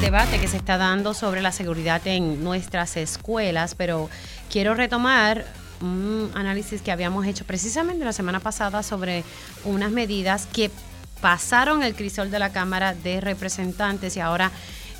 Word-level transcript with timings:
debate 0.00 0.40
que 0.40 0.48
se 0.48 0.56
está 0.56 0.76
dando 0.76 1.14
sobre 1.14 1.40
la 1.40 1.52
seguridad 1.52 2.06
en 2.06 2.42
nuestras 2.42 2.96
escuelas, 2.96 3.74
pero 3.74 4.10
quiero 4.50 4.74
retomar 4.74 5.44
un 5.80 6.30
análisis 6.34 6.82
que 6.82 6.92
habíamos 6.92 7.26
hecho 7.26 7.44
precisamente 7.44 8.04
la 8.04 8.12
semana 8.12 8.40
pasada 8.40 8.82
sobre 8.82 9.24
unas 9.64 9.90
medidas 9.90 10.46
que 10.52 10.70
pasaron 11.20 11.82
el 11.82 11.94
crisol 11.94 12.30
de 12.30 12.38
la 12.38 12.52
Cámara 12.52 12.94
de 12.94 13.20
Representantes 13.20 14.16
y 14.16 14.20
ahora 14.20 14.50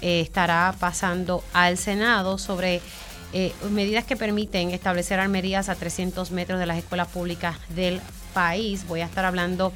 eh, 0.01 0.21
estará 0.21 0.75
pasando 0.79 1.43
al 1.53 1.77
Senado 1.77 2.39
sobre 2.39 2.81
eh, 3.33 3.53
medidas 3.71 4.05
que 4.05 4.17
permiten 4.17 4.71
establecer 4.71 5.19
armerías 5.19 5.69
a 5.69 5.75
300 5.75 6.31
metros 6.31 6.59
de 6.61 6.67
las 6.67 6.79
escuelas 6.79 7.09
públicas 7.09 7.57
del 7.71 8.01
país. 8.33 8.87
Voy 8.87 9.01
a 9.01 9.07
estar 9.07 9.25
hablando 9.25 9.73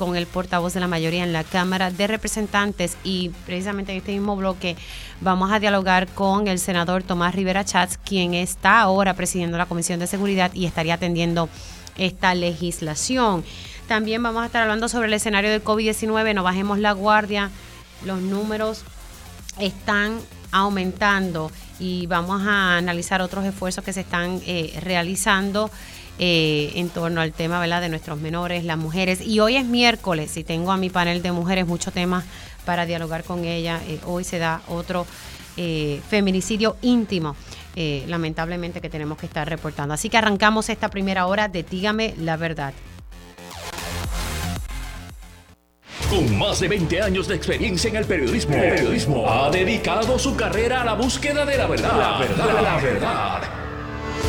con 0.00 0.16
el 0.16 0.26
portavoz 0.26 0.72
de 0.72 0.80
la 0.80 0.88
mayoría 0.88 1.24
en 1.24 1.34
la 1.34 1.44
Cámara 1.44 1.90
de 1.90 2.06
Representantes 2.06 2.96
y 3.04 3.32
precisamente 3.44 3.92
en 3.92 3.98
este 3.98 4.12
mismo 4.12 4.34
bloque 4.34 4.74
vamos 5.20 5.52
a 5.52 5.60
dialogar 5.60 6.08
con 6.08 6.48
el 6.48 6.58
senador 6.58 7.02
Tomás 7.02 7.34
Rivera 7.34 7.66
Chats, 7.66 7.98
quien 7.98 8.32
está 8.32 8.80
ahora 8.80 9.12
presidiendo 9.12 9.58
la 9.58 9.66
Comisión 9.66 10.00
de 10.00 10.06
Seguridad 10.06 10.54
y 10.54 10.64
estaría 10.64 10.94
atendiendo 10.94 11.50
esta 11.98 12.34
legislación. 12.34 13.44
También 13.88 14.22
vamos 14.22 14.42
a 14.42 14.46
estar 14.46 14.62
hablando 14.62 14.88
sobre 14.88 15.08
el 15.08 15.12
escenario 15.12 15.50
del 15.50 15.62
COVID-19, 15.62 16.34
no 16.34 16.44
bajemos 16.44 16.78
la 16.78 16.92
guardia, 16.92 17.50
los 18.06 18.22
números 18.22 18.84
están 19.58 20.18
aumentando 20.50 21.52
y 21.78 22.06
vamos 22.06 22.40
a 22.46 22.78
analizar 22.78 23.20
otros 23.20 23.44
esfuerzos 23.44 23.84
que 23.84 23.92
se 23.92 24.00
están 24.00 24.40
eh, 24.46 24.80
realizando 24.82 25.70
eh, 26.22 26.72
en 26.74 26.90
torno 26.90 27.22
al 27.22 27.32
tema 27.32 27.58
¿verdad? 27.60 27.80
de 27.80 27.88
nuestros 27.88 28.20
menores, 28.20 28.62
las 28.62 28.76
mujeres. 28.76 29.22
Y 29.22 29.40
hoy 29.40 29.56
es 29.56 29.64
miércoles 29.64 30.36
y 30.36 30.44
tengo 30.44 30.70
a 30.70 30.76
mi 30.76 30.90
panel 30.90 31.22
de 31.22 31.32
mujeres 31.32 31.66
muchos 31.66 31.94
temas 31.94 32.26
para 32.66 32.84
dialogar 32.84 33.24
con 33.24 33.46
ella. 33.46 33.80
Eh, 33.88 33.98
hoy 34.04 34.24
se 34.24 34.38
da 34.38 34.60
otro 34.68 35.06
eh, 35.56 36.02
feminicidio 36.10 36.76
íntimo, 36.82 37.36
lamentablemente, 37.74 38.82
que 38.82 38.90
tenemos 38.90 39.16
que 39.16 39.24
estar 39.24 39.48
reportando. 39.48 39.94
Así 39.94 40.10
que 40.10 40.18
arrancamos 40.18 40.68
esta 40.68 40.90
primera 40.90 41.24
hora 41.24 41.48
de 41.48 41.62
Dígame 41.62 42.12
la 42.18 42.36
verdad. 42.36 42.74
Con 46.10 46.36
más 46.36 46.60
de 46.60 46.68
20 46.68 47.00
años 47.00 47.28
de 47.28 47.36
experiencia 47.36 47.88
en 47.88 47.96
el 47.96 48.04
periodismo, 48.04 48.56
el 48.56 48.74
periodismo 48.74 49.26
ha 49.26 49.50
dedicado 49.50 50.18
su 50.18 50.36
carrera 50.36 50.82
a 50.82 50.84
la 50.84 50.92
búsqueda 50.92 51.46
de 51.46 51.56
la 51.56 51.66
verdad. 51.66 51.96
La 51.96 52.18
verdad, 52.18 52.62
la 52.62 52.76
verdad. 52.76 53.69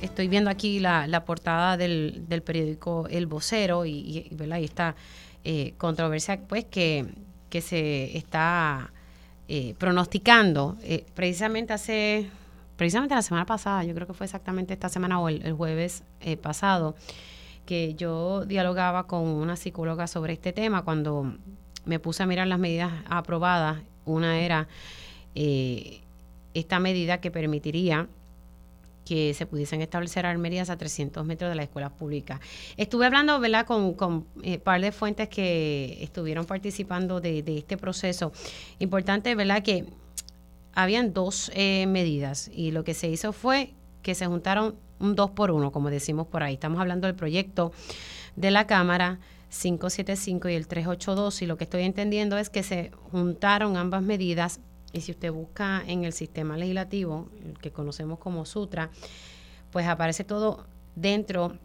estoy 0.00 0.28
viendo 0.28 0.50
aquí 0.50 0.80
la, 0.80 1.24
portada 1.24 1.76
del, 1.76 2.42
periódico 2.44 3.06
El 3.08 3.26
Vocero 3.26 3.84
y, 3.84 3.92
y, 3.92 4.64
esta 4.64 4.94
eh, 5.44 5.74
controversia 5.78 6.40
pues 6.40 6.64
que, 6.64 7.06
se 7.60 8.16
está 8.16 8.92
eh, 9.48 9.74
pronosticando 9.78 10.76
eh, 10.82 11.04
precisamente 11.14 11.72
hace 11.72 12.28
precisamente 12.76 13.14
la 13.14 13.22
semana 13.22 13.44
pasada 13.44 13.82
yo 13.82 13.92
creo 13.94 14.06
que 14.06 14.12
fue 14.12 14.26
exactamente 14.26 14.72
esta 14.72 14.88
semana 14.88 15.18
o 15.18 15.28
el, 15.28 15.52
jueves 15.52 16.04
pasado 16.40 16.94
que 17.66 17.94
yo 17.94 18.44
dialogaba 18.44 19.06
con 19.06 19.26
una 19.26 19.56
psicóloga 19.56 20.06
sobre 20.06 20.34
este 20.34 20.52
tema 20.52 20.82
cuando 20.82 21.34
me 21.84 21.98
puse 21.98 22.22
a 22.22 22.26
mirar 22.26 22.46
las 22.46 22.58
medidas 22.58 22.92
aprobadas. 23.08 23.78
Una 24.04 24.40
era 24.40 24.66
esta 25.34 26.80
medida 26.80 27.20
que 27.20 27.30
permitiría 27.30 28.08
que 29.04 29.34
se 29.34 29.46
pudiesen 29.46 29.80
establecer 29.82 30.26
armerías 30.26 30.70
a 30.70 30.76
300 30.76 31.24
metros 31.24 31.50
de 31.50 31.56
la 31.56 31.62
escuela 31.62 31.90
pública. 31.90 32.40
Estuve 32.76 33.06
hablando 33.06 33.38
¿verdad? 33.40 33.66
con 33.66 33.82
un 33.82 34.26
eh, 34.42 34.58
par 34.58 34.80
de 34.80 34.92
fuentes 34.92 35.28
que 35.28 35.98
estuvieron 36.00 36.46
participando 36.46 37.20
de, 37.20 37.42
este 37.46 37.76
proceso. 37.76 38.32
Importante, 38.78 39.34
¿verdad?, 39.34 39.62
que 39.62 39.86
habían 40.72 41.12
dos 41.12 41.50
eh, 41.54 41.86
medidas 41.86 42.50
y 42.54 42.70
lo 42.70 42.84
que 42.84 42.94
se 42.94 43.08
hizo 43.08 43.32
fue 43.32 43.74
que 44.02 44.14
se 44.14 44.26
juntaron 44.26 44.76
un 44.98 45.14
dos 45.16 45.30
por 45.30 45.50
uno, 45.50 45.72
como 45.72 45.90
decimos 45.90 46.26
por 46.26 46.42
ahí. 46.42 46.54
Estamos 46.54 46.80
hablando 46.80 47.06
del 47.06 47.16
proyecto 47.16 47.72
de 48.36 48.50
la 48.50 48.66
Cámara 48.66 49.18
575 49.50 50.48
y 50.48 50.54
el 50.54 50.68
382 50.68 51.42
y 51.42 51.46
lo 51.46 51.56
que 51.56 51.64
estoy 51.64 51.82
entendiendo 51.82 52.38
es 52.38 52.50
que 52.50 52.62
se 52.62 52.92
juntaron 53.10 53.76
ambas 53.76 54.02
medidas 54.02 54.60
y 54.92 55.00
si 55.00 55.12
usted 55.12 55.32
busca 55.32 55.82
en 55.86 56.04
el 56.04 56.12
sistema 56.12 56.56
legislativo, 56.56 57.28
el 57.44 57.58
que 57.58 57.70
conocemos 57.70 58.18
como 58.18 58.44
Sutra, 58.44 58.90
pues 59.70 59.86
aparece 59.86 60.24
todo 60.24 60.66
dentro 60.96 61.56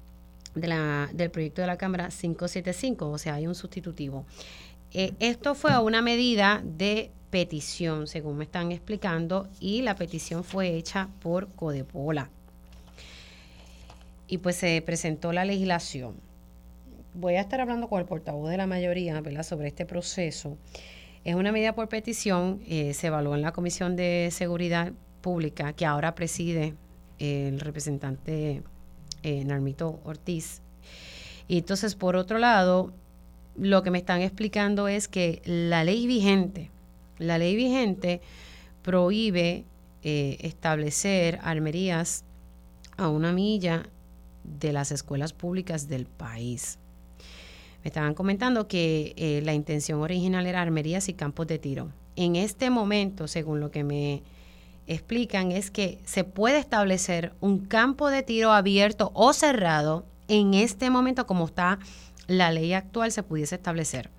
del 0.54 1.32
proyecto 1.32 1.62
de 1.62 1.68
la 1.68 1.78
Cámara 1.78 2.10
575, 2.10 3.10
o 3.10 3.18
sea, 3.18 3.36
hay 3.36 3.48
un 3.48 3.56
sustitutivo. 3.56 4.26
Eh, 4.94 5.14
esto 5.20 5.56
fue 5.56 5.78
una 5.80 6.02
medida 6.02 6.62
de 6.64 7.12
petición, 7.30 8.08
según 8.08 8.38
me 8.38 8.46
están 8.46 8.72
explicando, 8.72 9.50
y 9.60 9.82
la 9.82 9.96
petición 9.96 10.44
fue 10.44 10.76
hecha 10.76 11.10
por 11.22 11.50
Codepola. 11.50 12.30
Y 14.28 14.38
pues 14.38 14.56
se 14.56 14.82
presentó 14.82 15.34
la 15.34 15.44
legislación. 15.44 16.16
Voy 17.14 17.36
a 17.36 17.42
estar 17.42 17.60
hablando 17.62 17.90
con 17.90 18.00
el 18.00 18.06
portavoz 18.06 18.50
de 18.50 18.58
la 18.58 18.68
mayoría 18.68 19.20
¿verdad? 19.22 19.44
sobre 19.44 19.68
este 19.68 19.86
proceso. 19.86 20.58
Es 21.26 21.34
una 21.34 21.52
medida 21.52 21.74
por 21.74 21.90
petición, 21.90 22.62
eh, 22.68 22.94
se 22.94 23.08
evaluó 23.08 23.34
en 23.34 23.42
la 23.42 23.52
Comisión 23.52 23.96
de 23.96 24.30
Seguridad 24.32 24.94
Pública, 25.22 25.74
que 25.74 25.88
ahora 25.88 26.14
preside 26.14 26.76
el 27.18 27.60
representante 27.60 28.62
eh, 29.24 29.44
Narmito 29.44 30.00
Ortiz. 30.04 30.62
Y 31.48 31.58
entonces, 31.58 31.96
por 31.96 32.16
otro 32.16 32.38
lado, 32.38 32.94
lo 33.58 33.82
que 33.82 33.90
me 33.90 33.98
están 33.98 34.22
explicando 34.22 34.88
es 34.88 35.08
que 35.08 35.42
la 35.46 35.84
ley 35.84 36.06
vigente, 36.06 36.70
la 37.18 37.40
ley 37.40 37.56
vigente 37.56 38.22
prohíbe 38.84 39.66
eh, 40.04 40.38
establecer 40.42 41.40
armerías 41.42 42.24
a 42.98 43.10
una 43.10 43.32
milla 43.32 43.90
de 44.44 44.74
las 44.74 44.92
escuelas 44.92 45.34
públicas 45.34 45.88
del 45.88 46.06
país. 46.06 46.78
Me 47.86 47.90
estaban 47.90 48.16
comentando 48.16 48.68
que 48.68 49.14
eh, 49.16 49.42
la 49.46 49.54
intención 49.54 50.02
original 50.02 50.48
era 50.48 50.60
armerías 50.60 51.08
y 51.08 51.14
campos 51.14 51.46
de 51.46 51.60
tiro. 51.60 51.92
En 52.16 52.36
este 52.36 52.72
momento, 52.72 53.28
según 53.28 53.60
lo 53.60 53.70
que 53.70 53.84
me 53.84 54.24
explican, 54.88 55.52
es 55.52 55.70
que 55.70 56.00
se 56.04 56.24
puede 56.24 56.58
establecer 56.58 57.34
un 57.42 57.60
campo 57.60 58.10
de 58.10 58.24
tiro 58.24 58.54
abierto 58.54 59.12
o 59.14 59.34
cerrado 59.34 60.04
en 60.28 60.56
este 60.56 60.90
momento 60.90 61.28
como 61.28 61.46
está 61.46 61.78
la 62.26 62.50
ley 62.50 62.74
actual 62.74 63.12
se 63.12 63.22
pudiese 63.22 63.54
establecer. 63.54 64.10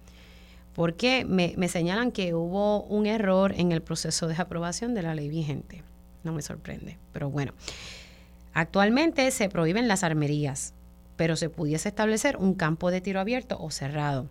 Porque 0.72 1.25
me, 1.25 1.54
me 1.56 1.66
señalan 1.66 2.12
que 2.12 2.34
hubo 2.34 2.84
un 2.84 3.06
error 3.06 3.53
en 3.56 3.72
el 3.72 3.83
proceso 3.83 4.28
de 4.28 4.37
aprobación 4.38 4.94
de 4.94 5.03
la 5.03 5.16
ley 5.16 5.28
vigente. 5.28 5.83
No 6.22 6.33
me 6.33 6.43
sorprende, 6.43 6.98
pero 7.12 7.31
bueno. 7.31 7.53
Actualmente 8.53 9.28
se 9.33 9.48
prohíben 9.48 9.88
las 9.88 10.04
armerías, 10.04 10.72
pero 11.16 11.37
se 11.37 11.50
pudiese 11.50 11.88
establecer 11.88 12.37
un 12.37 12.54
campo 12.54 12.91
de 12.91 13.00
tiro 13.00 13.21
abierto 13.21 13.59
o 13.60 13.71
cerrado. 13.71 14.28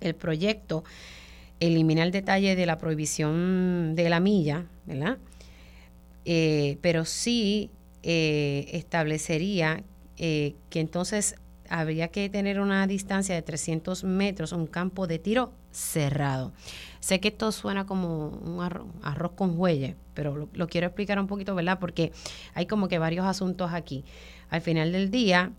El 0.00 0.14
proyecto 0.14 0.84
elimina 1.60 2.02
el 2.02 2.12
detalle 2.12 2.56
de 2.56 2.66
la 2.66 2.78
prohibición 2.78 3.94
de 3.94 4.08
la 4.08 4.20
milla, 4.20 4.66
¿verdad? 4.86 5.18
Eh, 6.24 6.78
pero 6.80 7.04
sí 7.04 7.70
eh, 8.02 8.68
establecería 8.72 9.82
eh, 10.18 10.54
que 10.70 10.80
entonces 10.80 11.36
habría 11.68 12.08
que 12.08 12.28
tener 12.28 12.60
una 12.60 12.86
distancia 12.86 13.34
de 13.34 13.42
300 13.42 14.04
metros, 14.04 14.52
un 14.52 14.66
campo 14.66 15.06
de 15.06 15.18
tiro 15.18 15.52
cerrado. 15.72 16.52
Sé 17.00 17.20
que 17.20 17.28
esto 17.28 17.52
suena 17.52 17.86
como 17.86 18.28
un 18.28 18.60
arroz, 19.02 19.32
con 19.32 19.58
huelle, 19.58 19.96
pero 20.14 20.36
lo, 20.36 20.48
lo, 20.52 20.68
quiero 20.68 20.86
explicar 20.86 21.18
un 21.18 21.26
poquito, 21.26 21.54
¿verdad? 21.54 21.78
Porque 21.78 22.12
hay 22.54 22.66
como 22.66 22.88
que 22.88 22.98
varios 22.98 23.26
asuntos 23.26 23.72
aquí. 23.72 24.04
Al 24.48 24.60
final 24.60 24.92
del 24.92 25.10
día, 25.10 25.52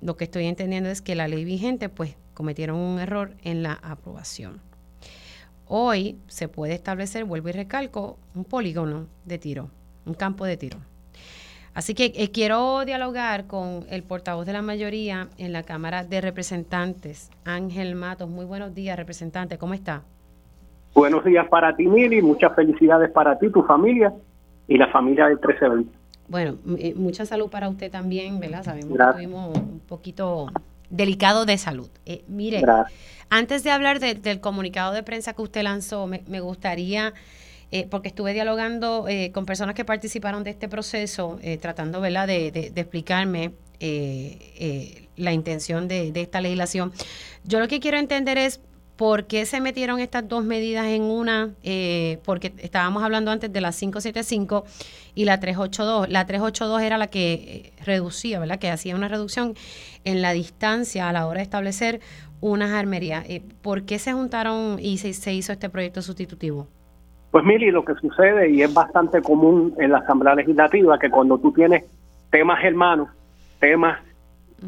lo 0.00 0.16
que 0.16 0.24
estoy 0.24 0.46
entendiendo 0.46 0.88
es 0.90 1.02
que 1.02 1.14
la 1.14 1.28
ley 1.28 1.44
vigente, 1.44 1.88
pues, 1.88 2.16
cometieron 2.34 2.76
un 2.78 2.98
error 2.98 3.32
en 3.42 3.62
la 3.62 3.74
aprobación. 3.82 4.60
Hoy 5.66 6.18
se 6.28 6.48
puede 6.48 6.74
establecer, 6.74 7.24
vuelvo 7.24 7.48
y 7.48 7.52
recalco, 7.52 8.18
un 8.34 8.44
polígono 8.44 9.06
de 9.24 9.38
tiro, 9.38 9.70
un 10.04 10.14
campo 10.14 10.44
de 10.44 10.56
tiro. 10.56 10.78
Así 11.74 11.92
que 11.92 12.12
eh, 12.14 12.30
quiero 12.30 12.84
dialogar 12.84 13.46
con 13.46 13.84
el 13.90 14.02
portavoz 14.02 14.46
de 14.46 14.52
la 14.52 14.62
mayoría 14.62 15.28
en 15.36 15.52
la 15.52 15.62
Cámara 15.62 16.04
de 16.04 16.20
Representantes, 16.20 17.30
Ángel 17.44 17.96
Matos. 17.96 18.30
Muy 18.30 18.46
buenos 18.46 18.74
días, 18.74 18.96
representante, 18.96 19.58
¿cómo 19.58 19.74
está? 19.74 20.02
Buenos 20.94 21.24
días 21.24 21.46
para 21.48 21.76
ti, 21.76 21.86
Mili, 21.86 22.22
muchas 22.22 22.54
felicidades 22.54 23.10
para 23.10 23.38
ti, 23.38 23.50
tu 23.50 23.62
familia. 23.62 24.12
y 24.68 24.78
la 24.78 24.88
familia 24.88 25.26
del 25.26 25.36
1320. 25.36 25.95
Bueno, 26.28 26.58
eh, 26.78 26.94
mucha 26.94 27.26
salud 27.26 27.48
para 27.48 27.68
usted 27.68 27.90
también, 27.90 28.40
¿verdad? 28.40 28.64
Sabemos 28.64 28.96
que 28.96 29.04
estuvimos 29.04 29.56
un 29.56 29.80
poquito 29.80 30.48
delicado 30.90 31.46
de 31.46 31.58
salud. 31.58 31.88
Eh, 32.04 32.24
mire, 32.28 32.62
antes 33.30 33.64
de 33.64 33.70
hablar 33.70 34.00
del 34.00 34.40
comunicado 34.40 34.92
de 34.92 35.02
prensa 35.02 35.32
que 35.32 35.42
usted 35.42 35.62
lanzó, 35.62 36.06
me, 36.06 36.40
gustaría, 36.40 37.12
eh, 37.70 37.86
porque 37.90 38.08
estuve 38.08 38.32
dialogando 38.32 39.06
con 39.32 39.46
personas 39.46 39.74
que 39.74 39.84
participaron 39.84 40.44
de 40.44 40.50
este 40.50 40.68
proceso, 40.68 41.38
tratando, 41.60 42.00
¿verdad?, 42.00 42.26
de, 42.26 42.50
de 42.50 42.80
explicarme 42.80 43.52
la 45.16 45.32
intención 45.32 45.88
de, 45.88 46.12
de 46.12 46.22
esta 46.22 46.40
legislación. 46.40 46.92
Yo 47.44 47.60
lo 47.60 47.68
que 47.68 47.80
quiero 47.80 47.98
entender 47.98 48.38
es 48.38 48.60
¿Por 48.96 49.26
qué 49.26 49.44
se 49.44 49.60
metieron 49.60 50.00
estas 50.00 50.26
dos 50.26 50.44
medidas 50.44 50.86
en 50.86 51.02
una? 51.02 51.50
Eh, 51.62 52.18
porque 52.24 52.52
estábamos 52.58 53.02
hablando 53.02 53.30
antes 53.30 53.52
de 53.52 53.60
la 53.60 53.70
575 53.70 54.64
y 55.14 55.26
la 55.26 55.38
382. 55.38 56.08
La 56.08 56.24
382 56.24 56.82
era 56.82 56.96
la 56.96 57.08
que 57.08 57.32
eh, 57.34 57.72
reducía, 57.84 58.40
¿verdad? 58.40 58.58
Que 58.58 58.70
hacía 58.70 58.96
una 58.96 59.08
reducción 59.08 59.54
en 60.04 60.22
la 60.22 60.32
distancia 60.32 61.10
a 61.10 61.12
la 61.12 61.26
hora 61.26 61.38
de 61.38 61.42
establecer 61.42 62.00
unas 62.40 62.72
armerías. 62.72 63.28
Eh, 63.28 63.42
¿Por 63.62 63.82
qué 63.84 63.98
se 63.98 64.14
juntaron 64.14 64.78
y 64.80 64.96
se, 64.96 65.32
hizo 65.32 65.52
este 65.52 65.68
proyecto 65.68 66.00
sustitutivo? 66.00 66.66
Pues 67.30 67.44
Mili, 67.44 67.70
lo 67.70 67.84
que 67.84 67.94
sucede, 67.96 68.50
y 68.50 68.62
es 68.62 68.72
bastante 68.72 69.20
común 69.20 69.74
en 69.78 69.92
la 69.92 69.98
Asamblea 69.98 70.34
Legislativa, 70.34 70.98
que 70.98 71.10
cuando 71.10 71.38
tú 71.38 71.52
tienes 71.52 71.84
temas 72.30 72.64
hermanos, 72.64 73.10
temas 73.60 73.98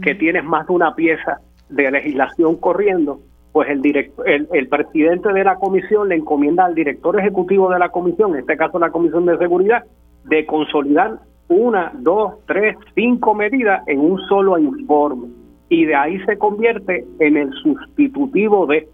que 0.03 0.15
tienes 0.15 0.45
más 0.45 0.67
de 0.67 0.73
una 0.75 0.95
pieza 0.95 1.41
de 1.71 1.91
legislación 1.91 2.57
corriendo, 2.57 3.21
pues 3.53 3.69
el, 3.71 3.83
el, 4.27 4.49
el, 4.53 4.69
presidente 4.69 5.33
de 5.33 5.45
la 5.45 5.57
comisión 5.57 6.09
le 6.09 6.17
encomienda 6.17 6.67
al 6.67 6.75
director 6.75 7.19
ejecutivo 7.19 7.71
de 7.71 7.79
la 7.79 7.89
comisión, 7.89 8.35
en 8.35 8.41
este 8.41 8.57
caso 8.57 8.79
la 8.79 8.91
Comisión 8.91 9.27
de 9.27 9.39
Seguridad, 9.39 9.85
de 10.25 10.45
consolidar 10.47 11.19
una, 11.49 11.93
dos, 11.95 12.35
tres, 12.47 12.77
cinco 12.95 13.35
medidas 13.35 13.83
en 13.89 14.01
un 14.01 14.21
solo 14.29 14.59
informe. 14.59 15.29
Y 15.71 15.87
de 15.87 15.95
ahí 15.95 16.19
se 16.25 16.37
convierte 16.39 17.05
en 17.19 17.37
el 17.37 17.53
sustitutivo 17.55 18.67
de, 18.67 18.89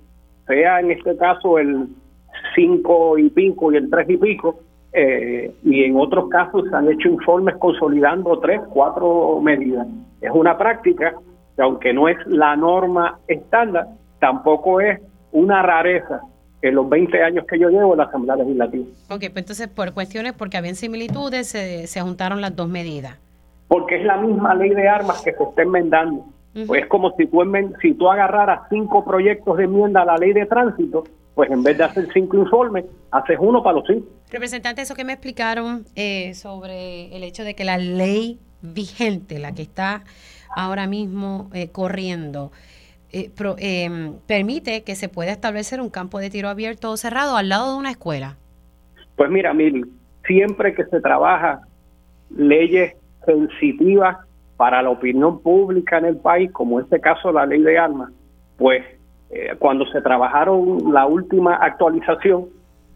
sea 0.46 0.80
en 0.80 0.92
este 0.92 1.16
caso 1.16 1.58
el 1.58 1.88
cinco 2.54 3.18
y 3.18 3.30
pico 3.30 3.72
y 3.72 3.76
el 3.76 3.90
tres 3.90 4.08
y 4.08 4.16
pico, 4.16 4.60
eh, 4.92 5.52
y 5.64 5.82
en 5.82 5.96
otros 5.96 6.28
casos 6.28 6.64
se 6.70 6.76
han 6.76 6.90
hecho 6.90 7.08
informes 7.08 7.56
consolidando 7.56 8.38
tres, 8.38 8.60
cuatro 8.70 9.40
medidas. 9.40 9.86
Es 10.20 10.30
una 10.32 10.56
práctica 10.56 11.14
que 11.56 11.62
aunque 11.62 11.92
no 11.92 12.08
es 12.08 12.16
la 12.26 12.56
norma 12.56 13.18
estándar, 13.26 13.88
tampoco 14.24 14.80
es 14.80 15.02
una 15.32 15.60
rareza 15.62 16.22
en 16.62 16.76
los 16.76 16.88
20 16.88 17.22
años 17.22 17.44
que 17.46 17.58
yo 17.58 17.68
llevo 17.68 17.92
en 17.92 17.98
la 17.98 18.04
Asamblea 18.04 18.36
Legislativa. 18.36 18.86
Ok, 19.10 19.18
pues 19.18 19.36
entonces 19.36 19.68
por 19.68 19.92
cuestiones, 19.92 20.32
porque 20.32 20.56
habían 20.56 20.76
similitudes, 20.76 21.48
se, 21.48 22.00
juntaron 22.00 22.40
las 22.40 22.56
dos 22.56 22.66
medidas. 22.66 23.18
Porque 23.68 23.96
es 23.96 24.04
la 24.06 24.16
misma 24.16 24.54
ley 24.54 24.70
de 24.70 24.88
armas 24.88 25.20
que 25.20 25.32
se 25.32 25.42
está 25.42 25.60
enmendando. 25.60 26.24
Pues 26.66 26.84
es 26.84 26.88
como 26.88 27.14
si 27.18 27.26
tú, 27.26 27.42
si 27.82 27.92
tú 27.92 28.08
agarraras 28.08 28.60
cinco 28.70 29.04
proyectos 29.04 29.58
de 29.58 29.64
enmienda 29.64 30.00
a 30.00 30.04
la 30.06 30.16
ley 30.16 30.32
de 30.32 30.46
tránsito, 30.46 31.04
pues 31.34 31.50
en 31.50 31.62
vez 31.62 31.76
de 31.76 31.84
hacer 31.84 32.08
cinco 32.14 32.38
informes, 32.38 32.86
haces 33.10 33.36
uno 33.38 33.62
para 33.62 33.76
los 33.76 33.86
cinco. 33.86 34.06
Representante, 34.30 34.80
eso 34.80 34.94
que 34.94 35.04
me 35.04 35.12
explicaron 35.12 35.84
eh, 35.96 36.32
sobre 36.32 37.14
el 37.14 37.24
hecho 37.24 37.44
de 37.44 37.54
que 37.54 37.64
la 37.64 37.76
ley 37.76 38.38
vigente, 38.62 39.38
la 39.38 39.52
que 39.52 39.60
está 39.60 40.04
ahora 40.56 40.86
mismo 40.86 41.50
eh, 41.52 41.68
corriendo, 41.68 42.52
eh, 43.14 43.31
em, 43.58 44.14
permite 44.26 44.82
que 44.82 44.96
se 44.96 45.08
pueda 45.08 45.31
establecer 45.31 45.81
un 45.81 45.88
campo 45.88 46.19
de 46.19 46.31
tiro 46.31 46.49
abierto 46.49 46.90
o 46.90 46.96
cerrado 46.96 47.37
al 47.37 47.49
lado 47.49 47.72
de 47.72 47.78
una 47.78 47.90
escuela? 47.90 48.37
Pues 49.14 49.31
mira, 49.31 49.55
Mili, 49.55 49.84
siempre 50.26 50.75
que 50.75 50.84
se 50.87 51.00
trabaja 51.00 51.61
leyes 52.37 52.96
sensitivas 53.25 54.16
para 54.56 54.82
la 54.82 54.90
opinión 54.90 55.40
pública 55.40 55.99
en 55.99 56.06
el 56.06 56.16
país, 56.16 56.50
como 56.50 56.78
en 56.78 56.87
este 56.87 57.00
caso 57.00 57.31
la 57.31 57.46
ley 57.46 57.62
de 57.62 57.78
armas, 57.78 58.11
pues 58.58 58.82
eh, 59.31 59.55
cuando 59.60 59.87
se 59.87 60.00
trabajaron 60.00 60.93
la 60.93 61.06
última 61.06 61.55
actualización, 61.55 62.46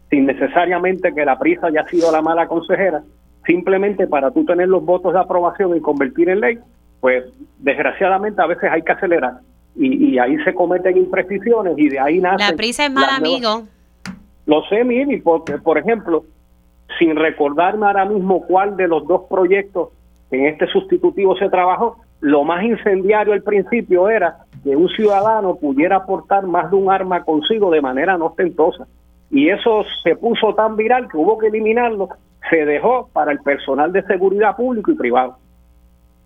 sin 0.09 0.25
necesariamente 0.25 1.13
que 1.13 1.23
la 1.23 1.39
prisa 1.39 1.67
haya 1.67 1.87
sido 1.87 2.11
la 2.11 2.21
mala 2.21 2.47
consejera, 2.47 3.03
simplemente 3.45 4.05
para 4.05 4.31
tú 4.31 4.43
tener 4.43 4.67
los 4.67 4.83
votos 4.83 5.13
de 5.13 5.19
aprobación 5.19 5.77
y 5.77 5.81
convertir 5.81 6.27
en 6.27 6.41
ley, 6.41 6.59
pues 6.99 7.23
desgraciadamente 7.59 8.41
a 8.41 8.47
veces 8.47 8.69
hay 8.69 8.81
que 8.81 8.91
acelerar 8.91 9.39
y, 9.81 10.19
ahí 10.19 10.37
se 10.43 10.53
cometen 10.53 10.97
imprecisiones 10.97 11.73
y 11.77 11.89
de 11.89 11.99
ahí 11.99 12.19
nace... 12.19 12.51
La 12.51 12.57
prisa 12.57 12.85
es 12.85 12.91
mal 12.91 13.09
amigo. 13.09 13.63
Lo 14.45 14.63
sé, 14.63 14.83
Mimi, 14.83 15.21
porque, 15.21 15.57
por 15.57 15.77
ejemplo, 15.77 16.25
sin 16.97 17.15
recordarme 17.15 17.85
ahora 17.85 18.05
mismo 18.05 18.45
cuál 18.45 18.75
de 18.75 18.87
los 18.87 19.07
dos 19.07 19.23
proyectos 19.29 19.89
en 20.31 20.47
este 20.47 20.67
sustitutivo 20.67 21.37
se 21.37 21.49
trabajó, 21.49 21.97
lo 22.19 22.43
más 22.43 22.63
incendiario 22.63 23.33
al 23.33 23.41
principio 23.41 24.09
era 24.09 24.39
que 24.63 24.75
un 24.75 24.89
ciudadano 24.89 25.55
pudiera 25.55 25.97
aportar 25.97 26.45
más 26.45 26.69
de 26.69 26.75
un 26.75 26.91
arma 26.91 27.23
consigo 27.23 27.71
de 27.71 27.81
manera 27.81 28.17
no 28.17 28.25
ostentosa. 28.27 28.85
Y 29.31 29.49
eso 29.49 29.85
se 30.03 30.15
puso 30.15 30.53
tan 30.55 30.75
viral 30.75 31.07
que 31.09 31.17
hubo 31.17 31.37
que 31.37 31.47
eliminarlo. 31.47 32.09
Se 32.49 32.65
dejó 32.65 33.09
para 33.13 33.31
el 33.31 33.39
personal 33.39 33.93
de 33.93 34.03
seguridad 34.03 34.55
público 34.55 34.91
y 34.91 34.95
privado. 34.95 35.37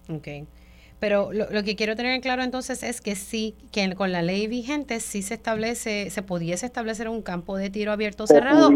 Okay. 0.09 0.47
Pero 1.03 1.31
lo, 1.33 1.63
que 1.65 1.75
quiero 1.75 1.97
tener 1.97 2.13
en 2.13 2.21
claro 2.21 2.43
entonces 2.43 2.81
es 2.81 3.01
que 3.01 3.15
sí, 3.15 3.57
que 3.73 3.93
con 3.93 4.13
la 4.13 4.21
ley 4.21 4.47
vigente 4.47 5.01
sí 5.01 5.21
se 5.21 5.33
establece, 5.33 6.09
se 6.09 6.23
pudiese 6.23 6.65
establecer 6.65 7.09
un 7.09 7.21
campo 7.21 7.57
de 7.57 7.69
tiro 7.69 7.91
abierto 7.91 8.25
cerrado. 8.25 8.69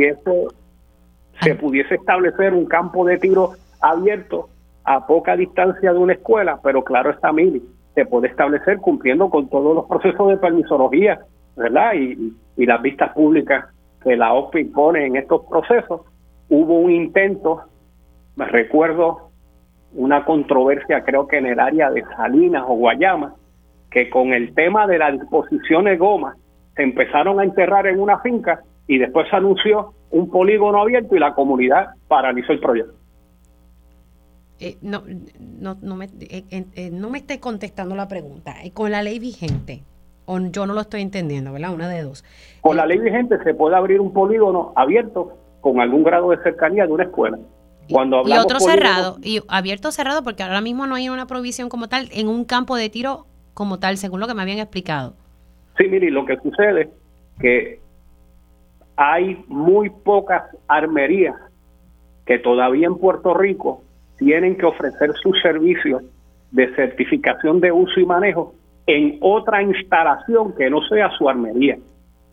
se 1.41 1.56
pudiese 1.56 1.95
establecer 1.95 2.53
un 2.53 2.65
campo 2.65 3.06
de 3.06 3.18
tiro 3.18 3.53
abierto 3.79 4.50
a 4.83 5.07
poca 5.07 5.38
distancia 5.38 5.94
de 5.94 6.00
una 6.00 6.12
escuela, 6.12 6.59
pero 6.62 6.83
claro 6.83 7.12
está, 7.12 7.31
Mili, 7.31 7.63
se 7.95 8.06
puede 8.06 8.27
establecer 8.27 8.79
cumpliendo 8.79 9.29
con 9.29 9.47
todos 9.47 9.74
los 9.74 9.85
procesos 9.85 10.27
de 10.27 10.35
permisología, 10.35 11.21
¿verdad? 11.56 11.94
Y, 11.94 12.33
y 12.57 12.65
las 12.65 12.81
vistas 12.81 13.13
públicas 13.13 13.68
que 14.03 14.18
la 14.18 14.33
OPE 14.33 14.59
impone 14.59 15.06
en 15.06 15.15
estos 15.15 15.44
procesos. 15.50 16.01
Hubo 16.50 16.77
un 16.77 16.91
intento, 16.91 17.62
me 18.35 18.47
recuerdo 18.47 19.26
una 19.94 20.25
controversia 20.25 21.04
creo 21.04 21.28
que 21.28 21.38
en 21.38 21.45
el 21.45 21.60
área 21.60 21.89
de 21.89 22.04
Salinas 22.16 22.63
o 22.68 22.75
Guayama, 22.75 23.36
que 23.89 24.10
con 24.10 24.34
el 24.34 24.54
tema 24.54 24.88
de 24.88 24.98
la 24.98 25.12
disposición 25.12 25.86
de 25.86 25.98
goma 25.98 26.36
se 26.75 26.84
empezaron 26.84 27.39
a 27.39 27.44
enterrar 27.44 27.88
en 27.88 28.00
una 28.00 28.19
finca 28.19 28.62
y 28.88 28.98
después 28.98 29.28
se 29.30 29.36
anunció 29.36 29.94
un 30.12 30.30
polígono 30.30 30.81
abierto 30.81 31.16
y 31.16 31.19
la 31.19 31.34
comunidad 31.34 31.88
paralizó 32.07 32.54
el 32.54 32.60
proyecto. 32.60 32.94
Eh, 34.60 34.78
no, 34.81 35.04
no, 35.39 35.78
no, 35.81 35.96
me, 35.96 36.06
eh, 36.20 36.44
eh, 36.51 36.89
no 36.91 37.10
me 37.10 37.20
esté 37.20 37.39
contestando 37.39 37.96
la 37.96 38.08
pregunta. 38.08 38.56
Con 38.74 38.91
la 38.91 39.03
ley 39.03 39.20
vigente, 39.20 39.84
o 40.25 40.39
yo 40.39 40.65
no 40.65 40.74
lo 40.74 40.82
estoy 40.82 41.01
entendiendo, 41.01 41.53
¿verdad? 41.53 41.74
Una 41.74 41.89
de 41.89 42.01
dos. 42.01 42.24
Con 42.62 42.77
la 42.77 42.86
ley 42.86 42.98
vigente 42.98 43.38
se 43.44 43.53
puede 43.53 43.75
abrir 43.75 44.00
un 44.00 44.13
polígono 44.13 44.74
abierto 44.75 45.38
con 45.62 45.79
algún 45.79 46.03
grado 46.03 46.32
de 46.32 46.38
cercanía 46.44 46.88
de 46.88 46.94
una 46.94 47.03
escuela 47.03 47.38
y 47.88 48.34
otro 48.38 48.60
cerrado, 48.60 49.17
y 49.22 49.41
abierto 49.48 49.91
cerrado, 49.91 50.24
porque 50.24 50.44
ahora 50.44 50.62
mismo 50.62 50.88
no 50.88 50.96
hay 50.96 51.10
una 51.10 51.27
provisión 51.27 51.70
como 51.70 51.88
tal 51.88 52.10
en 52.12 52.27
un 52.27 52.46
campo 52.46 52.75
de 52.75 52.89
tiro 52.89 53.25
como 53.53 53.79
tal, 53.79 53.98
según 53.98 54.20
lo 54.20 54.27
que 54.27 54.34
me 54.34 54.41
habían 54.41 54.60
explicado. 54.60 55.13
Sí, 55.77 55.88
mire, 55.88 56.12
lo 56.12 56.25
que 56.25 56.38
sucede 56.38 56.82
es 56.82 56.88
que 57.39 57.79
hay 58.96 59.44
muy 59.48 59.89
pocas 59.89 60.44
armerías 60.67 61.36
que 62.25 62.39
todavía 62.39 62.88
en 62.88 62.98
Puerto 62.98 63.34
Rico 63.34 63.84
tienen 64.17 64.58
que 64.58 64.65
ofrecer 64.65 65.13
sus 65.22 65.39
servicios 65.41 66.03
de 66.51 66.74
certificación 66.75 67.60
de 67.62 67.72
uso 67.72 68.00
y 68.00 68.06
manejo 68.06 68.53
en 68.88 69.17
otra 69.22 69.62
instalación 69.62 70.53
que 70.56 70.70
no 70.70 70.82
sea 70.88 71.12
su 71.17 71.29
armería. 71.29 71.77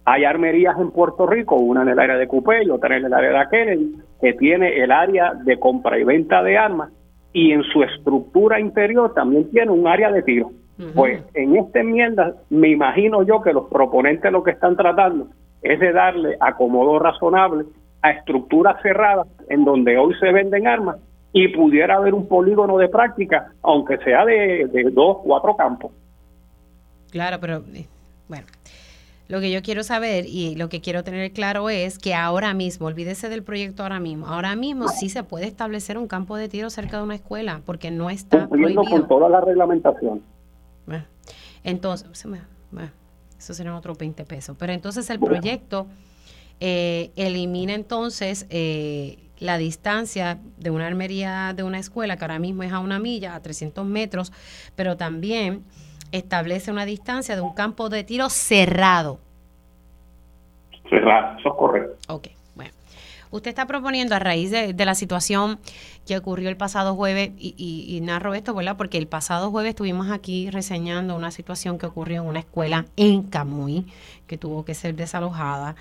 Hay 0.06 0.24
armerías 0.24 0.78
en 0.78 0.90
Puerto 0.90 1.26
Rico, 1.26 1.56
una 1.56 1.82
en 1.82 1.88
el 1.88 1.98
área 1.98 2.16
de 2.16 2.26
Cupey, 2.26 2.68
otra 2.68 2.96
en 2.96 3.06
el 3.06 3.14
área 3.14 3.40
de 3.40 3.48
Kennedy, 3.50 3.96
que 4.20 4.34
tiene 4.34 4.82
el 4.82 4.92
área 4.92 5.32
de 5.34 5.58
compra 5.58 5.98
y 5.98 6.04
venta 6.04 6.42
de 6.42 6.58
armas 6.58 6.90
y 7.32 7.52
en 7.52 7.62
su 7.64 7.82
estructura 7.82 8.60
interior 8.60 9.12
también 9.14 9.50
tiene 9.50 9.70
un 9.70 9.86
área 9.86 10.10
de 10.10 10.22
tiro. 10.22 10.50
Pues 10.94 11.22
en 11.34 11.56
esta 11.56 11.80
enmienda 11.80 12.34
me 12.50 12.68
imagino 12.68 13.22
yo 13.22 13.40
que 13.42 13.52
los 13.52 13.68
proponentes 13.68 14.30
lo 14.32 14.42
que 14.42 14.50
están 14.50 14.76
tratando 14.76 15.28
es 15.62 15.78
de 15.78 15.92
darle 15.92 16.36
acomodo 16.40 16.98
razonable 16.98 17.64
a 18.02 18.10
estructuras 18.10 18.82
cerradas 18.82 19.28
en 19.48 19.64
donde 19.64 19.96
hoy 19.96 20.14
se 20.18 20.32
venden 20.32 20.66
armas 20.66 20.96
y 21.32 21.48
pudiera 21.48 21.96
haber 21.96 22.12
un 22.12 22.28
polígono 22.28 22.76
de 22.78 22.88
práctica, 22.88 23.52
aunque 23.62 23.98
sea 23.98 24.24
de, 24.24 24.68
de 24.72 24.90
dos, 24.90 25.18
cuatro 25.24 25.56
campos. 25.56 25.92
Claro, 27.10 27.38
pero 27.40 27.62
eh, 27.72 27.86
bueno, 28.28 28.46
lo 29.26 29.40
que 29.40 29.50
yo 29.50 29.62
quiero 29.62 29.82
saber 29.82 30.26
y 30.26 30.54
lo 30.54 30.68
que 30.68 30.80
quiero 30.80 31.02
tener 31.02 31.32
claro 31.32 31.70
es 31.70 31.98
que 31.98 32.14
ahora 32.14 32.52
mismo, 32.52 32.86
olvídese 32.86 33.28
del 33.28 33.42
proyecto 33.42 33.82
ahora 33.82 34.00
mismo, 34.00 34.26
ahora 34.26 34.54
mismo 34.54 34.88
sí 34.88 35.08
se 35.08 35.22
puede 35.22 35.46
establecer 35.46 35.96
un 35.96 36.06
campo 36.06 36.36
de 36.36 36.48
tiro 36.48 36.68
cerca 36.70 36.98
de 36.98 37.04
una 37.04 37.14
escuela 37.14 37.62
porque 37.64 37.90
no 37.90 38.10
está 38.10 38.48
prohibido. 38.48 38.82
con 38.82 39.08
toda 39.08 39.28
la 39.28 39.40
reglamentación. 39.40 40.22
entonces, 41.62 42.08
eso 43.38 43.54
será 43.54 43.76
otros 43.76 43.98
20 43.98 44.24
pesos. 44.24 44.56
Pero 44.58 44.72
entonces 44.72 45.08
el 45.10 45.20
proyecto 45.20 45.86
eh, 46.60 47.10
elimina 47.16 47.74
entonces 47.74 48.46
eh, 48.50 49.18
la 49.38 49.58
distancia 49.58 50.38
de 50.58 50.70
una 50.70 50.86
armería 50.86 51.52
de 51.54 51.62
una 51.62 51.78
escuela, 51.78 52.16
que 52.16 52.24
ahora 52.24 52.38
mismo 52.38 52.62
es 52.62 52.72
a 52.72 52.78
una 52.78 52.98
milla, 52.98 53.34
a 53.34 53.42
300 53.42 53.84
metros, 53.84 54.32
pero 54.76 54.96
también 54.96 55.64
establece 56.12 56.70
una 56.70 56.86
distancia 56.86 57.34
de 57.34 57.42
un 57.42 57.54
campo 57.54 57.88
de 57.88 58.04
tiro 58.04 58.30
cerrado. 58.30 59.18
Cerrado, 60.88 61.38
eso 61.38 61.48
es 61.48 61.54
correcto. 61.56 62.14
Ok, 62.14 62.28
bueno. 62.54 62.72
Usted 63.30 63.48
está 63.48 63.66
proponiendo 63.66 64.14
a 64.14 64.18
raíz 64.18 64.50
de, 64.50 64.74
la 64.84 64.94
situación 64.94 65.58
que 66.06 66.16
ocurrió 66.16 66.48
el 66.48 66.56
pasado 66.56 66.94
jueves, 66.94 67.32
y, 67.36 67.98
narro 68.02 68.34
esto, 68.34 68.54
¿verdad? 68.54 68.76
Porque 68.76 68.98
el 68.98 69.08
pasado 69.08 69.50
jueves 69.50 69.70
estuvimos 69.70 70.10
aquí 70.10 70.50
reseñando 70.50 71.16
una 71.16 71.30
situación 71.30 71.78
que 71.78 71.86
ocurrió 71.86 72.22
en 72.22 72.28
una 72.28 72.40
escuela 72.40 72.86
en 72.96 73.22
Camuy, 73.22 73.86
que 74.26 74.38
tuvo 74.38 74.64
que 74.64 74.74
ser 74.74 74.94
desalojada. 74.94 75.74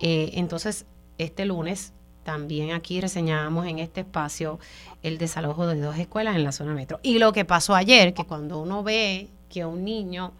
Eh, 0.00 0.30
entonces, 0.34 0.86
este 1.18 1.44
lunes 1.44 1.92
también 2.24 2.72
aquí 2.72 3.00
reseñábamos 3.00 3.66
en 3.66 3.78
este 3.78 4.00
espacio 4.00 4.58
el 5.02 5.18
desalojo 5.18 5.66
de 5.66 5.78
dos 5.80 5.98
escuelas 5.98 6.34
en 6.34 6.42
la 6.42 6.52
zona 6.52 6.74
metro. 6.74 6.98
Y 7.02 7.18
lo 7.18 7.32
que 7.32 7.44
pasó 7.44 7.74
ayer, 7.74 8.14
que 8.14 8.24
cuando 8.24 8.58
uno 8.60 8.82
ve 8.82 9.28
que 9.54 9.64
un 9.64 9.84
niño 9.84 10.32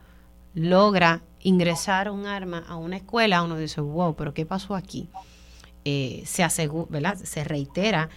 logra 0.54 1.23
ingresar 1.40 2.11
un 2.11 2.26
arma 2.26 2.64
a 2.66 2.75
una 2.75 2.97
escuela, 2.97 3.44
uno 3.44 3.56
dice, 3.56 3.80
wow, 3.80 4.16
pero 4.16 4.35
¿qué 4.35 4.44
pasó 4.44 4.75
aquí? 4.75 5.09
Eh, 5.85 6.25
se, 6.26 6.42
asegura, 6.42 6.88
¿verdad? 6.90 7.16
se 7.16 7.44
reitera 7.44 8.09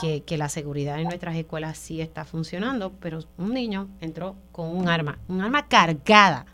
que, 0.00 0.38
la 0.38 0.48
seguridad 0.48 1.00
en 1.00 1.08
nuestras 1.08 1.36
escuelas 1.36 1.76
sí 1.76 2.00
está 2.00 2.24
funcionando, 2.24 2.92
pero 3.00 3.18
un 3.36 3.52
niño 3.52 3.88
entró 4.00 4.36
con 4.52 4.74
un 4.74 4.88
arma, 4.88 5.18
un 5.28 5.42
arma 5.42 5.68
cargada 5.68 6.46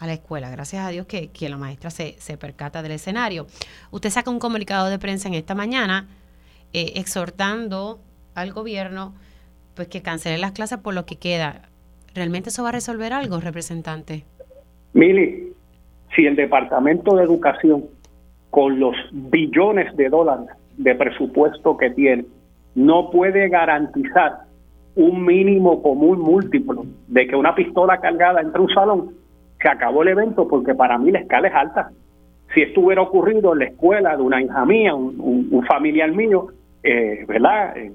a 0.00 0.06
la 0.06 0.14
escuela. 0.14 0.50
Gracias 0.50 0.84
a 0.84 0.88
Dios 0.88 1.06
que, 1.06 1.30
la 1.48 1.58
maestra 1.58 1.90
se, 1.90 2.16
percata 2.38 2.82
del 2.82 2.92
escenario. 2.92 3.46
Usted 3.92 4.10
saca 4.10 4.30
un 4.30 4.40
comunicado 4.40 4.88
de 4.88 4.98
prensa 4.98 5.28
en 5.28 5.34
esta 5.34 5.54
mañana 5.54 6.08
eh, 6.72 6.94
exhortando 6.96 8.00
al 8.34 8.52
gobierno 8.52 9.14
pues 9.74 9.88
que 9.88 10.02
cancele 10.02 10.38
las 10.38 10.52
clases 10.52 10.78
por 10.78 10.94
lo 10.94 11.06
que 11.06 11.16
queda. 11.16 11.68
¿Realmente 12.14 12.50
eso 12.50 12.62
va 12.62 12.70
a 12.70 12.72
resolver 12.72 13.12
algo, 13.12 13.40
representante? 13.40 14.24
Mili, 14.92 15.52
si 16.14 16.26
el 16.26 16.36
Departamento 16.36 17.16
de 17.16 17.24
Educación, 17.24 17.84
con 18.50 18.78
los 18.78 18.94
billones 19.12 19.96
de 19.96 20.08
dólares 20.10 20.48
de 20.76 20.94
presupuesto 20.94 21.76
que 21.76 21.90
tiene, 21.90 22.24
no 22.74 23.10
puede 23.10 23.48
garantizar 23.48 24.40
un 24.94 25.24
mínimo 25.24 25.82
común 25.82 26.20
múltiplo 26.20 26.84
de 27.08 27.26
que 27.26 27.36
una 27.36 27.54
pistola 27.54 27.98
cargada 27.98 28.40
entre 28.40 28.60
un 28.60 28.68
salón, 28.68 29.14
se 29.60 29.68
acabó 29.68 30.02
el 30.02 30.08
evento 30.08 30.48
porque 30.48 30.74
para 30.74 30.98
mí 30.98 31.10
la 31.10 31.20
escala 31.20 31.48
es 31.48 31.54
alta. 31.54 31.90
Si 32.52 32.60
esto 32.60 32.80
hubiera 32.80 33.00
ocurrido 33.00 33.52
en 33.52 33.60
la 33.60 33.64
escuela 33.66 34.16
de 34.16 34.22
una 34.22 34.42
hija 34.42 34.64
mía, 34.66 34.94
un, 34.94 35.64
familiar 35.66 36.10
mío, 36.10 36.48
eh, 36.82 37.24
¿verdad? 37.26 37.76
Eh, 37.76 37.92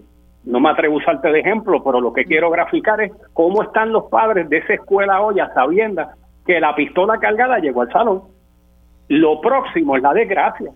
no 0.47 0.61
me 0.61 0.69
atrevo 0.69 0.95
a 0.95 0.97
usarte 0.97 1.29
de 1.29 1.41
ejemplo, 1.41 1.83
pero 1.83 1.99
lo 1.99 2.13
que 2.13 2.23
quiero 2.23 2.49
graficar 2.49 3.01
es 3.01 3.11
cómo 3.33 3.63
están 3.63 3.91
los 3.91 4.05
padres 4.05 4.47
de 4.47 4.59
esa 4.59 4.75
escuela 4.75 5.21
hoy 5.21 5.41
a 5.41 5.51
que 6.45 6.59
la 6.61 6.73
pistola 6.73 7.17
cargada 7.19 7.59
llegó 7.59 7.81
al 7.81 7.91
salón. 7.91 8.21
Lo 9.09 9.41
próximo 9.41 9.97
es 9.97 10.03
la 10.03 10.13
desgracia. 10.13 10.71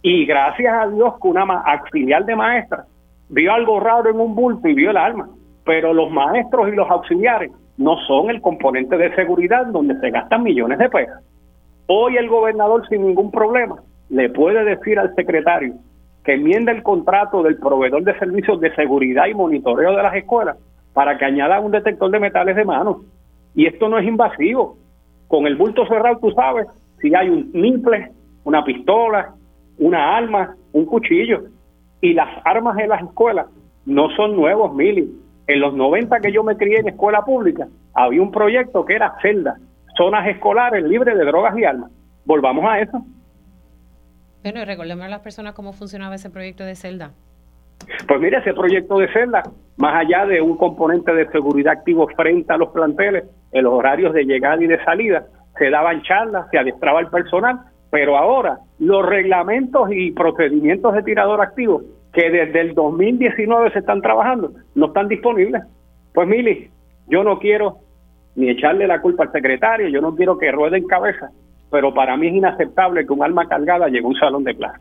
Y 0.00 0.24
gracias 0.24 0.72
a 0.72 0.88
Dios 0.88 1.14
que 1.20 1.28
una 1.28 1.42
auxiliar 1.42 2.24
de 2.24 2.34
maestra 2.34 2.86
vio 3.28 3.52
algo 3.52 3.78
raro 3.78 4.08
en 4.08 4.18
un 4.18 4.34
bulto 4.34 4.66
y 4.66 4.74
vio 4.74 4.90
el 4.90 4.96
arma. 4.96 5.28
Pero 5.66 5.92
los 5.92 6.10
maestros 6.10 6.68
y 6.68 6.74
los 6.74 6.90
auxiliares 6.90 7.50
no 7.76 7.98
son 8.06 8.30
el 8.30 8.40
componente 8.40 8.96
de 8.96 9.14
seguridad 9.14 9.66
donde 9.66 10.00
se 10.00 10.10
gastan 10.10 10.42
millones 10.42 10.78
de 10.78 10.88
pesos. 10.88 11.22
Hoy 11.88 12.16
el 12.16 12.28
gobernador 12.28 12.88
sin 12.88 13.06
ningún 13.06 13.30
problema 13.30 13.76
le 14.08 14.30
puede 14.30 14.64
decir 14.64 14.98
al 14.98 15.14
secretario 15.14 15.74
que 16.24 16.34
enmienda 16.34 16.72
el 16.72 16.82
contrato 16.82 17.42
del 17.42 17.56
proveedor 17.56 18.04
de 18.04 18.18
servicios 18.18 18.60
de 18.60 18.74
seguridad 18.74 19.26
y 19.26 19.34
monitoreo 19.34 19.96
de 19.96 20.02
las 20.02 20.14
escuelas 20.14 20.56
para 20.92 21.16
que 21.16 21.24
añada 21.24 21.60
un 21.60 21.70
detector 21.70 22.10
de 22.10 22.20
metales 22.20 22.56
de 22.56 22.64
mano. 22.64 23.02
Y 23.54 23.66
esto 23.66 23.88
no 23.88 23.98
es 23.98 24.06
invasivo. 24.06 24.76
Con 25.28 25.46
el 25.46 25.56
bulto 25.56 25.86
cerrado 25.86 26.18
tú 26.18 26.30
sabes 26.32 26.66
si 27.00 27.14
hay 27.14 27.28
un 27.28 27.50
nimple, 27.52 28.10
una 28.44 28.64
pistola, 28.64 29.34
una 29.78 30.16
arma, 30.16 30.54
un 30.72 30.84
cuchillo. 30.84 31.44
Y 32.00 32.14
las 32.14 32.28
armas 32.44 32.78
en 32.78 32.88
las 32.88 33.02
escuelas 33.02 33.46
no 33.86 34.10
son 34.16 34.36
nuevos, 34.36 34.74
Mili. 34.74 35.10
En 35.46 35.60
los 35.60 35.74
90 35.74 36.20
que 36.20 36.32
yo 36.32 36.44
me 36.44 36.56
crié 36.56 36.78
en 36.78 36.88
escuela 36.88 37.22
pública, 37.22 37.66
había 37.94 38.22
un 38.22 38.30
proyecto 38.30 38.84
que 38.84 38.94
era 38.94 39.16
celda, 39.20 39.56
zonas 39.96 40.28
escolares 40.28 40.84
libres 40.84 41.16
de 41.16 41.24
drogas 41.24 41.58
y 41.58 41.64
armas. 41.64 41.90
Volvamos 42.24 42.64
a 42.64 42.80
eso. 42.80 43.02
Bueno, 44.42 44.60
y 44.60 44.64
recordemos 44.64 45.04
a 45.04 45.08
las 45.08 45.20
personas 45.20 45.54
cómo 45.54 45.72
funcionaba 45.72 46.14
ese 46.14 46.30
proyecto 46.30 46.64
de 46.64 46.74
celda. 46.74 47.12
Pues 48.06 48.20
mire, 48.20 48.38
ese 48.38 48.54
proyecto 48.54 48.98
de 48.98 49.12
celda, 49.12 49.42
más 49.76 50.04
allá 50.04 50.26
de 50.26 50.40
un 50.40 50.56
componente 50.56 51.12
de 51.12 51.28
seguridad 51.30 51.74
activo 51.74 52.08
frente 52.16 52.52
a 52.52 52.56
los 52.56 52.70
planteles, 52.70 53.24
en 53.52 53.64
los 53.64 53.72
horarios 53.72 54.14
de 54.14 54.24
llegada 54.24 54.62
y 54.62 54.66
de 54.66 54.82
salida, 54.84 55.26
se 55.58 55.70
daban 55.70 56.02
charlas, 56.02 56.46
se 56.50 56.58
adiestraba 56.58 57.00
el 57.00 57.08
personal, 57.08 57.60
pero 57.90 58.16
ahora 58.16 58.58
los 58.78 59.04
reglamentos 59.04 59.90
y 59.92 60.12
procedimientos 60.12 60.94
de 60.94 61.02
tirador 61.02 61.40
activo 61.40 61.82
que 62.12 62.30
desde 62.30 62.60
el 62.60 62.74
2019 62.74 63.72
se 63.72 63.80
están 63.80 64.00
trabajando, 64.00 64.52
no 64.74 64.86
están 64.86 65.08
disponibles. 65.08 65.62
Pues 66.14 66.26
Mili, 66.26 66.70
yo 67.08 67.22
no 67.24 67.38
quiero 67.38 67.78
ni 68.36 68.50
echarle 68.50 68.86
la 68.86 69.00
culpa 69.00 69.24
al 69.24 69.32
secretario, 69.32 69.88
yo 69.88 70.00
no 70.00 70.14
quiero 70.14 70.38
que 70.38 70.50
ruede 70.50 70.78
en 70.78 70.86
cabeza, 70.86 71.30
pero 71.70 71.94
para 71.94 72.16
mí 72.16 72.28
es 72.28 72.34
inaceptable 72.34 73.06
que 73.06 73.12
un 73.12 73.22
alma 73.22 73.48
cargada 73.48 73.86
llegue 73.86 74.04
a 74.04 74.08
un 74.08 74.16
salón 74.16 74.44
de 74.44 74.56
clase. 74.56 74.80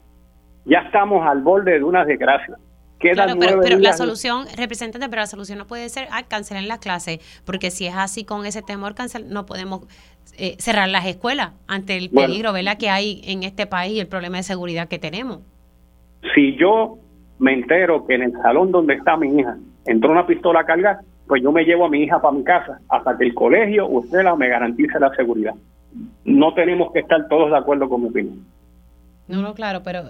Ya 0.65 0.79
estamos 0.79 1.25
al 1.25 1.41
borde 1.41 1.73
de 1.73 1.83
una 1.83 2.05
desgracia. 2.05 2.55
Claro, 2.99 3.33
pero, 3.39 3.61
pero 3.61 3.79
la 3.79 3.93
solución, 3.93 4.45
representante, 4.57 5.07
pero 5.07 5.21
la 5.21 5.27
solución 5.27 5.57
no 5.57 5.67
puede 5.67 5.87
ser 5.87 6.09
ah, 6.11 6.23
cancelar 6.27 6.63
la 6.63 6.79
clase, 6.79 7.21
porque 7.45 7.71
si 7.71 7.85
es 7.85 7.95
así 7.95 8.25
con 8.25 8.45
ese 8.45 8.61
temor, 8.61 8.93
cancel, 8.93 9.29
no 9.29 9.45
podemos 9.45 9.87
eh, 10.37 10.55
cerrar 10.59 10.89
las 10.89 11.05
escuelas 11.05 11.51
ante 11.67 11.95
el 11.95 12.09
peligro 12.09 12.51
¿verdad? 12.51 12.77
que 12.77 12.89
hay 12.89 13.21
en 13.25 13.43
este 13.43 13.67
país 13.67 13.93
y 13.93 13.99
el 14.01 14.07
problema 14.07 14.37
de 14.37 14.43
seguridad 14.43 14.89
que 14.89 14.99
tenemos. 14.99 15.39
Si 16.35 16.57
yo 16.57 16.97
me 17.39 17.53
entero 17.53 18.05
que 18.05 18.15
en 18.15 18.23
el 18.23 18.33
salón 18.41 18.71
donde 18.71 18.95
está 18.95 19.15
mi 19.15 19.33
hija 19.39 19.55
entró 19.85 20.11
una 20.11 20.27
pistola 20.27 20.61
a 20.61 20.65
cargar, 20.65 20.99
pues 21.25 21.41
yo 21.41 21.53
me 21.53 21.63
llevo 21.63 21.85
a 21.85 21.89
mi 21.89 22.03
hija 22.03 22.21
para 22.21 22.35
mi 22.35 22.43
casa 22.43 22.79
hasta 22.89 23.17
que 23.17 23.25
el 23.25 23.33
colegio 23.33 23.85
o 23.85 24.03
escuela 24.03 24.35
me 24.35 24.49
garantice 24.49 24.99
la 24.99 25.09
seguridad. 25.15 25.53
No 26.23 26.53
tenemos 26.53 26.91
que 26.91 26.99
estar 26.99 27.27
todos 27.27 27.51
de 27.51 27.57
acuerdo 27.57 27.89
con 27.89 28.03
mi 28.03 28.09
opinión. 28.09 28.45
No, 29.27 29.41
no, 29.41 29.53
claro, 29.53 29.81
pero 29.83 30.03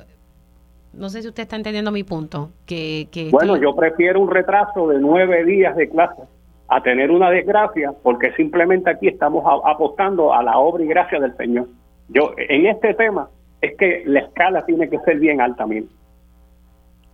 no 0.93 1.09
sé 1.09 1.21
si 1.21 1.27
usted 1.27 1.43
está 1.43 1.55
entendiendo 1.55 1.91
mi 1.91 2.03
punto. 2.03 2.51
Que, 2.65 3.07
que 3.12 3.29
bueno, 3.29 3.57
yo 3.57 3.75
prefiero 3.75 4.19
un 4.19 4.29
retraso 4.29 4.88
de 4.88 5.00
nueve 5.00 5.45
días 5.45 5.75
de 5.75 5.89
clase 5.89 6.24
a 6.67 6.81
tener 6.83 7.09
una 7.09 7.31
desgracia, 7.31 7.93
porque 8.03 8.31
simplemente 8.33 8.91
aquí 8.91 9.07
estamos 9.07 9.43
apostando 9.65 10.33
a 10.33 10.43
la 10.43 10.57
obra 10.57 10.83
y 10.83 10.88
gracia 10.88 11.19
del 11.19 11.36
Señor. 11.36 11.67
Yo, 12.09 12.33
en 12.38 12.67
este 12.67 12.93
tema, 12.93 13.29
es 13.62 13.75
que 13.75 14.03
la 14.05 14.21
escala 14.21 14.65
tiene 14.65 14.89
que 14.89 15.00
ser 15.00 15.19
bien 15.19 15.41
alta, 15.41 15.57
también. 15.57 15.89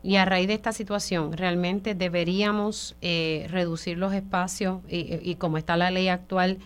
Y 0.03 0.17
a 0.17 0.25
raíz 0.25 0.47
de 0.47 0.53
esta 0.53 0.71
situación, 0.71 1.33
realmente 1.33 1.95
deberíamos 1.95 2.95
eh, 3.01 3.47
reducir 3.49 3.97
los 3.97 4.13
espacios 4.13 4.81
y, 4.87 5.35
como 5.35 5.57
está 5.57 5.77
la 5.77 5.89
ley 5.89 6.09
actual 6.09 6.59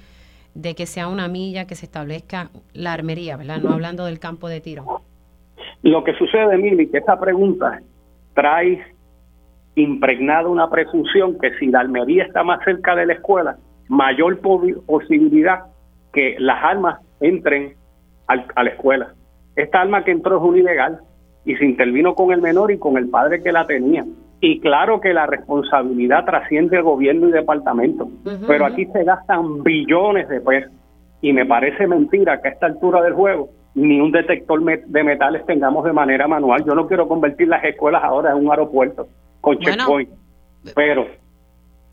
de 0.53 0.75
que 0.75 0.85
sea 0.85 1.07
una 1.07 1.27
milla, 1.27 1.67
que 1.67 1.75
se 1.75 1.85
establezca 1.85 2.49
la 2.73 2.93
armería, 2.93 3.37
¿verdad? 3.37 3.57
No 3.57 3.71
hablando 3.71 4.05
del 4.05 4.19
campo 4.19 4.49
de 4.49 4.61
tiro. 4.61 5.01
Lo 5.81 6.03
que 6.03 6.13
sucede, 6.15 6.57
Mili, 6.57 6.87
que 6.89 6.97
esa 6.97 7.19
pregunta 7.19 7.81
trae 8.33 8.83
impregnada 9.75 10.49
una 10.49 10.69
presunción 10.69 11.37
que 11.39 11.57
si 11.57 11.67
la 11.67 11.79
armería 11.81 12.23
está 12.23 12.43
más 12.43 12.63
cerca 12.65 12.95
de 12.95 13.05
la 13.05 13.13
escuela, 13.13 13.57
mayor 13.87 14.39
posibilidad 14.39 15.65
que 16.11 16.35
las 16.39 16.63
armas 16.63 16.99
entren 17.21 17.75
a 18.27 18.63
la 18.63 18.69
escuela. 18.69 19.13
Esta 19.55 19.81
arma 19.81 20.03
que 20.03 20.11
entró 20.11 20.37
es 20.37 20.43
un 20.43 20.57
ilegal 20.57 20.99
y 21.45 21.55
se 21.55 21.65
intervino 21.65 22.13
con 22.13 22.31
el 22.31 22.41
menor 22.41 22.71
y 22.71 22.77
con 22.77 22.97
el 22.97 23.09
padre 23.09 23.41
que 23.41 23.51
la 23.51 23.65
tenía. 23.65 24.05
Y 24.41 24.59
claro 24.61 25.01
que 25.01 25.13
la 25.13 25.25
responsabilidad 25.25 26.25
trasciende 26.25 26.77
el 26.77 26.83
gobierno 26.83 27.27
y 27.27 27.31
departamento, 27.31 28.09
pero 28.47 28.65
aquí 28.65 28.85
se 28.85 29.03
gastan 29.03 29.63
billones 29.63 30.29
de 30.29 30.39
pesos. 30.39 30.71
Y 31.21 31.33
me 31.33 31.45
parece 31.45 31.87
mentira 31.87 32.41
que 32.41 32.47
a 32.47 32.51
esta 32.51 32.67
altura 32.67 33.01
del 33.01 33.13
juego 33.13 33.49
ni 33.75 33.99
un 33.99 34.11
detector 34.11 34.61
de 34.63 35.03
metales 35.03 35.45
tengamos 35.45 35.83
de 35.85 35.93
manera 35.93 36.27
manual. 36.27 36.63
Yo 36.65 36.73
no 36.73 36.87
quiero 36.87 37.07
convertir 37.07 37.47
las 37.47 37.63
escuelas 37.63 38.03
ahora 38.03 38.31
en 38.31 38.37
un 38.37 38.49
aeropuerto 38.49 39.07
con 39.41 39.57
checkpoint, 39.57 40.09
pero 40.75 41.05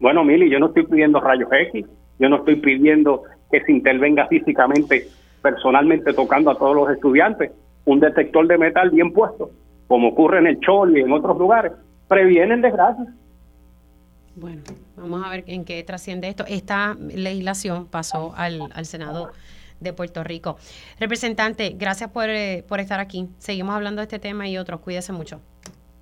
bueno, 0.01 0.25
Mili, 0.25 0.51
yo 0.51 0.59
no 0.59 0.67
estoy 0.67 0.85
pidiendo 0.85 1.21
rayos 1.21 1.49
X, 1.53 1.87
yo 2.19 2.29
no 2.29 2.37
estoy 2.37 2.57
pidiendo 2.57 3.23
que 3.51 3.61
se 3.63 3.73
intervenga 3.73 4.27
físicamente, 4.27 5.07
personalmente 5.43 6.13
tocando 6.13 6.51
a 6.51 6.57
todos 6.57 6.75
los 6.75 6.91
estudiantes, 6.91 7.53
un 7.85 8.01
detector 8.01 8.47
de 8.47 8.59
metal 8.59 8.91
bien 8.91 9.13
puesto, 9.13 9.51
como 9.87 10.09
ocurre 10.09 10.39
en 10.39 10.49
el 10.49 10.61
Chol 10.61 10.99
y 10.99 11.03
en 11.03 11.13
otros 11.13 11.39
lugares, 11.39 11.73
previenen 12.09 12.63
desgracias. 12.63 13.09
Bueno, 14.35 14.63
vamos 14.97 15.25
a 15.25 15.31
ver 15.31 15.45
en 15.47 15.65
qué 15.65 15.83
trasciende 15.83 16.29
esto. 16.29 16.45
Esta 16.47 16.95
legislación 16.95 17.87
pasó 17.87 18.35
al, 18.37 18.69
al 18.75 18.85
Senado 18.85 19.33
de 19.81 19.93
Puerto 19.93 20.23
Rico. 20.25 20.57
Representante, 21.01 21.75
gracias 21.77 22.11
por, 22.11 22.29
eh, 22.29 22.65
por 22.69 22.81
estar 22.81 23.01
aquí. 23.01 23.29
Seguimos 23.39 23.75
hablando 23.75 24.01
de 24.01 24.05
este 24.05 24.19
tema 24.19 24.49
y 24.49 24.59
otros. 24.59 24.81
Cuídese 24.81 25.13
mucho. 25.13 25.41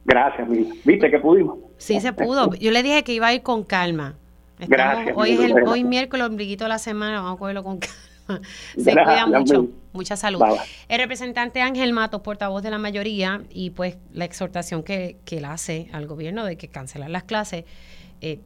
Gracias, 0.05 0.49
¿viste 0.85 1.11
que 1.11 1.19
pudimos? 1.19 1.59
Sí, 1.79 2.01
se 2.01 2.13
pudo. 2.13 2.55
Yo 2.55 2.71
le 2.71 2.83
dije 2.83 3.05
que 3.05 3.13
iba 3.13 3.29
a 3.29 3.35
ir 3.35 3.43
con 3.43 3.65
calma. 3.65 4.17
Gracias. 4.59 5.17
Hoy 5.17 5.33
es 5.33 5.41
el 5.41 5.55
hoy 5.67 5.83
miércoles, 5.83 6.27
ombliguito 6.27 6.65
de 6.65 6.69
la 6.69 6.79
semana, 6.79 7.21
vamos 7.21 7.37
a 7.37 7.39
cogerlo 7.39 7.65
con 7.65 7.79
calma. 7.79 7.97
Se 8.77 8.93
cuida 8.93 9.27
mucho, 9.27 9.69
mucha 9.93 10.17
salud. 10.17 10.43
El 10.89 10.99
representante 10.99 11.61
Ángel 11.61 11.93
Matos, 11.93 12.23
portavoz 12.23 12.63
de 12.63 12.71
la 12.71 12.79
mayoría, 12.79 13.43
y 13.51 13.71
pues 13.71 13.97
la 14.13 14.25
exhortación 14.25 14.83
que, 14.83 15.19
que 15.25 15.39
él 15.39 15.45
hace 15.45 15.89
al 15.93 16.07
gobierno 16.07 16.45
de 16.45 16.57
que 16.57 16.69
cancelar 16.69 17.11
las 17.11 17.25
clases, 17.25 17.65
eh, 18.21 18.41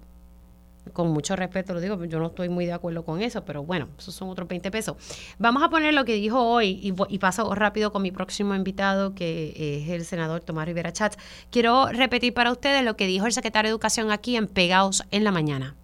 con 0.93 1.09
mucho 1.11 1.37
respeto 1.37 1.75
lo 1.75 1.81
digo, 1.81 2.03
yo 2.05 2.19
no 2.19 2.29
estoy 2.29 2.49
muy 2.49 2.67
de 2.67 2.73
acuerdo 2.73 3.05
con 3.05 3.21
eso, 3.21 3.45
pero 3.45 3.63
bueno, 3.63 3.89
esos 3.99 4.15
son 4.15 4.31
otros 4.31 4.49
20 4.49 4.71
pesos. 4.71 4.97
Vamos 5.39 5.63
a 5.63 5.69
poner 5.69 5.95
lo 5.95 6.05
que 6.05 6.15
dijo 6.15 6.41
hoy 6.41 6.81
y, 6.83 6.95
y 7.09 7.19
paso 7.19 7.55
rápido 7.55 7.93
con 7.93 8.03
mi 8.03 8.11
próximo 8.11 8.55
invitado, 8.55 9.15
que 9.15 9.83
es 9.85 9.91
el 9.91 10.05
senador 10.05 10.41
Tomás 10.41 10.67
Rivera 10.67 10.93
Chats. 10.93 11.19
Quiero 11.51 11.89
repetir 11.89 12.35
para 12.35 12.51
ustedes 12.51 12.83
lo 12.85 12.97
que 12.97 13.07
dijo 13.07 13.27
el 13.27 13.33
secretario 13.33 13.69
de 13.69 13.73
Educación 13.73 14.11
aquí 14.11 14.37
en 14.37 14.47
Pegaos 14.47 15.05
en 15.11 15.25
la 15.25 15.31
mañana. 15.31 15.77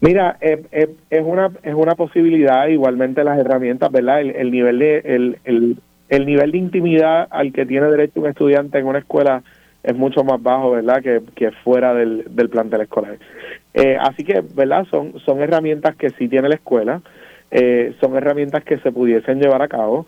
Mira, 0.00 0.38
eh, 0.40 0.62
eh, 0.72 0.88
es 1.10 1.22
una 1.22 1.50
es 1.62 1.74
una 1.74 1.94
posibilidad, 1.94 2.68
igualmente 2.68 3.22
las 3.22 3.38
herramientas, 3.38 3.92
¿verdad? 3.92 4.22
El, 4.22 4.50
nivel 4.50 4.78
de 4.78 4.98
el, 5.04 5.38
el, 5.44 5.76
el, 6.08 6.26
nivel 6.26 6.52
de 6.52 6.58
intimidad 6.58 7.28
al 7.30 7.52
que 7.52 7.66
tiene 7.66 7.90
derecho 7.90 8.20
un 8.20 8.28
estudiante 8.28 8.78
en 8.78 8.86
una 8.86 9.00
escuela 9.00 9.42
es 9.82 9.94
mucho 9.94 10.24
más 10.24 10.42
bajo, 10.42 10.70
¿verdad? 10.70 11.02
Que, 11.02 11.20
que 11.34 11.50
fuera 11.50 11.92
del, 11.92 12.24
del 12.30 12.48
plantel 12.48 12.80
escolar. 12.80 13.18
Eh, 13.74 13.96
así 14.00 14.24
que, 14.24 14.42
¿verdad? 14.54 14.86
Son 14.90 15.18
son 15.20 15.42
herramientas 15.42 15.96
que 15.96 16.08
sí 16.10 16.28
tiene 16.28 16.48
la 16.48 16.54
escuela, 16.54 17.02
son 18.00 18.16
herramientas 18.16 18.64
que 18.64 18.78
se 18.78 18.92
pudiesen 18.92 19.38
llevar 19.38 19.60
a 19.60 19.68
cabo. 19.68 20.06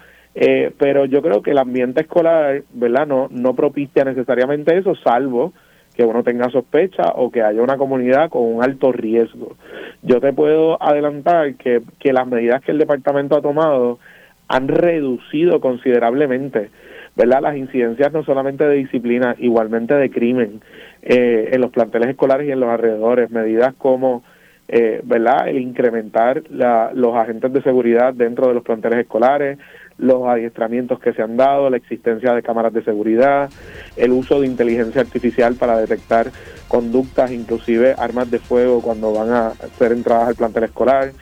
pero 0.79 1.05
yo 1.05 1.21
creo 1.21 1.43
que 1.43 1.51
el 1.51 1.59
ambiente 1.59 2.01
escolar, 2.01 2.63
¿verdad? 2.73 3.07
No, 3.07 3.29
no 3.31 3.55
propicia 3.55 4.05
necesariamente 4.05 4.75
eso, 4.79 4.95
salvo 4.95 5.53
que 5.95 6.05
uno 6.05 6.23
tenga 6.23 6.51
sospecha 6.51 7.13
o 7.15 7.31
que 7.31 7.43
haya 7.43 7.63
una 7.63 7.77
comunidad 7.77 8.31
con 8.31 8.43
un 8.43 8.63
alto 8.63 8.93
riesgo. 8.93 9.57
Yo 10.03 10.21
te 10.21 10.33
puedo 10.33 10.83
adelantar 10.83 11.55
que, 11.55 11.83
que 11.99 12.13
las 12.13 12.27
medidas 12.27 12.63
que 12.63 12.73
el 12.73 12.79
departamento 12.79 13.37
ha 13.37 13.43
tomado 13.43 13.99
han 14.49 14.69
reducido 14.69 15.61
considerablemente 15.61 16.71
¿verdad? 17.17 17.43
las 17.43 17.57
incidencias 17.57 18.13
no 18.13 18.25
solamente 18.25 18.65
de 18.65 18.77
disciplina, 18.77 19.35
igualmente 19.39 19.95
de 19.95 20.11
crimen 20.11 20.61
eh, 21.03 21.51
en 21.53 21.61
los 21.61 21.71
planteles 21.71 22.11
escolares 22.11 22.49
y 22.49 22.53
en 22.53 22.61
los 22.61 22.71
alrededores, 22.71 23.31
medidas 23.31 23.75
como 23.77 24.23
eh, 24.69 25.01
¿verdad? 25.05 25.49
el 25.49 25.59
incrementar 25.59 26.43
la, 26.51 26.91
los 26.95 27.15
agentes 27.15 27.53
de 27.53 27.63
seguridad 27.63 28.15
dentro 28.15 28.49
de 28.49 28.55
los 28.55 28.63
planteles 28.63 29.01
escolares, 29.01 29.59
los 30.03 30.27
adiestramientos 30.27 30.99
que 30.99 31.13
se 31.13 31.23
han 31.23 31.37
dado, 31.37 31.71
la 31.71 31.77
existencia 31.77 32.35
de 32.35 32.43
cámaras 32.43 32.73
de 32.73 32.83
seguridad, 32.83 33.49
el 33.97 34.11
uso 34.11 34.41
de 34.41 34.49
inteligencia 34.49 35.01
artificial 35.01 35.55
para 35.55 35.79
detectar 35.79 36.31
conductas, 36.67 37.31
inclusive 37.31 37.95
armas 37.97 38.31
de 38.31 38.41
fuego 38.41 38.83
cuando 38.83 39.13
van 39.13 39.31
a 39.31 39.53
ser 39.79 39.93
entradas 39.93 40.29
al 40.29 40.35
plantel 40.35 40.65
escolar. 40.65 41.13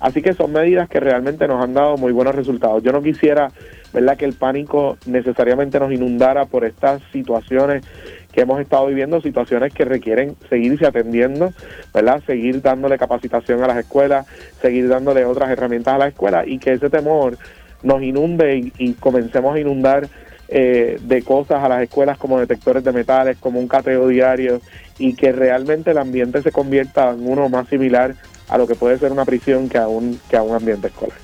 Así 0.00 0.22
que 0.22 0.32
son 0.32 0.52
medidas 0.52 0.88
que 0.88 1.00
realmente 1.00 1.48
nos 1.48 1.62
han 1.62 1.74
dado 1.74 1.96
muy 1.96 2.12
buenos 2.12 2.34
resultados. 2.34 2.80
Yo 2.84 2.92
no 2.92 3.02
quisiera, 3.02 3.50
¿verdad?, 3.92 4.16
que 4.16 4.26
el 4.26 4.34
pánico 4.34 4.96
necesariamente 5.06 5.80
nos 5.80 5.90
inundara 5.92 6.46
por 6.46 6.64
estas 6.64 7.02
situaciones 7.12 7.84
que 8.32 8.42
hemos 8.42 8.60
estado 8.60 8.86
viviendo, 8.86 9.20
situaciones 9.20 9.74
que 9.74 9.84
requieren 9.84 10.36
seguirse 10.48 10.86
atendiendo, 10.86 11.52
¿verdad? 11.92 12.22
Seguir 12.24 12.62
dándole 12.62 12.96
capacitación 12.96 13.64
a 13.64 13.66
las 13.66 13.78
escuelas, 13.78 14.26
seguir 14.62 14.88
dándole 14.88 15.24
otras 15.24 15.50
herramientas 15.50 15.94
a 15.94 15.98
las 15.98 16.08
escuelas 16.10 16.46
y 16.46 16.58
que 16.60 16.74
ese 16.74 16.88
temor 16.88 17.36
nos 17.82 18.02
inunde 18.02 18.72
y, 18.78 18.92
comencemos 18.94 19.54
a 19.54 19.60
inundar 19.60 20.08
eh, 20.48 20.98
de 21.00 21.22
cosas 21.22 21.62
a 21.62 21.68
las 21.68 21.82
escuelas 21.82 22.18
como 22.18 22.40
detectores 22.40 22.82
de 22.82 22.92
metales, 22.92 23.36
como 23.38 23.60
un 23.60 23.68
cateo 23.68 24.08
diario 24.08 24.60
y 24.98 25.14
que 25.14 25.32
realmente 25.32 25.90
el 25.90 25.98
ambiente 25.98 26.42
se 26.42 26.52
convierta 26.52 27.10
en 27.10 27.28
uno 27.28 27.48
más 27.48 27.68
similar 27.68 28.14
a 28.48 28.58
lo 28.58 28.66
que 28.66 28.74
puede 28.74 28.98
ser 28.98 29.12
una 29.12 29.24
prisión 29.24 29.68
que 29.68 29.78
a 29.78 29.88
un, 29.88 30.18
que 30.28 30.36
a 30.36 30.42
un 30.42 30.54
ambiente 30.54 30.88
escolar. 30.88 31.18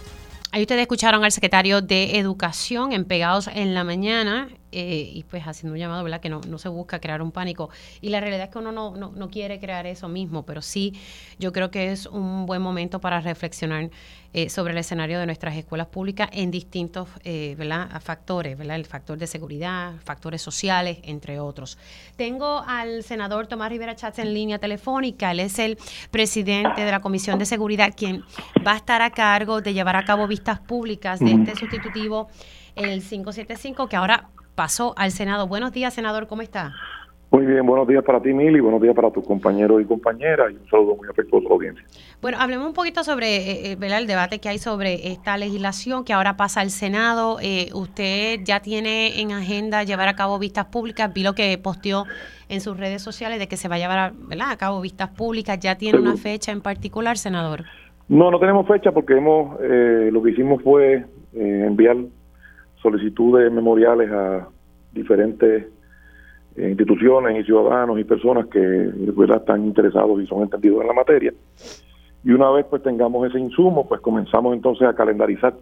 Ahí 0.52 0.62
ustedes 0.62 0.82
escucharon 0.82 1.24
al 1.24 1.32
secretario 1.32 1.80
de 1.80 2.18
Educación 2.18 2.92
en 2.92 3.04
Pegados 3.06 3.48
en 3.52 3.74
la 3.74 3.82
Mañana 3.82 4.48
eh, 4.74 5.10
y 5.12 5.22
pues 5.22 5.44
haciendo 5.44 5.74
un 5.74 5.78
llamado, 5.78 6.02
¿verdad? 6.02 6.20
Que 6.20 6.28
no, 6.28 6.40
no 6.48 6.58
se 6.58 6.68
busca 6.68 7.00
crear 7.00 7.22
un 7.22 7.30
pánico. 7.30 7.70
Y 8.00 8.08
la 8.08 8.20
realidad 8.20 8.44
es 8.44 8.50
que 8.50 8.58
uno 8.58 8.72
no, 8.72 8.96
no, 8.96 9.12
no 9.14 9.30
quiere 9.30 9.60
crear 9.60 9.86
eso 9.86 10.08
mismo, 10.08 10.44
pero 10.44 10.62
sí 10.62 10.94
yo 11.38 11.52
creo 11.52 11.70
que 11.70 11.92
es 11.92 12.06
un 12.06 12.44
buen 12.46 12.60
momento 12.60 13.00
para 13.00 13.20
reflexionar 13.20 13.90
eh, 14.36 14.50
sobre 14.50 14.72
el 14.72 14.78
escenario 14.78 15.20
de 15.20 15.26
nuestras 15.26 15.56
escuelas 15.56 15.86
públicas 15.86 16.28
en 16.32 16.50
distintos 16.50 17.08
eh, 17.22 17.54
¿verdad? 17.56 18.02
factores, 18.02 18.58
¿verdad? 18.58 18.74
el 18.74 18.84
factor 18.84 19.16
de 19.16 19.28
seguridad, 19.28 19.94
factores 20.02 20.42
sociales, 20.42 20.98
entre 21.04 21.38
otros. 21.38 21.78
Tengo 22.16 22.64
al 22.66 23.04
senador 23.04 23.46
Tomás 23.46 23.70
Rivera 23.70 23.94
Chats 23.94 24.18
en 24.18 24.34
línea 24.34 24.58
telefónica, 24.58 25.30
él 25.30 25.38
es 25.38 25.60
el 25.60 25.78
presidente 26.10 26.84
de 26.84 26.90
la 26.90 27.00
Comisión 27.00 27.38
de 27.38 27.46
Seguridad, 27.46 27.94
quien 27.96 28.24
va 28.66 28.72
a 28.72 28.76
estar 28.76 29.02
a 29.02 29.10
cargo 29.10 29.60
de 29.60 29.72
llevar 29.72 29.94
a 29.94 30.04
cabo 30.04 30.26
vistas 30.26 30.58
públicas 30.58 31.20
de 31.20 31.30
este 31.30 31.54
sustitutivo, 31.54 32.26
el 32.74 33.04
575, 33.04 33.88
que 33.88 33.94
ahora 33.94 34.30
pasó 34.54 34.94
al 34.96 35.10
Senado. 35.10 35.46
Buenos 35.46 35.72
días, 35.72 35.94
senador, 35.94 36.26
¿cómo 36.26 36.42
está? 36.42 36.72
Muy 37.34 37.46
bien, 37.46 37.66
buenos 37.66 37.88
días 37.88 38.04
para 38.04 38.22
ti, 38.22 38.32
Mili, 38.32 38.60
buenos 38.60 38.80
días 38.80 38.94
para 38.94 39.10
tus 39.10 39.26
compañeros 39.26 39.82
y 39.82 39.84
compañeras, 39.86 40.52
y 40.52 40.54
un 40.54 40.70
saludo 40.70 40.94
muy 40.94 41.08
afectuoso 41.08 41.46
a 41.46 41.48
la 41.48 41.54
audiencia. 41.56 41.84
Bueno, 42.22 42.38
hablemos 42.40 42.68
un 42.68 42.74
poquito 42.74 43.02
sobre 43.02 43.38
eh, 43.38 43.72
eh 43.72 43.76
el 43.80 44.06
debate 44.06 44.38
que 44.38 44.48
hay 44.48 44.58
sobre 44.58 45.08
esta 45.08 45.36
legislación 45.36 46.04
que 46.04 46.12
ahora 46.12 46.36
pasa 46.36 46.60
al 46.60 46.70
Senado. 46.70 47.38
Eh, 47.42 47.70
usted 47.74 48.38
ya 48.44 48.60
tiene 48.60 49.20
en 49.20 49.32
agenda 49.32 49.82
llevar 49.82 50.06
a 50.06 50.14
cabo 50.14 50.38
vistas 50.38 50.66
públicas, 50.66 51.12
vi 51.12 51.24
lo 51.24 51.32
que 51.32 51.58
posteó 51.58 52.04
en 52.48 52.60
sus 52.60 52.78
redes 52.78 53.02
sociales 53.02 53.40
de 53.40 53.48
que 53.48 53.56
se 53.56 53.66
va 53.66 53.74
a 53.74 53.78
llevar 53.78 53.98
a, 53.98 54.50
a 54.50 54.56
cabo 54.56 54.80
vistas 54.80 55.08
públicas. 55.08 55.58
¿Ya 55.58 55.74
tiene 55.76 55.98
una 55.98 56.16
fecha 56.16 56.52
en 56.52 56.60
particular, 56.60 57.18
senador? 57.18 57.64
No, 58.08 58.30
no 58.30 58.38
tenemos 58.38 58.64
fecha 58.68 58.92
porque 58.92 59.16
hemos 59.16 59.58
eh, 59.60 60.10
lo 60.12 60.22
que 60.22 60.30
hicimos 60.30 60.62
fue 60.62 61.04
enviar 61.32 61.96
solicitudes 62.84 63.50
memoriales 63.50 64.10
a 64.12 64.46
diferentes 64.92 65.64
eh, 66.56 66.68
instituciones 66.68 67.40
y 67.40 67.44
ciudadanos 67.44 67.98
y 67.98 68.04
personas 68.04 68.46
que 68.46 68.92
están 69.34 69.64
interesados 69.64 70.20
y 70.20 70.26
son 70.26 70.42
entendidos 70.42 70.82
en 70.82 70.88
la 70.88 70.92
materia. 70.92 71.32
Y 72.22 72.30
una 72.30 72.50
vez 72.50 72.66
pues 72.68 72.82
tengamos 72.82 73.26
ese 73.26 73.40
insumo, 73.40 73.88
pues 73.88 74.02
comenzamos 74.02 74.54
entonces 74.54 74.86
a 74.86 74.94
calendarizar 74.94 75.54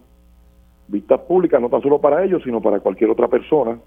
vistas 0.89 1.21
públicas, 1.21 1.61
no 1.61 1.69
tan 1.69 1.81
solo 1.81 1.99
para 1.99 2.25
ellos, 2.25 2.41
sino 2.43 2.61
para 2.61 2.81
cualquier 2.81 3.09
otra 3.09 3.29
persona 3.29 3.79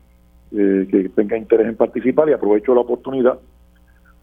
eh, 0.53 0.89
que 0.91 1.11
tenga 1.11 1.37
interés 1.37 1.69
en 1.69 1.77
participar 1.77 2.31
y 2.31 2.33
aprovecho 2.33 2.75
la 2.75 2.81
oportunidad 2.81 3.39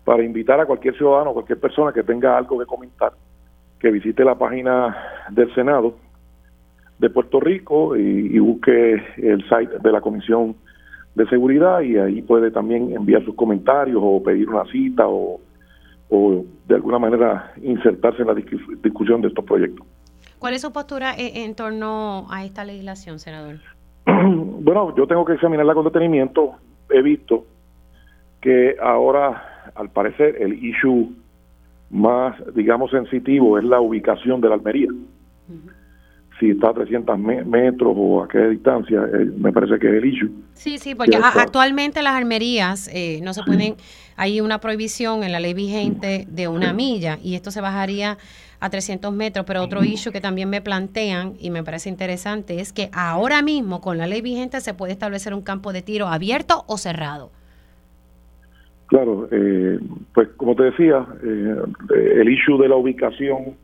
para 0.03 0.23
invitar 0.23 0.59
a 0.59 0.65
cualquier 0.65 0.97
ciudadano, 0.97 1.33
cualquier 1.33 1.59
persona 1.59 1.93
que 1.93 2.01
tenga 2.01 2.35
algo 2.35 2.57
que 2.57 2.65
comentar, 2.65 3.13
que 3.79 3.91
visite 3.91 4.25
la 4.25 4.35
página 4.35 4.97
del 5.29 5.53
Senado 5.53 5.93
de 6.99 7.09
Puerto 7.09 7.39
Rico 7.39 7.97
y 7.97 8.39
busque 8.39 8.93
el 9.17 9.43
site 9.49 9.79
de 9.81 9.91
la 9.91 10.01
Comisión 10.01 10.55
de 11.15 11.27
seguridad 11.27 11.81
y 11.81 11.97
ahí 11.97 12.21
puede 12.21 12.51
también 12.51 12.91
enviar 12.93 13.23
sus 13.23 13.35
comentarios 13.35 13.99
o 14.01 14.21
pedir 14.23 14.49
una 14.49 14.65
cita 14.71 15.07
o, 15.07 15.39
o 16.09 16.45
de 16.67 16.75
alguna 16.75 16.99
manera 16.99 17.53
insertarse 17.61 18.21
en 18.21 18.27
la 18.27 18.33
discusión 18.33 19.21
de 19.21 19.27
estos 19.27 19.45
proyectos. 19.45 19.85
¿Cuál 20.39 20.55
es 20.55 20.61
su 20.61 20.73
postura 20.73 21.13
e-, 21.15 21.43
en, 21.43 21.55
torno 21.55 22.25
a 22.29 22.43
esta 22.43 22.65
legislación, 22.65 23.19
senador? 23.19 23.59
bueno, 24.05 24.95
yo 24.95 25.07
tengo 25.07 25.23
que 25.23 25.33
examinarla 25.33 25.73
con 25.73 25.85
detenimiento. 25.85 26.55
He 26.89 27.01
visto 27.01 27.45
que 28.41 28.75
ahora, 28.81 29.71
al 29.75 29.89
parecer, 29.89 30.35
el 30.41 30.53
issue 30.65 31.11
más, 31.91 32.35
digamos, 32.55 32.91
sensitivo 32.91 33.57
es 33.57 33.63
la 33.63 33.79
ubicación 33.79 34.41
de 34.41 34.49
la 34.49 34.55
Almería 34.55 34.89
si 36.39 36.51
está 36.51 36.69
a 36.69 36.73
300 36.73 37.17
metros 37.19 37.93
o 37.95 38.23
a 38.23 38.27
qué 38.27 38.39
distancia, 38.49 39.03
eh, 39.13 39.25
me 39.37 39.51
parece 39.51 39.79
que 39.79 39.87
es 39.87 39.93
el 39.93 40.05
issue. 40.05 40.31
Sí, 40.53 40.77
sí, 40.77 40.95
porque 40.95 41.17
actualmente 41.17 42.01
las 42.01 42.13
armerías 42.13 42.89
eh, 42.93 43.19
no 43.23 43.33
se 43.33 43.43
pueden, 43.43 43.75
hay 44.15 44.41
una 44.41 44.59
prohibición 44.59 45.23
en 45.23 45.31
la 45.31 45.39
ley 45.39 45.53
vigente 45.53 46.25
de 46.29 46.47
una 46.47 46.73
milla 46.73 47.19
y 47.21 47.35
esto 47.35 47.51
se 47.51 47.61
bajaría 47.61 48.17
a 48.59 48.69
300 48.69 49.13
metros, 49.13 49.45
pero 49.45 49.61
otro 49.61 49.83
issue 49.83 50.11
que 50.11 50.21
también 50.21 50.49
me 50.49 50.61
plantean 50.61 51.33
y 51.39 51.49
me 51.49 51.63
parece 51.63 51.89
interesante 51.89 52.59
es 52.59 52.71
que 52.71 52.89
ahora 52.93 53.41
mismo 53.41 53.81
con 53.81 53.97
la 53.97 54.07
ley 54.07 54.21
vigente 54.21 54.61
se 54.61 54.73
puede 54.73 54.93
establecer 54.93 55.33
un 55.33 55.41
campo 55.41 55.73
de 55.73 55.81
tiro 55.81 56.07
abierto 56.07 56.63
o 56.67 56.77
cerrado. 56.77 57.31
Claro, 58.87 59.27
eh, 59.31 59.79
pues 60.13 60.29
como 60.37 60.55
te 60.55 60.63
decía, 60.63 61.05
el 61.23 62.29
issue 62.29 62.57
de 62.61 62.69
la 62.69 62.75
ubicación 62.75 63.55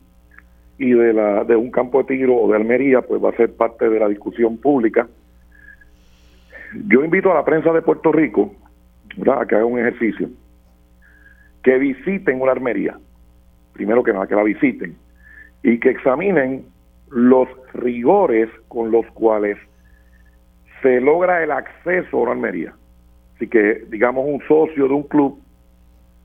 y 0.80 0.94
de, 0.94 1.12
la, 1.12 1.44
de 1.44 1.54
un 1.56 1.70
campo 1.70 1.98
de 1.98 2.16
tiro 2.16 2.34
o 2.36 2.50
de 2.50 2.56
Almería, 2.56 3.02
pues 3.02 3.22
va 3.22 3.28
a 3.28 3.36
ser 3.36 3.54
parte 3.54 3.86
de 3.86 4.00
la 4.00 4.08
discusión 4.08 4.56
pública. 4.56 5.06
Yo 6.88 7.04
invito 7.04 7.30
a 7.30 7.34
la 7.34 7.44
prensa 7.44 7.70
de 7.70 7.82
Puerto 7.82 8.10
Rico 8.10 8.54
a 9.30 9.44
que 9.44 9.56
haga 9.56 9.66
un 9.66 9.78
ejercicio, 9.78 10.30
que 11.62 11.76
visiten 11.76 12.40
una 12.40 12.52
armería, 12.52 12.98
primero 13.74 14.02
que 14.02 14.14
nada, 14.14 14.26
que 14.26 14.34
la 14.34 14.42
visiten, 14.42 14.96
y 15.62 15.78
que 15.78 15.90
examinen 15.90 16.64
los 17.10 17.46
rigores 17.74 18.48
con 18.68 18.90
los 18.90 19.04
cuales 19.08 19.58
se 20.80 20.98
logra 20.98 21.44
el 21.44 21.50
acceso 21.50 22.16
a 22.16 22.22
una 22.22 22.32
armería. 22.32 22.72
Así 23.36 23.48
que, 23.48 23.84
digamos, 23.90 24.24
un 24.26 24.40
socio 24.48 24.88
de 24.88 24.94
un 24.94 25.02
club, 25.02 25.38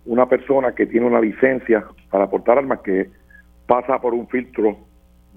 una 0.05 0.29
persona 0.29 0.73
que 0.73 0.85
tiene 0.85 1.07
una 1.07 1.19
licencia 1.19 1.83
para 2.09 2.29
portar 2.29 2.57
armas 2.57 2.79
que 2.79 3.09
pasa 3.65 3.99
por 3.99 4.13
un 4.13 4.27
filtro 4.27 4.77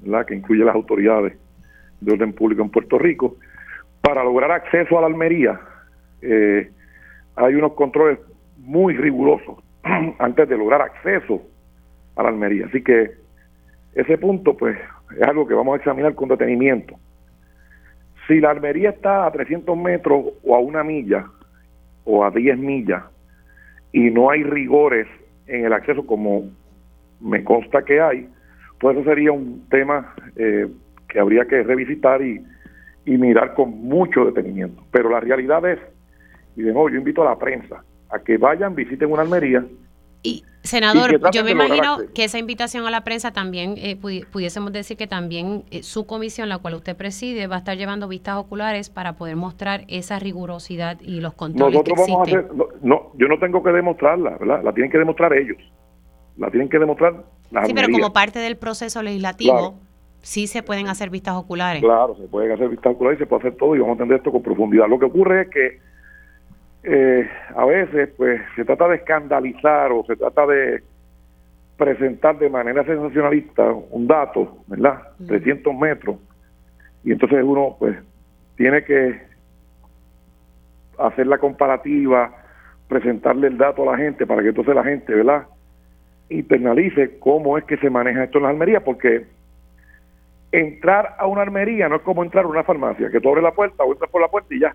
¿verdad? 0.03 0.27
que 0.27 0.35
incluye 0.35 0.65
las 0.65 0.75
autoridades 0.75 1.37
de 2.01 2.13
orden 2.13 2.33
público 2.33 2.63
en 2.63 2.71
Puerto 2.71 2.99
Rico, 2.99 3.37
para 4.01 4.23
lograr 4.23 4.53
acceso 4.53 4.97
a 4.97 5.01
la 5.01 5.09
almería 5.09 5.61
eh, 6.23 6.71
hay 7.37 7.55
unos 7.55 7.73
controles 7.75 8.19
muy 8.59 8.97
rigurosos 8.97 9.59
antes 10.19 10.49
de 10.49 10.59
lograr 10.59 10.83
acceso 10.83 11.43
a 12.17 12.23
la 12.23 12.31
almería. 12.31 12.67
Así 12.67 12.83
que 12.83 13.13
ese 13.95 14.19
punto, 14.19 14.57
pues, 14.57 14.77
es 15.17 15.23
algo 15.23 15.47
que 15.47 15.55
vamos 15.55 15.75
a 15.75 15.77
examinar 15.77 16.15
con 16.15 16.29
detenimiento. 16.29 16.97
Si 18.27 18.41
la 18.41 18.51
almería 18.51 18.91
está 18.91 19.27
a 19.27 19.31
300 19.31 19.77
metros 19.77 20.27
o 20.43 20.55
a 20.55 20.59
una 20.59 20.85
milla 20.85 21.27
o 22.05 22.25
a 22.25 22.31
10 22.31 22.59
millas 22.59 23.05
y 23.93 24.11
no 24.11 24.31
hay 24.31 24.43
rigores 24.43 25.07
en 25.47 25.65
el 25.65 25.73
acceso 25.73 26.05
como 26.05 26.51
me 27.21 27.45
consta 27.45 27.83
que 27.83 28.01
hay, 28.01 28.29
pues 28.81 28.97
eso 28.97 29.09
sería 29.09 29.33
un 29.33 29.67
tema 29.69 30.15
eh, 30.37 30.69
que 31.09 31.21
habría 31.21 31.45
que 31.47 31.63
revisitar 31.63 32.23
y, 32.23 32.43
y 33.05 33.17
mirar 33.17 33.55
con 33.55 33.71
mucho 33.71 34.25
detenimiento. 34.25 34.83
Pero 34.91 35.11
la 35.11 35.21
realidad 35.21 35.65
es, 35.69 35.79
y 36.57 36.63
de 36.63 36.73
nuevo 36.73 36.91
yo 36.91 36.97
invito 36.97 37.23
a 37.23 37.31
la 37.31 37.39
prensa 37.39 37.85
a 38.11 38.19
que 38.21 38.39
vayan, 38.39 38.75
visiten 38.75 39.11
una 39.11 39.23
almería 39.23 39.65
y, 40.23 40.45
senador, 40.63 41.31
yo 41.31 41.45
me 41.45 41.53
imagino 41.53 41.99
que 42.15 42.25
esa 42.25 42.39
invitación 42.39 42.87
a 42.87 42.91
la 42.91 43.05
prensa 43.05 43.33
también, 43.33 43.75
eh, 43.79 43.97
pudiésemos 43.97 44.73
decir 44.73 44.97
que 44.97 45.07
también 45.07 45.65
eh, 45.71 45.83
su 45.83 46.07
comisión, 46.07 46.49
la 46.49 46.59
cual 46.59 46.75
usted 46.75 46.97
preside, 46.97 47.47
va 47.47 47.57
a 47.57 47.59
estar 47.59 47.77
llevando 47.77 48.09
vistas 48.09 48.37
oculares 48.37 48.91
para 48.91 49.15
poder 49.15 49.37
mostrar 49.37 49.85
esa 49.89 50.19
rigurosidad 50.19 51.01
y 51.01 51.21
los 51.21 51.35
controles 51.35 51.75
Nosotros 51.75 51.99
vamos 52.07 52.21
a 52.21 52.23
hacer, 52.31 52.49
no, 52.83 53.13
yo 53.15 53.29
no 53.29 53.39
tengo 53.39 53.63
que 53.63 53.71
demostrarla, 53.71 54.37
¿verdad? 54.39 54.63
La 54.65 54.73
tienen 54.73 54.91
que 54.91 54.99
demostrar 54.99 55.33
ellos. 55.35 55.59
La 56.39 56.51
tienen 56.51 56.69
que 56.69 56.79
demostrar 56.79 57.25
las 57.51 57.67
Sí, 57.67 57.75
pero 57.75 57.89
como 57.91 58.13
parte 58.13 58.39
del 58.39 58.57
proceso 58.57 59.03
legislativo, 59.03 59.75
sí 60.23 60.47
se 60.47 60.63
pueden 60.63 60.89
hacer 60.89 61.11
vistas 61.11 61.35
oculares. 61.35 61.83
Claro, 61.83 62.17
se 62.17 62.29
pueden 62.29 62.53
hacer 62.53 62.69
vistas 62.69 62.95
oculares 62.95 63.19
y 63.19 63.23
se 63.23 63.27
puede 63.27 63.41
hacer 63.41 63.57
todo 63.57 63.75
y 63.75 63.81
vamos 63.81 63.93
a 63.93 63.95
entender 63.95 64.19
esto 64.19 64.33
con 64.33 64.43
profundidad. 64.43 64.89
Lo 64.89 64.99
que 64.99 65.07
ocurre 65.07 65.43
es 65.43 65.49
que 65.49 65.79
eh, 66.85 67.29
a 67.57 67.65
veces 67.65 68.11
pues 68.17 68.41
se 68.55 68.65
trata 68.65 68.89
de 68.89 68.97
escandalizar 68.97 69.91
o 69.93 70.05
se 70.05 70.17
trata 70.17 70.47
de 70.47 70.83
presentar 71.77 72.39
de 72.39 72.51
manera 72.51 72.85
sensacionalista 72.85 73.73
un 73.73 74.07
dato, 74.07 74.59
¿verdad? 74.67 75.01
300 75.27 75.75
metros. 75.75 76.17
Y 77.05 77.13
entonces 77.13 77.43
uno 77.43 77.77
pues 77.79 77.97
tiene 78.57 78.85
que 78.85 79.21
hacer 80.99 81.27
la 81.27 81.39
comparativa, 81.39 82.33
presentarle 82.89 83.49
el 83.49 83.59
dato 83.59 83.83
a 83.83 83.93
la 83.93 83.99
gente 83.99 84.27
para 84.27 84.43
que 84.43 84.49
entonces 84.49 84.75
la 84.75 84.85
gente, 84.85 85.15
¿verdad? 85.15 85.47
Internalice 86.31 87.19
cómo 87.19 87.57
es 87.57 87.65
que 87.65 87.79
se 87.79 87.91
maneja 87.91 88.25
esto 88.25 88.39
en 88.39 88.45
las 88.45 88.51
almerías, 88.51 88.83
porque 88.83 89.27
entrar 90.53 91.17
a 91.19 91.27
una 91.27 91.43
armería 91.43 91.89
no 91.89 91.97
es 91.97 92.03
como 92.03 92.23
entrar 92.23 92.45
a 92.45 92.49
una 92.49 92.65
farmacia, 92.65 93.11
que 93.11 93.21
tú 93.21 93.29
abres 93.29 93.45
la 93.45 93.53
puerta 93.53 93.85
o 93.85 93.93
entras 93.93 94.11
por 94.11 94.21
la 94.21 94.29
puerta 94.29 94.55
y 94.55 94.61
ya. 94.61 94.75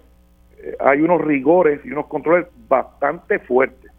Eh, 0.57 0.75
hay 0.79 1.01
unos 1.01 1.21
rigores 1.21 1.79
y 1.83 1.91
unos 1.91 2.07
controles 2.07 2.47
bastante 2.67 3.39
fuertes. 3.39 3.91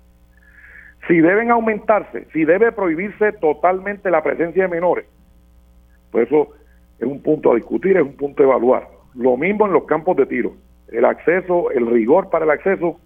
Si 1.07 1.21
deben 1.21 1.51
aumentarse, 1.51 2.27
si 2.33 2.45
debe 2.45 2.73
prohibirse 2.73 3.33
totalmente 3.33 4.11
la 4.11 4.23
presencia 4.23 4.63
de 4.63 4.69
menores, 4.69 5.07
pues 6.11 6.27
eso 6.27 6.51
es 6.99 7.07
un 7.07 7.21
punto 7.23 7.53
a 7.53 7.57
discutir, 7.57 7.97
es 7.97 8.03
un 8.03 8.17
punto 8.17 8.43
a 8.43 8.47
evaluar. 8.47 8.89
Lo 9.15 9.37
mismo 9.37 9.67
en 9.67 9.73
los 9.73 9.85
campos 9.85 10.17
de 10.17 10.27
tiro. 10.27 10.55
El 10.89 11.05
acceso, 11.05 11.71
el 11.71 11.87
rigor 11.87 12.31
para 12.31 12.45
el 12.45 12.51
acceso 12.51 12.99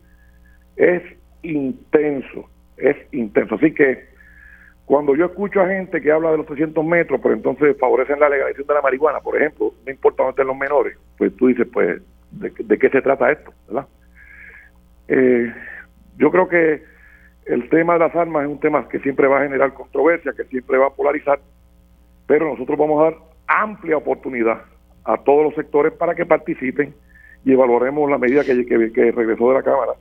es 0.76 1.02
intenso, 1.42 2.48
es 2.76 2.96
intenso. 3.12 3.56
Así 3.56 3.72
que 3.72 4.06
cuando 4.88 5.14
yo 5.14 5.27
escucho 5.27 5.61
a 5.61 5.68
gente 5.68 6.01
que 6.01 6.11
habla 6.11 6.31
de 6.31 6.38
los 6.38 6.46
300 6.46 6.83
metros, 6.83 7.20
pues 7.20 7.37
entonces 7.37 7.77
favorecen 7.79 8.18
la 8.20 8.31
legalización 8.31 8.66
de 8.68 8.72
la 8.72 8.81
marihuana, 8.81 9.20
por 9.20 9.37
ejemplo, 9.37 9.74
no 9.85 9.92
importa 9.92 10.22
dónde 10.22 10.31
estén 10.31 10.46
los 10.46 10.57
menores, 10.57 10.96
pues 11.18 11.37
tú 11.37 11.48
dices, 11.48 11.68
pues 11.70 12.01
de, 12.31 12.79
qué 12.79 12.88
se 12.88 13.03
trata 13.03 13.31
esto, 13.31 13.53
¿verdad? 13.66 13.87
Eh, 15.09 15.53
yo 16.16 16.31
creo 16.31 16.48
que 16.48 16.83
el 17.44 17.68
tema 17.68 17.92
de 17.92 17.98
las 17.98 18.16
armas 18.16 18.44
es 18.44 18.48
un 18.48 18.61
tema 18.61 18.88
que 18.88 18.98
siempre 19.01 19.29
va 19.29 19.40
a 19.40 19.42
generar 19.42 19.74
controversia, 19.74 20.33
que 20.35 20.44
siempre 20.44 20.79
va 20.79 20.87
a 20.87 20.94
polarizar, 20.94 21.38
pero 22.27 22.48
nosotros 22.48 22.79
vamos 22.79 23.03
a 23.03 23.11
dar 23.11 23.18
amplia 23.46 23.98
oportunidad 23.98 24.62
a 25.05 25.18
todos 25.18 25.44
los 25.44 25.55
sectores 25.55 25.92
para 25.92 26.14
que 26.14 26.24
participen 26.24 26.94
y 27.44 27.53
evaluaremos 27.53 28.11
la 28.11 28.16
medida 28.16 28.42
que, 28.42 28.55
regresó 28.55 29.48
de 29.51 29.55
la 29.55 29.62
Cámara 29.62 29.92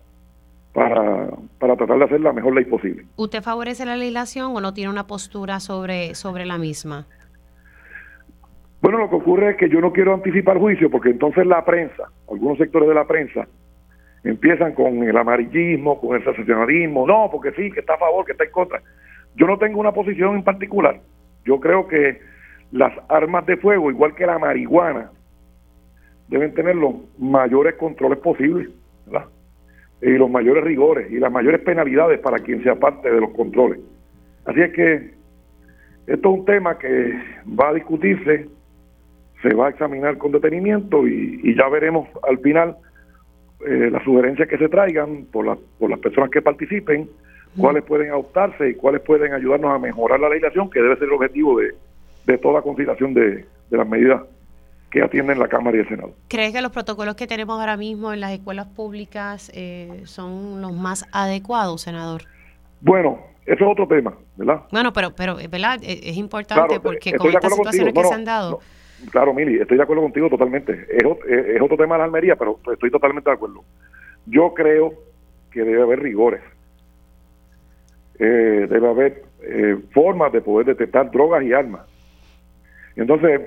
para, 0.77 1.29
para 1.57 1.75
tratar 1.75 1.97
de 1.97 2.05
hacer 2.05 2.21
la 2.21 2.31
mejor 2.31 2.53
ley 2.53 2.65
posible. 2.65 3.03
¿Usted 3.15 3.41
favorece 3.41 3.83
la 3.83 3.97
legislación 3.97 4.55
o 4.55 4.61
no 4.61 4.75
tiene 4.75 4.91
una 4.91 5.07
postura 5.07 5.59
sobre, 5.59 6.13
sobre 6.13 6.45
la 6.45 6.59
misma? 6.59 7.07
Bueno, 8.79 8.99
lo 8.99 9.09
que 9.09 9.15
ocurre 9.15 9.49
es 9.49 9.57
que 9.57 9.69
yo 9.69 9.81
no 9.81 9.91
quiero 9.91 10.13
anticipar 10.13 10.59
juicio 10.59 10.91
porque 10.91 11.09
entonces 11.09 11.47
la 11.47 11.65
prensa, 11.65 12.03
algunos 12.29 12.59
sectores 12.59 12.87
de 12.87 12.93
la 12.93 13.07
prensa, 13.07 13.47
empiezan 14.23 14.73
con 14.73 15.01
el 15.01 15.17
amarillismo, 15.17 15.99
con 15.99 16.15
el 16.15 16.23
sensacionalismo, 16.23 17.07
no, 17.07 17.27
porque 17.31 17.53
sí, 17.53 17.71
que 17.71 17.79
está 17.79 17.95
a 17.95 17.97
favor, 17.97 18.23
que 18.23 18.33
está 18.33 18.43
en 18.43 18.51
contra. 18.51 18.79
Yo 19.35 19.47
no 19.47 19.57
tengo 19.57 19.79
una 19.79 19.93
posición 19.93 20.35
en 20.35 20.43
particular. 20.43 21.01
Yo 21.43 21.59
creo 21.59 21.87
que 21.87 22.21
las 22.71 22.93
armas 23.09 23.47
de 23.47 23.57
fuego, 23.57 23.89
igual 23.89 24.13
que 24.13 24.27
la 24.27 24.37
marihuana, 24.37 25.09
deben 26.27 26.53
tener 26.53 26.75
los 26.75 26.93
mayores 27.17 27.73
controles 27.77 28.19
posibles. 28.19 28.69
Y 30.01 30.12
los 30.12 30.29
mayores 30.29 30.63
rigores 30.63 31.12
y 31.12 31.19
las 31.19 31.31
mayores 31.31 31.62
penalidades 31.62 32.19
para 32.19 32.39
quien 32.39 32.63
sea 32.63 32.75
parte 32.75 33.10
de 33.12 33.19
los 33.19 33.31
controles. 33.31 33.79
Así 34.45 34.62
es 34.62 34.71
que 34.71 35.12
esto 36.07 36.33
es 36.33 36.39
un 36.39 36.45
tema 36.45 36.77
que 36.77 37.13
va 37.47 37.69
a 37.69 37.73
discutirse 37.73 38.47
se 39.41 39.53
va 39.53 39.67
a 39.67 39.69
examinar 39.69 40.17
con 40.17 40.31
detenimiento 40.31 41.07
y, 41.07 41.55
ya 41.55 41.67
veremos 41.69 42.07
al 42.27 42.39
final 42.39 42.75
eh, 43.65 43.89
las 43.91 44.03
sugerencias 44.03 44.47
que 44.47 44.57
se 44.57 44.69
traigan 44.69 45.25
por, 45.31 45.60
por 45.79 45.89
las 45.89 45.99
personas 45.99 46.29
que 46.29 46.41
participen, 46.41 47.10
cuáles 47.57 47.83
pueden 47.83 48.10
adoptarse 48.10 48.69
y 48.69 48.75
cuáles 48.75 49.01
pueden 49.01 49.33
ayudarnos 49.33 49.71
a 49.71 49.79
mejorar 49.79 50.19
la 50.19 50.29
legislación, 50.29 50.69
que 50.69 50.81
debe 50.81 50.95
ser 50.95 51.07
el 51.07 51.13
objetivo 51.13 51.60
de, 51.60 51.73
de 52.25 52.38
toda 52.38 52.62
consideración 52.62 53.13
de, 53.13 53.45
de 53.69 53.77
las 53.77 53.88
medidas 53.88 54.23
que 54.91 55.02
atienden 55.02 55.39
la 55.39 55.47
Cámara 55.47 55.78
y 55.78 55.82
el 55.82 55.88
Senado. 55.89 56.13
¿Crees 56.28 56.54
que 56.54 56.62
los 56.62 56.71
protocolos 56.71 57.15
que 57.15 57.28
tenemos 57.28 57.60
ahora 57.60 57.78
mismo 57.78 58.13
en 58.13 58.21
las 58.21 58.32
escuelas 58.32 58.67
públicas 58.67 59.52
eh, 59.54 60.02
son 60.06 60.62
los 60.62 60.73
más 60.73 61.06
adecuados, 61.12 61.82
senador? 61.82 62.23
Bueno, 62.80 63.19
eso 63.45 63.65
es 63.65 63.71
otro 63.71 63.88
tema, 63.88 64.13
¿verdad? 64.36 64.63
Bueno, 64.71 64.93
pero, 64.93 65.13
pero 65.15 65.36
¿verdad? 65.50 65.80
Es, 65.82 66.17
importante 66.17 66.80
porque 66.80 67.13
con 67.13 67.30
estas 67.30 67.54
situaciones 67.54 67.93
que 67.93 68.04
se 68.04 68.13
han 68.13 68.26
dado... 68.26 68.60
Claro, 69.12 69.34
Mili, 69.34 69.60
estoy 69.60 69.78
de 69.78 69.84
acuerdo 69.84 70.02
contigo 70.04 70.28
totalmente. 70.30 70.88
Es, 70.89 71.04
es, 71.28 71.62
otro 71.62 71.78
tema 71.78 71.95
de 71.95 72.00
la 72.00 72.06
Almería, 72.06 72.36
pero 72.36 72.60
estoy 72.71 72.89
totalmente 72.89 73.30
de 73.30 73.36
acuerdo. 73.36 73.63
Yo 74.26 74.54
creo 74.54 74.93
que 75.52 75.63
debe 75.63 75.82
haber 75.82 76.00
rigores. 76.00 76.41
Eh, 78.19 78.67
debe 78.67 78.89
haber 78.89 79.23
eh, 79.43 79.78
formas 79.91 80.34
de 80.34 80.41
poder 80.41 80.65
detectar 80.65 81.12
drogas 81.12 81.43
y 81.43 81.54
armas. 81.54 81.82
Entonces, 82.95 83.41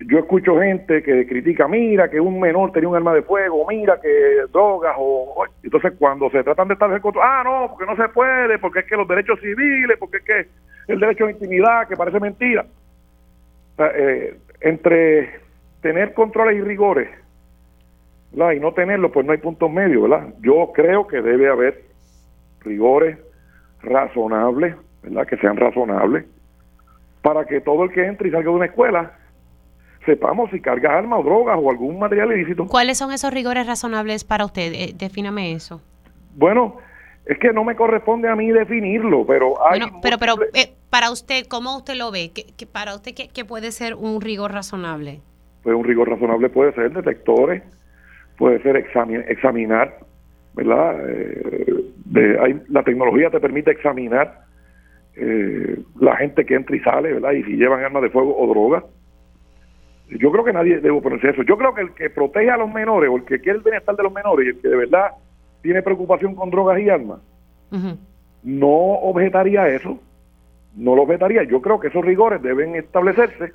yo 0.00 0.18
escucho 0.18 0.60
gente 0.60 1.02
que 1.02 1.26
critica, 1.26 1.66
mira 1.68 2.10
que 2.10 2.20
un 2.20 2.38
menor 2.38 2.72
tenía 2.72 2.88
un 2.88 2.96
arma 2.96 3.14
de 3.14 3.22
fuego, 3.22 3.66
mira 3.68 4.00
que 4.00 4.42
drogas, 4.52 4.94
o 4.98 5.44
entonces 5.62 5.94
cuando 5.98 6.30
se 6.30 6.44
tratan 6.44 6.68
de 6.68 6.74
estar 6.74 6.90
en 6.90 7.00
control, 7.00 7.24
ah, 7.26 7.42
no, 7.44 7.68
porque 7.70 7.86
no 7.86 7.96
se 7.96 8.08
puede, 8.12 8.58
porque 8.58 8.80
es 8.80 8.86
que 8.86 8.96
los 8.96 9.08
derechos 9.08 9.40
civiles, 9.40 9.96
porque 9.98 10.18
es 10.18 10.24
que 10.24 10.46
el 10.88 11.00
derecho 11.00 11.26
a 11.26 11.30
intimidad, 11.30 11.88
que 11.88 11.96
parece 11.96 12.20
mentira. 12.20 12.66
Eh, 13.78 14.36
entre 14.60 15.40
tener 15.80 16.14
controles 16.14 16.56
y 16.56 16.60
rigores 16.62 17.08
y 18.32 18.60
no 18.60 18.72
tenerlos, 18.72 19.12
pues 19.12 19.24
no 19.24 19.32
hay 19.32 19.38
puntos 19.38 19.70
medios, 19.70 20.02
¿verdad? 20.02 20.28
Yo 20.40 20.70
creo 20.74 21.06
que 21.06 21.22
debe 21.22 21.48
haber 21.48 21.82
rigores 22.60 23.18
razonables, 23.82 24.76
¿verdad? 25.02 25.26
Que 25.26 25.38
sean 25.38 25.56
razonables, 25.56 26.26
para 27.22 27.46
que 27.46 27.60
todo 27.60 27.84
el 27.84 27.92
que 27.92 28.04
entre 28.04 28.28
y 28.28 28.30
salga 28.32 28.50
de 28.50 28.56
una 28.56 28.66
escuela 28.66 29.12
sepamos 30.06 30.50
si 30.50 30.60
carga 30.60 30.96
armas 30.96 31.20
o 31.20 31.22
drogas 31.22 31.58
o 31.60 31.70
algún 31.70 31.98
material 31.98 32.32
ilícito. 32.32 32.66
¿Cuáles 32.66 32.96
son 32.96 33.12
esos 33.12 33.32
rigores 33.32 33.66
razonables 33.66 34.24
para 34.24 34.44
usted? 34.46 34.72
Eh, 34.72 34.94
defíname 34.96 35.52
eso. 35.52 35.82
Bueno, 36.34 36.76
es 37.26 37.38
que 37.38 37.52
no 37.52 37.64
me 37.64 37.74
corresponde 37.74 38.28
a 38.28 38.36
mí 38.36 38.50
definirlo, 38.50 39.26
pero 39.26 39.54
hay... 39.68 39.80
Bueno, 39.80 39.98
pero, 40.00 40.18
pero 40.18 40.34
eh, 40.54 40.72
para 40.90 41.10
usted, 41.10 41.46
¿cómo 41.48 41.76
usted 41.76 41.94
lo 41.94 42.10
ve? 42.12 42.30
¿Qué, 42.32 42.66
para 42.66 42.94
usted 42.94 43.12
¿qué, 43.14 43.44
puede 43.44 43.72
ser 43.72 43.94
un 43.94 44.20
rigor 44.20 44.52
razonable? 44.52 45.20
Pues 45.62 45.74
un 45.74 45.84
rigor 45.84 46.08
razonable 46.08 46.48
puede 46.48 46.72
ser 46.72 46.92
detectores, 46.92 47.62
puede 48.38 48.62
ser 48.62 48.76
examinar, 48.76 49.98
¿verdad? 50.54 51.00
Eh, 51.08 51.84
de, 52.04 52.38
hay, 52.40 52.62
la 52.68 52.84
tecnología 52.84 53.30
te 53.30 53.40
permite 53.40 53.72
examinar 53.72 54.46
eh, 55.16 55.80
la 55.98 56.16
gente 56.16 56.44
que 56.44 56.54
entra 56.54 56.76
y 56.76 56.80
sale, 56.80 57.14
¿verdad? 57.14 57.32
Y 57.32 57.42
si 57.42 57.56
llevan 57.56 57.82
armas 57.82 58.02
de 58.02 58.10
fuego 58.10 58.36
o 58.38 58.46
drogas. 58.46 58.84
Yo 60.08 60.30
creo 60.30 60.44
que 60.44 60.52
nadie 60.52 60.76
debe 60.76 60.90
oponerse 60.90 61.28
a 61.28 61.30
eso. 61.30 61.42
Yo 61.42 61.56
creo 61.58 61.74
que 61.74 61.80
el 61.82 61.94
que 61.94 62.10
protege 62.10 62.50
a 62.50 62.56
los 62.56 62.72
menores 62.72 63.10
o 63.10 63.16
el 63.16 63.24
que 63.24 63.40
quiere 63.40 63.58
el 63.58 63.64
bienestar 63.64 63.96
de 63.96 64.04
los 64.04 64.12
menores 64.12 64.46
y 64.46 64.50
el 64.50 64.60
que 64.60 64.68
de 64.68 64.76
verdad 64.76 65.10
tiene 65.62 65.82
preocupación 65.82 66.34
con 66.34 66.50
drogas 66.50 66.80
y 66.80 66.88
armas, 66.88 67.18
no 68.42 68.68
objetaría 68.68 69.68
eso. 69.68 69.98
No 70.76 70.94
lo 70.94 71.02
objetaría. 71.02 71.42
Yo 71.44 71.60
creo 71.60 71.80
que 71.80 71.88
esos 71.88 72.04
rigores 72.04 72.40
deben 72.42 72.76
establecerse 72.76 73.52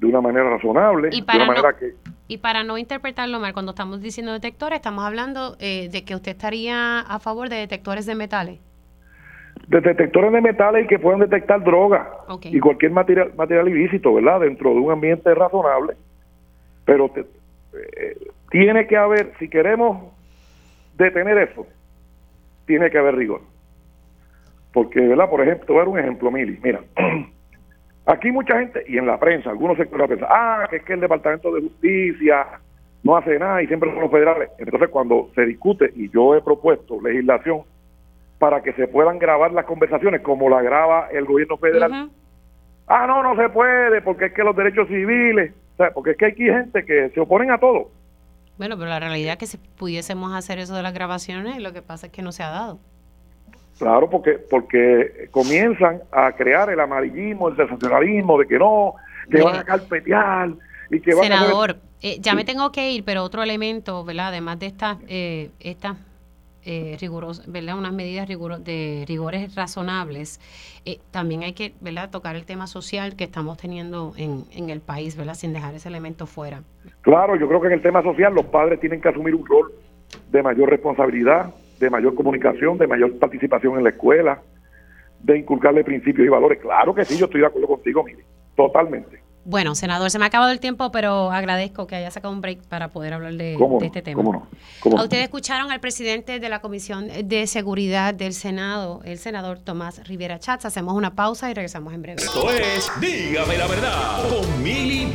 de 0.00 0.06
una 0.06 0.20
manera 0.20 0.50
razonable, 0.50 1.10
y 1.12 1.22
para 1.22 1.38
de 1.38 1.44
una 1.44 1.54
no, 1.54 1.62
manera 1.62 1.78
que... 1.78 1.94
Y 2.28 2.38
para 2.38 2.64
no 2.64 2.76
interpretarlo 2.76 3.40
mal, 3.40 3.52
cuando 3.52 3.70
estamos 3.70 4.00
diciendo 4.00 4.32
detectores, 4.32 4.76
estamos 4.76 5.04
hablando 5.04 5.56
eh, 5.58 5.88
de 5.90 6.04
que 6.04 6.14
usted 6.14 6.32
estaría 6.32 7.00
a 7.00 7.18
favor 7.18 7.48
de 7.48 7.56
detectores 7.56 8.04
de 8.04 8.14
metales. 8.14 8.60
De 9.68 9.80
detectores 9.80 10.32
de 10.32 10.40
metales 10.40 10.84
y 10.84 10.86
que 10.86 10.98
puedan 10.98 11.20
detectar 11.20 11.62
drogas 11.64 12.06
y 12.44 12.60
cualquier 12.60 12.92
material, 12.92 13.32
material 13.36 13.68
ilícito, 13.68 14.14
¿verdad? 14.14 14.40
Dentro 14.40 14.70
de 14.70 14.80
un 14.80 14.92
ambiente 14.92 15.34
razonable. 15.34 15.94
Pero 16.84 17.10
eh, 17.16 18.16
tiene 18.50 18.86
que 18.86 18.96
haber, 18.96 19.32
si 19.38 19.48
queremos 19.48 20.12
detener 20.96 21.38
eso, 21.38 21.66
tiene 22.66 22.90
que 22.90 22.98
haber 22.98 23.16
rigor. 23.16 23.40
Porque, 24.72 25.00
¿verdad? 25.00 25.28
Por 25.28 25.40
ejemplo, 25.40 25.66
te 25.66 25.72
voy 25.72 25.80
a 25.80 25.84
dar 25.84 25.88
un 25.88 25.98
ejemplo, 25.98 26.30
Mili. 26.30 26.60
Mira, 26.62 26.80
Aquí 28.06 28.30
mucha 28.30 28.56
gente, 28.60 28.84
y 28.86 28.98
en 28.98 29.06
la 29.06 29.18
prensa, 29.18 29.50
algunos 29.50 29.76
sectores 29.76 30.06
piensan, 30.06 30.28
ah, 30.30 30.66
que 30.70 30.76
es 30.76 30.84
que 30.84 30.92
el 30.92 31.00
Departamento 31.00 31.52
de 31.52 31.62
Justicia 31.62 32.46
no 33.02 33.16
hace 33.16 33.36
nada 33.36 33.60
y 33.60 33.66
siempre 33.66 33.90
son 33.90 34.00
los 34.00 34.12
federales. 34.12 34.48
Entonces, 34.58 34.88
cuando 34.90 35.28
se 35.34 35.44
discute, 35.44 35.90
y 35.96 36.08
yo 36.10 36.36
he 36.36 36.40
propuesto 36.40 37.00
legislación 37.00 37.62
para 38.38 38.62
que 38.62 38.72
se 38.74 38.86
puedan 38.88 39.18
grabar 39.18 39.52
las 39.52 39.64
conversaciones 39.64 40.20
como 40.20 40.48
la 40.48 40.62
graba 40.62 41.08
el 41.10 41.24
gobierno 41.24 41.56
federal, 41.56 42.10
ah, 42.86 43.06
no, 43.06 43.22
no 43.22 43.36
se 43.36 43.48
puede, 43.48 44.02
porque 44.02 44.26
es 44.26 44.32
que 44.32 44.44
los 44.44 44.54
derechos 44.54 44.88
civiles, 44.88 45.52
o 45.74 45.76
sea, 45.76 45.90
porque 45.90 46.12
es 46.12 46.16
que 46.16 46.26
hay 46.26 46.34
gente 46.34 46.84
que 46.84 47.10
se 47.10 47.20
oponen 47.20 47.50
a 47.50 47.58
todo. 47.58 47.90
Bueno, 48.58 48.76
pero 48.78 48.88
la 48.88 49.00
realidad 49.00 49.32
es 49.32 49.38
que 49.38 49.46
si 49.46 49.58
pudiésemos 49.58 50.34
hacer 50.34 50.58
eso 50.58 50.74
de 50.74 50.82
las 50.82 50.94
grabaciones, 50.94 51.60
lo 51.62 51.72
que 51.72 51.82
pasa 51.82 52.06
es 52.06 52.12
que 52.12 52.22
no 52.22 52.32
se 52.32 52.42
ha 52.42 52.50
dado. 52.50 52.78
Claro, 53.78 54.08
porque 54.08 54.38
porque 54.50 55.28
comienzan 55.30 56.00
a 56.10 56.32
crear 56.32 56.70
el 56.70 56.80
amarillismo, 56.80 57.48
el 57.48 57.56
sensacionalismo 57.56 58.38
de 58.38 58.46
que 58.46 58.58
no, 58.58 58.94
que 59.30 59.42
van 59.42 59.56
a 59.56 59.64
carpetear 59.64 60.52
y 60.90 61.00
que 61.00 61.14
van 61.14 61.24
Senador, 61.24 61.76
eh, 62.00 62.16
ya 62.20 62.34
me 62.34 62.44
tengo 62.44 62.72
que 62.72 62.90
ir, 62.90 63.04
pero 63.04 63.22
otro 63.22 63.42
elemento, 63.42 64.02
¿verdad? 64.02 64.28
Además 64.28 64.58
de 64.60 64.66
estas 64.66 64.96
eh, 65.08 65.50
estas 65.60 65.98
eh, 66.66 66.98
¿verdad? 67.46 67.78
Unas 67.78 67.92
medidas 67.92 68.28
de 68.28 69.04
rigores 69.06 69.54
razonables. 69.54 70.40
Eh, 70.84 70.98
también 71.10 71.42
hay 71.42 71.52
que, 71.52 71.72
¿verdad? 71.80 72.10
Tocar 72.10 72.36
el 72.36 72.44
tema 72.44 72.66
social 72.66 73.16
que 73.16 73.24
estamos 73.24 73.56
teniendo 73.56 74.12
en, 74.16 74.44
en 74.50 74.70
el 74.70 74.80
país, 74.80 75.16
¿verdad? 75.16 75.34
Sin 75.34 75.52
dejar 75.52 75.74
ese 75.74 75.88
elemento 75.88 76.26
fuera. 76.26 76.62
Claro, 77.02 77.36
yo 77.36 77.48
creo 77.48 77.60
que 77.60 77.68
en 77.68 77.74
el 77.74 77.82
tema 77.82 78.02
social 78.02 78.34
los 78.34 78.46
padres 78.46 78.80
tienen 78.80 79.00
que 79.00 79.08
asumir 79.08 79.34
un 79.34 79.46
rol 79.46 79.72
de 80.30 80.42
mayor 80.42 80.68
responsabilidad, 80.68 81.54
de 81.78 81.88
mayor 81.88 82.14
comunicación, 82.14 82.78
de 82.78 82.86
mayor 82.86 83.18
participación 83.18 83.78
en 83.78 83.84
la 83.84 83.90
escuela, 83.90 84.42
de 85.20 85.38
inculcarle 85.38 85.84
principios 85.84 86.26
y 86.26 86.30
valores. 86.30 86.58
Claro 86.58 86.94
que 86.94 87.04
sí, 87.04 87.16
yo 87.16 87.26
estoy 87.26 87.40
de 87.40 87.46
acuerdo 87.46 87.68
contigo, 87.68 88.04
mire, 88.04 88.24
totalmente. 88.56 89.25
Bueno, 89.48 89.76
senador, 89.76 90.10
se 90.10 90.18
me 90.18 90.24
ha 90.24 90.28
acabado 90.28 90.50
el 90.50 90.58
tiempo, 90.58 90.90
pero 90.90 91.30
agradezco 91.30 91.86
que 91.86 91.94
haya 91.94 92.10
sacado 92.10 92.34
un 92.34 92.40
break 92.40 92.62
para 92.64 92.88
poder 92.88 93.14
hablar 93.14 93.34
de, 93.34 93.56
este 93.80 94.02
tema. 94.02 94.20
¿cómo 94.20 94.32
no? 94.32 94.98
¿A 94.98 95.02
ustedes 95.04 95.22
escucharon 95.22 95.70
al 95.70 95.78
presidente 95.78 96.40
de 96.40 96.48
la 96.48 96.60
Comisión 96.60 97.08
de 97.24 97.46
Seguridad 97.46 98.12
del 98.12 98.32
Senado, 98.32 99.02
el 99.04 99.18
senador 99.18 99.60
Tomás 99.60 100.06
Rivera 100.08 100.40
Chats. 100.40 100.64
Hacemos 100.64 100.94
una 100.94 101.14
pausa 101.14 101.48
y 101.48 101.54
regresamos 101.54 101.94
en 101.94 102.02
breve. 102.02 102.22
Esto 102.22 102.50
es 102.50 102.90
Dígame 103.00 103.56
la 103.56 103.68
verdad 103.68 104.28
con 104.28 104.62
Mili 104.64 105.06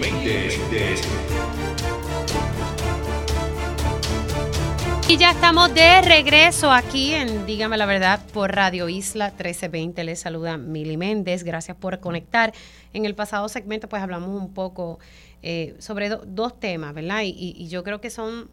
Y 5.11 5.17
ya 5.17 5.31
estamos 5.31 5.73
de 5.73 6.01
regreso 6.03 6.71
aquí 6.71 7.13
en 7.13 7.45
Dígame 7.45 7.75
la 7.75 7.85
Verdad 7.85 8.25
por 8.31 8.55
Radio 8.55 8.87
Isla 8.87 9.25
1320. 9.25 10.05
Les 10.05 10.21
saluda 10.21 10.55
Mili 10.55 10.95
Méndez. 10.95 11.43
Gracias 11.43 11.75
por 11.75 11.99
conectar. 11.99 12.53
En 12.93 13.03
el 13.03 13.13
pasado 13.13 13.49
segmento 13.49 13.89
pues 13.89 14.01
hablamos 14.01 14.29
un 14.29 14.53
poco 14.53 14.99
eh, 15.43 15.75
sobre 15.79 16.07
dos 16.07 16.57
temas, 16.57 16.93
¿verdad? 16.93 17.23
Y, 17.25 17.67
yo 17.67 17.83
creo 17.83 17.99
que 17.99 18.09
son 18.09 18.49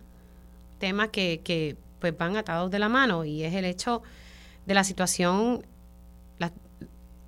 temas 0.81 1.11
que, 1.11 1.77
pues 2.01 2.19
van 2.19 2.37
atados 2.37 2.73
de 2.73 2.81
la 2.81 2.89
mano 2.89 3.25
y 3.25 3.45
es 3.45 3.55
el 3.55 3.65
hecho 3.65 4.03
de 4.67 4.75
la 4.75 4.83
situación, 4.83 5.65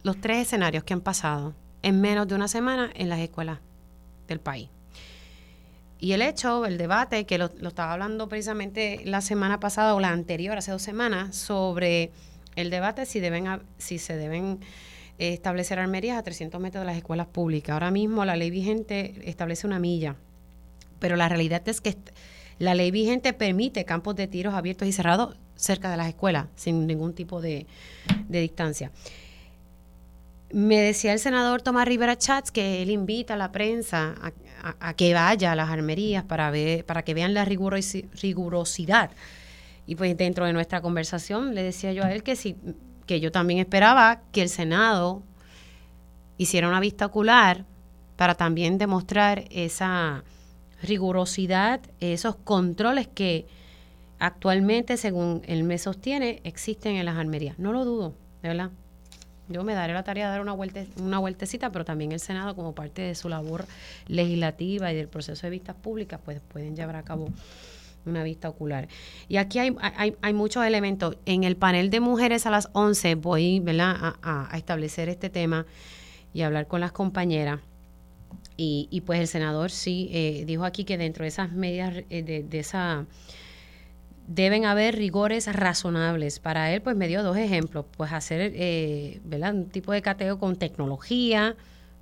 los 0.03 0.21
tres 0.21 0.49
escenarios 0.49 0.83
que 0.83 0.93
han 0.93 1.03
pasado 1.03 1.55
en 1.83 2.01
menos 2.01 2.27
de 2.27 2.35
una 2.35 2.49
semana 2.49 2.91
en 2.97 3.09
las 3.09 3.21
escuelas 3.21 3.61
del 4.27 4.41
país. 4.41 4.71
Y 6.01 6.13
el 6.13 6.23
hecho, 6.23 6.65
el 6.65 6.79
debate, 6.79 7.27
que 7.27 7.37
lo, 7.37 7.47
estaba 7.47 7.93
hablando 7.93 8.27
precisamente 8.27 9.03
la 9.05 9.21
semana 9.21 9.61
pasada 9.61 9.95
o 9.95 10.01
la 10.01 10.09
anterior, 10.09 10.57
hace 10.57 10.71
dos 10.71 10.81
semanas, 10.81 11.37
sobre 11.37 12.11
el 12.57 12.71
debate 12.71 13.05
si, 13.05 13.21
deben, 13.21 13.47
si 13.77 13.99
se 13.99 14.17
deben 14.17 14.61
eh, 15.19 15.35
establecer 15.35 15.79
armerías 15.79 16.17
a 16.17 16.23
300 16.23 16.59
metros 16.59 16.81
de 16.83 16.87
las 16.87 16.97
escuelas 16.97 17.27
públicas. 17.27 17.75
Ahora 17.75 17.91
mismo 17.91 18.25
la 18.25 18.35
ley 18.35 18.51
vigente 18.51 19.21
establece 19.25 19.67
una 19.67 19.79
milla, 19.79 20.17
pero 20.99 21.17
la 21.17 21.29
realidad 21.29 21.63
es 21.69 21.83
que 21.83 21.99
la 22.59 22.75
ley 22.75 22.91
vigente 22.91 23.35
permite 23.35 23.85
campos 23.85 24.17
de 24.17 24.27
tiros 24.27 24.55
abiertos 24.55 24.89
y 24.89 24.93
cerrados 24.93 25.37
cerca 25.55 25.91
de 25.91 25.99
las 25.99 26.09
escuelas, 26.09 26.47
sin 26.57 26.87
ningún 26.87 27.13
tipo 27.13 27.43
de, 27.43 27.67
de 28.27 28.41
distancia. 28.41 28.91
Me 30.51 30.81
decía 30.81 31.13
el 31.13 31.19
senador 31.19 31.61
Tomás 31.61 31.87
Rivera 31.87 32.17
Chats 32.17 32.51
que 32.51 32.83
él 32.83 32.91
invita 32.91 33.35
a 33.35 33.37
la 33.37 33.53
prensa 33.53 34.15
a, 34.63 34.95
que 34.95 35.15
vaya 35.15 35.53
a 35.53 35.55
las 35.55 35.71
armerías 35.71 36.25
para 36.25 36.51
ver, 36.51 36.85
para 36.85 37.03
que 37.03 37.15
vean 37.15 37.35
la 37.35 37.45
rigurosidad. 37.45 39.11
Y 39.87 39.97
pues 39.97 40.17
dentro 40.17 40.47
de 40.47 40.53
nuestra 40.53 40.81
conversación 40.81 41.55
le 41.55 41.63
decía 41.63 41.93
yo 41.93 42.05
a 42.05 42.13
él 42.13 42.23
que 42.23 42.37
sí, 42.37 42.57
que 43.07 43.21
yo 43.21 43.33
también 43.33 43.59
esperaba 43.59 44.23
que 44.33 44.43
el 44.43 44.49
Senado 44.49 45.23
hiciera 46.39 46.69
una 46.69 46.81
vista 46.81 47.07
ocular 47.07 47.65
para 48.17 48.35
también 48.35 48.79
demostrar 48.79 49.45
esa 49.51 50.25
rigurosidad, 50.83 51.81
esos 52.01 52.37
controles 52.37 53.09
que 53.09 53.47
actualmente, 54.19 54.97
según 54.97 55.43
él 55.47 55.65
me 55.65 55.79
sostiene, 55.79 56.41
existen 56.45 56.97
en 56.97 57.07
las 57.07 57.17
armerías. 57.17 57.59
No 57.59 57.73
lo 57.73 57.85
dudo, 57.85 58.15
de 58.43 58.49
verdad. 58.49 58.71
Yo 59.51 59.65
me 59.65 59.75
daré 59.75 59.93
la 59.93 60.05
tarea 60.05 60.27
de 60.27 60.31
dar 60.31 60.41
una, 60.41 60.53
vuelta, 60.53 60.85
una 60.97 61.19
vueltecita, 61.19 61.73
pero 61.73 61.85
también 61.85 62.13
el 62.13 62.21
Senado, 62.21 62.55
como 62.55 62.73
parte 62.73 63.03
de 63.03 63.17
su 63.17 63.29
labor 63.29 63.67
legislativa 64.07 64.93
y 64.93 64.97
del 64.97 65.09
proceso 65.09 65.45
de 65.47 65.51
vistas 65.51 65.75
públicas, 65.75 66.21
pues 66.25 66.41
pueden 66.41 66.77
llevar 66.77 66.95
a 66.95 67.03
cabo 67.03 67.29
una 68.07 68.23
vista 68.23 68.49
ocular. 68.49 68.89
Y 69.29 69.39
aquí 69.39 69.59
hay, 69.59 69.77
hay, 70.23 70.33
muchos 70.33 70.65
elementos. 70.65 71.17
En 71.27 71.43
el 71.43 71.57
panel 71.57 71.91
de 71.91 71.99
mujeres 71.99 72.47
a 72.47 72.51
las 72.51 72.71
11 72.75 73.17
voy 73.17 73.59
¿verdad? 73.59 74.15
A, 74.23 74.57
establecer 74.57 75.09
este 75.09 75.31
tema 75.31 75.67
y 76.33 76.43
hablar 76.43 76.69
con 76.69 76.81
las 76.81 76.93
compañeras. 76.93 77.61
Y, 78.57 78.89
y 78.91 79.01
pues 79.01 79.19
el 79.19 79.27
senador 79.27 79.71
sí 79.71 80.11
eh, 80.13 80.45
dijo 80.47 80.65
aquí 80.65 80.85
que 80.85 80.97
dentro 80.97 81.25
de 81.25 81.29
esas 81.29 81.51
medidas, 81.51 82.05
eh, 82.09 82.23
de, 82.23 82.45
de 82.45 82.59
esa 82.61 83.07
deben 84.31 84.65
haber 84.65 84.95
rigores 84.95 85.53
razonables. 85.53 86.39
Para 86.39 86.73
él, 86.73 86.83
pues 86.83 86.97
me 86.97 87.09
dio 87.09 87.23
dos 87.23 87.37
ejemplos. 87.37 87.85
Pues 87.97 88.13
hacer 88.13 88.53
eh, 88.55 89.21
¿verdad? 89.25 89.55
un 89.55 89.69
tipo 89.69 89.93
de 89.93 90.03
cateo 90.03 90.39
con 90.39 90.55
tecnología, 90.57 91.57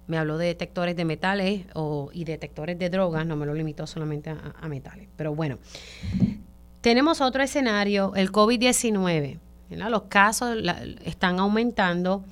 me 0.06 0.18
habló 0.18 0.36
de 0.36 0.46
detectores 0.46 0.94
de 0.94 1.06
metales 1.06 1.64
o, 1.74 2.10
y 2.12 2.24
detectores 2.24 2.78
de 2.78 2.90
drogas, 2.90 3.26
no 3.26 3.36
me 3.36 3.46
lo 3.46 3.54
limitó 3.54 3.86
solamente 3.86 4.30
a, 4.30 4.68
metales. 4.68 5.08
Pero 5.16 5.34
bueno, 5.34 5.58
tenemos 6.82 7.22
otro 7.22 7.42
escenario, 7.42 8.12
el 8.14 8.30
COVID-19. 8.30 9.38
Los 9.70 10.02
casos 10.04 10.56
están 11.04 11.38
aumentando. 11.40 12.24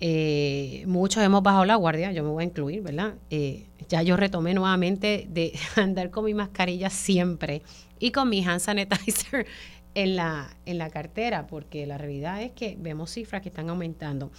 Eh, 0.00 0.82
muchos 0.88 1.22
hemos 1.22 1.44
bajado 1.44 1.64
la 1.64 1.76
guardia, 1.76 2.10
yo 2.10 2.24
me 2.24 2.30
voy 2.30 2.42
a 2.42 2.46
incluir, 2.46 2.82
¿verdad? 2.82 3.14
Eh, 3.30 3.66
ya 3.88 4.02
yo 4.02 4.16
retomé 4.16 4.52
nuevamente 4.52 5.28
de 5.28 5.52
andar 5.76 6.10
con 6.10 6.24
mi 6.24 6.34
mascarilla 6.34 6.90
siempre 6.90 7.62
y 8.02 8.10
con 8.10 8.28
mi 8.28 8.44
hand 8.44 8.58
sanitizer 8.58 9.46
en 9.94 10.16
la, 10.16 10.50
en 10.66 10.78
la 10.78 10.90
cartera, 10.90 11.46
porque 11.46 11.86
la 11.86 11.98
realidad 11.98 12.42
es 12.42 12.50
que 12.50 12.76
vemos 12.80 13.12
cifras 13.12 13.42
que 13.42 13.48
están 13.48 13.70
aumentando. 13.70 14.32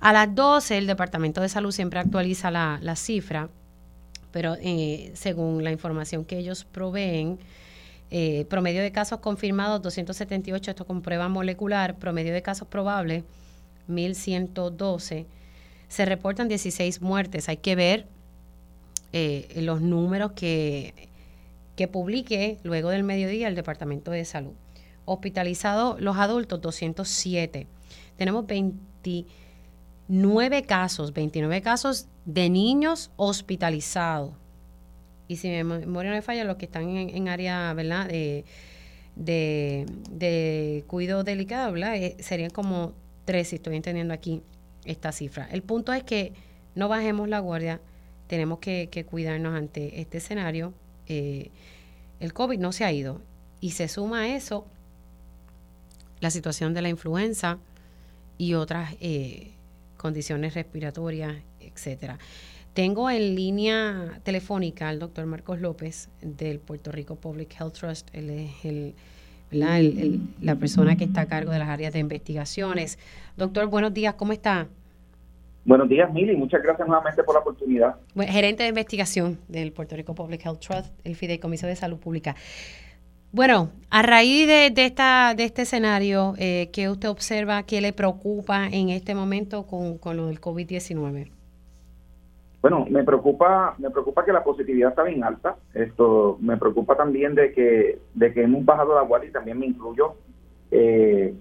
A 0.00 0.12
las 0.14 0.34
12 0.34 0.78
el 0.78 0.86
Departamento 0.86 1.42
de 1.42 1.50
Salud 1.50 1.70
siempre 1.70 2.00
actualiza 2.00 2.50
la, 2.50 2.96
cifra, 2.96 3.50
pero 4.32 4.56
eh, 4.62 5.10
según 5.14 5.62
la 5.64 5.70
información 5.70 6.24
que 6.24 6.38
ellos 6.38 6.64
proveen, 6.64 7.38
eh, 8.10 8.46
promedio 8.48 8.80
de 8.80 8.90
casos 8.90 9.18
confirmados 9.20 9.82
278, 9.82 10.70
esto 10.70 10.86
con 10.86 11.02
prueba 11.02 11.28
molecular, 11.28 11.98
promedio 11.98 12.32
de 12.32 12.40
casos 12.40 12.68
probables 12.68 13.22
1112, 13.86 15.26
se 15.88 16.04
reportan 16.06 16.48
16 16.48 17.02
muertes. 17.02 17.50
Hay 17.50 17.58
que 17.58 17.76
ver 17.76 18.06
eh, 19.12 19.46
los 19.56 19.82
números 19.82 20.32
que 20.32 21.08
que 21.78 21.86
publique 21.86 22.58
luego 22.64 22.90
del 22.90 23.04
mediodía 23.04 23.46
el 23.46 23.54
Departamento 23.54 24.10
de 24.10 24.24
Salud. 24.24 24.54
Hospitalizados 25.04 26.00
los 26.00 26.16
adultos, 26.16 26.60
207. 26.60 27.68
Tenemos 28.16 28.48
20, 28.48 29.26
nueve 30.08 30.64
casos, 30.64 31.12
29 31.12 31.62
casos 31.62 32.08
de 32.24 32.50
niños 32.50 33.12
hospitalizados. 33.14 34.32
Y 35.28 35.36
si 35.36 35.48
mi 35.50 35.62
memoria 35.62 36.10
no 36.10 36.16
me 36.16 36.22
falla, 36.22 36.42
los 36.42 36.56
que 36.56 36.64
están 36.64 36.88
en, 36.88 37.28
área, 37.28 37.72
¿verdad? 37.74 38.08
De, 38.08 38.44
de, 39.14 40.84
cuidado 40.88 41.22
delicado, 41.22 41.70
¿verdad? 41.70 41.94
Eh, 41.94 42.16
serían 42.18 42.50
como 42.50 42.92
tres, 43.24 43.48
si 43.48 43.56
estoy 43.56 43.76
entendiendo 43.76 44.12
aquí 44.12 44.42
esta 44.84 45.12
cifra. 45.12 45.48
El 45.52 45.62
punto 45.62 45.92
es 45.92 46.02
que 46.02 46.32
no 46.74 46.88
bajemos 46.88 47.28
la 47.28 47.38
guardia, 47.38 47.80
tenemos 48.26 48.58
que, 48.58 49.06
cuidarnos 49.08 49.54
ante 49.54 50.00
este 50.00 50.18
escenario. 50.18 50.74
Eh, 51.08 51.50
el 52.20 52.32
COVID 52.32 52.58
no 52.58 52.72
se 52.72 52.84
ha 52.84 52.92
ido 52.92 53.20
y 53.60 53.70
se 53.72 53.88
suma 53.88 54.22
a 54.22 54.28
eso 54.28 54.66
la 56.20 56.30
situación 56.30 56.74
de 56.74 56.82
la 56.82 56.88
influenza 56.88 57.58
y 58.36 58.54
otras 58.54 58.94
eh, 59.00 59.52
condiciones 59.96 60.54
respiratorias, 60.54 61.36
etcétera. 61.60 62.18
Tengo 62.74 63.10
en 63.10 63.34
línea 63.34 64.20
telefónica 64.22 64.88
al 64.88 64.98
doctor 64.98 65.26
Marcos 65.26 65.60
López 65.60 66.08
del 66.20 66.60
Puerto 66.60 66.92
Rico 66.92 67.16
Public 67.16 67.56
Health 67.58 67.74
Trust. 67.74 68.08
Él 68.12 68.30
es 68.30 68.64
el, 68.64 68.94
la 69.50 70.56
persona 70.56 70.96
que 70.96 71.04
está 71.04 71.22
a 71.22 71.26
cargo 71.26 71.50
de 71.50 71.58
las 71.58 71.68
áreas 71.68 71.92
de 71.92 71.98
investigaciones. 71.98 72.98
Doctor, 73.36 73.66
buenos 73.66 73.92
días, 73.94 74.14
¿cómo 74.14 74.32
está? 74.32 74.68
Buenos 75.68 75.90
días, 75.90 76.10
Mili. 76.14 76.34
Muchas 76.34 76.62
gracias 76.62 76.88
nuevamente 76.88 77.22
por 77.22 77.34
la 77.34 77.42
oportunidad. 77.42 77.96
gerente 78.16 78.62
de 78.62 78.70
investigación 78.70 79.38
del 79.48 79.70
Puerto 79.70 79.96
Rico 79.96 80.14
Public 80.14 80.46
Health 80.46 80.60
Trust, 80.60 80.98
el 81.04 81.14
Fideicomiso 81.14 81.66
de 81.66 81.76
Salud 81.76 81.98
Pública. 81.98 82.36
Bueno, 83.32 83.68
a 83.90 84.00
raíz 84.00 84.46
de, 84.46 84.72
esta, 84.74 85.34
de 85.36 85.44
este 85.44 85.62
escenario, 85.62 86.32
eh, 86.38 86.70
¿qué 86.72 86.88
usted 86.88 87.10
observa, 87.10 87.64
qué 87.64 87.82
le 87.82 87.92
preocupa 87.92 88.66
en 88.66 88.88
este 88.88 89.14
momento 89.14 89.66
con, 89.66 89.98
con 89.98 90.16
lo 90.16 90.28
del 90.28 90.40
COVID-19? 90.40 91.30
Bueno, 92.62 92.86
me 92.88 93.04
preocupa, 93.04 93.74
me 93.76 93.90
preocupa 93.90 94.24
que 94.24 94.32
la 94.32 94.42
positividad 94.42 94.88
está 94.88 95.02
bien 95.02 95.22
alta. 95.22 95.56
Esto 95.74 96.38
me 96.40 96.56
preocupa 96.56 96.96
también 96.96 97.34
de 97.34 97.52
que, 97.52 97.98
de 98.14 98.32
que 98.32 98.42
hemos 98.42 98.64
bajado 98.64 98.94
la 98.94 99.02
guardia 99.02 99.28
y 99.28 99.32
también 99.32 99.58
me 99.58 99.66
incluyo. 99.66 100.14
Eh, 100.70 101.34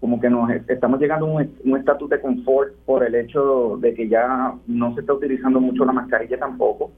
como 0.00 0.20
que 0.20 0.30
nos 0.30 0.50
estamos 0.68 1.00
llegando 1.00 1.26
a 1.26 1.30
un 1.30 1.76
estatus 1.76 2.08
de 2.10 2.20
confort 2.20 2.74
por 2.86 3.04
el 3.04 3.14
hecho 3.14 3.78
de 3.78 3.94
que 3.94 4.08
ya 4.08 4.54
no 4.66 4.94
se 4.94 5.00
está 5.00 5.12
utilizando 5.12 5.60
mucho 5.60 5.84
la 5.84 5.92
mascarilla 5.92 6.38
tampoco. 6.38 6.92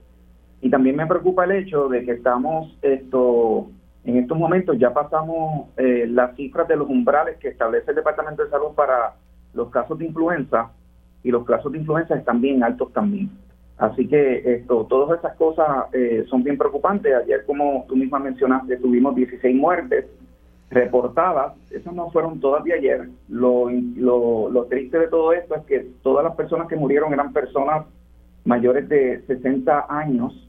Y 0.60 0.68
también 0.68 0.96
me 0.96 1.06
preocupa 1.06 1.44
el 1.44 1.52
hecho 1.52 1.88
de 1.88 2.04
que 2.04 2.12
estamos 2.12 2.76
esto 2.82 3.68
en 4.04 4.16
estos 4.16 4.38
momentos 4.38 4.78
ya 4.78 4.92
pasamos 4.92 5.68
eh, 5.76 6.06
las 6.08 6.34
cifras 6.36 6.66
de 6.68 6.76
los 6.76 6.88
umbrales 6.88 7.36
que 7.38 7.48
establece 7.48 7.90
el 7.90 7.96
Departamento 7.96 8.44
de 8.44 8.50
Salud 8.50 8.74
para 8.74 9.14
los 9.52 9.70
casos 9.70 9.98
de 9.98 10.06
influenza 10.06 10.70
y 11.22 11.30
los 11.30 11.44
casos 11.44 11.70
de 11.72 11.78
influenza 11.78 12.14
están 12.16 12.40
bien 12.40 12.62
altos 12.62 12.92
también. 12.92 13.30
Así 13.76 14.06
que 14.06 14.42
esto, 14.54 14.86
todas 14.88 15.18
esas 15.18 15.36
cosas 15.36 15.86
eh, 15.92 16.24
son 16.28 16.42
bien 16.42 16.58
preocupantes. 16.58 17.14
Ayer, 17.14 17.44
como 17.46 17.84
tú 17.88 17.96
misma 17.96 18.18
mencionaste, 18.18 18.76
tuvimos 18.76 19.14
16 19.14 19.56
muertes 19.56 20.06
reportadas. 20.70 21.54
Esas 21.70 21.92
no 21.92 22.10
fueron 22.10 22.40
todas 22.40 22.64
de 22.64 22.72
ayer. 22.74 23.08
Lo, 23.28 23.68
lo, 23.96 24.48
lo 24.50 24.64
triste 24.66 24.98
de 24.98 25.08
todo 25.08 25.32
esto 25.32 25.56
es 25.56 25.64
que 25.64 25.80
todas 26.02 26.24
las 26.24 26.36
personas 26.36 26.68
que 26.68 26.76
murieron 26.76 27.12
eran 27.12 27.32
personas 27.32 27.86
mayores 28.44 28.88
de 28.88 29.22
60 29.26 29.86
años 29.88 30.46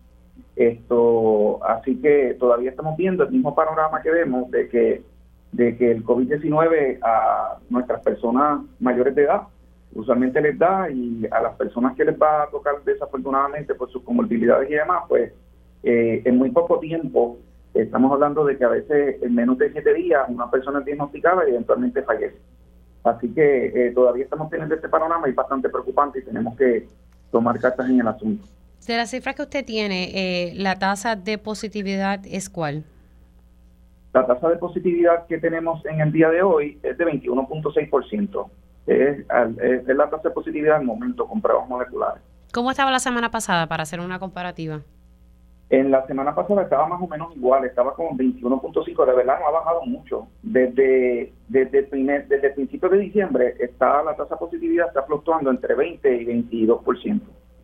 esto, 0.55 1.63
así 1.63 1.95
que 2.01 2.35
todavía 2.39 2.71
estamos 2.71 2.97
viendo 2.97 3.23
el 3.23 3.31
mismo 3.31 3.55
panorama 3.55 4.01
que 4.01 4.11
vemos 4.11 4.49
de 4.51 4.69
que 4.69 5.03
de 5.51 5.75
que 5.75 5.91
el 5.91 6.05
COVID-19 6.05 6.99
a 7.01 7.57
nuestras 7.69 8.01
personas 8.01 8.61
mayores 8.79 9.15
de 9.15 9.23
edad 9.23 9.41
usualmente 9.93 10.39
les 10.39 10.57
da 10.57 10.89
y 10.89 11.25
a 11.29 11.41
las 11.41 11.55
personas 11.55 11.95
que 11.95 12.05
les 12.05 12.17
va 12.17 12.43
a 12.43 12.49
tocar 12.49 12.81
desafortunadamente 12.85 13.75
por 13.75 13.91
sus 13.91 14.01
comorbilidades 14.03 14.69
y 14.69 14.75
demás, 14.75 15.03
pues 15.09 15.33
eh, 15.83 16.21
en 16.23 16.37
muy 16.37 16.51
poco 16.51 16.79
tiempo 16.79 17.37
estamos 17.73 18.11
hablando 18.11 18.45
de 18.45 18.57
que 18.57 18.65
a 18.65 18.69
veces 18.69 19.21
en 19.21 19.35
menos 19.35 19.57
de 19.57 19.71
siete 19.71 19.93
días 19.93 20.23
una 20.27 20.49
persona 20.49 20.79
es 20.79 20.85
diagnosticada 20.85 21.47
y 21.47 21.51
eventualmente 21.51 22.03
fallece. 22.03 22.37
Así 23.03 23.33
que 23.33 23.87
eh, 23.87 23.91
todavía 23.93 24.25
estamos 24.25 24.49
teniendo 24.49 24.75
este 24.75 24.89
panorama 24.89 25.27
y 25.27 25.31
bastante 25.31 25.69
preocupante 25.69 26.19
y 26.19 26.23
tenemos 26.23 26.55
que 26.57 26.87
tomar 27.31 27.59
cartas 27.59 27.89
en 27.89 27.99
el 27.99 28.07
asunto. 28.07 28.45
De 28.85 28.97
las 28.97 29.09
cifras 29.09 29.35
que 29.35 29.43
usted 29.43 29.65
tiene, 29.65 30.11
eh, 30.13 30.53
¿la 30.55 30.77
tasa 30.77 31.15
de 31.15 31.37
positividad 31.37 32.19
es 32.25 32.49
cuál? 32.49 32.83
La 34.13 34.25
tasa 34.25 34.49
de 34.49 34.57
positividad 34.57 35.25
que 35.27 35.37
tenemos 35.37 35.85
en 35.85 36.01
el 36.01 36.11
día 36.11 36.29
de 36.29 36.41
hoy 36.41 36.79
es 36.83 36.97
de 36.97 37.05
21.6%. 37.05 38.49
Es, 38.87 39.19
es, 39.19 39.87
es 39.87 39.95
la 39.95 40.09
tasa 40.09 40.29
de 40.29 40.33
positividad 40.33 40.77
al 40.77 40.83
momento 40.83 41.27
con 41.27 41.41
pruebas 41.41 41.69
moleculares. 41.69 42.21
¿Cómo 42.51 42.69
estaba 42.71 42.91
la 42.91 42.99
semana 42.99 43.31
pasada 43.31 43.67
para 43.67 43.83
hacer 43.83 44.01
una 44.01 44.19
comparativa? 44.19 44.81
En 45.71 45.89
la 45.89 46.05
semana 46.05 46.35
pasada 46.35 46.63
estaba 46.63 46.85
más 46.85 47.01
o 47.01 47.07
menos 47.07 47.33
igual, 47.33 47.63
estaba 47.63 47.95
con 47.95 48.17
21.5, 48.17 49.05
de 49.05 49.13
verdad 49.13 49.39
no 49.39 49.47
ha 49.47 49.51
bajado 49.51 49.85
mucho. 49.85 50.27
Desde, 50.43 51.31
desde, 51.47 51.79
el 51.79 51.85
primer, 51.85 52.27
desde 52.27 52.47
el 52.47 52.53
principio 52.55 52.89
de 52.89 52.97
diciembre 52.97 53.55
está 53.57 54.03
la 54.03 54.13
tasa 54.17 54.35
de 54.35 54.39
positividad 54.39 54.87
está 54.89 55.03
fluctuando 55.03 55.49
entre 55.49 55.73
20 55.73 56.13
y 56.13 56.25
22%. 56.25 57.21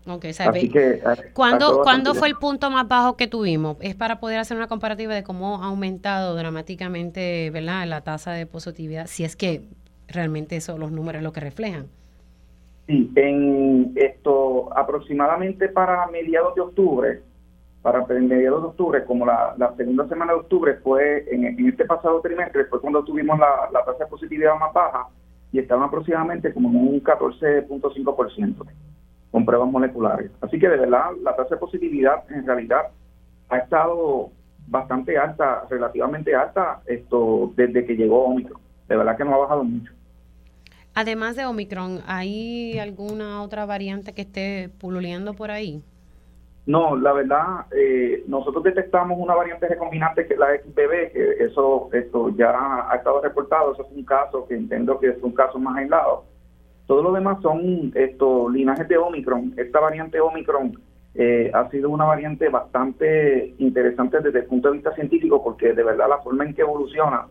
Okay, 0.09 0.31
Así 0.39 0.69
que, 0.69 1.03
¿Cuándo, 1.33 1.81
¿cuándo 1.83 2.15
fue 2.15 2.29
el 2.29 2.35
punto 2.35 2.71
más 2.71 2.87
bajo 2.87 3.17
que 3.17 3.27
tuvimos? 3.27 3.75
Es 3.81 3.93
para 3.93 4.21
poder 4.21 4.39
hacer 4.39 4.55
una 4.55 4.67
comparativa 4.67 5.13
de 5.13 5.23
cómo 5.23 5.61
ha 5.61 5.65
aumentado 5.65 6.33
dramáticamente 6.37 7.49
¿verdad? 7.51 7.85
la 7.87 7.99
tasa 7.99 8.31
de 8.31 8.45
positividad, 8.45 9.07
si 9.07 9.25
es 9.25 9.35
que 9.35 9.63
realmente 10.07 10.61
son 10.61 10.79
los 10.79 10.93
números 10.93 11.23
lo 11.23 11.33
que 11.33 11.41
reflejan. 11.41 11.87
Sí, 12.87 13.11
en 13.17 13.91
esto 13.97 14.69
aproximadamente 14.77 15.67
para 15.67 16.07
mediados 16.07 16.55
de 16.55 16.61
octubre, 16.61 17.21
para 17.81 18.05
mediados 18.05 18.61
de 18.61 18.67
octubre, 18.69 19.05
como 19.05 19.25
la, 19.25 19.55
segunda 19.77 20.07
semana 20.07 20.33
de 20.33 20.39
octubre 20.39 20.75
fue 20.83 21.25
en, 21.31 21.67
este 21.67 21.85
pasado 21.85 22.19
trimestre, 22.21 22.65
fue 22.65 22.81
cuando 22.81 23.03
tuvimos 23.03 23.39
la, 23.39 23.69
la 23.71 23.85
tasa 23.85 24.03
de 24.03 24.09
positividad 24.09 24.57
más 24.59 24.73
baja 24.73 25.07
y 25.51 25.59
estaban 25.59 25.85
aproximadamente 25.85 26.53
como 26.53 26.69
en 26.69 26.75
un 26.75 27.03
14.5% 27.03 28.65
con 29.31 29.45
pruebas 29.45 29.69
moleculares. 29.69 30.31
Así 30.41 30.59
que 30.59 30.67
de 30.67 30.77
verdad 30.77 31.11
la 31.23 31.35
tasa 31.35 31.55
de 31.55 31.61
positividad 31.61 32.23
en 32.29 32.45
realidad 32.45 32.87
ha 33.49 33.57
estado 33.57 34.31
bastante 34.67 35.17
alta, 35.17 35.65
relativamente 35.69 36.35
alta, 36.35 36.81
esto 36.85 37.53
desde 37.55 37.85
que 37.85 37.95
llegó 37.95 38.25
Omicron. 38.25 38.61
De 38.87 38.97
verdad 38.97 39.17
que 39.17 39.23
no 39.23 39.35
ha 39.35 39.39
bajado 39.39 39.63
mucho. 39.63 39.91
Además 40.93 41.35
de 41.35 41.45
Omicron, 41.45 42.01
¿hay 42.07 42.79
alguna 42.79 43.41
otra 43.43 43.65
variante 43.65 44.13
que 44.13 44.23
esté 44.23 44.69
pululeando 44.79 45.33
por 45.33 45.51
ahí? 45.51 45.83
No, 46.67 46.95
la 46.95 47.13
verdad, 47.13 47.65
eh, 47.71 48.23
nosotros 48.27 48.63
detectamos 48.63 49.17
una 49.19 49.33
variante 49.33 49.67
recombinante 49.67 50.27
que 50.27 50.33
es 50.33 50.39
la 50.39 50.55
XBB, 50.57 51.11
que 51.13 51.35
eso 51.39 51.89
esto 51.93 52.29
ya 52.29 52.89
ha 52.91 52.95
estado 52.95 53.21
reportado, 53.21 53.73
eso 53.73 53.83
es 53.83 53.97
un 53.97 54.03
caso 54.03 54.45
que 54.47 54.55
entiendo 54.55 54.99
que 54.99 55.07
es 55.07 55.23
un 55.23 55.31
caso 55.31 55.57
más 55.57 55.77
aislado 55.77 56.25
todo 56.87 57.03
lo 57.03 57.11
demás 57.11 57.39
son 57.41 57.91
estos 57.93 58.51
linajes 58.51 58.87
de 58.87 58.97
Omicron. 58.97 59.53
Esta 59.57 59.79
variante 59.81 60.21
Omicron 60.21 60.79
eh, 61.13 61.51
ha 61.53 61.69
sido 61.69 61.89
una 61.89 62.05
variante 62.05 62.47
bastante 62.47 63.53
interesante 63.59 64.21
desde 64.21 64.39
el 64.39 64.45
punto 64.45 64.69
de 64.69 64.75
vista 64.75 64.95
científico 64.95 65.43
porque 65.43 65.73
de 65.73 65.83
verdad 65.83 66.07
la 66.09 66.19
forma 66.19 66.45
en 66.45 66.53
que 66.53 66.61
evoluciona 66.61 67.27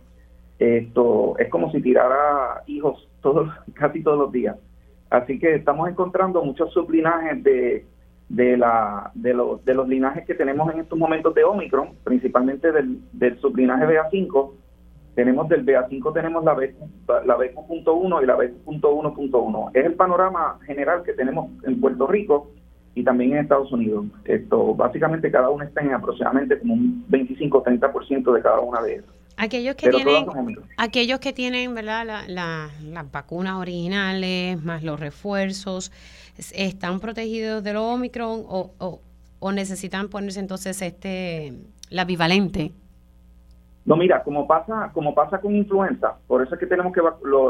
esto 0.59 1.37
es 1.39 1.49
como 1.49 1.71
si 1.71 1.81
tirara 1.81 2.63
hijos 2.67 3.09
todos 3.23 3.49
casi 3.75 4.03
todos 4.03 4.19
los 4.19 4.33
días. 4.33 4.57
Así 5.09 5.39
que 5.39 5.55
estamos 5.55 5.89
encontrando 5.89 6.43
muchos 6.43 6.73
sublinajes 6.73 7.43
de, 7.43 7.87
de, 8.29 8.57
la, 8.57 9.11
de, 9.15 9.35
de 9.65 9.75
los 9.75 9.89
linajes 9.89 10.27
que 10.27 10.35
tenemos 10.35 10.73
en 10.73 10.81
estos 10.81 10.99
momentos 10.99 11.35
de 11.35 11.45
Omicron, 11.45 11.91
principalmente 12.05 12.73
del, 12.73 13.01
del 13.13 13.39
sublinaje 13.41 13.87
BA5, 13.87 14.53
tenemos 15.17 15.49
del 15.49 15.65
BA5 15.65 16.13
tenemos 16.13 16.45
la, 16.45 16.53
B, 16.53 16.75
la 17.25 17.37
BQ.1 17.39 18.23
y 18.23 18.27
la 18.27 18.37
BQ.1.1. 18.37 19.71
Es 19.73 19.87
el 19.87 19.95
panorama 19.95 20.59
general 20.67 21.03
que 21.05 21.15
tenemos 21.15 21.51
en 21.65 21.81
Puerto 21.81 22.07
Rico 22.07 22.51
y 22.95 23.03
también 23.03 23.33
en 23.33 23.39
Estados 23.39 23.73
Unidos. 23.73 24.05
Esto 24.27 24.75
básicamente 24.75 25.31
cada 25.31 25.49
uno 25.49 25.65
está 25.65 25.81
en 25.81 25.95
aproximadamente 25.95 26.59
como 26.59 26.75
un 26.75 27.07
25-30% 27.09 28.33
de 28.35 28.43
cada 28.43 28.61
una 28.61 28.83
de 28.83 28.97
esas. 28.97 29.11
Aquellos 29.39 29.75
que 29.77 29.91
tienen, 29.91 30.27
aquellos 30.79 31.19
que 31.21 31.33
tienen, 31.33 31.75
¿verdad? 31.75 32.27
La, 32.27 32.71
las 32.83 33.13
vacunas 33.13 33.57
originales 33.57 34.63
más 34.63 34.83
los 34.83 34.99
refuerzos, 34.99 35.93
¿están 36.39 37.01
protegidos 37.01 37.63
de 37.63 37.73
lo 37.73 37.87
Omicron 37.87 38.45
o, 38.47 38.73
o, 38.79 39.01
o 39.39 39.53
necesitan 39.53 40.09
ponerse 40.09 40.41
entonces 40.41 40.81
este 40.83 41.53
la 41.91 42.05
bivalente 42.05 42.73
no, 43.87 43.95
mira, 43.95 44.25
como 44.25 44.49
pasa, 44.49 44.91
como 44.93 45.15
pasa 45.15 45.41
con 45.41 45.55
influenza, 45.55 46.17
por 46.27 46.43
eso 46.43 46.55
es 46.55 46.61
que 46.61 46.67
tenemos 46.67 46.93
que 46.93 47.01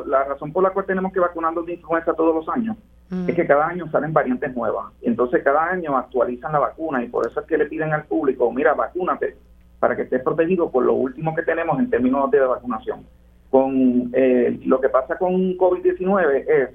la 0.07 0.25
razón 0.25 0.53
por 0.53 0.63
la 0.63 0.69
cual 0.69 0.85
tenemos 0.85 1.11
que 1.11 1.19
vacunarnos 1.19 1.65
de 1.65 1.73
influenza 1.73 2.13
todos 2.13 2.35
los 2.35 2.47
años 2.55 2.77
es 3.11 3.35
que 3.35 3.47
cada 3.47 3.69
año 3.69 3.89
salen 3.91 4.13
variantes 4.13 4.55
nuevas. 4.55 4.93
Entonces 5.03 5.43
cada 5.45 5.65
año 5.65 5.97
actualizan 5.97 6.53
la 6.53 6.59
vacuna 6.59 7.03
y 7.05 7.09
por 7.09 7.27
eso 7.27 7.41
es 7.41 7.47
que 7.47 7.57
le 7.57 7.67
piden 7.67 7.93
al 7.93 8.05
público, 8.05 8.51
mira, 8.53 8.75
vacúnate 8.75 9.37
para 9.79 9.95
que 9.95 10.03
estés 10.03 10.23
protegido 10.23 10.71
por 10.71 10.85
lo 10.85 10.95
último 10.95 11.35
que 11.35 11.43
tenemos 11.43 11.79
en 11.79 11.89
términos 11.89 12.31
de 12.31 12.41
vacunación. 12.41 13.07
Con 13.51 14.11
eh, 14.13 14.59
lo 14.65 14.81
que 14.81 14.89
pasa 14.89 15.17
con 15.19 15.57
COVID-19 15.57 16.45
es 16.49 16.71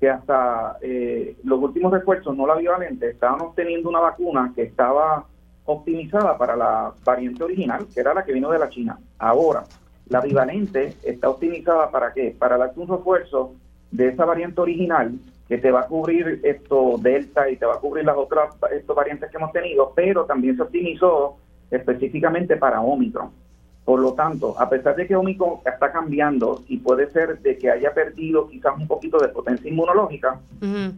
que 0.00 0.10
hasta 0.10 0.78
eh, 0.82 1.36
los 1.44 1.60
últimos 1.60 1.92
refuerzos 1.92 2.36
no 2.36 2.46
la 2.46 2.56
bivalente 2.56 3.10
estaban 3.10 3.40
obteniendo 3.40 3.88
una 3.88 4.00
vacuna 4.00 4.52
que 4.54 4.62
estaba 4.62 5.24
optimizada 5.64 6.36
para 6.36 6.54
la 6.54 6.92
variante 7.04 7.42
original, 7.42 7.86
que 7.92 8.00
era 8.00 8.14
la 8.14 8.24
que 8.24 8.32
vino 8.32 8.50
de 8.50 8.58
la 8.58 8.68
China. 8.68 8.98
Ahora, 9.18 9.64
la 10.08 10.20
bivalente 10.20 10.94
está 11.02 11.28
optimizada 11.28 11.90
para 11.90 12.12
qué? 12.12 12.34
Para 12.38 12.56
darte 12.56 12.78
un 12.78 12.88
refuerzo 12.88 13.54
de 13.90 14.08
esa 14.08 14.24
variante 14.24 14.60
original 14.60 15.18
que 15.48 15.58
te 15.58 15.70
va 15.70 15.80
a 15.80 15.86
cubrir 15.86 16.40
esto 16.42 16.96
Delta 16.98 17.48
y 17.48 17.56
te 17.56 17.66
va 17.66 17.74
a 17.74 17.80
cubrir 17.80 18.04
las 18.04 18.16
otras 18.16 18.54
estos 18.72 18.96
variantes 18.96 19.30
que 19.30 19.36
hemos 19.36 19.52
tenido, 19.52 19.92
pero 19.94 20.24
también 20.24 20.56
se 20.56 20.62
optimizó 20.62 21.36
específicamente 21.70 22.56
para 22.56 22.80
Omicron. 22.80 23.30
Por 23.86 24.00
lo 24.00 24.14
tanto, 24.14 24.60
a 24.60 24.68
pesar 24.68 24.96
de 24.96 25.06
que 25.06 25.14
Omicron 25.14 25.60
está 25.64 25.92
cambiando 25.92 26.64
y 26.66 26.78
puede 26.78 27.08
ser 27.12 27.38
de 27.38 27.56
que 27.56 27.70
haya 27.70 27.94
perdido 27.94 28.48
quizás 28.48 28.76
un 28.76 28.88
poquito 28.88 29.16
de 29.18 29.28
potencia 29.28 29.70
inmunológica, 29.70 30.40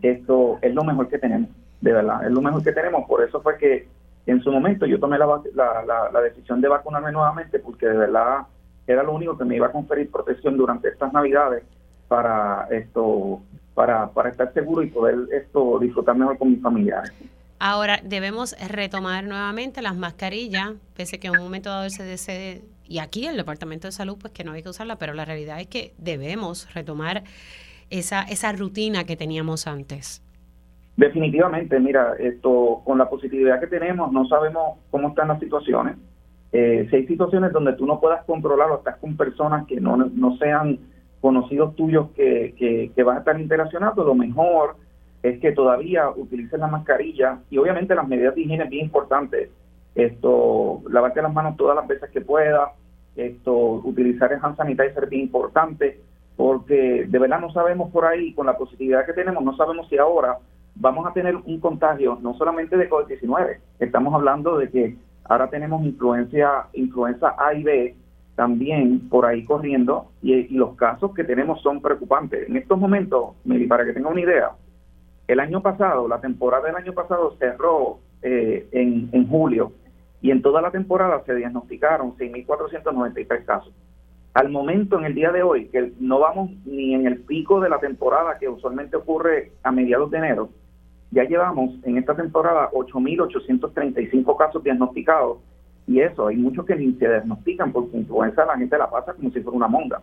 esto 0.00 0.58
es 0.62 0.74
lo 0.74 0.84
mejor 0.84 1.06
que 1.08 1.18
tenemos, 1.18 1.50
de 1.82 1.92
verdad, 1.92 2.24
es 2.24 2.32
lo 2.32 2.40
mejor 2.40 2.64
que 2.64 2.72
tenemos. 2.72 3.06
Por 3.06 3.22
eso 3.22 3.42
fue 3.42 3.58
que 3.58 3.86
en 4.24 4.42
su 4.42 4.50
momento 4.50 4.86
yo 4.86 4.98
tomé 4.98 5.18
la, 5.18 5.26
la, 5.54 6.10
la 6.10 6.20
decisión 6.22 6.62
de 6.62 6.68
vacunarme 6.68 7.12
nuevamente 7.12 7.58
porque 7.58 7.86
de 7.86 7.98
verdad 7.98 8.46
era 8.86 9.02
lo 9.02 9.12
único 9.12 9.36
que 9.36 9.44
me 9.44 9.56
iba 9.56 9.66
a 9.66 9.72
conferir 9.72 10.10
protección 10.10 10.56
durante 10.56 10.88
estas 10.88 11.12
navidades 11.12 11.64
para 12.08 12.68
esto 12.70 13.42
para, 13.74 14.08
para 14.08 14.30
estar 14.30 14.50
seguro 14.54 14.82
y 14.82 14.86
poder 14.86 15.14
esto 15.30 15.78
disfrutar 15.78 16.16
mejor 16.16 16.38
con 16.38 16.50
mis 16.50 16.62
familiares. 16.62 17.12
Ahora, 17.60 18.00
debemos 18.02 18.56
retomar 18.68 19.24
nuevamente 19.24 19.82
las 19.82 19.94
mascarillas, 19.94 20.72
pese 20.96 21.20
que 21.20 21.26
en 21.28 21.34
un 21.34 21.42
momento 21.42 21.70
dado 21.70 21.84
el 21.84 21.90
CDC 21.90 22.62
y 22.88 22.98
aquí 22.98 23.26
el 23.26 23.36
Departamento 23.36 23.88
de 23.88 23.92
Salud, 23.92 24.16
pues 24.20 24.32
que 24.32 24.44
no 24.44 24.52
hay 24.52 24.62
que 24.62 24.68
usarla, 24.68 24.96
pero 24.96 25.14
la 25.14 25.24
realidad 25.24 25.60
es 25.60 25.66
que 25.66 25.92
debemos 25.98 26.72
retomar 26.74 27.24
esa, 27.90 28.22
esa 28.22 28.52
rutina 28.52 29.04
que 29.04 29.16
teníamos 29.16 29.66
antes. 29.66 30.22
Definitivamente, 30.96 31.78
mira, 31.78 32.14
esto 32.18 32.82
con 32.84 32.98
la 32.98 33.08
positividad 33.08 33.60
que 33.60 33.68
tenemos, 33.68 34.10
no 34.10 34.26
sabemos 34.26 34.78
cómo 34.90 35.10
están 35.10 35.28
las 35.28 35.38
situaciones. 35.38 35.96
Eh, 36.50 36.88
si 36.90 36.96
hay 36.96 37.06
situaciones 37.06 37.52
donde 37.52 37.74
tú 37.74 37.86
no 37.86 38.00
puedas 38.00 38.24
controlarlo, 38.24 38.78
estás 38.78 38.96
con 38.96 39.16
personas 39.16 39.66
que 39.66 39.80
no, 39.80 39.96
no 39.96 40.36
sean 40.38 40.78
conocidos 41.20 41.76
tuyos 41.76 42.10
que, 42.16 42.54
que, 42.94 43.02
vas 43.02 43.16
a 43.16 43.18
estar 43.20 43.40
interaccionando, 43.40 44.04
lo 44.04 44.14
mejor 44.14 44.76
es 45.22 45.40
que 45.40 45.52
todavía 45.52 46.10
utilicen 46.10 46.60
la 46.60 46.68
mascarilla 46.68 47.40
y 47.50 47.58
obviamente 47.58 47.94
las 47.94 48.08
medidas 48.08 48.34
de 48.34 48.42
higiene 48.42 48.64
bien 48.64 48.86
importantes. 48.86 49.50
Esto, 49.98 50.80
lavarte 50.88 51.20
las 51.20 51.34
manos 51.34 51.56
todas 51.56 51.74
las 51.74 51.88
veces 51.88 52.08
que 52.10 52.20
pueda, 52.20 52.70
esto, 53.16 53.52
utilizar 53.82 54.32
el 54.32 54.38
hand 54.40 54.56
sanitizer 54.56 55.02
es 55.02 55.10
bien 55.10 55.22
importante, 55.22 56.00
porque 56.36 57.04
de 57.08 57.18
verdad 57.18 57.40
no 57.40 57.50
sabemos 57.50 57.90
por 57.90 58.04
ahí, 58.04 58.32
con 58.32 58.46
la 58.46 58.56
positividad 58.56 59.04
que 59.04 59.12
tenemos, 59.12 59.42
no 59.42 59.56
sabemos 59.56 59.88
si 59.88 59.98
ahora 59.98 60.38
vamos 60.76 61.04
a 61.04 61.12
tener 61.12 61.34
un 61.34 61.58
contagio 61.58 62.16
no 62.22 62.34
solamente 62.34 62.76
de 62.76 62.88
COVID-19, 62.88 63.58
estamos 63.80 64.14
hablando 64.14 64.56
de 64.58 64.70
que 64.70 64.96
ahora 65.24 65.50
tenemos 65.50 65.84
influencia, 65.84 66.66
influenza 66.74 67.34
A 67.36 67.54
y 67.54 67.64
B, 67.64 67.96
también 68.36 69.08
por 69.08 69.26
ahí 69.26 69.44
corriendo 69.44 70.12
y, 70.22 70.46
los 70.56 70.76
casos 70.76 71.12
que 71.12 71.24
tenemos 71.24 71.60
son 71.60 71.82
preocupantes. 71.82 72.48
En 72.48 72.56
estos 72.56 72.78
momentos, 72.78 73.34
para 73.68 73.84
que 73.84 73.94
tenga 73.94 74.10
una 74.10 74.20
idea, 74.20 74.52
el 75.26 75.40
año 75.40 75.60
pasado, 75.60 76.06
la 76.06 76.20
temporada 76.20 76.68
del 76.68 76.76
año 76.76 76.92
pasado 76.92 77.34
cerró 77.40 77.98
eh, 78.22 78.68
en, 78.70 79.08
en 79.10 79.28
julio 79.28 79.72
y 80.20 80.30
en 80.30 80.42
toda 80.42 80.60
la 80.60 80.70
temporada 80.70 81.22
se 81.24 81.34
diagnosticaron 81.34 82.16
6.493 82.16 83.44
casos. 83.44 83.72
Al 84.34 84.50
momento, 84.50 84.98
en 84.98 85.04
el 85.04 85.14
día 85.14 85.32
de 85.32 85.42
hoy, 85.42 85.66
que 85.68 85.92
no 86.00 86.20
vamos 86.20 86.50
ni 86.64 86.94
en 86.94 87.06
el 87.06 87.20
pico 87.20 87.60
de 87.60 87.68
la 87.68 87.78
temporada 87.78 88.38
que 88.38 88.48
usualmente 88.48 88.96
ocurre 88.96 89.52
a 89.62 89.72
mediados 89.72 90.10
de 90.10 90.18
enero, 90.18 90.50
ya 91.10 91.24
llevamos 91.24 91.74
en 91.84 91.98
esta 91.98 92.14
temporada 92.14 92.70
8.835 92.72 94.36
casos 94.36 94.62
diagnosticados 94.62 95.38
y 95.86 96.00
eso, 96.00 96.26
hay 96.26 96.36
muchos 96.36 96.66
que 96.66 96.76
ni 96.76 96.92
se 96.94 97.08
diagnostican 97.08 97.72
porque 97.72 97.96
influenza 97.96 98.44
la 98.44 98.58
gente 98.58 98.76
la 98.76 98.90
pasa 98.90 99.14
como 99.14 99.30
si 99.30 99.40
fuera 99.40 99.56
una 99.56 99.68
monda. 99.68 100.02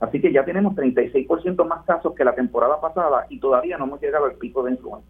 Así 0.00 0.20
que 0.20 0.32
ya 0.32 0.44
tenemos 0.44 0.74
36% 0.74 1.66
más 1.68 1.84
casos 1.84 2.14
que 2.14 2.24
la 2.24 2.34
temporada 2.34 2.80
pasada 2.80 3.26
y 3.28 3.38
todavía 3.38 3.78
no 3.78 3.84
hemos 3.84 4.00
llegado 4.00 4.24
al 4.24 4.34
pico 4.34 4.64
de 4.64 4.72
influenza. 4.72 5.06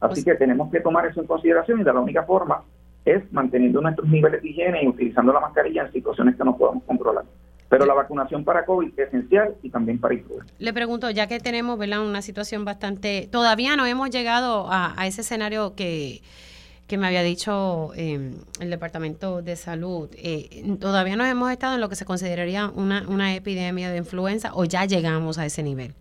Así 0.00 0.22
pues 0.22 0.24
que 0.24 0.34
tenemos 0.34 0.70
que 0.72 0.80
tomar 0.80 1.06
eso 1.06 1.20
en 1.20 1.28
consideración 1.28 1.80
y 1.80 1.84
de 1.84 1.92
la 1.92 2.00
única 2.00 2.24
forma 2.24 2.62
es 3.04 3.32
manteniendo 3.32 3.80
nuestros 3.80 4.08
niveles 4.08 4.42
de 4.42 4.48
higiene 4.48 4.84
y 4.84 4.88
utilizando 4.88 5.32
la 5.32 5.40
mascarilla 5.40 5.86
en 5.86 5.92
situaciones 5.92 6.36
que 6.36 6.44
no 6.44 6.56
podemos 6.56 6.84
controlar. 6.84 7.24
Pero 7.68 7.86
la 7.86 7.94
vacunación 7.94 8.44
para 8.44 8.64
COVID 8.66 8.88
es 8.88 9.08
esencial 9.08 9.54
y 9.62 9.70
también 9.70 9.98
para 9.98 10.14
influenza. 10.14 10.52
Le 10.58 10.72
pregunto, 10.72 11.10
ya 11.10 11.26
que 11.26 11.40
tenemos 11.40 11.78
¿verdad? 11.78 12.06
una 12.06 12.20
situación 12.20 12.64
bastante... 12.64 13.28
Todavía 13.32 13.76
no 13.76 13.86
hemos 13.86 14.10
llegado 14.10 14.66
a 14.70 15.06
ese 15.06 15.22
escenario 15.22 15.74
que 15.74 16.20
que 16.92 16.98
me 16.98 17.06
había 17.06 17.22
dicho 17.22 17.94
em, 17.94 18.34
el 18.60 18.68
Departamento 18.68 19.40
de 19.40 19.56
Salud, 19.56 20.10
eh, 20.14 20.76
todavía 20.78 21.16
no 21.16 21.24
hemos 21.24 21.50
estado 21.50 21.76
en 21.76 21.80
lo 21.80 21.88
que 21.88 21.94
se 21.94 22.04
consideraría 22.04 22.68
una, 22.68 23.08
una 23.08 23.34
epidemia 23.34 23.90
de 23.90 23.96
influenza 23.96 24.50
o 24.54 24.64
ya 24.64 24.84
llegamos 24.84 25.38
a 25.38 25.46
ese 25.46 25.62
nivel. 25.62 25.94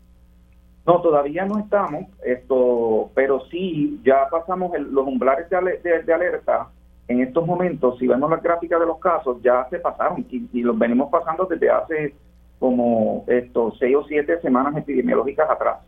No, 0.85 0.99
todavía 1.01 1.45
no 1.45 1.59
estamos, 1.59 2.07
esto, 2.25 3.09
pero 3.15 3.45
sí 3.49 4.01
ya 4.03 4.27
pasamos 4.29 4.77
los 4.77 5.07
umbrales 5.07 5.47
de, 5.49 6.03
de, 6.03 6.13
alerta. 6.13 6.67
En 7.11 7.19
estos 7.19 7.45
momentos, 7.45 7.99
si 7.99 8.07
vemos 8.07 8.29
la 8.29 8.37
gráfica 8.37 8.79
de 8.79 8.85
los 8.85 8.97
casos, 8.99 9.41
ya 9.43 9.67
se 9.69 9.79
pasaron 9.79 10.25
y, 10.29 10.61
los 10.61 10.79
venimos 10.79 11.09
pasando 11.09 11.43
desde 11.43 11.69
hace 11.69 12.15
como 12.57 13.25
estos 13.27 13.77
seis 13.79 13.97
o 13.97 14.05
siete 14.05 14.39
semanas 14.39 14.77
epidemiológicas 14.77 15.49
atrás. 15.49 15.79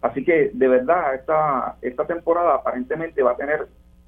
Así 0.00 0.24
que 0.24 0.52
de 0.54 0.68
verdad 0.68 1.16
esta, 1.16 1.74
esta 1.82 2.06
temporada 2.06 2.54
aparentemente 2.54 3.20
va 3.20 3.32
a 3.32 3.36
tener 3.36 3.66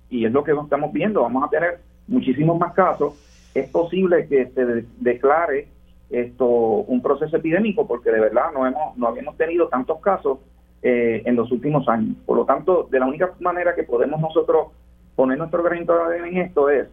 y 0.08 0.24
es 0.24 0.30
lo 0.30 0.44
que 0.44 0.52
estamos 0.52 0.92
viendo, 0.92 1.22
vamos 1.22 1.42
a 1.42 1.48
tener 1.50 1.80
muchísimos 2.06 2.56
más 2.56 2.74
casos, 2.74 3.14
es 3.54 3.68
posible 3.68 4.28
que 4.28 4.46
se 4.54 4.86
declare 5.00 5.66
esto 6.10 6.46
un 6.46 7.02
proceso 7.02 7.38
epidémico 7.38 7.88
porque 7.88 8.12
de 8.12 8.20
verdad 8.20 8.52
no 8.54 8.68
hemos 8.68 8.96
no 8.96 9.08
habíamos 9.08 9.36
tenido 9.36 9.66
tantos 9.66 9.98
casos 9.98 10.38
eh, 10.80 11.22
en 11.24 11.34
los 11.34 11.50
últimos 11.50 11.88
años. 11.88 12.16
Por 12.24 12.36
lo 12.36 12.44
tanto, 12.44 12.86
de 12.88 13.00
la 13.00 13.06
única 13.06 13.32
manera 13.40 13.74
que 13.74 13.82
podemos 13.82 14.20
nosotros 14.20 14.68
poner 15.16 15.38
nuestro 15.38 15.62
granito 15.62 15.94
de 15.94 16.02
arena 16.02 16.28
en 16.28 16.38
esto 16.38 16.70
es 16.70 16.88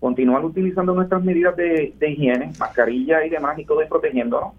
continuar 0.00 0.44
utilizando 0.44 0.94
nuestras 0.94 1.22
medidas 1.22 1.56
de, 1.56 1.94
higiene, 2.00 2.52
mascarilla 2.58 3.24
y 3.24 3.30
demás 3.30 3.58
y 3.58 3.64
todo 3.64 3.82
y 3.82 3.86
protegiéndonos, 3.86 4.52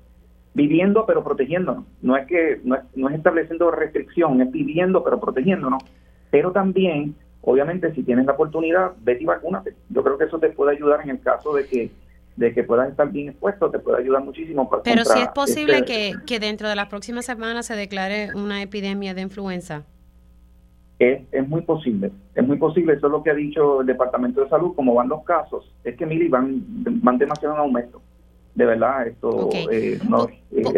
viviendo 0.53 1.05
pero 1.05 1.23
protegiéndonos. 1.23 1.85
No 2.01 2.17
es 2.17 2.27
que 2.27 2.59
no 2.63 2.75
es, 2.75 2.81
no 2.95 3.09
es 3.09 3.15
estableciendo 3.15 3.71
restricción, 3.71 4.41
es 4.41 4.51
viviendo 4.51 5.03
pero 5.03 5.19
protegiéndonos, 5.19 5.83
pero 6.29 6.51
también 6.51 7.15
obviamente 7.41 7.93
si 7.93 8.03
tienes 8.03 8.25
la 8.25 8.33
oportunidad, 8.33 8.91
vete 9.01 9.23
y 9.23 9.25
vacúnate. 9.25 9.75
Yo 9.89 10.03
creo 10.03 10.17
que 10.17 10.25
eso 10.25 10.39
te 10.39 10.49
puede 10.49 10.75
ayudar 10.75 11.01
en 11.01 11.11
el 11.11 11.19
caso 11.21 11.53
de 11.53 11.65
que 11.65 11.91
de 12.35 12.53
que 12.53 12.63
puedas 12.63 12.89
estar 12.89 13.11
bien 13.11 13.29
expuesto, 13.29 13.69
te 13.69 13.79
puede 13.79 14.01
ayudar 14.01 14.23
muchísimo. 14.23 14.69
Para 14.69 14.81
Pero 14.83 15.03
si 15.03 15.19
es 15.19 15.27
posible 15.27 15.83
que, 15.83 16.13
que 16.25 16.39
dentro 16.39 16.69
de 16.69 16.75
las 16.75 16.87
próximas 16.87 17.25
semanas 17.25 17.65
se 17.65 17.75
declare 17.75 18.29
una 18.33 18.61
epidemia 18.61 19.13
de 19.13 19.21
influenza. 19.21 19.83
Es, 20.99 21.21
es 21.31 21.47
muy 21.47 21.61
posible, 21.61 22.11
es 22.35 22.45
muy 22.45 22.57
posible, 22.57 22.93
eso 22.93 23.07
es 23.07 23.11
lo 23.11 23.23
que 23.23 23.31
ha 23.31 23.33
dicho 23.33 23.79
el 23.79 23.87
Departamento 23.87 24.43
de 24.43 24.49
Salud, 24.49 24.75
como 24.75 24.93
van 24.93 25.07
los 25.07 25.23
casos, 25.23 25.73
es 25.85 25.95
que 25.95 26.05
mire, 26.05 26.27
van, 26.27 26.61
van 27.01 27.17
demasiado 27.17 27.55
en 27.55 27.61
aumento. 27.61 28.01
De 28.55 28.65
verdad 28.65 29.07
esto 29.07 29.49
eh, 29.71 29.99
no, 30.09 30.27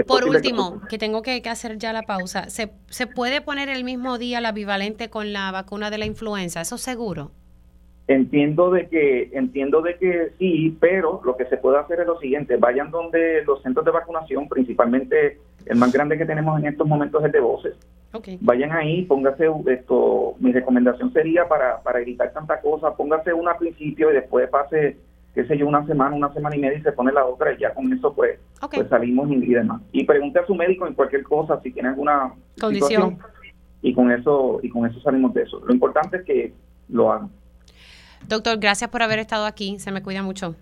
por, 0.06 0.26
último 0.26 0.82
que, 0.88 1.00
tengo 1.00 1.24
que, 1.24 1.42
hacer 1.50 1.80
ya 1.80 1.94
la 1.94 2.04
pausa 2.04 2.50
¿se, 2.50 2.70
se 2.88 3.08
puede 3.08 3.42
poner 3.42 3.70
el 3.70 3.84
mismo 3.84 4.20
día 4.20 4.40
la 4.40 4.52
bivalente 4.52 5.10
con 5.10 5.34
la 5.34 5.52
vacuna 5.52 5.90
de 5.90 5.98
la 5.98 6.06
influenza 6.06 6.62
eso 6.62 6.78
seguro 6.78 7.32
entiendo 8.08 8.72
de 8.72 8.88
que 8.88 9.32
entiendo 9.34 9.82
de 9.82 9.98
que 9.98 10.32
sí 10.38 10.78
pero 10.80 11.22
lo 11.24 11.38
que 11.38 11.46
se 11.46 11.58
puede 11.58 11.80
hacer 11.80 12.02
es 12.02 12.08
lo 12.08 12.20
siguiente. 12.20 12.58
Vayan 12.58 12.92
donde 12.92 13.44
los 13.46 13.62
centros 13.64 13.86
de 13.86 13.92
vacunación 13.92 14.48
principalmente 14.48 15.40
el 15.66 15.78
más 15.78 15.92
grande 15.92 16.18
que 16.18 16.26
tenemos 16.26 16.60
en 16.60 16.68
estos 16.68 16.88
momentos 16.88 17.24
es 17.26 17.32
de 17.32 17.40
voces 17.40 17.76
vayan 18.42 18.72
ahí 18.72 19.04
póngase 19.04 19.48
esto 19.68 20.36
mi 20.40 20.52
recomendación 20.52 21.14
sería 21.14 21.48
para 21.48 21.82
para 21.82 22.02
evitar 22.02 22.34
tanta 22.34 22.60
cosa 22.60 22.96
póngase 22.96 23.34
una 23.34 23.52
al 23.52 23.58
principio 23.58 24.12
y 24.12 24.16
después 24.16 24.50
pase 24.50 24.98
qué 25.34 25.46
sé 25.46 25.58
yo, 25.58 25.68
una 25.68 25.86
semana, 25.86 26.16
una 26.16 26.34
semana 26.34 26.56
y 26.56 26.60
media 26.60 26.78
y 26.78 26.82
se 26.82 26.92
pone 26.92 27.12
la 27.12 27.26
otra 27.26 27.54
y 27.54 27.58
ya 27.58 27.74
con 27.74 27.92
eso 27.94 28.14
pues, 28.14 28.40
pues 28.60 28.90
salimos 28.90 29.30
y, 29.32 29.54
demás. 29.54 29.82
Y 29.92 30.04
pregunte 30.04 30.40
a 30.40 30.46
su 30.46 30.56
médico 30.56 30.88
en 30.88 30.94
cualquier 30.94 31.24
cosa 31.24 31.60
si 31.62 31.72
tiene 31.72 31.90
alguna 31.90 32.34
condición 32.60 33.18
y 33.82 33.94
con 33.94 34.12
eso 34.12 34.60
y 34.62 34.70
con 34.70 34.86
eso 34.86 35.00
salimos 35.02 35.34
de 35.34 35.44
eso. 35.44 35.60
Lo 35.66 35.74
importante 35.74 36.18
es 36.18 36.24
que 36.24 36.54
lo 36.90 37.12
hagan. 37.12 37.30
Doctor, 38.28 38.60
gracias 38.60 38.90
por 38.90 39.02
haber 39.02 39.20
estado 39.20 39.46
aquí. 39.46 39.80
Se 39.80 39.92
me 39.92 40.04
cuida 40.04 40.22
mucho. 40.22 40.56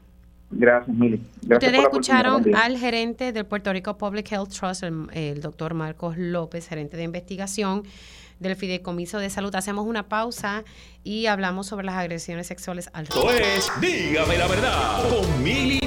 Gracias, 0.51 0.95
Mili. 0.95 1.21
Ustedes 1.49 1.81
escucharon 1.81 2.55
al 2.55 2.77
gerente 2.77 3.31
del 3.31 3.45
Puerto 3.45 3.71
Rico 3.71 3.97
Public 3.97 4.31
Health 4.31 4.49
Trust, 4.49 4.83
el 4.83 5.41
doctor 5.41 5.73
Marcos 5.73 6.17
López, 6.17 6.67
gerente 6.67 6.97
de 6.97 7.03
investigación 7.03 7.83
del 8.39 8.55
Fideicomiso 8.55 9.19
de 9.19 9.29
Salud. 9.29 9.53
Hacemos 9.53 9.85
una 9.85 10.07
pausa 10.07 10.63
y 11.03 11.27
hablamos 11.27 11.67
sobre 11.67 11.85
las 11.85 11.95
agresiones 11.95 12.47
sexuales 12.47 12.89
al 12.93 13.03
Esto 13.03 13.31
es 13.31 13.69
Dígame 13.79 14.37
la 14.37 14.47
verdad 14.47 15.09
con 15.09 15.43
Mili 15.43 15.79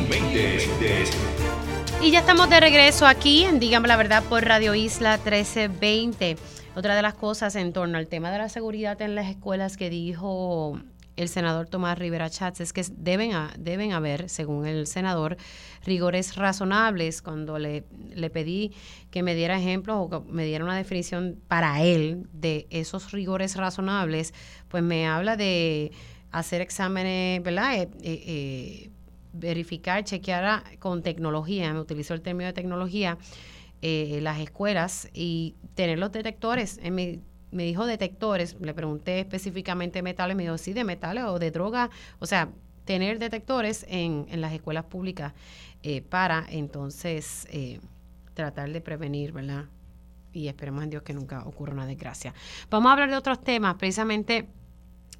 Y 2.00 2.10
ya 2.10 2.20
estamos 2.20 2.48
de 2.50 2.60
regreso 2.60 3.06
aquí 3.06 3.44
en 3.44 3.58
Dígame 3.58 3.88
la 3.88 3.96
Verdad 3.96 4.22
por 4.28 4.44
Radio 4.44 4.74
Isla 4.74 5.16
1320. 5.16 6.36
Otra 6.74 6.94
de 6.94 7.02
las 7.02 7.14
cosas 7.14 7.56
en 7.56 7.72
torno 7.72 7.98
al 7.98 8.06
tema 8.06 8.30
de 8.30 8.38
la 8.38 8.48
seguridad 8.48 9.00
en 9.02 9.14
las 9.14 9.28
escuelas 9.28 9.76
que 9.76 9.90
dijo 9.90 10.78
el 11.16 11.28
senador 11.28 11.68
Tomás 11.68 11.98
Rivera 11.98 12.30
Chats 12.30 12.60
es 12.60 12.72
que 12.72 12.84
deben, 12.96 13.32
deben 13.58 13.92
haber, 13.92 14.28
según 14.28 14.66
el 14.66 14.86
senador, 14.86 15.36
rigores 15.84 16.36
razonables. 16.36 17.22
Cuando 17.22 17.58
le, 17.58 17.84
le 18.14 18.30
pedí 18.30 18.72
que 19.10 19.22
me 19.22 19.34
diera 19.34 19.58
ejemplos 19.58 19.96
o 19.98 20.08
que 20.08 20.32
me 20.32 20.44
diera 20.44 20.64
una 20.64 20.76
definición 20.76 21.40
para 21.48 21.82
él 21.82 22.26
de 22.32 22.66
esos 22.70 23.12
rigores 23.12 23.56
razonables, 23.56 24.32
pues 24.68 24.82
me 24.82 25.06
habla 25.06 25.36
de 25.36 25.92
hacer 26.30 26.60
exámenes, 26.60 27.42
¿verdad? 27.42 27.74
Eh, 27.74 27.88
eh, 28.02 28.22
eh, 28.26 28.90
verificar, 29.32 30.04
chequear 30.04 30.78
con 30.78 31.02
tecnología, 31.02 31.72
me 31.72 31.80
utilizó 31.80 32.14
el 32.14 32.22
término 32.22 32.46
de 32.48 32.52
tecnología, 32.52 33.18
eh, 33.80 34.20
las 34.22 34.38
escuelas 34.40 35.08
y 35.12 35.56
tener 35.74 35.98
los 35.98 36.12
detectores. 36.12 36.78
Me 37.52 37.64
dijo 37.64 37.86
detectores, 37.86 38.56
le 38.60 38.74
pregunté 38.74 39.20
específicamente 39.20 40.02
metales, 40.02 40.36
me 40.36 40.42
dijo, 40.42 40.58
sí, 40.58 40.72
de 40.72 40.84
metales 40.84 41.24
o 41.24 41.38
de 41.38 41.50
drogas, 41.50 41.90
o 42.18 42.26
sea, 42.26 42.48
tener 42.84 43.18
detectores 43.18 43.86
en, 43.88 44.26
en 44.30 44.40
las 44.40 44.52
escuelas 44.52 44.84
públicas 44.84 45.32
eh, 45.84 46.00
para 46.00 46.46
entonces 46.48 47.48
eh, 47.50 47.80
tratar 48.34 48.72
de 48.72 48.80
prevenir, 48.80 49.32
¿verdad? 49.32 49.66
Y 50.32 50.48
esperemos 50.48 50.84
en 50.84 50.90
Dios 50.90 51.02
que 51.02 51.12
nunca 51.12 51.44
ocurra 51.44 51.72
una 51.72 51.86
desgracia. 51.86 52.34
Vamos 52.70 52.88
a 52.88 52.92
hablar 52.92 53.10
de 53.10 53.16
otros 53.16 53.42
temas, 53.42 53.74
precisamente 53.74 54.46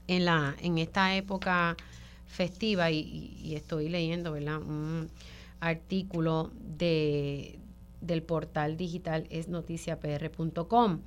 en, 0.07 0.25
la, 0.25 0.55
en 0.61 0.79
esta 0.79 1.15
época 1.17 1.77
festiva 2.27 2.91
y, 2.91 3.55
estoy 3.55 3.89
leyendo, 3.89 4.33
¿verdad? 4.33 4.59
Un 4.59 5.11
artículo 5.61 6.53
de, 6.61 7.59
del 8.01 8.23
portal 8.23 8.77
digital 8.77 9.27
es 9.31 9.49
noticiapr.com. 9.49 11.01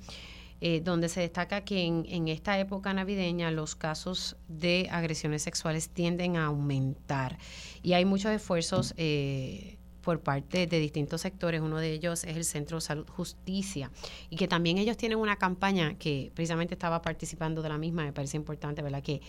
Eh, 0.62 0.80
donde 0.82 1.10
se 1.10 1.20
destaca 1.20 1.64
que 1.64 1.84
en, 1.84 2.06
en, 2.08 2.28
esta 2.28 2.58
época 2.58 2.94
navideña 2.94 3.50
los 3.50 3.76
casos 3.76 4.36
de 4.48 4.88
agresiones 4.90 5.42
sexuales 5.42 5.90
tienden 5.90 6.38
a 6.38 6.46
aumentar 6.46 7.36
y 7.82 7.92
hay 7.92 8.06
muchos 8.06 8.32
esfuerzos 8.32 8.94
eh, 8.96 9.76
por 10.00 10.20
parte 10.20 10.66
de 10.66 10.78
distintos 10.78 11.20
sectores. 11.20 11.60
Uno 11.60 11.78
de 11.78 11.92
ellos 11.92 12.24
es 12.24 12.36
el 12.36 12.44
Centro 12.44 12.78
de 12.78 12.80
Salud 12.80 13.06
Justicia 13.06 13.90
y 14.30 14.36
que 14.36 14.48
también 14.48 14.78
ellos 14.78 14.96
tienen 14.96 15.18
una 15.18 15.36
campaña 15.36 15.94
que 15.98 16.32
precisamente 16.34 16.74
estaba 16.74 17.02
participando 17.02 17.60
de 17.60 17.68
la 17.68 17.76
misma, 17.76 18.04
me 18.04 18.12
parece 18.12 18.38
importante, 18.38 18.80
¿verdad? 18.80 19.02
Que 19.02 19.20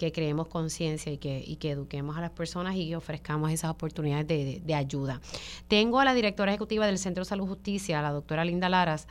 que 0.00 0.12
creemos 0.12 0.48
conciencia 0.48 1.12
y 1.12 1.18
que, 1.18 1.44
y 1.46 1.56
que 1.56 1.72
eduquemos 1.72 2.16
a 2.16 2.22
las 2.22 2.30
personas 2.30 2.74
y 2.74 2.94
ofrezcamos 2.94 3.52
esas 3.52 3.70
oportunidades 3.70 4.26
de, 4.26 4.74
ayuda. 4.74 5.20
Tengo 5.68 6.00
a 6.00 6.06
la 6.06 6.14
directora 6.14 6.52
ejecutiva 6.52 6.86
del 6.86 6.96
Centro 6.96 7.22
de 7.22 7.28
Salud 7.28 7.46
Justicia, 7.46 8.00
la 8.00 8.10
doctora 8.10 8.46
Linda 8.46 8.70
Laras, 8.70 9.08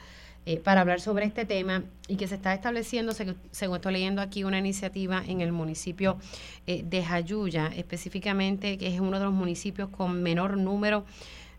eh, 0.50 0.58
para 0.58 0.82
hablar 0.82 1.00
sobre 1.00 1.28
este 1.28 1.46
tema 1.46 1.84
y 2.08 2.16
que 2.16 2.28
se 2.28 2.34
está 2.34 2.56
estableciendo, 2.56 3.12
según 3.52 3.76
estoy 3.76 3.94
leyendo 3.94 4.20
aquí, 4.20 4.44
una 4.44 4.58
iniciativa 4.58 5.22
en 5.28 5.42
el 5.42 5.52
municipio 5.52 6.18
eh, 6.66 6.82
de 6.84 7.06
Jayuya, 7.06 7.68
específicamente, 7.68 8.80
que 8.80 8.88
es 8.88 9.00
uno 9.00 9.20
de 9.20 9.26
los 9.26 9.34
municipios 9.34 9.90
con 9.90 10.24
menor 10.24 10.58
número 10.58 11.06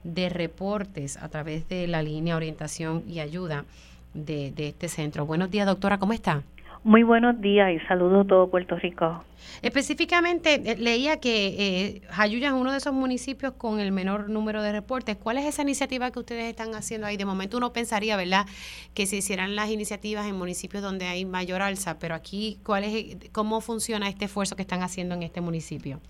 de 0.03 0.29
reportes 0.29 1.19
a 1.19 1.29
través 1.29 1.69
de 1.69 1.87
la 1.87 2.03
línea 2.03 2.35
orientación 2.35 3.05
y 3.07 3.21
ayuda 3.21 3.65
de, 4.13 4.51
de 4.51 4.71
este 4.71 4.89
centro. 4.89 5.25
Buenos 5.25 5.53
días, 5.53 5.67
doctora, 5.67 5.99
¿cómo 5.99 6.13
está? 6.13 6.43
Muy 6.83 7.03
buenos 7.03 7.39
días 7.43 7.73
y 7.73 7.79
saludos 7.87 8.25
a 8.25 8.29
todo 8.29 8.51
Puerto 8.51 8.75
Rico. 8.77 9.23
Específicamente, 9.61 10.55
eh, 10.65 10.77
leía 10.79 11.21
que 11.21 11.49
eh, 11.49 12.03
Jayuya 12.09 12.49
es 12.49 12.55
uno 12.55 12.73
de 12.73 12.79
esos 12.79 12.95
municipios 12.95 13.53
con 13.53 13.81
el 13.81 13.93
menor 13.93 14.31
número 14.31 14.63
de 14.63 14.73
reportes. 14.73 15.17
¿Cuál 15.17 15.37
es 15.37 15.45
esa 15.45 15.61
iniciativa 15.61 16.11
que 16.11 16.19
ustedes 16.19 16.45
están 16.45 16.75
haciendo 16.75 17.07
ahí? 17.07 17.19
De 17.19 17.27
momento 17.27 17.59
uno 17.59 17.75
pensaría, 17.75 18.17
¿verdad?, 18.17 18.47
que 18.95 19.05
se 19.05 19.17
hicieran 19.17 19.57
las 19.57 19.69
iniciativas 19.69 20.27
en 20.27 20.37
municipios 20.37 20.83
donde 20.83 21.05
hay 21.05 21.27
mayor 21.27 21.61
alza, 21.61 21.99
pero 21.99 22.15
aquí, 22.15 22.59
¿cuál 22.65 22.85
es, 22.85 23.31
¿cómo 23.31 23.61
funciona 23.61 24.09
este 24.09 24.25
esfuerzo 24.25 24.57
que 24.57 24.63
están 24.63 24.83
haciendo 24.83 25.15
en 25.15 25.23
este 25.23 25.43
municipio? 25.43 26.01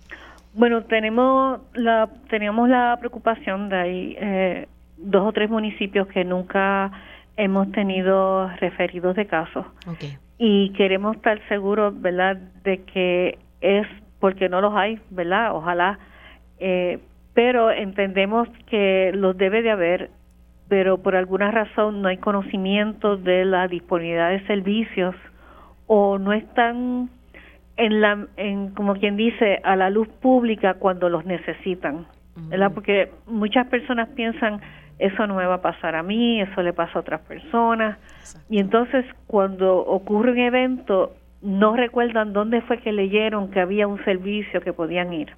Bueno, 0.53 0.83
tenemos 0.85 1.59
la, 1.73 2.09
teníamos 2.29 2.69
la 2.69 2.95
preocupación 2.97 3.67
de 3.67 3.75
ahí 3.75 4.15
eh, 4.19 4.67
dos 4.95 5.27
o 5.27 5.33
tres 5.33 5.49
municipios 5.49 6.07
que 6.07 6.23
nunca 6.23 6.91
hemos 7.35 7.69
tenido 7.73 8.47
referidos 8.57 9.17
de 9.17 9.27
casos. 9.27 9.65
Okay 9.85 10.17
y 10.43 10.71
queremos 10.71 11.17
estar 11.17 11.39
seguros, 11.49 12.01
¿verdad?, 12.01 12.35
de 12.63 12.81
que 12.85 13.37
es 13.61 13.85
porque 14.19 14.49
no 14.49 14.59
los 14.59 14.73
hay, 14.73 14.99
¿verdad? 15.11 15.55
Ojalá. 15.55 15.99
Eh, 16.57 16.97
pero 17.35 17.69
entendemos 17.69 18.49
que 18.65 19.11
los 19.13 19.37
debe 19.37 19.61
de 19.61 19.69
haber, 19.69 20.09
pero 20.67 20.97
por 20.97 21.15
alguna 21.15 21.51
razón 21.51 22.01
no 22.01 22.07
hay 22.07 22.17
conocimiento 22.17 23.17
de 23.17 23.45
la 23.45 23.67
disponibilidad 23.67 24.31
de 24.31 24.43
servicios 24.47 25.13
o 25.85 26.17
no 26.17 26.33
están 26.33 27.11
en 27.77 28.01
la, 28.01 28.25
en, 28.35 28.71
como 28.71 28.95
quien 28.95 29.17
dice, 29.17 29.61
a 29.63 29.75
la 29.75 29.91
luz 29.91 30.07
pública 30.07 30.73
cuando 30.73 31.07
los 31.07 31.23
necesitan, 31.23 32.07
¿verdad? 32.49 32.71
Porque 32.73 33.11
muchas 33.27 33.67
personas 33.67 34.09
piensan, 34.15 34.59
eso 35.01 35.25
no 35.27 35.35
me 35.35 35.45
va 35.45 35.55
a 35.55 35.61
pasar 35.61 35.95
a 35.95 36.03
mí, 36.03 36.39
eso 36.41 36.61
le 36.61 36.73
pasa 36.73 36.93
a 36.95 37.01
otras 37.01 37.21
personas. 37.21 37.97
Y 38.49 38.59
entonces 38.59 39.05
cuando 39.27 39.77
ocurre 39.77 40.31
un 40.31 40.39
evento, 40.39 41.13
no 41.41 41.75
recuerdan 41.75 42.33
dónde 42.33 42.61
fue 42.61 42.77
que 42.77 42.91
leyeron 42.91 43.49
que 43.49 43.59
había 43.59 43.87
un 43.87 44.03
servicio 44.05 44.61
que 44.61 44.73
podían 44.73 45.11
ir. 45.11 45.29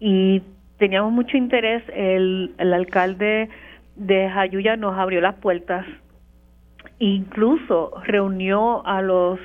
Y 0.00 0.42
teníamos 0.78 1.12
mucho 1.12 1.36
interés, 1.36 1.82
el, 1.94 2.54
el 2.58 2.72
alcalde 2.72 3.50
de 3.96 4.30
Jayuya 4.30 4.76
nos 4.76 4.98
abrió 4.98 5.20
las 5.20 5.34
puertas, 5.36 5.86
incluso 6.98 7.92
reunió 8.04 8.86
a 8.86 9.02
los 9.02 9.38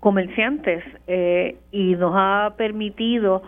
comerciantes 0.00 0.84
eh, 1.06 1.56
y 1.72 1.94
nos 1.96 2.12
ha 2.14 2.54
permitido 2.56 3.42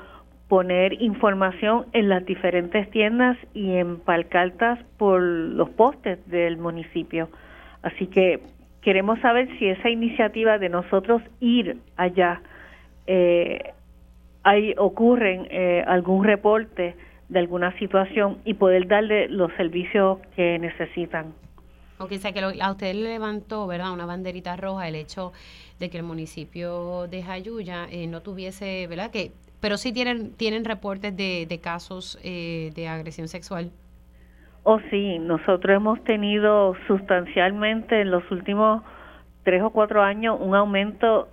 poner 0.49 1.03
información 1.03 1.87
en 1.93 2.09
las 2.09 2.25
diferentes 2.25 2.89
tiendas 2.91 3.37
y 3.53 3.73
en 3.73 3.99
palcartas 3.99 4.79
por 4.97 5.21
los 5.21 5.69
postes 5.71 6.19
del 6.29 6.57
municipio. 6.57 7.29
Así 7.83 8.07
que 8.07 8.41
queremos 8.81 9.19
saber 9.21 9.49
si 9.59 9.67
esa 9.67 9.91
iniciativa 9.91 10.59
de 10.59 10.69
nosotros 10.69 11.23
ir 11.41 11.79
allá 11.97 12.43
eh, 13.07 13.73
hay 14.45 14.75
ocurren 14.79 15.49
eh, 15.51 15.83
algún 15.87 16.25
reporte 16.25 16.95
de 17.29 17.39
alguna 17.39 17.77
situación 17.79 18.39
y 18.45 18.55
poder 18.55 18.87
darle 18.87 19.29
los 19.29 19.53
servicios 19.55 20.19
que 20.37 20.59
necesitan. 20.61 21.35
O 21.99 22.09
sea 22.09 22.33
que 22.33 22.41
a 22.41 22.71
usted 22.71 22.95
le 22.95 23.09
levantó, 23.15 23.67
¿verdad?, 23.67 23.93
una 23.93 24.07
banderita 24.07 24.55
roja 24.55 24.87
el 24.87 24.95
hecho 24.95 25.33
de 25.81 25.89
que 25.89 25.97
el 25.97 26.05
municipio 26.05 27.09
de 27.09 27.23
Jayuya 27.23 27.89
eh, 27.91 28.07
no 28.07 28.21
tuviese, 28.21 28.87
¿verdad?, 28.87 29.11
que 29.11 29.33
pero 29.67 29.79
sí 29.79 29.93
tienen, 29.93 30.31
tienen 30.37 30.65
reportes 30.65 31.17
de, 31.17 31.45
de 31.49 31.61
casos 31.61 32.21
eh, 32.23 32.71
de 32.77 32.87
agresión 32.87 33.27
sexual. 33.27 33.73
Oh, 34.63 34.79
sí, 34.91 35.19
nosotros 35.19 35.75
hemos 35.75 36.05
tenido 36.05 36.77
sustancialmente 36.87 38.01
en 38.01 38.13
los 38.13 38.23
últimos 38.31 38.85
tres 39.43 39.65
o 39.65 39.71
cuatro 39.71 40.05
años 40.05 40.39
un 40.41 40.55
aumento 40.55 41.27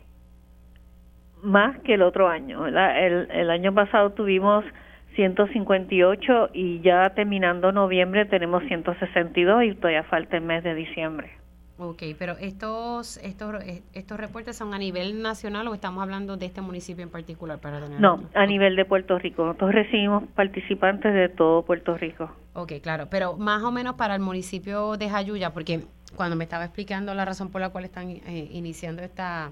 más 1.43 1.77
que 1.81 1.93
el 1.93 2.01
otro 2.01 2.27
año. 2.27 2.65
El, 2.65 2.75
el 2.75 3.51
año 3.51 3.71
pasado 3.71 4.13
tuvimos 4.13 4.65
158 5.13 6.49
y 6.53 6.81
ya 6.81 7.11
terminando 7.11 7.71
noviembre 7.71 8.25
tenemos 8.25 8.63
162 8.63 9.63
y 9.63 9.75
todavía 9.75 10.05
falta 10.05 10.37
el 10.37 10.43
mes 10.43 10.63
de 10.63 10.73
diciembre. 10.73 11.42
Ok, 11.79 12.03
pero 12.19 12.37
estos, 12.37 13.17
estos, 13.17 13.55
estos 13.93 14.19
reportes 14.19 14.55
son 14.55 14.75
a 14.75 14.77
nivel 14.77 15.21
nacional 15.23 15.67
o 15.67 15.73
estamos 15.73 16.03
hablando 16.03 16.37
de 16.37 16.45
este 16.45 16.61
municipio 16.61 17.03
en 17.03 17.09
particular 17.09 17.59
para 17.59 17.81
tener 17.81 17.99
No, 17.99 18.21
a 18.35 18.45
nivel 18.45 18.75
de 18.75 18.85
Puerto 18.85 19.17
Rico. 19.17 19.43
Nosotros 19.43 19.73
recibimos 19.73 20.23
participantes 20.35 21.13
de 21.13 21.29
todo 21.29 21.63
Puerto 21.63 21.97
Rico. 21.97 22.29
Ok, 22.53 22.73
claro, 22.81 23.07
pero 23.09 23.37
más 23.37 23.63
o 23.63 23.71
menos 23.71 23.95
para 23.95 24.13
el 24.13 24.21
municipio 24.21 24.97
de 24.97 25.09
Jayuya, 25.09 25.51
porque 25.51 25.81
cuando 26.15 26.35
me 26.35 26.43
estaba 26.43 26.63
explicando 26.65 27.15
la 27.15 27.25
razón 27.25 27.49
por 27.49 27.59
la 27.59 27.69
cual 27.69 27.85
están 27.85 28.09
eh, 28.11 28.49
iniciando 28.51 29.01
esta, 29.01 29.49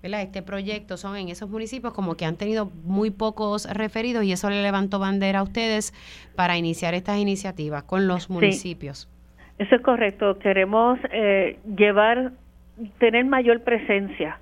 ¿verdad? 0.00 0.22
este 0.22 0.42
proyecto, 0.42 0.96
son 0.96 1.16
en 1.16 1.28
esos 1.28 1.50
municipios 1.50 1.92
como 1.92 2.14
que 2.14 2.24
han 2.24 2.36
tenido 2.36 2.70
muy 2.84 3.10
pocos 3.10 3.64
referidos 3.64 4.22
y 4.22 4.30
eso 4.30 4.48
le 4.48 4.62
levantó 4.62 5.00
bandera 5.00 5.40
a 5.40 5.42
ustedes 5.42 5.92
para 6.36 6.56
iniciar 6.56 6.94
estas 6.94 7.18
iniciativas 7.18 7.82
con 7.82 8.06
los 8.06 8.30
municipios. 8.30 9.08
Eso 9.58 9.74
es 9.74 9.82
correcto. 9.82 10.38
Queremos 10.38 10.98
eh, 11.10 11.58
llevar, 11.76 12.32
tener 12.98 13.24
mayor 13.24 13.62
presencia, 13.62 14.38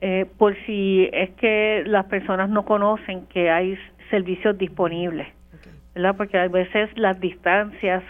eh, 0.00 0.26
por 0.38 0.56
si 0.66 1.08
es 1.12 1.30
que 1.30 1.84
las 1.86 2.06
personas 2.06 2.48
no 2.50 2.64
conocen 2.64 3.26
que 3.26 3.50
hay 3.50 3.78
servicios 4.10 4.56
disponibles, 4.58 5.28
¿verdad? 5.94 6.16
Porque 6.16 6.38
a 6.38 6.48
veces 6.48 6.90
las 6.96 7.20
distancias 7.20 8.02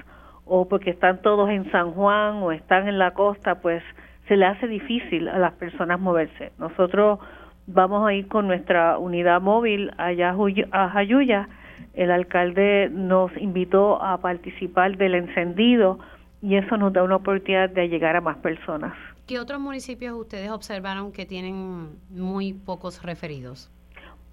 o 0.44 0.68
porque 0.68 0.90
están 0.90 1.22
todos 1.22 1.50
en 1.50 1.70
San 1.70 1.92
Juan 1.92 2.36
o 2.42 2.52
están 2.52 2.88
en 2.88 2.98
la 2.98 3.12
costa, 3.12 3.60
pues 3.60 3.82
se 4.28 4.36
le 4.36 4.46
hace 4.46 4.66
difícil 4.66 5.28
a 5.28 5.38
las 5.38 5.52
personas 5.54 6.00
moverse. 6.00 6.52
Nosotros 6.58 7.18
vamos 7.66 8.06
a 8.06 8.12
ir 8.12 8.28
con 8.28 8.46
nuestra 8.46 8.98
unidad 8.98 9.40
móvil 9.40 9.90
allá 9.96 10.34
a 10.72 10.88
Jayuya 10.88 11.48
el 11.94 12.10
alcalde 12.10 12.88
nos 12.90 13.36
invitó 13.36 14.02
a 14.02 14.18
participar 14.18 14.96
del 14.96 15.14
encendido 15.14 15.98
y 16.44 16.56
eso 16.56 16.76
nos 16.76 16.92
da 16.92 17.02
una 17.02 17.16
oportunidad 17.16 17.70
de 17.70 17.88
llegar 17.88 18.16
a 18.16 18.20
más 18.20 18.36
personas. 18.36 18.92
¿Qué 19.26 19.38
otros 19.38 19.58
municipios 19.58 20.14
ustedes 20.14 20.50
observaron 20.50 21.10
que 21.10 21.24
tienen 21.24 21.96
muy 22.10 22.52
pocos 22.52 23.02
referidos? 23.02 23.70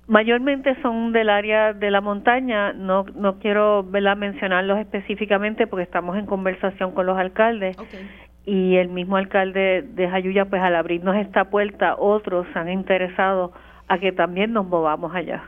Mayormente 0.07 0.75
son 0.81 1.13
del 1.13 1.29
área 1.29 1.71
de 1.71 1.89
la 1.89 2.01
montaña, 2.01 2.73
no, 2.73 3.05
no 3.15 3.39
quiero 3.39 3.83
mencionarlos 3.83 4.79
específicamente 4.79 5.67
porque 5.67 5.83
estamos 5.83 6.17
en 6.17 6.25
conversación 6.25 6.91
con 6.91 7.05
los 7.05 7.17
alcaldes 7.17 7.77
y 8.45 8.75
el 8.75 8.89
mismo 8.89 9.15
alcalde 9.15 9.83
de 9.83 10.09
Jayuya, 10.09 10.45
pues 10.45 10.61
al 10.61 10.75
abrirnos 10.75 11.15
esta 11.15 11.45
puerta, 11.45 11.95
otros 11.95 12.45
se 12.51 12.59
han 12.59 12.69
interesado 12.69 13.53
a 13.87 13.99
que 13.99 14.11
también 14.11 14.51
nos 14.51 14.65
movamos 14.65 15.15
allá. 15.15 15.43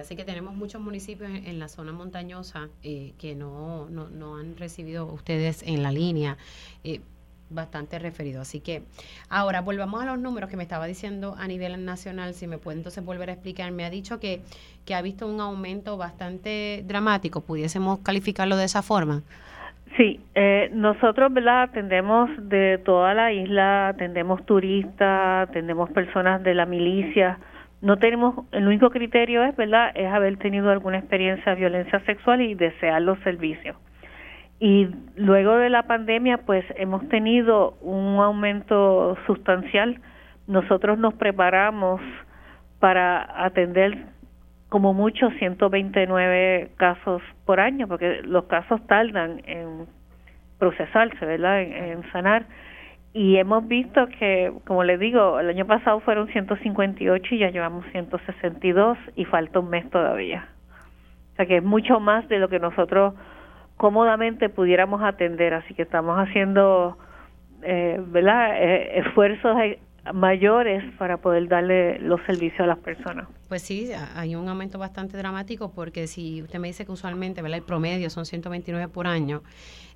Así 0.00 0.16
que 0.16 0.24
tenemos 0.24 0.54
muchos 0.54 0.80
municipios 0.80 1.30
en, 1.30 1.58
la 1.58 1.68
zona 1.68 1.92
montañosa 1.92 2.68
eh, 2.82 3.12
que 3.18 3.34
no, 3.34 3.88
no, 3.90 4.08
no, 4.08 4.36
han 4.36 4.56
recibido 4.56 5.06
ustedes 5.06 5.62
en 5.62 5.82
la 5.82 5.92
línea. 5.92 6.36
Eh, 6.84 7.00
bastante 7.50 7.98
referido. 7.98 8.40
Así 8.40 8.60
que 8.60 8.82
ahora 9.28 9.60
volvamos 9.60 10.02
a 10.02 10.06
los 10.06 10.18
números 10.18 10.50
que 10.50 10.56
me 10.56 10.62
estaba 10.62 10.86
diciendo 10.86 11.36
a 11.38 11.46
nivel 11.46 11.84
nacional, 11.84 12.34
si 12.34 12.46
me 12.46 12.58
puede 12.58 12.78
entonces 12.78 13.04
volver 13.04 13.30
a 13.30 13.34
explicar. 13.34 13.70
Me 13.72 13.84
ha 13.84 13.90
dicho 13.90 14.18
que, 14.18 14.40
que 14.84 14.94
ha 14.94 15.02
visto 15.02 15.26
un 15.26 15.40
aumento 15.40 15.96
bastante 15.96 16.82
dramático, 16.86 17.40
pudiésemos 17.42 18.00
calificarlo 18.00 18.56
de 18.56 18.64
esa 18.64 18.82
forma. 18.82 19.22
Sí, 19.96 20.20
eh, 20.34 20.68
nosotros 20.74 21.32
¿verdad? 21.32 21.62
atendemos 21.62 22.28
de 22.38 22.78
toda 22.84 23.14
la 23.14 23.32
isla, 23.32 23.88
atendemos 23.88 24.44
turistas, 24.44 25.48
atendemos 25.48 25.90
personas 25.90 26.42
de 26.42 26.54
la 26.54 26.66
milicia. 26.66 27.38
No 27.86 27.98
tenemos, 27.98 28.44
el 28.50 28.66
único 28.66 28.90
criterio 28.90 29.44
es, 29.44 29.54
¿verdad?, 29.54 29.92
es 29.94 30.12
haber 30.12 30.38
tenido 30.38 30.72
alguna 30.72 30.98
experiencia 30.98 31.52
de 31.52 31.60
violencia 31.60 32.00
sexual 32.00 32.40
y 32.40 32.54
desear 32.54 33.00
los 33.00 33.16
servicios. 33.20 33.76
Y 34.58 34.88
luego 35.14 35.56
de 35.56 35.70
la 35.70 35.84
pandemia, 35.84 36.38
pues 36.38 36.64
hemos 36.74 37.08
tenido 37.10 37.76
un 37.82 38.18
aumento 38.18 39.16
sustancial. 39.28 40.00
Nosotros 40.48 40.98
nos 40.98 41.14
preparamos 41.14 42.00
para 42.80 43.44
atender 43.44 43.96
como 44.68 44.92
mucho 44.92 45.30
129 45.38 46.72
casos 46.78 47.22
por 47.44 47.60
año, 47.60 47.86
porque 47.86 48.20
los 48.24 48.46
casos 48.46 48.84
tardan 48.88 49.42
en 49.46 49.86
procesarse, 50.58 51.24
¿verdad? 51.24 51.62
En, 51.62 52.02
sanar. 52.10 52.46
Y 53.16 53.38
hemos 53.38 53.66
visto 53.66 54.08
que, 54.18 54.52
como 54.66 54.84
les 54.84 55.00
digo, 55.00 55.40
el 55.40 55.48
año 55.48 55.66
pasado 55.66 56.00
fueron 56.00 56.28
158 56.28 57.34
y 57.34 57.38
ya 57.38 57.48
llevamos 57.48 57.86
162 57.90 58.98
y 59.16 59.24
falta 59.24 59.58
un 59.58 59.70
mes 59.70 59.88
todavía. 59.88 60.50
O 61.32 61.36
sea 61.36 61.46
que 61.46 61.56
es 61.56 61.64
mucho 61.64 61.98
más 61.98 62.28
de 62.28 62.38
lo 62.38 62.50
que 62.50 62.58
nosotros 62.58 63.14
cómodamente 63.78 64.50
pudiéramos 64.50 65.02
atender. 65.02 65.54
Así 65.54 65.72
que 65.72 65.80
estamos 65.80 66.18
haciendo 66.18 66.98
eh, 67.62 67.98
¿verdad? 68.06 68.62
Eh, 68.62 68.98
esfuerzos 68.98 69.56
mayores 70.12 70.82
para 70.98 71.18
poder 71.18 71.48
darle 71.48 71.98
los 71.98 72.20
servicios 72.26 72.60
a 72.60 72.66
las 72.66 72.78
personas. 72.78 73.28
Pues 73.48 73.62
sí, 73.62 73.90
hay 74.14 74.34
un 74.34 74.48
aumento 74.48 74.78
bastante 74.78 75.16
dramático 75.16 75.72
porque 75.72 76.06
si 76.06 76.42
usted 76.42 76.58
me 76.58 76.68
dice 76.68 76.84
que 76.84 76.92
usualmente 76.92 77.42
¿verdad? 77.42 77.58
el 77.58 77.64
promedio 77.64 78.10
son 78.10 78.26
129 78.26 78.88
por 78.88 79.06
año, 79.06 79.42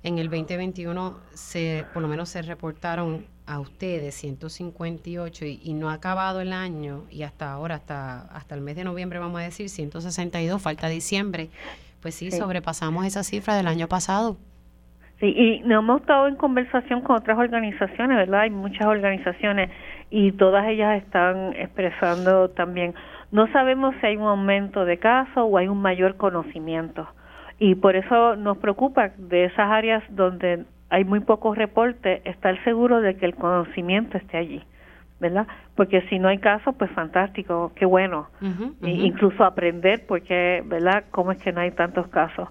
en 0.03 0.17
el 0.17 0.29
2021 0.29 1.17
se, 1.33 1.85
por 1.93 2.01
lo 2.01 2.07
menos 2.07 2.29
se 2.29 2.41
reportaron 2.41 3.25
a 3.45 3.59
ustedes 3.59 4.15
158 4.15 5.45
y, 5.45 5.59
y, 5.63 5.73
no 5.73 5.89
ha 5.89 5.93
acabado 5.93 6.41
el 6.41 6.53
año 6.53 7.03
y 7.09 7.23
hasta 7.23 7.51
ahora, 7.51 7.75
hasta, 7.75 8.21
hasta 8.21 8.55
el 8.55 8.61
mes 8.61 8.75
de 8.75 8.83
noviembre 8.83 9.19
vamos 9.19 9.41
a 9.41 9.43
decir 9.43 9.67
162, 9.67 10.61
falta 10.61 10.87
diciembre 10.87 11.49
pues 12.01 12.15
sí, 12.15 12.31
sobrepasamos 12.31 13.05
esa 13.05 13.23
cifra 13.23 13.55
del 13.55 13.67
año 13.67 13.87
pasado. 13.87 14.37
Sí, 15.19 15.27
y 15.27 15.59
nos 15.59 15.83
hemos 15.83 16.01
estado 16.01 16.27
en 16.27 16.35
conversación 16.35 17.01
con 17.01 17.17
otras 17.17 17.37
organizaciones, 17.37 18.17
¿verdad? 18.17 18.41
Hay 18.41 18.49
muchas 18.49 18.87
organizaciones 18.87 19.69
y 20.11 20.33
todas 20.33 20.67
ellas 20.67 21.01
están 21.01 21.53
expresando 21.55 22.49
también. 22.49 22.93
No 23.31 23.51
sabemos 23.51 23.95
si 23.99 24.07
hay 24.07 24.17
un 24.17 24.27
aumento 24.27 24.85
de 24.85 24.97
casos 24.97 25.37
o 25.37 25.57
hay 25.57 25.69
un 25.69 25.81
mayor 25.81 26.17
conocimiento. 26.17 27.07
Y 27.57 27.75
por 27.75 27.95
eso 27.95 28.35
nos 28.35 28.57
preocupa 28.57 29.11
de 29.17 29.45
esas 29.45 29.71
áreas 29.71 30.03
donde 30.09 30.65
hay 30.89 31.05
muy 31.05 31.21
pocos 31.21 31.57
reportes, 31.57 32.21
estar 32.25 32.61
seguro 32.65 32.99
de 32.99 33.15
que 33.15 33.25
el 33.25 33.35
conocimiento 33.35 34.17
esté 34.17 34.37
allí. 34.37 34.61
¿verdad? 35.21 35.47
Porque 35.75 36.01
si 36.09 36.17
no 36.17 36.29
hay 36.29 36.39
casos, 36.39 36.75
pues 36.77 36.89
fantástico, 36.91 37.71
qué 37.75 37.85
bueno. 37.85 38.27
incluso 38.81 39.43
aprender, 39.43 40.03
porque, 40.07 40.63
¿verdad? 40.65 41.03
¿Cómo 41.11 41.31
es 41.31 41.37
que 41.37 41.51
no 41.53 41.61
hay 41.61 41.71
tantos 41.71 42.07
casos? 42.07 42.49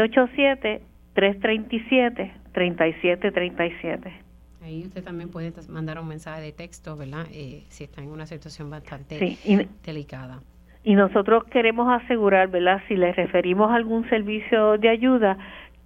787-337-3737. 1.15 4.13
Ahí 4.61 4.83
usted 4.85 5.03
también 5.03 5.29
puede 5.29 5.51
mandar 5.67 5.99
un 5.99 6.07
mensaje 6.07 6.41
de 6.41 6.51
texto, 6.51 6.95
¿verdad? 6.95 7.25
Eh, 7.31 7.65
si 7.69 7.83
está 7.83 8.01
en 8.01 8.11
una 8.11 8.25
situación 8.25 8.69
bastante 8.69 9.37
delicada 9.83 10.39
y 10.85 10.93
nosotros 10.93 11.43
queremos 11.45 11.91
asegurar, 11.91 12.49
¿verdad? 12.49 12.81
Si 12.87 12.95
le 12.95 13.11
referimos 13.11 13.71
a 13.71 13.75
algún 13.75 14.07
servicio 14.07 14.77
de 14.77 14.89
ayuda, 14.89 15.37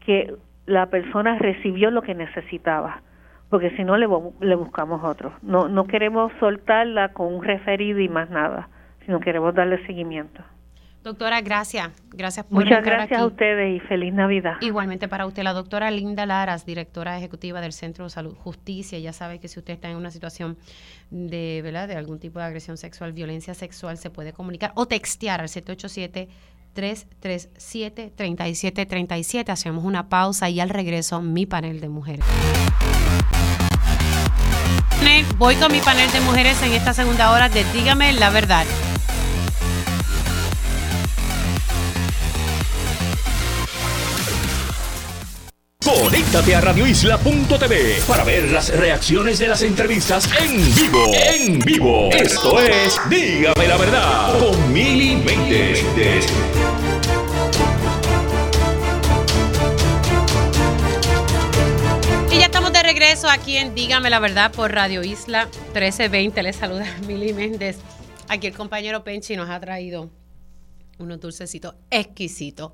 que 0.06 0.36
la 0.70 0.86
persona 0.88 1.38
recibió 1.38 1.92
lo 1.92 2.02
que 2.02 2.16
necesitaba, 2.16 3.02
porque 3.50 3.72
si 3.76 3.84
no 3.84 3.98
le, 3.98 4.08
le 4.42 4.56
buscamos 4.56 5.04
otro. 5.04 5.34
No, 5.42 5.68
no 5.68 5.86
queremos 5.86 6.32
soltarla 6.40 7.14
con 7.14 7.34
un 7.34 7.44
referido 7.44 8.00
y 8.00 8.08
más 8.08 8.30
nada, 8.30 8.70
sino 9.06 9.20
queremos 9.20 9.54
darle 9.56 9.86
seguimiento. 9.86 10.44
Doctora, 11.04 11.40
gracias. 11.40 11.90
Gracias 12.12 12.46
por 12.46 12.64
Muchas 12.64 12.84
gracias 12.84 13.22
a 13.22 13.26
ustedes 13.26 13.78
y 13.78 13.80
feliz 13.88 14.14
Navidad. 14.14 14.58
Igualmente 14.60 15.08
para 15.08 15.26
usted, 15.26 15.44
la 15.44 15.54
doctora 15.54 15.90
Linda 15.92 16.26
Laras, 16.26 16.66
directora 16.66 17.18
ejecutiva 17.18 17.62
del 17.62 17.72
Centro 17.72 18.04
de 18.04 18.10
Salud 18.10 18.36
Justicia. 18.36 19.00
Ya 19.00 19.14
sabe 19.14 19.40
que 19.40 19.48
si 19.48 19.60
usted 19.60 19.74
está 19.74 19.90
en 19.90 19.96
una 19.96 20.12
situación 20.12 20.58
de, 21.10 21.62
¿verdad? 21.64 21.88
de 21.88 21.96
algún 21.96 22.20
tipo 22.20 22.40
de 22.40 22.46
agresión 22.46 22.76
sexual, 22.76 23.14
violencia 23.14 23.54
sexual, 23.54 23.98
se 23.98 24.10
puede 24.10 24.34
comunicar 24.34 24.74
o 24.76 24.88
textear 24.88 25.40
al 25.40 25.48
787 25.48 26.28
337 26.80 28.14
3737. 28.16 29.52
Hacemos 29.52 29.84
una 29.84 30.08
pausa 30.08 30.50
y 30.50 30.62
al 30.62 30.70
regreso 30.70 31.22
mi 31.22 31.46
panel 31.46 31.82
de 31.82 31.90
mujeres. 31.90 32.26
Voy 35.38 35.56
con 35.56 35.72
mi 35.72 35.80
panel 35.80 36.12
de 36.12 36.20
mujeres 36.22 36.62
en 36.64 36.74
esta 36.74 36.94
segunda 36.94 37.32
hora 37.32 37.50
de 37.50 37.64
Dígame 37.74 38.12
la 38.14 38.30
verdad. 38.30 38.66
Conéctate 45.90 46.54
a 46.54 46.62
radioisla.tv 46.62 48.04
para 48.08 48.24
ver 48.24 48.52
las 48.52 48.70
reacciones 48.70 49.40
de 49.40 49.48
las 49.48 49.64
entrevistas 49.64 50.30
en 50.40 50.76
vivo. 50.76 51.12
En 51.16 51.60
vivo. 51.60 52.10
Esto 52.12 52.60
es 52.60 53.00
Dígame 53.10 53.68
la 53.68 53.76
verdad 53.76 54.38
con 54.38 54.72
Mili 54.72 55.18
Y 62.32 62.38
ya 62.38 62.46
estamos 62.46 62.72
de 62.72 62.84
regreso 62.84 63.28
aquí 63.28 63.58
en 63.58 63.74
Dígame 63.74 64.12
la 64.12 64.20
Verdad 64.20 64.52
por 64.52 64.72
Radio 64.72 65.04
Isla 65.04 65.46
1320. 65.74 66.44
Les 66.44 66.56
saluda 66.56 66.86
Mili 67.08 67.34
Méndez. 67.34 67.78
Aquí 68.28 68.46
el 68.46 68.54
compañero 68.54 69.04
Penchi 69.04 69.36
nos 69.36 69.50
ha 69.50 69.60
traído 69.60 70.12
unos 71.00 71.20
dulcecitos 71.20 71.74
exquisitos. 71.90 72.74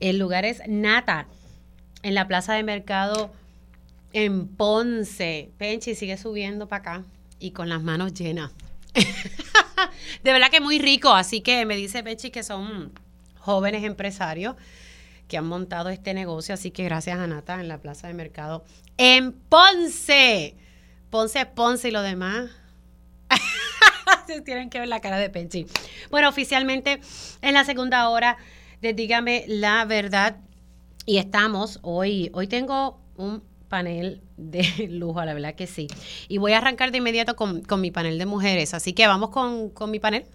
El 0.00 0.18
lugar 0.18 0.44
es 0.44 0.60
Nata, 0.68 1.28
en 2.02 2.14
la 2.14 2.26
plaza 2.26 2.54
de 2.54 2.62
mercado 2.62 3.32
en 4.12 4.48
Ponce. 4.48 5.50
Penchi 5.58 5.94
sigue 5.94 6.16
subiendo 6.16 6.68
para 6.68 6.80
acá 6.80 7.04
y 7.38 7.50
con 7.50 7.68
las 7.68 7.82
manos 7.82 8.14
llenas. 8.14 8.52
de 10.22 10.32
verdad 10.32 10.50
que 10.50 10.60
muy 10.60 10.78
rico, 10.78 11.10
así 11.10 11.40
que 11.40 11.66
me 11.66 11.76
dice 11.76 12.02
Penchi 12.02 12.30
que 12.30 12.42
son 12.42 12.92
jóvenes 13.38 13.84
empresarios 13.84 14.56
que 15.28 15.36
han 15.36 15.46
montado 15.46 15.88
este 15.88 16.14
negocio, 16.14 16.54
así 16.54 16.70
que 16.70 16.84
gracias 16.84 17.18
a 17.18 17.60
en 17.60 17.68
la 17.68 17.78
plaza 17.78 18.06
de 18.06 18.14
mercado 18.14 18.64
en 18.96 19.32
Ponce. 19.32 20.54
Ponce, 21.10 21.46
Ponce 21.46 21.88
y 21.88 21.90
lo 21.90 22.02
demás. 22.02 22.50
Tienen 24.44 24.70
que 24.70 24.78
ver 24.80 24.88
la 24.88 25.00
cara 25.00 25.18
de 25.18 25.30
Penchi. 25.30 25.66
Bueno, 26.10 26.28
oficialmente 26.28 27.00
en 27.42 27.54
la 27.54 27.64
segunda 27.64 28.08
hora 28.08 28.36
de 28.80 28.92
Dígame 28.92 29.44
la 29.48 29.84
Verdad. 29.84 30.36
Y 31.08 31.18
estamos 31.18 31.78
hoy, 31.82 32.32
hoy 32.34 32.48
tengo 32.48 32.98
un 33.16 33.40
panel 33.68 34.22
de 34.36 34.88
lujo, 34.90 35.24
la 35.24 35.34
verdad 35.34 35.54
que 35.54 35.68
sí. 35.68 35.86
Y 36.26 36.38
voy 36.38 36.52
a 36.52 36.58
arrancar 36.58 36.90
de 36.90 36.98
inmediato 36.98 37.36
con, 37.36 37.62
mi 37.80 37.92
panel 37.92 38.18
de 38.18 38.26
mujeres. 38.26 38.74
Así 38.74 38.92
que 38.92 39.06
vamos 39.06 39.30
con, 39.30 39.70
con 39.70 39.92
mi 39.92 40.00
panel. 40.00 40.26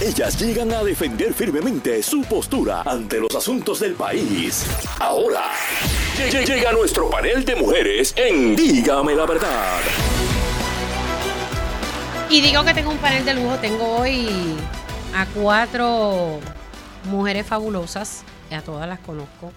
Ellas 0.00 0.40
llegan 0.40 0.72
a 0.72 0.82
defender 0.82 1.34
firmemente 1.34 2.02
su 2.02 2.22
postura 2.22 2.82
ante 2.82 3.20
los 3.20 3.34
asuntos 3.36 3.80
del 3.80 3.92
país. 3.92 4.66
Ahora, 4.98 5.50
llega 6.16 6.72
nuestro 6.72 7.10
panel 7.10 7.44
de 7.44 7.54
mujeres 7.54 8.14
en 8.16 8.56
Dígame 8.56 9.14
la 9.14 9.26
verdad. 9.26 9.80
Y 12.30 12.40
digo 12.40 12.64
que 12.64 12.72
tengo 12.72 12.90
un 12.90 12.98
panel 12.98 13.26
de 13.26 13.34
lujo, 13.34 13.56
tengo 13.56 13.98
hoy 13.98 14.56
a 15.14 15.26
cuatro 15.26 16.40
mujeres 17.04 17.46
fabulosas, 17.46 18.24
a 18.54 18.62
todas 18.62 18.88
las 18.88 19.00
conozco. 19.00 19.52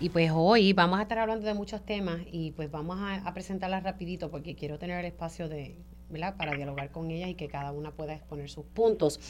Y 0.00 0.10
pues 0.10 0.30
hoy 0.34 0.72
vamos 0.72 0.98
a 0.98 1.02
estar 1.02 1.18
hablando 1.18 1.46
de 1.46 1.54
muchos 1.54 1.84
temas 1.84 2.18
y 2.30 2.52
pues 2.52 2.70
vamos 2.70 2.98
a, 3.00 3.32
presentarlas 3.32 3.82
rapidito 3.82 4.30
porque 4.30 4.54
quiero 4.56 4.78
tener 4.78 4.98
el 4.98 5.06
espacio 5.06 5.48
de, 5.48 5.78
¿verdad? 6.10 6.36
para 6.36 6.52
dialogar 6.52 6.90
con 6.90 7.10
ellas 7.10 7.28
y 7.28 7.34
que 7.36 7.48
cada 7.48 7.72
una 7.72 7.92
pueda 7.92 8.12
exponer 8.12 8.50
sus 8.50 8.64
puntos. 8.66 9.20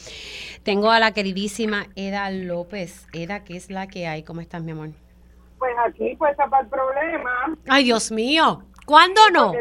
Tengo 0.63 0.89
a 0.89 0.99
la 0.99 1.13
queridísima 1.13 1.85
Eda 1.95 2.29
López. 2.31 3.07
Eda, 3.13 3.43
¿qué 3.43 3.55
es 3.55 3.69
la 3.69 3.87
que 3.87 4.07
hay? 4.07 4.23
¿Cómo 4.23 4.41
estás, 4.41 4.63
mi 4.63 4.71
amor? 4.71 4.89
Pues 5.59 5.73
aquí, 5.87 6.15
pues, 6.17 6.35
para 6.35 6.59
el 6.61 6.67
problema. 6.67 7.55
Ay, 7.67 7.85
Dios 7.85 8.11
mío. 8.11 8.63
¿Cuándo 8.85 9.21
no? 9.31 9.53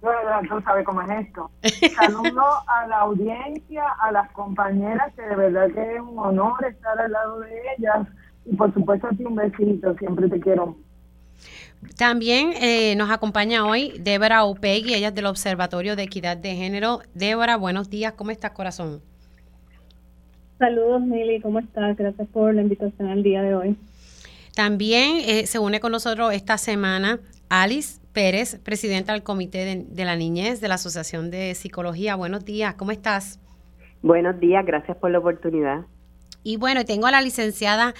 Bueno, 0.00 0.20
tú 0.48 0.60
sabes 0.62 0.84
cómo 0.84 1.02
es 1.02 1.10
esto. 1.26 1.50
Saludo 1.96 2.44
a 2.66 2.86
la 2.86 3.00
audiencia, 3.00 3.84
a 4.00 4.12
las 4.12 4.30
compañeras, 4.32 5.12
que 5.14 5.22
de 5.22 5.34
verdad 5.34 5.68
que 5.74 5.96
es 5.96 6.00
un 6.00 6.18
honor 6.18 6.64
estar 6.64 6.98
al 6.98 7.10
lado 7.10 7.40
de 7.40 7.62
ellas. 7.76 8.06
Y 8.50 8.56
por 8.56 8.72
supuesto 8.72 9.06
a 9.06 9.10
ti 9.10 9.24
un 9.24 9.36
besito, 9.36 9.94
siempre 9.98 10.28
te 10.28 10.40
quiero. 10.40 10.76
También 11.96 12.50
eh, 12.60 12.96
nos 12.96 13.10
acompaña 13.10 13.66
hoy 13.66 13.92
Débora 14.00 14.44
Opegui, 14.44 14.94
ella 14.94 15.08
es 15.08 15.14
del 15.14 15.26
Observatorio 15.26 15.94
de 15.94 16.04
Equidad 16.04 16.36
de 16.36 16.54
Género. 16.56 17.00
Débora, 17.14 17.56
buenos 17.56 17.88
días, 17.90 18.14
¿cómo 18.14 18.30
estás, 18.30 18.50
corazón? 18.52 19.00
Saludos, 20.58 21.02
Mili, 21.02 21.40
¿cómo 21.40 21.60
estás? 21.60 21.96
Gracias 21.96 22.26
por 22.28 22.52
la 22.52 22.62
invitación 22.62 23.08
al 23.08 23.22
día 23.22 23.42
de 23.42 23.54
hoy. 23.54 23.76
También 24.56 25.18
eh, 25.24 25.46
se 25.46 25.60
une 25.60 25.78
con 25.78 25.92
nosotros 25.92 26.32
esta 26.32 26.58
semana 26.58 27.20
Alice 27.48 28.00
Pérez, 28.12 28.58
presidenta 28.58 29.12
del 29.12 29.22
Comité 29.22 29.86
de, 29.88 30.04
la 30.04 30.16
Niñez 30.16 30.60
de 30.60 30.66
la 30.66 30.74
Asociación 30.74 31.30
de 31.30 31.54
Psicología. 31.54 32.16
Buenos 32.16 32.44
días, 32.44 32.74
¿cómo 32.74 32.90
estás? 32.90 33.40
Buenos 34.02 34.40
días, 34.40 34.66
gracias 34.66 34.96
por 34.96 35.12
la 35.12 35.20
oportunidad. 35.20 35.86
Y 36.42 36.56
bueno, 36.56 36.84
tengo 36.84 37.06
a 37.06 37.10
la 37.10 37.20
licenciada 37.20 37.94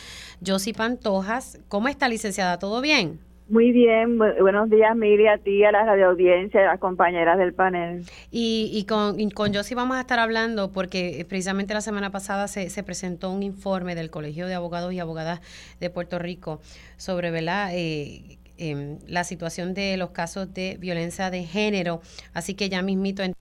Josie 0.44 0.74
Pantojas. 0.74 1.60
¿Cómo 1.68 1.88
está, 1.88 2.08
licenciada? 2.08 2.58
¿Todo 2.58 2.80
bien? 2.80 3.20
Muy 3.48 3.72
bien, 3.72 4.18
buenos 4.18 4.68
días 4.68 4.94
Miri, 4.94 5.26
a 5.26 5.38
ti, 5.38 5.64
a 5.64 5.72
la 5.72 5.82
radioaudiencia, 5.82 6.60
a 6.60 6.72
las 6.72 6.80
compañeras 6.80 7.38
del 7.38 7.54
panel. 7.54 8.04
Y, 8.30 8.70
y 8.74 8.84
con, 8.84 9.18
y 9.18 9.30
con 9.30 9.54
Josie 9.54 9.74
vamos 9.74 9.96
a 9.96 10.00
estar 10.00 10.18
hablando 10.18 10.70
porque 10.70 11.24
precisamente 11.26 11.72
la 11.72 11.80
semana 11.80 12.10
pasada 12.10 12.46
se, 12.46 12.68
se, 12.68 12.82
presentó 12.82 13.30
un 13.30 13.42
informe 13.42 13.94
del 13.94 14.10
Colegio 14.10 14.46
de 14.48 14.54
Abogados 14.54 14.92
y 14.92 15.00
Abogadas 15.00 15.40
de 15.80 15.88
Puerto 15.88 16.18
Rico 16.18 16.60
sobre 16.98 17.30
¿verdad? 17.30 17.70
Eh, 17.72 18.38
Em, 18.60 18.98
la 19.06 19.22
situación 19.22 19.72
de 19.72 19.96
los 19.96 20.10
casos 20.10 20.52
de 20.52 20.76
violencia 20.80 21.30
de 21.30 21.44
género. 21.44 22.00
Así 22.34 22.54
que 22.56 22.68
ya 22.68 22.82
mismito. 22.82 23.22
En 23.22 23.32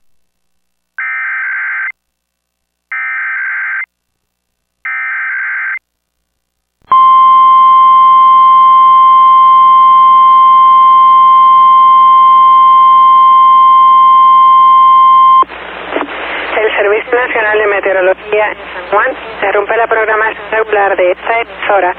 El 16.58 16.76
Servicio 16.76 17.17
Nacional 17.28 17.58
de 17.58 17.66
Meteorología 17.66 18.46
en 18.52 18.56
San 18.72 18.90
Juan 18.90 19.10
interrumpe 19.34 19.76
la 19.76 19.86
programación 19.86 20.50
regular 20.50 20.96
de 20.96 21.10
esta 21.10 21.40
emisora 21.40 21.94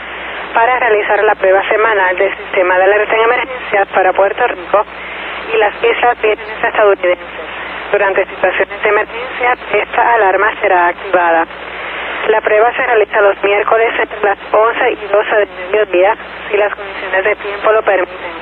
para 0.56 0.80
realizar 0.80 1.24
la 1.24 1.36
prueba 1.36 1.62
semanal 1.70 2.18
del 2.18 2.36
sistema 2.36 2.78
de 2.80 2.84
alerta 2.86 3.16
en 3.16 3.22
emergencias 3.22 3.88
para 3.90 4.12
Puerto 4.12 4.48
Rico 4.48 4.86
y 5.54 5.58
las 5.58 5.76
islas 5.84 6.20
vírgenes 6.20 6.64
estadounidenses. 6.64 7.28
Durante 7.92 8.26
situaciones 8.26 8.82
de 8.82 8.90
emergencia, 8.90 9.58
esta 9.74 10.14
alarma 10.16 10.52
será 10.62 10.88
activada. 10.88 11.46
La 12.30 12.42
prueba 12.42 12.74
se 12.74 12.88
realiza 12.88 13.22
los 13.22 13.44
miércoles 13.44 13.94
entre 14.00 14.22
las 14.24 14.38
11 14.52 14.92
y 14.92 15.08
12 15.14 15.36
del 15.36 15.50
mediodía 15.72 16.18
si 16.50 16.58
las 16.58 16.74
condiciones 16.74 17.24
de 17.24 17.36
tiempo 17.36 17.72
lo 17.72 17.84
permiten. 17.84 18.34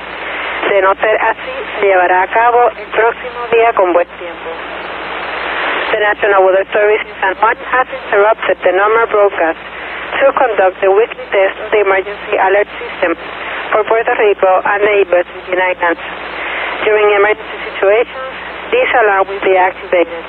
De 0.70 0.80
no 0.80 0.94
ser 0.94 1.20
así, 1.20 1.52
se 1.80 1.86
llevará 1.86 2.22
a 2.22 2.26
cabo 2.28 2.70
el 2.70 2.86
próximo 2.86 3.46
día 3.52 3.74
con 3.74 3.92
buen 3.92 4.08
tiempo. 4.08 4.77
The 5.88 6.04
National 6.04 6.44
Weather 6.44 6.68
Service 6.68 7.00
in 7.00 7.16
San 7.16 7.32
has 7.40 7.88
interrupted 7.88 8.60
the 8.60 8.76
normal 8.76 9.08
broadcast 9.08 9.56
to 10.20 10.26
conduct 10.36 10.76
the 10.84 10.92
weekly 10.92 11.24
test 11.32 11.56
of 11.64 11.72
the 11.72 11.80
emergency 11.80 12.36
alert 12.36 12.68
system 12.76 13.16
for 13.72 13.88
Puerto 13.88 14.12
Rico 14.20 14.52
and 14.68 14.84
neighbors 14.84 15.24
Virgin 15.24 15.56
Islands. 15.56 16.04
During 16.84 17.08
emergency 17.08 17.58
situations, 17.72 18.32
this 18.68 18.88
alarm 19.00 19.32
will 19.32 19.40
be 19.40 19.56
activated. 19.56 20.22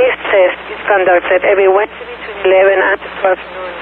This 0.00 0.16
test 0.32 0.56
is 0.72 0.80
conducted 0.88 1.44
every 1.44 1.68
Wednesday 1.68 2.16
between 2.16 2.40
11 2.48 2.80
and 2.80 2.98
12 3.20 3.36
noon. 3.36 3.72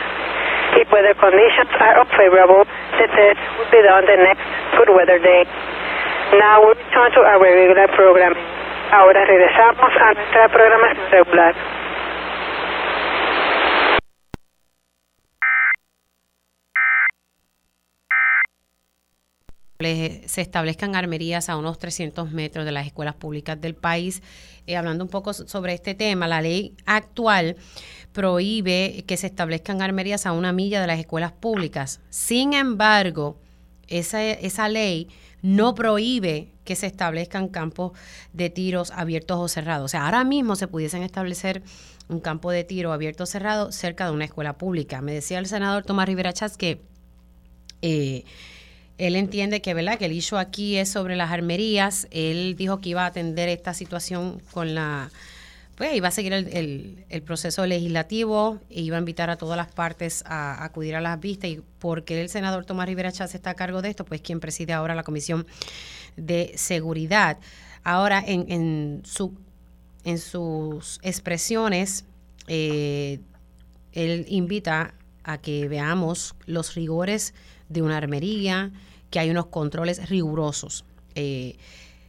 If 0.82 0.86
weather 0.90 1.14
conditions 1.14 1.78
are 1.78 1.94
unfavorable, 1.94 2.66
the 2.99 3.07
test 3.07 3.38
will 3.55 3.70
be 3.70 3.86
done 3.86 4.03
the 4.03 4.18
next 4.18 4.42
good 4.74 4.90
weather 4.90 5.22
day. 5.22 5.46
Now 6.42 6.66
we 6.66 6.74
return 6.74 7.14
to 7.14 7.20
our 7.22 7.38
regular 7.38 7.86
programming. 7.94 8.68
Ahora 8.91 9.22
regresamos 9.26 9.91
a 10.01 10.14
nuestra 10.14 10.49
programación 10.49 11.11
regular. 11.11 11.55
se 20.26 20.41
establezcan 20.41 20.97
armerías 20.97 21.49
a 21.49 21.57
unos 21.57 21.78
300 21.78 22.32
metros 22.32 22.64
de 22.64 22.72
las 22.72 22.86
escuelas 22.86 23.14
públicas 23.14 23.61
del 23.61 23.76
país. 23.76 24.22
Eh, 24.66 24.76
hablando 24.76 25.05
un 25.05 25.11
poco 25.11 25.32
sobre 25.32 25.72
este 25.72 25.95
tema, 25.95 26.26
la 26.26 26.41
ley 26.41 26.74
actual 26.84 27.57
prohíbe 28.12 29.05
que 29.07 29.16
se 29.16 29.28
establezcan 29.28 29.80
armerías 29.80 30.26
a 30.26 30.32
una 30.32 30.53
milla 30.53 30.80
de 30.80 30.89
las 30.89 30.99
escuelas 30.99 31.30
públicas. 31.30 32.01
Sin 32.09 32.55
embargo, 32.55 33.39
esa, 33.86 34.22
esa 34.22 34.68
ley 34.68 35.09
no 35.43 35.74
prohíbe 35.74 36.53
que 36.64 36.76
se 36.76 36.86
establezcan 36.86 37.49
campos 37.49 37.93
de 38.32 38.51
tiros 38.51 38.91
abiertos 38.91 39.39
o 39.39 39.49
cerrados. 39.49 39.86
O 39.86 39.89
sea, 39.89 40.05
ahora 40.05 40.24
mismo 40.24 40.57
se 40.57 40.68
pudiesen 40.68 41.03
establecer 41.03 41.62
un 42.09 42.20
campo 42.20 42.51
de 42.51 42.64
tiro 42.64 42.93
abierto 42.93 43.24
o 43.24 43.26
cerrado 43.26 43.72
cerca 43.72 44.07
de 44.07 44.12
una 44.12 44.24
escuela 44.24 44.59
pública. 44.59 45.01
Me 45.01 45.12
decía 45.12 45.39
el 45.39 45.47
senador 45.47 45.84
Tomás 45.84 46.07
Rivera 46.07 46.32
Chávez 46.32 46.57
que 46.57 46.80
eh, 47.82 48.24
él 48.99 49.14
entiende 49.14 49.62
que, 49.62 49.74
¿verdad? 49.74 49.99
que 49.99 50.07
el 50.07 50.12
issue 50.12 50.39
aquí 50.39 50.76
es 50.76 50.89
sobre 50.89 51.16
las 51.16 51.30
armerías. 51.30 52.09
Él 52.11 52.57
dijo 52.57 52.80
que 52.80 52.91
iba 52.91 53.05
a 53.05 53.07
atender 53.07 53.49
esta 53.49 53.74
situación 53.74 54.43
con 54.51 54.74
la... 54.74 55.11
Pues 55.79 55.95
iba 55.95 56.09
a 56.09 56.11
seguir 56.11 56.33
el, 56.33 57.22
proceso 57.24 57.64
legislativo 57.64 58.59
e 58.68 58.81
iba 58.81 58.97
a 58.97 58.99
invitar 58.99 59.31
a 59.31 59.37
todas 59.37 59.57
las 59.57 59.70
partes 59.70 60.24
a, 60.26 60.64
acudir 60.64 60.97
a 60.97 61.01
las 61.01 61.20
vistas. 61.20 61.51
Y 61.51 61.62
porque 61.79 62.20
el 62.20 62.29
senador 62.29 62.64
Tomás 62.64 62.89
Rivera 62.89 63.12
Chávez 63.12 63.37
está 63.37 63.51
a 63.51 63.55
cargo 63.55 63.81
de 63.81 63.91
esto, 63.91 64.05
pues 64.05 64.20
quien 64.20 64.41
preside 64.41 64.72
ahora 64.72 64.97
la 64.97 65.05
Comisión 65.05 65.47
de 66.16 66.53
Seguridad. 66.57 67.39
Ahora, 67.85 68.24
en 68.26 69.03
sus 69.05 70.99
expresiones, 71.05 72.05
eh, 72.49 73.20
él 73.93 74.24
invita 74.26 74.95
a 75.22 75.39
que 75.39 75.68
veamos 75.68 76.35
los 76.47 76.74
rigores 76.74 77.35
de 77.68 77.83
una 77.83 77.99
armería, 77.99 78.72
que 79.11 79.20
hay 79.20 79.31
unos 79.31 79.47
controles 79.47 80.09
rigurosos. 80.09 80.85
eh, 81.14 81.57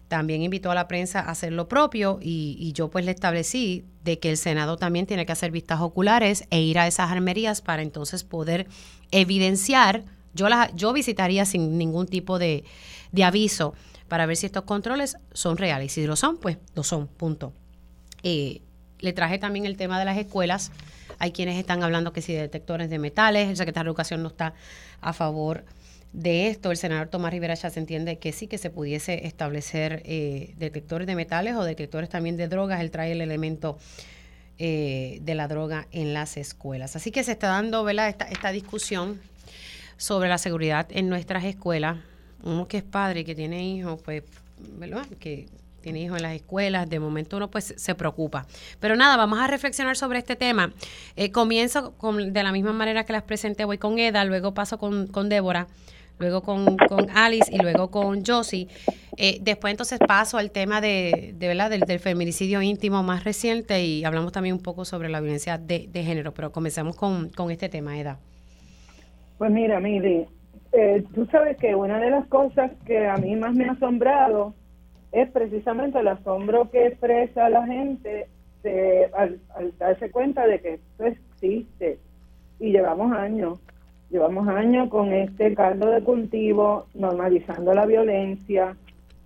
también 0.09 0.41
invitó 0.41 0.71
a 0.71 0.75
la 0.75 0.87
prensa 0.89 1.21
a 1.21 1.29
hacer 1.29 1.53
lo 1.53 1.69
propio 1.69 2.19
y, 2.21 2.57
y, 2.59 2.73
yo 2.73 2.89
pues 2.89 3.05
le 3.05 3.11
establecí 3.11 3.85
de 4.03 4.19
que 4.19 4.31
el 4.31 4.37
Senado 4.37 4.75
también 4.75 5.05
tiene 5.05 5.25
que 5.25 5.31
hacer 5.31 5.51
vistas 5.51 5.79
oculares 5.79 6.45
e 6.49 6.59
ir 6.59 6.79
a 6.79 6.87
esas 6.87 7.11
armerías 7.11 7.61
para 7.61 7.83
entonces 7.83 8.23
poder 8.23 8.67
evidenciar, 9.11 10.03
yo, 10.33 10.49
la, 10.49 10.71
yo 10.75 10.91
visitaría 10.93 11.45
sin 11.45 11.77
ningún 11.77 12.07
tipo 12.07 12.39
de, 12.39 12.65
de 13.11 13.23
aviso 13.23 13.73
para 14.07 14.25
ver 14.25 14.35
si 14.35 14.47
estos 14.47 14.63
controles 14.63 15.17
son 15.31 15.57
reales. 15.57 15.93
Si 15.93 16.05
lo 16.05 16.15
son, 16.15 16.37
pues 16.37 16.57
lo 16.75 16.83
son, 16.83 17.07
punto. 17.07 17.53
Eh, 18.23 18.61
le 18.99 19.13
traje 19.13 19.37
también 19.37 19.65
el 19.65 19.77
tema 19.77 19.99
de 19.99 20.05
las 20.05 20.17
escuelas. 20.17 20.71
Hay 21.19 21.31
quienes 21.31 21.57
están 21.57 21.83
hablando 21.83 22.11
que 22.11 22.21
si 22.21 22.33
de 22.33 22.41
detectores 22.41 22.89
de 22.89 22.99
metales, 22.99 23.47
el 23.47 23.57
secretario 23.57 23.85
de 23.85 23.91
Educación 23.91 24.23
no 24.23 24.29
está 24.29 24.53
a 25.01 25.13
favor 25.13 25.63
de 26.13 26.47
esto. 26.47 26.71
El 26.71 26.77
senador 26.77 27.07
Tomás 27.07 27.31
Rivera 27.31 27.53
ya 27.53 27.69
se 27.69 27.79
entiende 27.79 28.17
que 28.17 28.31
sí, 28.31 28.47
que 28.47 28.57
se 28.57 28.69
pudiese 28.69 29.27
establecer 29.27 30.01
eh, 30.05 30.53
detectores 30.57 31.07
de 31.07 31.15
metales 31.15 31.55
o 31.55 31.63
detectores 31.63 32.09
también 32.09 32.37
de 32.37 32.47
drogas. 32.47 32.81
Él 32.81 32.91
trae 32.91 33.11
el 33.11 33.21
elemento 33.21 33.77
eh, 34.57 35.19
de 35.21 35.35
la 35.35 35.47
droga 35.47 35.87
en 35.91 36.13
las 36.13 36.37
escuelas. 36.37 36.95
Así 36.95 37.11
que 37.11 37.23
se 37.23 37.33
está 37.33 37.47
dando 37.47 37.83
¿verdad? 37.83 38.09
Esta, 38.09 38.25
esta 38.25 38.51
discusión 38.51 39.19
sobre 39.97 40.29
la 40.29 40.37
seguridad 40.37 40.87
en 40.89 41.09
nuestras 41.09 41.43
escuelas. 41.43 41.97
Uno 42.43 42.67
que 42.67 42.77
es 42.77 42.83
padre 42.83 43.21
y 43.21 43.23
que 43.25 43.35
tiene 43.35 43.67
hijos, 43.67 44.01
pues, 44.01 44.23
¿verdad? 44.77 45.05
Que 45.19 45.47
tiene 45.81 46.01
hijos 46.01 46.17
en 46.17 46.23
las 46.23 46.35
escuelas, 46.35 46.89
de 46.89 46.99
momento 46.99 47.37
uno 47.37 47.49
pues 47.49 47.73
se 47.77 47.95
preocupa. 47.95 48.45
Pero 48.79 48.95
nada, 48.95 49.17
vamos 49.17 49.39
a 49.39 49.47
reflexionar 49.47 49.97
sobre 49.97 50.19
este 50.19 50.35
tema. 50.35 50.73
Eh, 51.15 51.31
comienzo 51.31 51.93
con, 51.93 52.33
de 52.33 52.43
la 52.43 52.51
misma 52.51 52.73
manera 52.73 53.05
que 53.05 53.13
las 53.13 53.23
presenté, 53.23 53.65
voy 53.65 53.77
con 53.77 53.99
Eda, 53.99 54.25
luego 54.25 54.53
paso 54.53 54.77
con, 54.77 55.07
con 55.07 55.29
Débora 55.29 55.67
luego 56.19 56.41
con, 56.41 56.77
con 56.77 57.09
Alice 57.15 57.51
y 57.51 57.57
luego 57.57 57.89
con 57.89 58.23
Josie. 58.25 58.67
Eh, 59.17 59.39
después 59.41 59.71
entonces 59.71 59.99
paso 59.99 60.37
al 60.37 60.51
tema 60.51 60.81
de, 60.81 61.33
de 61.37 61.47
¿verdad? 61.47 61.69
Del, 61.69 61.99
feminicidio 61.99 62.61
íntimo 62.61 63.03
más 63.03 63.23
reciente 63.23 63.83
y 63.83 64.05
hablamos 64.05 64.31
también 64.31 64.55
un 64.55 64.61
poco 64.61 64.85
sobre 64.85 65.09
la 65.09 65.19
violencia 65.19 65.57
de, 65.57 65.89
género, 65.93 66.33
pero 66.33 66.51
comencemos 66.51 66.95
con, 66.95 67.29
con 67.29 67.51
este 67.51 67.67
tema, 67.69 67.99
Eda. 67.99 68.19
Pues 69.37 69.51
mira, 69.51 69.79
Mili, 69.79 70.25
eh, 70.71 71.03
tú 71.13 71.25
sabes 71.27 71.57
que 71.57 71.75
una 71.75 71.99
de 71.99 72.11
las 72.11 72.27
cosas 72.27 72.71
que 72.85 73.07
a 73.07 73.17
mí 73.17 73.35
más 73.35 73.53
me 73.55 73.65
ha 73.65 73.71
asombrado 73.71 74.53
es 75.11 75.29
precisamente 75.31 75.99
el 75.99 76.07
asombro 76.07 76.69
que 76.69 76.87
expresa 76.87 77.49
la 77.49 77.65
gente 77.65 78.27
al, 79.17 79.39
al 79.55 79.77
darse 79.77 80.11
cuenta 80.11 80.45
de 80.45 80.59
que 80.59 80.73
esto 80.75 81.05
existe 81.05 81.99
y 82.59 82.71
llevamos 82.71 83.13
años 83.13 83.59
Llevamos 84.09 84.47
años 84.47 84.89
con 84.89 85.13
este 85.13 85.53
caldo 85.53 85.91
de 85.91 86.01
cultivo, 86.01 86.87
normalizando 86.95 87.75
la 87.75 87.85
violencia, 87.85 88.75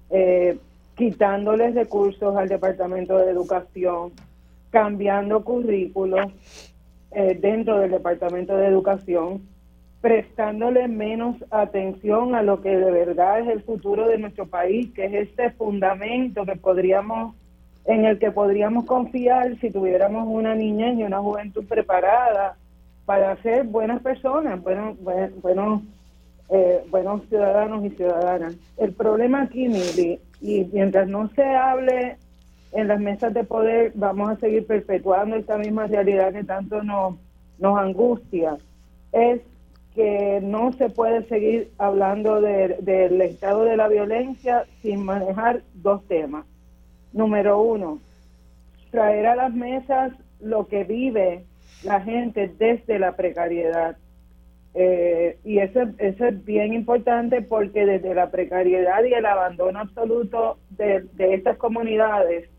eh, 0.09 0.57
quitándoles 0.95 1.73
recursos 1.73 2.35
al 2.35 2.49
Departamento 2.49 3.17
de 3.17 3.31
Educación, 3.31 4.11
cambiando 4.71 5.43
currículos 5.45 6.27
eh, 7.11 7.37
dentro 7.39 7.79
del 7.79 7.91
Departamento 7.91 8.57
de 8.57 8.67
Educación, 8.67 9.41
prestándole 10.01 10.89
menos 10.89 11.37
atención 11.49 12.35
a 12.35 12.43
lo 12.43 12.61
que 12.61 12.75
de 12.75 12.91
verdad 12.91 13.39
es 13.39 13.47
el 13.47 13.61
futuro 13.61 14.05
de 14.09 14.17
nuestro 14.17 14.47
país, 14.47 14.91
que 14.93 15.05
es 15.05 15.29
este 15.29 15.51
fundamento 15.51 16.45
que 16.45 16.57
podríamos 16.57 17.35
en 17.85 18.05
el 18.05 18.19
que 18.19 18.31
podríamos 18.31 18.85
confiar 18.85 19.57
si 19.59 19.69
tuviéramos 19.69 20.25
una 20.27 20.55
niñez 20.55 20.97
y 20.97 21.03
una 21.03 21.19
juventud 21.19 21.65
preparada 21.65 22.57
para 23.05 23.35
ser 23.41 23.65
buenas 23.65 24.01
personas, 24.01 24.61
buenos, 24.61 24.97
buenos, 25.41 25.81
eh, 26.49 26.83
buenos 26.89 27.21
ciudadanos 27.27 27.83
y 27.85 27.89
ciudadanas. 27.91 28.55
El 28.77 28.93
problema 28.93 29.43
aquí, 29.43 29.67
Mili, 29.67 30.19
y 30.41 30.65
mientras 30.71 31.07
no 31.07 31.29
se 31.29 31.43
hable 31.43 32.17
en 32.71 32.87
las 32.87 32.99
mesas 32.99 33.33
de 33.33 33.43
poder, 33.43 33.91
vamos 33.95 34.29
a 34.29 34.35
seguir 34.37 34.65
perpetuando 34.65 35.35
esta 35.35 35.57
misma 35.57 35.87
realidad 35.87 36.33
que 36.33 36.43
tanto 36.43 36.81
nos, 36.81 37.15
nos 37.59 37.77
angustia, 37.77 38.57
es 39.11 39.41
que 39.93 40.39
no 40.41 40.73
se 40.73 40.89
puede 40.89 41.23
seguir 41.27 41.71
hablando 41.77 42.41
del 42.41 43.21
estado 43.21 43.63
de 43.63 43.77
la 43.77 43.87
violencia 43.87 44.65
sin 44.81 45.05
manejar 45.05 45.61
dos 45.75 46.03
temas. 46.07 46.45
Número 47.11 47.61
uno, 47.61 47.99
traer 48.89 49.27
a 49.27 49.35
las 49.35 49.53
mesas 49.53 50.13
lo 50.39 50.67
que 50.67 50.83
vive 50.83 51.45
la 51.83 52.01
gente 52.01 52.51
desde 52.57 52.99
la 52.99 53.15
precariedad. 53.15 53.97
Eh, 54.75 55.37
y 55.43 55.59
eso, 55.59 55.81
eso 55.99 56.25
es 56.25 56.45
bien 56.45 56.73
importante 56.73 57.43
porque 57.43 57.85
desde 57.85 58.15
la 58.15 58.31
precariedad 58.31 59.03
y 59.03 59.13
el 59.13 59.25
abandono 59.25 59.79
absoluto 59.79 60.57
de, 60.71 61.05
estas 61.17 61.57
comunidades 61.57 62.49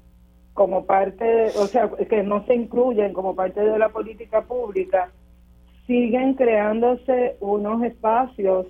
como 0.52 0.86
parte, 0.86 1.46
o 1.56 1.66
sea, 1.66 1.90
que 2.08 2.22
no 2.22 2.44
se 2.46 2.54
incluyen 2.54 3.12
como 3.12 3.34
parte 3.34 3.60
de 3.60 3.78
la 3.78 3.88
política 3.88 4.42
pública, 4.42 5.10
siguen 5.88 6.34
creándose 6.34 7.36
unos 7.40 7.82
espacios 7.82 8.66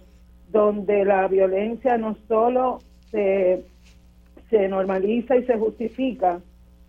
donde 0.50 1.04
la 1.04 1.28
violencia 1.28 1.98
no 1.98 2.16
solo 2.26 2.78
se, 3.10 3.64
se 4.48 4.68
normaliza 4.68 5.36
y 5.36 5.44
se 5.44 5.58
justifica, 5.58 6.40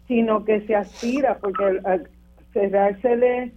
sino 0.07 0.45
que 0.45 0.61
se 0.61 0.75
aspira, 0.75 1.37
porque 1.39 1.81
cerrársele 2.55 3.51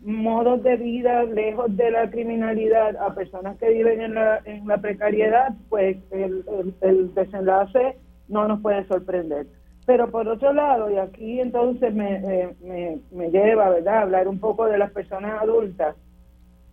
modos 0.00 0.62
de 0.62 0.76
vida 0.76 1.24
lejos 1.24 1.76
de 1.76 1.90
la 1.90 2.08
criminalidad 2.10 2.96
a 2.96 3.14
personas 3.14 3.58
que 3.58 3.70
viven 3.70 4.00
en 4.00 4.14
la, 4.14 4.40
en 4.44 4.66
la 4.66 4.78
precariedad, 4.78 5.54
pues 5.68 5.96
el, 6.12 6.44
el, 6.82 7.12
desenlace 7.14 7.96
no 8.28 8.46
nos 8.46 8.60
puede 8.60 8.86
sorprender. 8.86 9.46
Pero 9.86 10.10
por 10.10 10.28
otro 10.28 10.52
lado, 10.52 10.90
y 10.90 10.98
aquí 10.98 11.40
entonces 11.40 11.92
me, 11.94 12.16
eh, 12.16 12.54
me, 12.62 12.98
me 13.10 13.30
lleva, 13.30 13.70
¿verdad?, 13.70 13.96
a 13.96 14.02
hablar 14.02 14.28
un 14.28 14.38
poco 14.38 14.66
de 14.66 14.78
las 14.78 14.92
personas 14.92 15.42
adultas. 15.42 15.96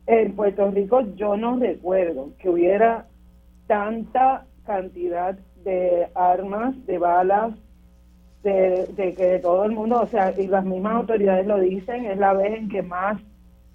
En 0.07 0.35
Puerto 0.35 0.69
Rico 0.69 1.01
yo 1.15 1.35
no 1.35 1.57
recuerdo 1.57 2.29
que 2.37 2.49
hubiera 2.49 3.07
tanta 3.67 4.45
cantidad 4.65 5.37
de 5.63 6.07
armas, 6.15 6.75
de 6.85 6.97
balas, 6.97 7.53
de, 8.43 9.13
que 9.17 9.39
todo 9.39 9.65
el 9.65 9.71
mundo, 9.71 10.01
o 10.01 10.07
sea, 10.07 10.33
y 10.37 10.47
las 10.47 10.65
mismas 10.65 10.95
autoridades 10.95 11.45
lo 11.45 11.59
dicen, 11.59 12.05
es 12.05 12.17
la 12.17 12.33
vez 12.33 12.57
en 12.57 12.69
que 12.69 12.81
más 12.81 13.21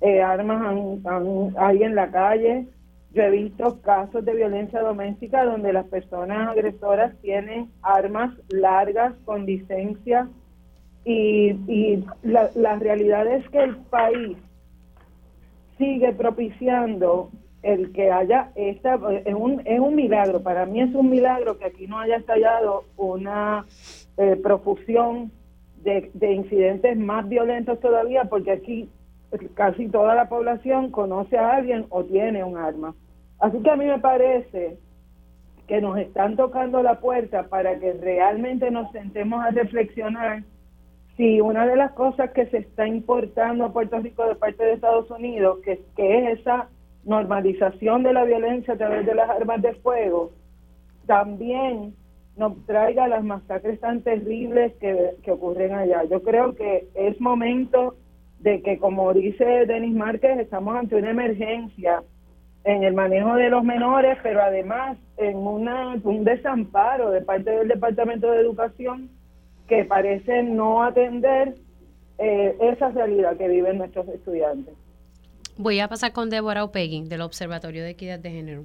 eh, 0.00 0.22
armas 0.22 0.76
hay 1.56 1.82
en 1.82 1.94
la 1.94 2.10
calle. 2.10 2.66
Yo 3.12 3.22
he 3.22 3.30
visto 3.30 3.80
casos 3.80 4.24
de 4.24 4.34
violencia 4.34 4.80
doméstica 4.80 5.44
donde 5.44 5.72
las 5.72 5.86
personas 5.86 6.50
agresoras 6.50 7.14
tienen 7.22 7.70
armas 7.82 8.34
largas 8.48 9.14
con 9.24 9.46
licencia 9.46 10.28
y, 11.04 11.50
y 11.68 12.04
la, 12.22 12.50
la 12.54 12.76
realidad 12.76 13.26
es 13.26 13.48
que 13.48 13.62
el 13.62 13.76
país 13.76 14.36
sigue 15.78 16.12
propiciando 16.12 17.30
el 17.62 17.92
que 17.92 18.10
haya 18.10 18.50
esta 18.54 18.98
es 19.24 19.34
un 19.34 19.62
es 19.64 19.80
un 19.80 19.94
milagro 19.94 20.42
para 20.42 20.66
mí 20.66 20.80
es 20.80 20.94
un 20.94 21.10
milagro 21.10 21.58
que 21.58 21.64
aquí 21.64 21.86
no 21.86 21.98
haya 21.98 22.16
estallado 22.16 22.84
una 22.96 23.66
eh, 24.16 24.36
profusión 24.42 25.30
de, 25.82 26.10
de, 26.14 26.32
incidentes 26.32 26.96
más 26.96 27.28
violentos 27.28 27.78
todavía, 27.80 28.24
porque 28.24 28.50
aquí 28.50 28.88
casi 29.54 29.88
toda 29.88 30.14
la 30.14 30.28
población 30.28 30.90
conoce 30.90 31.36
a 31.36 31.56
alguien 31.56 31.86
o 31.90 32.04
tiene 32.04 32.42
un 32.42 32.56
arma. 32.56 32.94
Así 33.38 33.58
que 33.62 33.70
a 33.70 33.76
mí 33.76 33.84
me 33.84 33.98
parece 33.98 34.78
que 35.66 35.80
nos 35.80 35.98
están 35.98 36.36
tocando 36.36 36.82
la 36.82 37.00
puerta 37.00 37.48
para 37.48 37.78
que 37.78 37.92
realmente 37.92 38.70
nos 38.70 38.90
sentemos 38.92 39.44
a 39.44 39.50
reflexionar 39.50 40.44
si 41.16 41.40
una 41.40 41.66
de 41.66 41.76
las 41.76 41.92
cosas 41.92 42.30
que 42.30 42.46
se 42.46 42.58
está 42.58 42.86
importando 42.86 43.64
a 43.64 43.72
Puerto 43.72 43.98
Rico 43.98 44.26
de 44.26 44.34
parte 44.34 44.62
de 44.62 44.74
Estados 44.74 45.10
Unidos, 45.10 45.58
que, 45.64 45.80
que 45.96 46.18
es 46.18 46.40
esa 46.40 46.68
normalización 47.04 48.02
de 48.02 48.12
la 48.12 48.24
violencia 48.24 48.74
a 48.74 48.76
través 48.76 49.06
de 49.06 49.14
las 49.14 49.30
armas 49.30 49.62
de 49.62 49.74
fuego, 49.76 50.32
también 51.06 51.94
nos 52.36 52.64
traiga 52.66 53.08
las 53.08 53.24
masacres 53.24 53.80
tan 53.80 54.02
terribles 54.02 54.74
que, 54.80 55.16
que 55.22 55.30
ocurren 55.30 55.74
allá. 55.74 56.04
Yo 56.04 56.22
creo 56.22 56.54
que 56.54 56.86
es 56.94 57.20
momento 57.20 57.94
de 58.40 58.62
que, 58.62 58.78
como 58.78 59.12
dice 59.14 59.44
Denis 59.66 59.94
Márquez, 59.94 60.38
estamos 60.38 60.76
ante 60.76 60.96
una 60.96 61.10
emergencia 61.10 62.02
en 62.64 62.82
el 62.82 62.94
manejo 62.94 63.34
de 63.36 63.48
los 63.48 63.64
menores, 63.64 64.18
pero 64.22 64.42
además 64.42 64.98
en 65.16 65.36
una, 65.36 65.98
un 66.02 66.24
desamparo 66.24 67.10
de 67.10 67.22
parte 67.22 67.50
del 67.50 67.68
Departamento 67.68 68.30
de 68.30 68.40
Educación 68.40 69.08
que 69.68 69.84
parece 69.84 70.42
no 70.42 70.82
atender 70.82 71.54
eh, 72.18 72.56
esa 72.60 72.90
realidad 72.90 73.36
que 73.36 73.48
viven 73.48 73.78
nuestros 73.78 74.08
estudiantes. 74.08 74.74
Voy 75.56 75.80
a 75.80 75.88
pasar 75.88 76.12
con 76.12 76.28
Débora 76.28 76.64
Opegui, 76.64 77.04
del 77.08 77.22
Observatorio 77.22 77.82
de 77.82 77.90
Equidad 77.90 78.18
de 78.18 78.30
Género. 78.30 78.64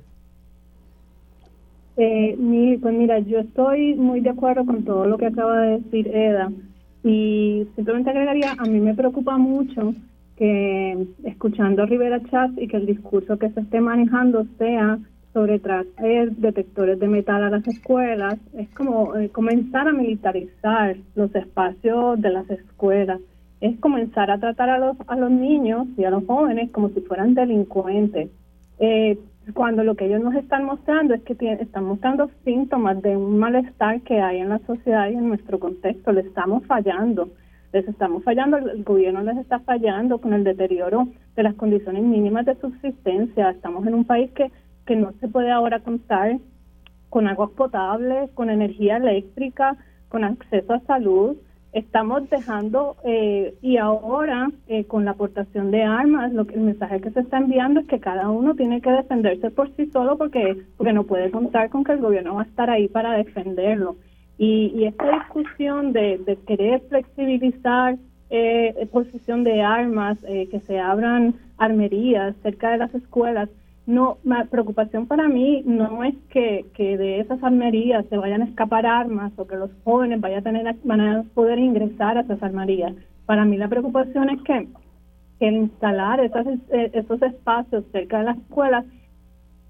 Eh, 2.04 2.36
pues 2.82 2.95
mira, 2.95 3.20
yo 3.20 3.38
estoy 3.38 3.93
muy 3.93 4.22
de 4.22 4.32
acuerdo 4.32 4.66
con 4.66 4.84
todo 4.84 5.06
lo 5.06 5.20
que 5.20 5.28
acaba 5.28 5.62
de 5.62 5.80
decir 5.82 6.08
Eda 6.08 6.52
y 7.04 7.68
simplemente 7.76 8.10
agregaría, 8.10 8.56
a 8.58 8.64
mí 8.64 8.80
me 8.80 8.95
preocupa 8.95 9.38
mucho 9.38 9.93
que 10.36 10.97
escuchando 11.26 11.86
Rivera 11.86 12.20
Chat 12.24 12.58
y 12.58 12.68
que 12.68 12.78
el 12.78 12.88
discurso 12.88 13.38
que 13.38 13.52
se 13.52 13.60
esté 13.60 13.82
manejando 13.82 14.47
sea 14.58 14.97
sobre 15.32 15.60
traer 15.60 16.32
detectores 16.38 16.99
de 16.99 17.08
metal 17.08 17.43
a 17.43 17.52
las 17.52 17.68
escuelas 17.68 18.39
es 18.58 18.68
como 18.70 19.16
eh, 19.16 19.30
comenzar 19.30 19.88
a 19.88 19.93
militarizar 19.93 20.97
los 21.14 21.36
espacios 21.36 22.20
de 22.20 22.32
las 22.32 22.49
escuelas, 22.49 23.22
es 23.60 23.80
comenzar 23.80 24.32
a 24.32 24.39
tratar 24.39 24.72
a 24.72 24.80
los, 24.80 24.97
a 25.06 25.16
los 25.18 25.30
niños 25.30 25.86
y 25.95 26.04
a 26.06 26.10
los 26.10 26.26
jóvenes 26.26 26.72
como 26.72 26.89
si 26.89 27.02
fueran 27.02 27.36
delincuentes. 27.36 28.32
Eh, 28.80 29.20
cuando 29.54 29.84
lo 29.84 29.96
que 29.96 30.06
ellos 30.06 30.22
nos 30.22 30.36
están 30.36 30.66
mostrando 30.66 31.14
es 31.14 31.24
que 31.24 31.36
están 31.54 31.86
mostrando 31.86 32.30
síntomas 32.44 33.02
de 33.02 33.18
un 33.18 33.38
malestar 33.39 34.02
que 34.02 34.22
hay 34.22 34.38
en 34.38 34.50
la 34.50 34.60
sociedad 34.60 35.10
y 35.10 35.16
en 35.16 35.28
nuestro 35.28 35.60
contexto, 35.60 36.12
le 36.12 36.22
estamos 36.22 36.66
fallando 36.66 37.30
les 37.74 37.88
estamos 37.88 38.24
fallando, 38.24 38.58
el 38.58 38.84
gobierno 38.84 39.24
les 39.24 39.38
está 39.38 39.60
fallando 39.60 40.18
con 40.20 40.34
el 40.34 40.44
deterioro 40.44 41.08
de 41.36 41.44
las 41.44 41.56
condiciones 41.56 42.04
mínimas 42.04 42.46
de 42.46 42.56
subsistencia. 42.56 43.50
Estamos 43.50 43.88
en 43.88 43.94
un 43.94 44.06
país 44.06 44.30
que, 44.32 44.52
que 44.86 44.96
no 44.96 45.14
se 45.20 45.28
puede 45.28 45.52
ahora 45.52 45.80
contar 45.80 46.38
con 47.10 47.28
agua 47.28 47.50
potable, 47.56 48.30
con 48.34 48.50
energía 48.50 48.98
eléctrica, 48.98 49.78
con 50.10 50.24
acceso 50.24 50.74
a 50.74 50.82
salud. 50.82 51.38
Estamos 51.74 52.30
dejando, 52.30 52.97
eh, 53.05 53.55
y 53.61 53.78
ahora 53.78 54.51
eh, 54.67 54.84
con 54.84 55.05
la 55.05 55.11
aportación 55.11 55.72
de 55.72 55.84
armas, 55.84 56.34
lo 56.34 56.45
que, 56.45 56.55
el 56.55 56.61
mensaje 56.61 56.99
que 56.99 57.11
se 57.11 57.22
está 57.22 57.38
enviando 57.38 57.80
es 57.80 57.88
que 57.88 58.01
cada 58.01 58.30
uno 58.30 58.55
tiene 58.55 58.82
que 58.82 58.91
defenderse 58.91 59.51
por 59.51 59.74
sí 59.76 59.86
solo 59.86 60.17
porque, 60.17 60.57
porque 60.76 60.91
no 60.91 61.05
puede 61.05 61.32
contar 61.32 61.69
con 61.69 61.86
que 61.86 61.93
el 61.93 61.99
gobierno 61.99 62.36
va 62.36 62.41
a 62.41 62.45
estar 62.45 62.69
ahí 62.69 62.89
para 62.89 63.13
defenderlo. 63.13 63.95
Y, 64.38 64.86
esta 64.86 65.19
discusión 65.19 65.93
de, 65.93 66.38
querer 66.47 66.82
flexibilizar 66.89 67.97
eh, 68.32 68.88
posición 68.91 69.43
de 69.43 69.61
armas, 69.61 70.17
eh, 70.24 70.47
que 70.49 70.59
se 70.61 70.80
abran 70.80 71.36
armerías 71.57 72.36
cerca 72.41 72.72
de 72.72 72.80
las 72.80 72.93
escuelas, 72.95 73.49
no, 73.92 74.18
la 74.24 74.46
preocupación 74.46 75.06
para 75.06 75.28
mí 75.28 75.64
no 75.66 76.04
es 76.04 76.16
que, 76.30 76.66
de 76.78 77.20
esas 77.20 77.44
armerías 77.44 78.06
se 78.08 78.18
vayan 78.18 78.42
a 78.42 78.46
escapar 78.46 78.86
armas 78.86 79.34
o 79.36 79.46
que 79.46 79.58
los 79.58 79.70
jóvenes 79.84 80.22
vayan 80.22 80.39
a 80.39 80.44
tener 80.44 80.76
van 80.84 81.02
a 81.02 81.24
poder 81.34 81.60
ingresar 81.60 82.18
a 82.18 82.22
esas 82.22 82.42
armerías. 82.42 82.94
Para 83.26 83.46
mí 83.46 83.58
la 83.58 83.68
preocupación 83.68 84.30
es 84.30 84.42
que, 84.44 84.68
el 85.42 85.56
instalar 85.56 86.20
esas, 86.20 86.46
eh, 86.70 86.92
esos 86.94 87.22
espacios 87.22 87.84
cerca 87.92 88.20
de 88.20 88.26
las 88.26 88.38
escuelas 88.38 88.86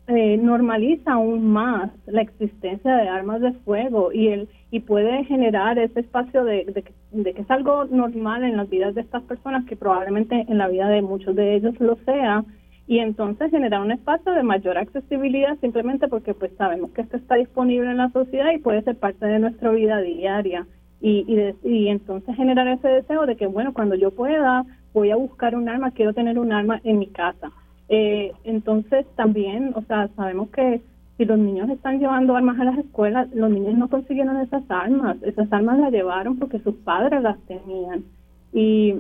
eh, 0.08 0.38
normaliza 0.38 1.14
aún 1.14 1.48
más 1.48 1.90
la 2.06 2.22
existencia 2.22 2.96
de 2.98 3.08
armas 3.08 3.40
de 3.40 3.54
fuego 3.54 4.12
y 4.12 4.28
el 4.28 4.50
y 4.70 4.82
puede 4.82 5.24
generar 5.26 5.80
ese 5.80 6.02
espacio 6.02 6.44
de, 6.44 6.66
de, 7.12 7.34
que 7.34 7.42
es 7.42 7.52
algo 7.52 7.86
normal 7.86 8.44
en 8.44 8.58
las 8.58 8.70
vidas 8.70 8.96
de 8.96 9.02
estas 9.02 9.24
personas 9.24 9.66
que 9.66 9.76
probablemente 9.76 10.46
en 10.48 10.58
la 10.58 10.68
vida 10.68 10.90
de 10.90 11.02
muchos 11.02 11.36
de 11.36 11.56
ellos 11.56 11.80
lo 11.80 11.96
sea 12.06 12.44
y 12.92 13.00
entonces 13.00 13.52
generar 13.52 13.80
un 13.80 13.94
espacio 13.94 14.34
de 14.34 14.44
mayor 14.44 14.78
accesibilidad 14.78 15.58
simplemente 15.62 16.10
porque 16.10 16.34
pues 16.34 16.52
sabemos 16.58 16.92
que 16.92 17.00
esto 17.00 17.16
está 17.16 17.36
disponible 17.36 17.90
en 17.90 17.96
la 17.96 18.10
sociedad 18.10 18.52
y 18.52 18.58
puede 18.58 18.82
ser 18.82 18.98
parte 18.98 19.26
de 19.28 19.40
nuestra 19.40 19.72
vida 19.72 20.02
diaria. 20.02 20.68
Y, 21.00 21.24
y, 21.26 21.70
y 21.70 21.88
entonces 21.88 22.36
generar 22.36 22.68
ese 22.68 22.90
deseo 22.90 23.26
de 23.26 23.38
que 23.38 23.48
bueno 23.48 23.72
cuando 23.74 23.96
yo 23.96 24.12
pueda 24.12 24.66
voy 24.94 25.10
a 25.10 25.16
buscar 25.16 25.56
un 25.56 25.70
arma 25.70 25.92
quiero 25.92 26.14
tener 26.14 26.38
un 26.38 26.52
arma 26.52 26.82
en 26.84 27.00
mi 27.00 27.08
casa. 27.08 27.54
Eh, 27.88 28.34
entonces 28.44 29.06
también, 29.16 29.72
o 29.74 29.84
sea, 29.84 30.10
sabemos 30.18 30.50
que 30.50 30.82
si 31.16 31.24
los 31.24 31.40
niños 31.40 31.70
están 31.70 31.98
llevando 31.98 32.36
armas 32.36 32.60
a 32.60 32.66
las 32.66 32.78
escuelas, 32.78 33.34
los 33.34 33.50
niños 33.50 33.78
no 33.78 33.88
consiguieron 33.88 34.36
esas 34.42 34.70
armas, 34.70 35.16
esas 35.24 35.48
armas 35.54 35.80
las 35.80 35.94
llevaron 35.94 36.38
porque 36.38 36.60
sus 36.60 36.76
padres 36.76 37.22
las 37.22 37.40
tenían. 37.44 38.04
Y, 38.52 38.96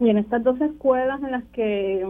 y 0.00 0.08
en 0.08 0.18
estas 0.18 0.42
dos 0.42 0.60
escuelas 0.60 1.22
en 1.22 1.30
las 1.30 1.44
que 1.52 2.04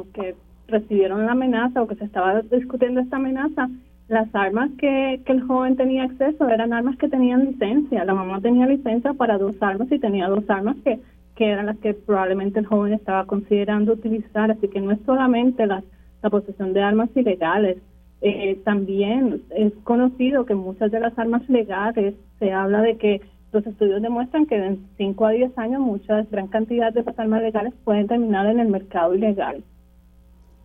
recibieron 0.72 1.26
la 1.26 1.32
amenaza 1.32 1.82
o 1.82 1.86
que 1.86 1.94
se 1.94 2.04
estaba 2.04 2.42
discutiendo 2.42 3.00
esta 3.00 3.16
amenaza, 3.16 3.68
las 4.08 4.34
armas 4.34 4.70
que, 4.78 5.20
que 5.24 5.32
el 5.32 5.42
joven 5.42 5.76
tenía 5.76 6.04
acceso 6.04 6.48
eran 6.48 6.72
armas 6.72 6.96
que 6.98 7.08
tenían 7.08 7.44
licencia. 7.44 8.04
La 8.04 8.14
mamá 8.14 8.40
tenía 8.40 8.66
licencia 8.66 9.14
para 9.14 9.38
dos 9.38 9.54
armas 9.60 9.90
y 9.92 9.98
tenía 9.98 10.28
dos 10.28 10.48
armas 10.50 10.76
que, 10.84 10.98
que 11.36 11.46
eran 11.46 11.66
las 11.66 11.78
que 11.78 11.94
probablemente 11.94 12.58
el 12.58 12.66
joven 12.66 12.92
estaba 12.92 13.26
considerando 13.26 13.92
utilizar. 13.92 14.50
Así 14.50 14.66
que 14.68 14.80
no 14.80 14.90
es 14.90 14.98
solamente 15.06 15.66
las 15.66 15.84
la 16.22 16.30
posesión 16.30 16.72
de 16.72 16.82
armas 16.82 17.10
ilegales. 17.14 17.78
Eh, 18.20 18.60
también 18.64 19.42
es 19.50 19.72
conocido 19.82 20.46
que 20.46 20.54
muchas 20.54 20.92
de 20.92 21.00
las 21.00 21.18
armas 21.18 21.48
legales 21.48 22.14
se 22.38 22.52
habla 22.52 22.80
de 22.80 22.96
que 22.96 23.20
los 23.52 23.66
estudios 23.66 24.00
demuestran 24.00 24.46
que 24.46 24.54
en 24.54 24.86
5 24.96 25.26
a 25.26 25.30
10 25.30 25.58
años 25.58 25.80
muchas, 25.80 26.30
gran 26.30 26.46
cantidad 26.46 26.92
de 26.92 27.04
armas 27.16 27.42
legales 27.42 27.74
pueden 27.84 28.06
terminar 28.06 28.46
en 28.46 28.60
el 28.60 28.68
mercado 28.68 29.14
ilegal. 29.14 29.64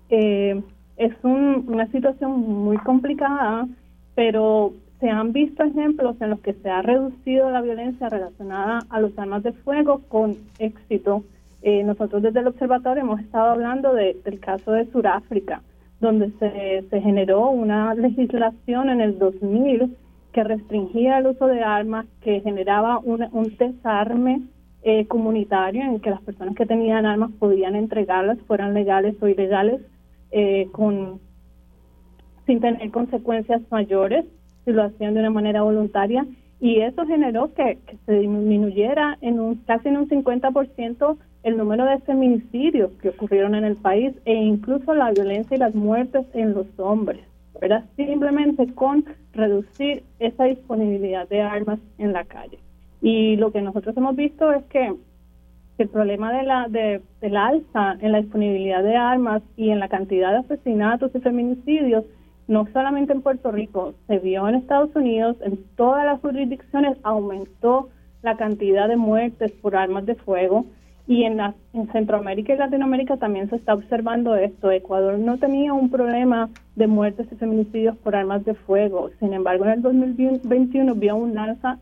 Eh, 0.09 0.61
es 0.97 1.13
una 1.23 1.87
situación 1.91 2.39
muy 2.39 2.77
complicada, 2.77 3.67
pero 4.15 4.73
se 4.99 5.09
han 5.09 5.31
visto 5.31 5.63
ejemplos 5.63 6.15
en 6.21 6.31
los 6.31 6.39
que 6.39 6.53
se 6.53 6.69
ha 6.69 6.81
reducido 6.81 7.51
la 7.51 7.61
violencia 7.61 8.09
relacionada 8.09 8.79
a 8.89 8.99
los 8.99 9.17
armas 9.19 9.43
de 9.43 9.53
fuego 9.53 10.01
con 10.07 10.35
éxito. 10.57 11.23
Eh, 11.61 11.83
nosotros 11.83 12.23
desde 12.23 12.39
el 12.39 12.47
observatorio 12.47 13.03
hemos 13.03 13.19
estado 13.19 13.51
hablando 13.51 13.93
del 13.93 14.39
caso 14.39 14.71
de 14.71 14.89
Sudáfrica, 14.91 15.61
donde 15.99 16.31
se, 16.39 16.83
se 16.89 17.01
generó 17.01 17.49
una 17.49 17.93
legislación 17.93 18.89
en 18.89 19.01
el 19.01 19.19
2000 19.19 19.95
que 20.31 20.43
restringía 20.43 21.17
el 21.17 21.27
uso 21.27 21.47
de 21.47 21.63
armas, 21.63 22.05
que 22.21 22.41
generaba 22.41 22.99
un 22.99 23.55
desarme 23.57 24.41
eh, 24.83 25.05
comunitario 25.07 25.81
en 25.81 25.99
que 25.99 26.11
las 26.11 26.21
personas 26.21 26.55
que 26.55 26.65
tenían 26.65 27.05
armas 27.05 27.31
podían 27.39 27.75
entregarlas, 27.75 28.37
fueran 28.47 28.73
legales 28.73 29.15
o 29.21 29.27
ilegales, 29.27 29.81
eh, 30.31 30.67
con 30.71 31.19
sin 32.45 32.61
tener 32.61 32.89
consecuencias 32.91 33.61
mayores 33.69 34.25
si 34.63 34.71
lo 34.71 34.83
hacían 34.83 35.13
de 35.13 35.19
una 35.19 35.29
manera 35.29 35.63
voluntaria 35.63 36.25
y 36.59 36.79
eso 36.79 37.05
generó 37.05 37.53
que, 37.53 37.77
se 38.05 38.13
disminuyera 38.13 39.17
en 39.21 39.39
un 39.39 39.55
casi 39.55 39.89
en 39.89 39.97
un 39.97 40.09
50% 40.09 41.17
el 41.43 41.57
número 41.57 41.85
de 41.85 41.99
feminicidios 41.99 42.91
que 43.01 43.09
ocurrieron 43.09 43.55
en 43.55 43.63
el 43.63 43.75
país 43.75 44.13
e 44.25 44.33
incluso 44.33 44.93
la 44.93 45.11
violencia 45.11 45.55
y 45.55 45.59
las 45.59 45.75
muertes 45.75 46.25
en 46.33 46.53
los 46.53 46.67
hombres. 46.77 47.21
Era 47.61 47.85
simplemente 47.95 48.73
con 48.73 49.05
reducir 49.33 50.03
esa 50.19 50.45
disponibilidad 50.45 51.27
de 51.29 51.41
armas 51.41 51.79
en 51.97 52.13
la 52.13 52.23
calle. 52.25 52.59
Y 53.01 53.35
lo 53.35 53.51
que 53.51 53.61
nosotros 53.61 53.95
hemos 53.95 54.15
visto 54.15 54.51
es 54.51 54.63
que 54.65 54.93
el 55.77 55.89
problema 55.89 56.31
de 56.31 56.43
la 56.43 56.67
de, 56.67 57.01
del 57.21 57.37
alza 57.37 57.97
en 57.99 58.11
la 58.11 58.21
disponibilidad 58.21 58.83
de 58.83 58.95
armas 58.95 59.41
y 59.55 59.69
en 59.69 59.79
la 59.79 59.87
cantidad 59.87 60.31
de 60.31 60.37
asesinatos 60.37 61.11
y 61.13 61.19
feminicidios 61.19 62.05
no 62.47 62.65
solamente 62.71 63.13
en 63.13 63.21
Puerto 63.21 63.51
Rico, 63.51 63.93
se 64.07 64.19
vio 64.19 64.47
en 64.47 64.55
Estados 64.55 64.95
Unidos, 64.95 65.35
en 65.41 65.59
todas 65.75 66.05
las 66.05 66.21
jurisdicciones 66.21 66.97
aumentó 67.03 67.89
la 68.21 68.37
cantidad 68.37 68.87
de 68.87 68.95
muertes 68.95 69.51
por 69.51 69.75
armas 69.75 70.05
de 70.05 70.15
fuego 70.15 70.65
y 71.07 71.23
en, 71.23 71.39
en 71.39 71.91
Centroamérica 71.91 72.53
y 72.53 72.57
Latinoamérica 72.57 73.17
también 73.17 73.49
se 73.49 73.57
está 73.57 73.73
observando 73.73 74.35
esto. 74.35 74.71
Ecuador 74.71 75.19
no 75.19 75.37
tenía 75.37 75.73
un 75.73 75.89
problema 75.89 76.49
de 76.75 76.87
muertes 76.87 77.27
y 77.31 77.35
feminicidios 77.35 77.97
por 77.97 78.15
armas 78.15 78.43
de 78.43 78.53
fuego. 78.53 79.09
Sin 79.19 79.33
embargo, 79.33 79.65
en 79.65 79.71
el 79.71 79.81
2021 79.81 80.95
vio 80.95 81.15
un 81.15 81.37
alza 81.37 81.79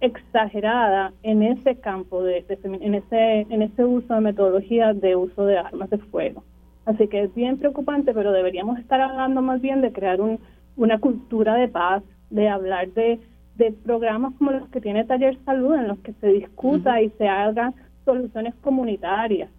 exagerada 0.00 1.12
en 1.22 1.42
ese 1.42 1.76
campo, 1.76 2.22
de, 2.22 2.44
en, 2.48 2.94
ese, 2.94 3.46
en 3.48 3.62
ese 3.62 3.84
uso 3.84 4.14
de 4.14 4.20
metodologías 4.20 5.00
de 5.00 5.16
uso 5.16 5.44
de 5.44 5.58
armas 5.58 5.90
de 5.90 5.98
fuego. 5.98 6.42
Así 6.86 7.06
que 7.08 7.22
es 7.22 7.34
bien 7.34 7.58
preocupante, 7.58 8.14
pero 8.14 8.32
deberíamos 8.32 8.78
estar 8.78 9.00
hablando 9.00 9.42
más 9.42 9.60
bien 9.60 9.80
de 9.80 9.92
crear 9.92 10.20
un, 10.20 10.38
una 10.76 10.98
cultura 10.98 11.54
de 11.54 11.68
paz, 11.68 12.02
de 12.30 12.48
hablar 12.48 12.88
de, 12.92 13.20
de 13.56 13.72
programas 13.72 14.34
como 14.38 14.52
los 14.52 14.68
que 14.70 14.80
tiene 14.80 15.04
Taller 15.04 15.36
Salud, 15.44 15.74
en 15.74 15.88
los 15.88 15.98
que 15.98 16.12
se 16.14 16.28
discuta 16.28 17.02
y 17.02 17.10
se 17.10 17.28
haga 17.28 17.72
soluciones 18.04 18.54
comunitarias, 18.56 19.50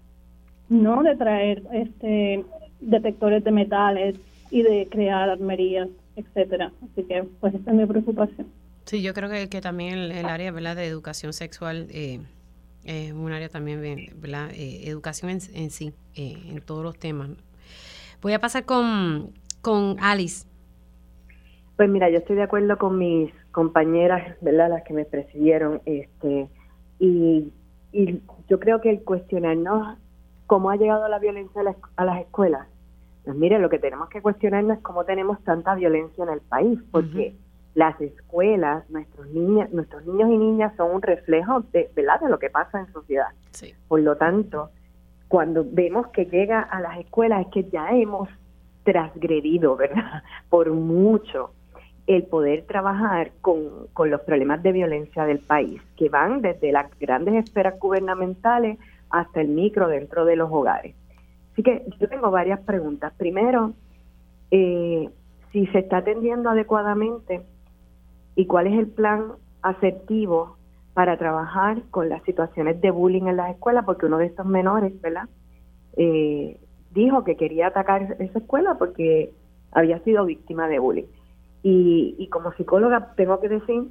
no 0.70 1.04
de 1.04 1.16
traer 1.16 1.62
este 1.72 2.44
detectores 2.82 3.44
de 3.44 3.52
metales 3.52 4.16
y 4.50 4.64
de 4.64 4.88
crear 4.90 5.30
armerías, 5.30 5.88
etcétera. 6.16 6.72
Así 6.84 7.04
que, 7.04 7.24
pues, 7.40 7.54
esta 7.54 7.72
es 7.72 7.78
mi 7.78 7.86
preocupación. 7.86 8.48
Sí, 8.86 9.02
yo 9.02 9.14
creo 9.14 9.30
que, 9.30 9.50
que 9.50 9.62
también 9.62 10.00
el, 10.00 10.26
área 10.26 10.52
¿verdad? 10.52 10.76
de 10.76 10.88
educación 10.88 11.34
sexual 11.34 11.88
eh, 11.92 12.20
es 12.84 13.14
un 13.14 13.32
área 13.32 13.50
también, 13.50 13.80
¿verdad? 14.16 14.50
Eh, 14.52 14.90
educación 14.90 15.32
en, 15.32 15.40
en 15.54 15.70
sí, 15.70 15.94
eh, 16.16 16.38
en 16.50 16.62
todos 16.62 16.84
los 16.84 16.98
temas. 16.98 17.30
Voy 18.22 18.34
a 18.34 18.40
pasar 18.40 18.66
con, 18.66 19.32
con 19.62 19.98
Alice. 20.00 20.48
Pues 21.78 21.90
mira, 21.90 22.10
yo 22.10 22.18
estoy 22.18 22.36
de 22.36 22.44
acuerdo 22.44 22.78
con 22.78 22.98
mis 22.98 23.34
compañeras, 23.52 24.36
¿verdad? 24.42 24.70
Las 24.70 24.84
que 24.84 24.94
me 24.94 25.06
presidieron, 25.06 25.82
este, 25.86 26.48
y 27.00 27.52
y 27.92 28.22
yo 28.48 28.60
creo 28.60 28.82
que 28.82 28.90
el 28.90 29.04
cuestionarnos 29.04 29.98
cómo 30.48 30.70
ha 30.70 30.76
llegado 30.76 31.08
la 31.08 31.20
violencia 31.20 31.62
a, 31.96 32.06
las 32.06 32.20
escuelas, 32.20 32.68
pues 33.24 33.36
mire, 33.36 33.60
lo 33.60 33.70
que 33.70 33.80
tenemos 33.80 34.10
que 34.10 34.22
cuestionarnos 34.22 34.78
es 34.78 34.84
cómo 34.84 35.06
tenemos 35.06 35.42
tanta 35.44 35.76
violencia 35.76 36.24
en 36.24 36.30
el 36.30 36.42
país, 36.42 36.80
porque 36.92 37.36
las 37.74 38.00
escuelas, 38.02 38.90
nuestros 38.90 39.28
niños, 39.28 39.72
nuestros 39.72 40.06
niños 40.06 40.30
y 40.30 40.38
niñas 40.38 40.74
son 40.76 40.96
un 40.96 41.02
reflejo 41.02 41.62
de, 41.72 41.90
¿verdad? 41.96 42.20
de 42.20 42.30
lo 42.30 42.40
que 42.40 42.50
pasa 42.50 42.80
en 42.80 42.92
sociedad. 42.92 43.30
Por 43.88 44.02
lo 44.02 44.18
tanto, 44.18 44.70
cuando 45.28 45.66
vemos 45.66 46.08
que 46.08 46.26
llega 46.26 46.62
a 46.62 46.82
las 46.82 47.00
escuelas 47.00 47.46
es 47.46 47.48
que 47.48 47.64
ya 47.70 47.90
hemos 47.92 48.28
transgredido, 48.84 49.76
¿verdad? 49.76 50.24
Por 50.50 50.72
mucho 50.72 51.52
el 52.08 52.24
poder 52.24 52.66
trabajar 52.66 53.32
con, 53.40 53.88
con 53.94 54.10
los 54.10 54.22
problemas 54.22 54.62
de 54.64 54.72
violencia 54.74 55.24
del 55.24 55.40
país, 55.40 55.82
que 55.96 56.10
van 56.10 56.42
desde 56.42 56.72
las 56.72 56.88
grandes 57.00 57.46
esferas 57.46 57.80
gubernamentales 57.80 58.78
hasta 59.10 59.40
el 59.40 59.50
micro 59.50 59.88
dentro 59.88 60.26
de 60.26 60.36
los 60.36 60.52
hogares. 60.52 60.96
Así 61.54 61.64
que 61.64 61.86
yo 62.00 62.10
tengo 62.10 62.32
varias 62.32 62.60
preguntas. 62.62 63.14
Primero, 63.18 63.74
eh, 64.50 65.10
si 65.52 65.68
se 65.68 65.80
está 65.80 65.98
atendiendo 65.98 66.50
adecuadamente 66.50 67.42
y 68.36 68.46
cuál 68.46 68.68
es 68.68 68.80
el 68.80 68.88
plan 68.88 69.34
asertivo 69.62 70.58
para 70.94 71.18
trabajar 71.18 71.84
con 71.92 72.10
las 72.10 72.24
situaciones 72.24 72.82
de 72.82 72.92
bullying 72.92 73.28
en 73.28 73.38
las 73.38 73.52
escuelas, 73.52 73.86
porque 73.86 74.06
uno 74.06 74.18
de 74.18 74.26
estos 74.26 74.46
menores, 74.46 75.00
¿verdad? 75.02 75.30
Eh, 75.98 76.60
dijo 76.92 77.24
que 77.24 77.38
quería 77.38 77.68
atacar 77.68 78.16
esa 78.20 78.40
escuela 78.40 78.76
porque 78.78 79.32
había 79.72 80.00
sido 80.00 80.26
víctima 80.26 80.68
de 80.68 80.80
bullying. 80.80 81.08
Y, 81.64 82.16
y 82.18 82.28
como 82.28 82.52
psicóloga 82.54 83.14
tengo 83.16 83.40
que 83.40 83.50
decir 83.50 83.84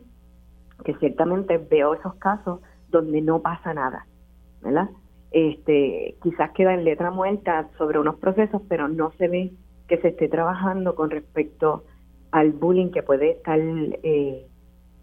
que 0.84 0.94
ciertamente 0.96 1.58
veo 1.58 1.94
esos 1.94 2.14
casos 2.16 2.60
donde 2.88 3.20
no 3.20 3.40
pasa 3.40 3.72
nada, 3.72 4.06
¿verdad? 4.62 4.90
Este, 5.30 6.16
quizás 6.22 6.50
queda 6.50 6.74
en 6.74 6.84
letra 6.84 7.10
muerta 7.10 7.68
sobre 7.78 7.98
unos 7.98 8.16
procesos, 8.16 8.62
pero 8.68 8.88
no 8.88 9.12
se 9.12 9.28
ve 9.28 9.52
que 9.88 9.98
se 9.98 10.08
esté 10.08 10.28
trabajando 10.28 10.94
con 10.94 11.10
respecto 11.10 11.84
al 12.32 12.52
bullying 12.52 12.90
que 12.90 13.02
puede 13.02 13.32
estar 13.32 13.58
eh, 13.60 14.46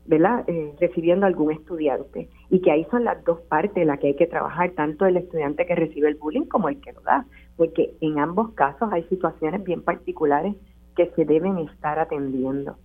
¿verdad? 0.08 0.46
Eh, 0.48 0.74
recibiendo 0.80 1.26
algún 1.26 1.52
estudiante 1.52 2.30
y 2.50 2.62
que 2.62 2.72
ahí 2.72 2.88
son 2.90 3.04
las 3.04 3.24
dos 3.26 3.42
partes 3.42 3.86
las 3.86 4.00
que 4.00 4.08
hay 4.08 4.16
que 4.16 4.26
trabajar, 4.26 4.72
tanto 4.72 5.06
el 5.06 5.18
estudiante 5.18 5.66
que 5.66 5.76
recibe 5.76 6.08
el 6.08 6.16
bullying 6.16 6.46
como 6.46 6.70
el 6.70 6.80
que 6.80 6.94
lo 6.94 7.02
da, 7.02 7.26
porque 7.58 7.94
en 8.00 8.18
ambos 8.18 8.54
casos 8.54 8.90
hay 8.94 9.04
situaciones 9.04 9.64
bien 9.64 9.84
particulares 9.84 10.56
que 10.96 11.12
se 11.16 11.26
deben 11.26 11.58
estar 11.58 12.00
atendiendo. 12.00 12.78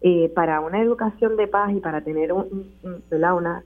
Eh, 0.00 0.30
para 0.34 0.60
una 0.60 0.80
educación 0.82 1.36
de 1.36 1.48
paz 1.48 1.72
y 1.72 1.80
para 1.80 2.02
tener 2.02 2.32
un, 2.32 2.72
Una, 3.10 3.62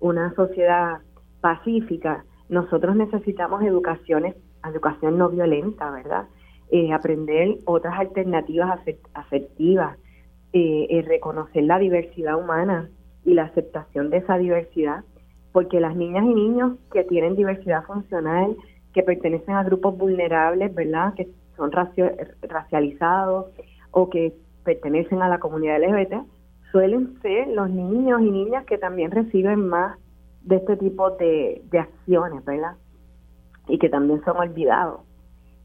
una 0.00 0.34
sociedad 0.34 1.00
pacífica, 1.40 2.24
nosotros 2.48 2.96
necesitamos 2.96 3.62
educaciones, 3.62 4.36
educación 4.64 5.16
no 5.16 5.30
violenta, 5.30 5.90
¿verdad? 5.90 6.26
Eh, 6.74 6.90
aprender 6.90 7.58
otras 7.66 7.98
alternativas 7.98 8.80
afectivas, 9.12 9.98
eh, 10.54 11.04
reconocer 11.06 11.64
la 11.64 11.78
diversidad 11.78 12.38
humana 12.38 12.88
y 13.26 13.34
la 13.34 13.42
aceptación 13.42 14.08
de 14.08 14.16
esa 14.16 14.38
diversidad, 14.38 15.04
porque 15.52 15.80
las 15.80 15.94
niñas 15.94 16.24
y 16.24 16.32
niños 16.32 16.78
que 16.90 17.04
tienen 17.04 17.36
diversidad 17.36 17.84
funcional, 17.84 18.56
que 18.94 19.02
pertenecen 19.02 19.54
a 19.54 19.64
grupos 19.64 19.98
vulnerables, 19.98 20.74
¿verdad? 20.74 21.12
Que 21.12 21.28
son 21.58 21.70
racializados 21.72 23.52
o 23.90 24.08
que 24.08 24.32
pertenecen 24.64 25.20
a 25.20 25.28
la 25.28 25.40
comunidad 25.40 25.78
LGBT, 25.78 26.24
suelen 26.70 27.20
ser 27.20 27.48
los 27.48 27.68
niños 27.68 28.22
y 28.22 28.30
niñas 28.30 28.64
que 28.64 28.78
también 28.78 29.10
reciben 29.10 29.68
más 29.68 29.98
de 30.40 30.56
este 30.56 30.78
tipo 30.78 31.10
de, 31.10 31.60
acciones, 31.78 32.42
¿verdad? 32.46 32.76
Y 33.68 33.78
que 33.78 33.90
también 33.90 34.24
son 34.24 34.38
olvidados. 34.38 35.02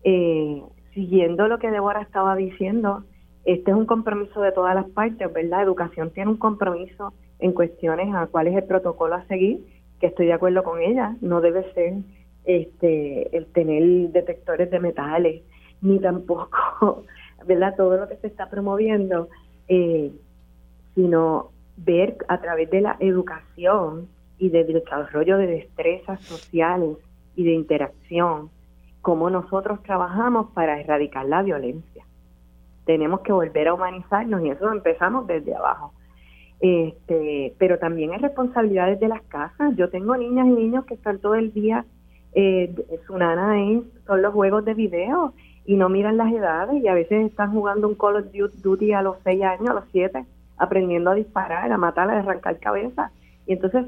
Eh, 0.04 0.62
siguiendo 0.98 1.48
lo 1.48 1.60
que 1.60 1.70
Débora 1.70 2.02
estaba 2.02 2.36
diciendo, 2.36 3.04
este 3.46 3.70
es 3.70 3.78
un 3.78 3.86
compromiso 3.86 4.42
de 4.42 4.52
todas 4.52 4.74
las 4.74 4.90
partes, 4.90 5.32
¿verdad? 5.32 5.62
Educación 5.62 6.10
tiene 6.10 6.32
un 6.32 6.38
compromiso 6.38 7.14
en 7.38 7.52
cuestiones 7.52 8.16
a 8.16 8.26
cuál 8.26 8.48
es 8.48 8.56
el 8.56 8.64
protocolo 8.64 9.14
a 9.14 9.24
seguir, 9.28 9.64
que 10.00 10.08
estoy 10.08 10.26
de 10.26 10.34
acuerdo 10.34 10.64
con 10.64 10.82
ella, 10.82 11.16
no 11.22 11.40
debe 11.40 11.72
ser 11.74 11.94
este 12.46 13.38
el 13.38 13.46
tener 13.46 14.10
detectores 14.10 14.72
de 14.72 14.80
metales, 14.80 15.44
ni 15.82 16.00
tampoco, 16.00 17.04
¿verdad? 17.46 17.76
Todo 17.78 17.98
lo 17.98 18.08
que 18.08 18.16
se 18.16 18.26
está 18.26 18.50
promoviendo, 18.50 19.30
eh, 19.68 20.12
sino 20.96 21.52
ver 21.78 22.18
a 22.28 22.42
través 22.42 22.72
de 22.72 22.82
la 22.82 22.98
educación 23.00 24.08
y 24.40 24.50
del 24.50 24.74
desarrollo 24.74 25.38
de 25.38 25.46
destrezas 25.46 26.20
sociales 26.22 26.98
y 27.36 27.44
de 27.44 27.52
interacción, 27.52 28.50
cómo 29.08 29.30
nosotros 29.30 29.82
trabajamos 29.84 30.48
para 30.52 30.82
erradicar 30.82 31.26
la 31.28 31.42
violencia. 31.42 32.04
Tenemos 32.84 33.22
que 33.22 33.32
volver 33.32 33.70
a 33.70 33.74
humanizarnos 33.74 34.44
y 34.44 34.50
eso 34.50 34.70
empezamos 34.70 35.26
desde 35.26 35.56
abajo. 35.56 35.94
Este, 36.60 37.56
pero 37.58 37.80
también 37.80 38.14
es 38.14 38.22
responsabilidad 38.22 38.98
de 38.98 39.08
las 39.08 39.22
casas. 39.30 39.78
Yo 39.78 39.90
tengo 39.90 40.18
niñas 40.18 40.48
y 40.48 40.50
niños 40.50 40.84
que 40.84 40.96
están 40.96 41.20
todo 41.20 41.36
el 41.36 41.54
día, 41.54 41.86
eh, 42.34 42.76
su 43.08 43.18
nana 43.18 43.62
es, 43.72 43.84
son 44.06 44.22
los 44.22 44.34
juegos 44.34 44.66
de 44.66 44.74
video 44.74 45.32
y 45.66 45.78
no 45.78 45.88
miran 45.88 46.18
las 46.18 46.34
edades 46.34 46.84
y 46.84 46.90
a 46.90 46.94
veces 46.94 47.28
están 47.28 47.54
jugando 47.54 47.88
un 47.88 47.96
Call 47.96 48.18
of 48.18 48.26
Duty 48.62 48.92
a 48.92 49.02
los 49.04 49.16
6 49.24 49.42
años, 49.42 49.70
a 49.70 49.74
los 49.74 49.86
7, 49.94 50.26
aprendiendo 50.58 51.12
a 51.12 51.16
disparar, 51.16 51.72
a 51.72 51.78
matar, 51.78 52.10
a 52.10 52.20
arrancar 52.20 52.60
cabeza. 52.60 53.12
Y 53.46 53.54
entonces 53.54 53.86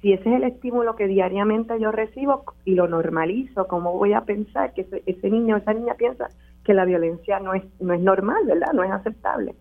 si 0.00 0.12
ese 0.12 0.28
es 0.28 0.36
el 0.36 0.44
estímulo 0.44 0.94
que 0.94 1.08
diariamente 1.08 1.78
yo 1.80 1.90
recibo 1.90 2.44
y 2.64 2.74
lo 2.74 2.86
normalizo, 2.86 3.66
¿cómo 3.66 3.92
voy 3.94 4.12
a 4.12 4.20
pensar 4.22 4.72
que 4.72 4.86
ese, 5.06 5.30
niño 5.30 5.56
o 5.56 5.58
esa 5.58 5.74
niña 5.74 5.94
piensa 5.94 6.28
que 6.64 6.74
la 6.74 6.84
violencia 6.84 7.40
no 7.40 7.54
es, 7.54 7.64
no 7.80 7.94
es 7.94 8.00
normal, 8.00 8.44
¿verdad? 8.46 8.72
No 8.74 8.84
es 8.84 8.92
aceptable. 8.92 9.56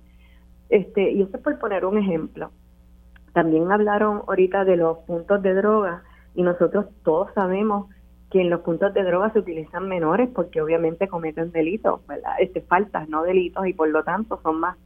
Este, 0.70 1.12
y 1.12 1.22
eso 1.24 1.38
es 1.38 1.44
por 1.44 1.58
poner 1.58 1.86
un 1.86 1.98
ejemplo. 1.98 2.52
También 3.34 3.72
hablaron 3.72 4.24
ahorita 4.28 4.66
de 4.66 4.78
los 4.78 5.00
puntos 5.00 5.42
de 5.42 5.56
droga 5.56 6.04
y 6.36 6.44
nosotros 6.44 6.86
todos 7.04 7.34
sabemos 7.34 7.90
que 8.30 8.42
en 8.42 8.50
los 8.50 8.62
puntos 8.62 8.94
de 8.94 9.04
droga 9.04 9.32
se 9.32 9.40
utilizan 9.40 9.88
menores 9.88 10.30
porque 10.36 10.62
obviamente 10.62 11.08
cometen 11.08 11.52
delitos, 11.52 12.06
¿verdad? 12.06 12.34
Este, 12.40 12.62
faltas, 12.62 13.08
no 13.10 13.24
delitos, 13.24 13.66
y 13.66 13.74
por 13.74 13.90
lo 13.90 14.04
tanto 14.04 14.40
son 14.44 14.60
más, 14.60 14.78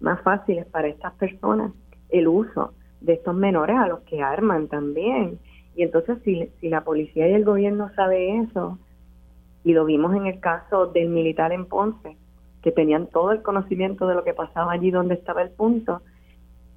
más 0.00 0.20
fáciles 0.22 0.66
para 0.66 0.88
estas 0.88 1.14
personas 1.14 1.72
el 2.10 2.28
uso 2.28 2.72
de 3.00 3.14
estos 3.14 3.34
menores 3.34 3.76
a 3.76 3.88
los 3.88 4.00
que 4.00 4.22
arman 4.22 4.68
también. 4.68 5.38
Y 5.74 5.82
entonces 5.82 6.18
si, 6.24 6.50
si 6.60 6.68
la 6.68 6.82
policía 6.82 7.28
y 7.28 7.34
el 7.34 7.44
gobierno 7.44 7.90
sabe 7.94 8.38
eso, 8.38 8.78
y 9.64 9.72
lo 9.72 9.84
vimos 9.84 10.14
en 10.14 10.26
el 10.26 10.40
caso 10.40 10.86
del 10.86 11.08
militar 11.08 11.52
en 11.52 11.66
Ponce, 11.66 12.16
que 12.62 12.72
tenían 12.72 13.06
todo 13.06 13.32
el 13.32 13.42
conocimiento 13.42 14.06
de 14.06 14.14
lo 14.14 14.24
que 14.24 14.34
pasaba 14.34 14.72
allí 14.72 14.90
donde 14.90 15.14
estaba 15.14 15.42
el 15.42 15.50
punto, 15.50 16.02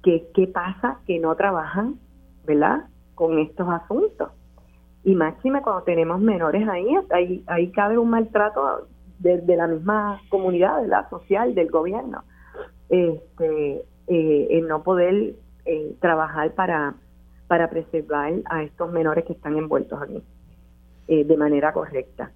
que 0.02 0.28
qué 0.34 0.46
pasa 0.46 0.98
que 1.06 1.18
no 1.18 1.34
trabajan, 1.36 1.96
¿verdad?, 2.44 2.86
con 3.14 3.38
estos 3.38 3.68
asuntos. 3.68 4.30
Y 5.04 5.14
máxime 5.14 5.62
cuando 5.62 5.82
tenemos 5.82 6.20
menores 6.20 6.68
ahí, 6.68 6.86
ahí, 7.10 7.44
ahí 7.46 7.70
cabe 7.72 7.98
un 7.98 8.10
maltrato 8.10 8.86
de, 9.18 9.56
la 9.56 9.66
misma 9.66 10.20
comunidad, 10.28 10.84
la 10.86 11.08
social, 11.08 11.54
del 11.54 11.70
gobierno. 11.70 12.22
Este, 12.88 13.84
eh, 14.06 14.64
no 14.68 14.82
poder 14.82 15.34
eh, 15.64 15.94
trabajar 16.00 16.52
para, 16.54 16.94
para 17.46 17.70
preservar 17.70 18.32
a 18.46 18.64
estos 18.64 18.90
menores 18.90 19.24
que 19.24 19.32
están 19.32 19.56
envueltos 19.56 20.02
aquí 20.02 20.22
eh, 21.06 21.24
de 21.24 21.36
manera 21.36 21.72
correcta. 21.72 22.32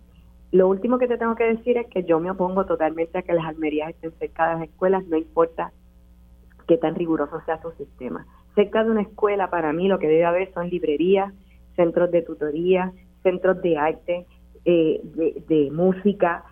Lo 0.53 0.69
último 0.69 0.99
que 0.99 1.09
te 1.09 1.19
tengo 1.19 1.35
que 1.35 1.45
decir 1.45 1.77
es 1.77 1.89
que 1.89 2.05
yo 2.05 2.21
me 2.21 2.31
opongo 2.31 2.67
totalmente 2.67 3.19
a 3.19 3.23
que 3.23 3.33
las 3.33 3.45
almerías 3.45 3.91
estén 3.91 4.13
cerca 4.13 4.49
de 4.49 4.55
las 4.55 4.69
escuelas, 4.69 5.05
no 5.07 5.17
importa 5.17 5.73
qué 6.69 6.77
tan 6.77 6.95
riguroso 6.95 7.41
sea 7.47 7.61
su 7.61 7.73
sistema. 7.73 8.27
Cerca 8.55 8.85
de 8.85 8.91
una 8.91 9.03
escuela, 9.03 9.51
para 9.51 9.73
mí, 9.73 9.89
lo 9.89 9.99
que 9.99 10.07
debe 10.07 10.25
haber 10.25 10.53
son 10.55 10.69
librerías, 10.71 11.35
centros 11.75 12.11
de 12.13 12.23
tutoría, 12.23 12.93
centros 13.25 13.61
de 13.61 13.77
arte, 13.77 14.27
eh, 14.65 15.01
de, 15.05 15.71
música, 15.73 16.45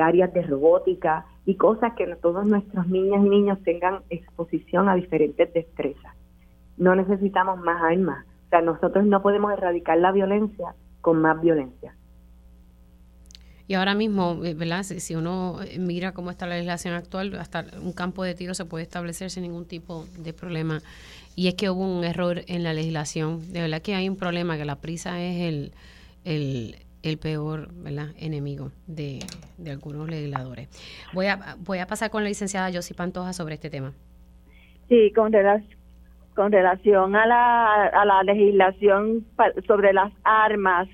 áreas 0.00 0.32
de 0.32 0.42
robótica, 0.42 1.26
y 1.46 1.56
cosas 1.56 1.92
que 1.94 2.06
todos 2.16 2.46
nuestros 2.46 2.86
niñas 2.86 3.24
y 3.24 3.28
niños 3.28 3.62
tengan 3.62 4.00
exposición 4.08 4.88
a 4.88 4.94
diferentes 4.94 5.52
destrezas. 5.52 6.13
No 6.76 6.94
necesitamos 6.94 7.58
más 7.60 7.82
armas. 7.82 8.24
O 8.46 8.48
sea, 8.50 8.60
nosotros 8.60 9.04
no 9.06 9.22
podemos 9.22 9.52
erradicar 9.52 9.98
la 9.98 10.12
violencia 10.12 10.74
con 11.00 11.20
más 11.20 11.40
violencia. 11.40 11.94
Y 13.66 13.74
ahora 13.74 13.94
mismo, 13.94 14.40
eh, 14.44 14.54
¿verdad? 14.54 14.82
Si, 14.82 15.14
uno 15.14 15.58
mira 15.78 16.12
cómo 16.12 16.30
está 16.30 16.46
la 16.46 16.54
legislación 16.54 16.94
actual, 16.94 17.34
hasta 17.36 17.64
un 17.82 17.92
campo 17.92 18.22
de 18.22 18.34
tiro 18.34 18.52
se 18.54 18.66
puede 18.66 18.82
establecer 18.82 19.30
sin 19.30 19.42
ningún 19.44 19.66
tipo 19.66 20.04
de 20.18 20.34
problema. 20.34 20.80
Y 21.34 21.48
es 21.48 21.54
que 21.54 21.70
hubo 21.70 21.82
un 21.82 22.04
error 22.04 22.42
en 22.46 22.62
la 22.62 22.74
legislación. 22.74 23.52
De 23.52 23.62
verdad 23.62 23.80
que 23.80 23.94
hay 23.94 24.08
un 24.08 24.16
problema, 24.16 24.58
que 24.58 24.66
la 24.66 24.76
prisa 24.76 25.20
es 25.20 25.40
el, 25.40 25.72
el, 26.24 26.76
el 27.02 27.18
peor 27.18 27.68
¿verdad? 27.74 28.08
enemigo 28.18 28.70
de, 28.86 29.20
algunos 29.66 30.08
legisladores. 30.08 30.68
Voy 31.12 31.26
a, 31.26 31.56
voy 31.60 31.78
a 31.78 31.86
pasar 31.86 32.10
con 32.10 32.22
la 32.22 32.28
licenciada 32.28 32.70
Josie 32.72 32.94
Pantoja 32.94 33.32
sobre 33.32 33.54
este 33.54 33.70
tema. 33.70 33.92
Sí, 34.88 35.10
con, 35.14 35.32
con 36.34 36.52
relación 36.52 37.16
a 37.16 37.26
la, 37.26 37.84
a 37.86 38.04
la 38.04 38.22
legislación 38.22 39.24
sobre 39.66 39.92
las 39.92 40.12
armas, 40.24 40.88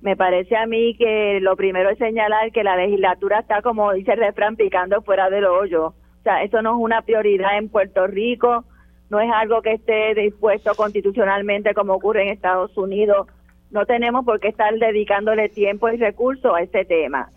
me 0.00 0.16
parece 0.16 0.56
a 0.56 0.66
mí 0.66 0.94
que 0.96 1.38
lo 1.40 1.56
primero 1.56 1.90
es 1.90 1.98
señalar 1.98 2.52
que 2.52 2.64
la 2.64 2.76
legislatura 2.76 3.40
está, 3.40 3.62
como 3.62 3.92
dice 3.92 4.12
el 4.12 4.18
refrán, 4.18 4.56
picando 4.56 5.00
fuera 5.02 5.30
del 5.30 5.46
hoyo. 5.46 5.86
O 5.86 6.22
sea, 6.22 6.42
eso 6.42 6.60
no 6.62 6.76
es 6.76 6.76
una 6.80 7.02
prioridad 7.02 7.56
en 7.58 7.68
Puerto 7.68 8.06
Rico, 8.06 8.64
no 9.10 9.20
es 9.20 9.30
algo 9.32 9.62
que 9.62 9.72
esté 9.72 10.14
dispuesto 10.14 10.74
constitucionalmente 10.74 11.74
como 11.74 11.94
ocurre 11.94 12.22
en 12.22 12.28
Estados 12.28 12.76
Unidos 12.76 13.26
no 13.74 13.86
tenemos 13.86 14.24
por 14.24 14.38
qué 14.38 14.48
estar 14.48 14.72
dedicándole 14.74 15.48
tiempo 15.48 15.88
y 15.88 15.96
recursos 15.96 16.54
a 16.54 16.62
este 16.62 16.84
tema. 16.84 17.30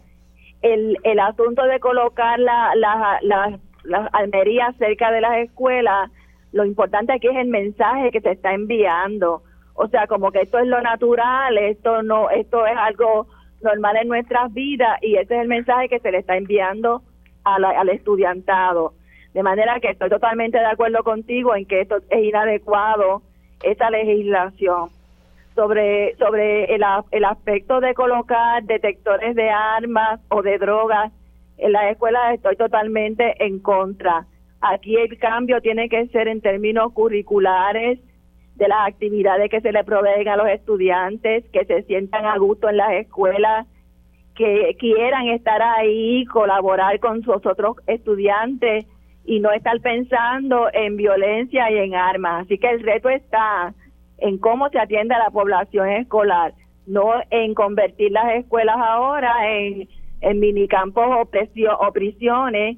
el, 0.62 0.98
el 1.04 1.20
asunto 1.20 1.66
de 1.66 1.80
colocar 1.80 2.40
la, 2.40 2.76
la, 2.76 3.20
la, 3.24 3.60
las 3.84 4.10
almerías 4.14 4.76
cerca 4.78 5.12
de 5.12 5.22
las 5.22 5.38
escuelas, 5.38 6.12
lo 6.52 6.66
importante 6.66 7.14
aquí 7.14 7.28
es 7.28 7.36
el 7.36 7.48
mensaje 7.48 8.12
que 8.12 8.22
se 8.22 8.32
está 8.32 8.54
enviando. 8.54 9.44
O 9.74 9.88
sea, 9.88 10.08
como 10.08 10.32
que 10.32 10.42
esto 10.42 10.58
es 10.60 10.68
lo 10.68 10.82
natural, 10.82 11.58
esto 11.58 12.02
no, 12.02 12.30
esto 12.30 12.66
es 12.66 12.76
algo 12.78 13.28
normal 13.62 13.98
en 13.98 14.08
nuestras 14.08 14.54
vidas 14.54 14.98
y 15.02 15.16
ese 15.16 15.36
es 15.36 15.42
el 15.42 15.48
mensaje 15.48 15.90
que 15.90 16.00
se 16.00 16.12
le 16.12 16.20
está 16.20 16.38
enviando 16.38 17.02
al 17.44 17.90
estudiantado. 17.90 18.94
De 19.34 19.44
manera 19.44 19.80
que 19.80 19.90
estoy 19.90 20.10
totalmente 20.10 20.58
de 20.58 20.66
acuerdo 20.66 21.04
contigo 21.04 21.56
en 21.56 21.66
que 21.66 21.82
esto 21.82 21.98
es 22.10 22.24
inadecuado, 22.24 23.22
esta 23.64 23.90
legislación. 23.90 24.90
Sobre, 25.56 26.16
sobre 26.18 26.76
el, 26.76 26.84
el 27.12 27.26
aspecto 27.26 27.80
de 27.80 27.94
colocar 27.94 28.64
detectores 28.64 29.36
de 29.36 29.50
armas 29.50 30.20
o 30.30 30.42
de 30.44 30.58
drogas 30.60 31.12
en 31.58 31.72
las 31.72 31.92
escuelas, 31.92 32.36
estoy 32.36 32.56
totalmente 32.56 33.44
en 33.44 33.60
contra. 33.60 34.28
Aquí 34.62 34.96
el 34.96 35.18
cambio 35.20 35.62
tiene 35.62 35.90
que 35.90 36.08
ser 36.08 36.28
en 36.28 36.42
términos 36.42 36.94
curriculares, 36.94 38.00
de 38.58 38.68
las 38.68 38.88
actividades 38.88 39.52
que 39.52 39.62
se 39.62 39.72
le 39.72 39.84
proveen 39.84 40.28
a 40.28 40.36
los 40.36 40.48
estudiantes, 40.50 41.46
que 41.54 41.66
se 41.66 41.84
sientan 41.84 42.26
a 42.26 42.38
gusto 42.38 42.70
en 42.70 42.78
las 42.78 42.92
escuelas, 42.94 43.68
que 44.36 44.76
quieran 44.80 45.28
estar 45.30 45.62
ahí, 45.62 46.26
colaborar 46.26 47.00
con 47.00 47.22
sus 47.22 47.36
otros 47.46 47.78
estudiantes 47.86 48.86
y 49.26 49.40
no 49.40 49.52
estar 49.52 49.80
pensando 49.82 50.70
en 50.74 50.98
violencia 50.98 51.70
y 51.72 51.78
en 51.78 51.96
armas. 51.96 52.46
Así 52.46 52.58
que 52.58 52.70
el 52.70 52.82
reto 52.82 53.10
está 53.10 53.74
en 54.18 54.40
cómo 54.40 54.70
se 54.70 54.80
atiende 54.80 55.14
a 55.14 55.20
la 55.20 55.30
población 55.30 55.90
escolar, 55.90 56.54
no 56.88 57.14
en 57.30 57.54
convertir 57.54 58.12
las 58.12 58.34
escuelas 58.36 58.78
ahora 58.78 59.34
en, 59.52 59.88
en 60.22 60.40
minicampos 60.40 61.06
o, 61.06 61.22
o 61.22 61.92
prisiones 61.94 62.78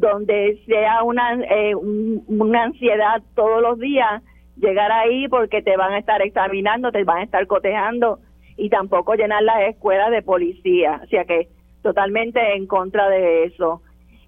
donde 0.00 0.58
sea 0.66 1.02
una, 1.02 1.34
eh, 1.44 1.74
una 1.74 2.64
ansiedad 2.64 3.22
todos 3.34 3.60
los 3.60 3.78
días 3.78 4.22
llegar 4.56 4.90
ahí 4.90 5.28
porque 5.28 5.62
te 5.62 5.76
van 5.76 5.92
a 5.92 5.98
estar 5.98 6.22
examinando, 6.22 6.90
te 6.90 7.04
van 7.04 7.18
a 7.18 7.22
estar 7.24 7.46
cotejando 7.46 8.18
y 8.56 8.70
tampoco 8.70 9.14
llenar 9.14 9.42
las 9.42 9.62
escuelas 9.68 10.10
de 10.10 10.22
policía. 10.22 11.00
O 11.04 11.06
sea 11.06 11.24
que 11.24 11.48
totalmente 11.82 12.54
en 12.54 12.66
contra 12.66 13.08
de 13.08 13.44
eso. 13.44 13.82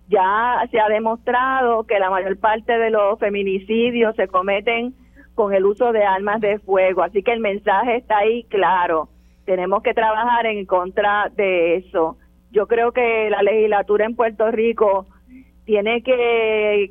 Ya 0.08 0.62
se 0.70 0.78
ha 0.78 0.88
demostrado 0.88 1.84
que 1.84 1.98
la 1.98 2.10
mayor 2.10 2.38
parte 2.38 2.76
de 2.76 2.90
los 2.90 3.18
feminicidios 3.18 4.14
se 4.16 4.28
cometen 4.28 4.94
con 5.34 5.54
el 5.54 5.64
uso 5.64 5.92
de 5.92 6.04
armas 6.04 6.40
de 6.42 6.58
fuego, 6.58 7.02
así 7.02 7.22
que 7.22 7.32
el 7.32 7.40
mensaje 7.40 7.96
está 7.96 8.18
ahí 8.18 8.44
claro. 8.44 9.08
Tenemos 9.46 9.82
que 9.82 9.94
trabajar 9.94 10.44
en 10.44 10.66
contra 10.66 11.30
de 11.34 11.76
eso. 11.76 12.18
Yo 12.50 12.66
creo 12.66 12.92
que 12.92 13.30
la 13.30 13.42
legislatura 13.42 14.04
en 14.04 14.14
Puerto 14.14 14.50
Rico 14.50 15.06
tiene 15.64 16.02
que, 16.02 16.90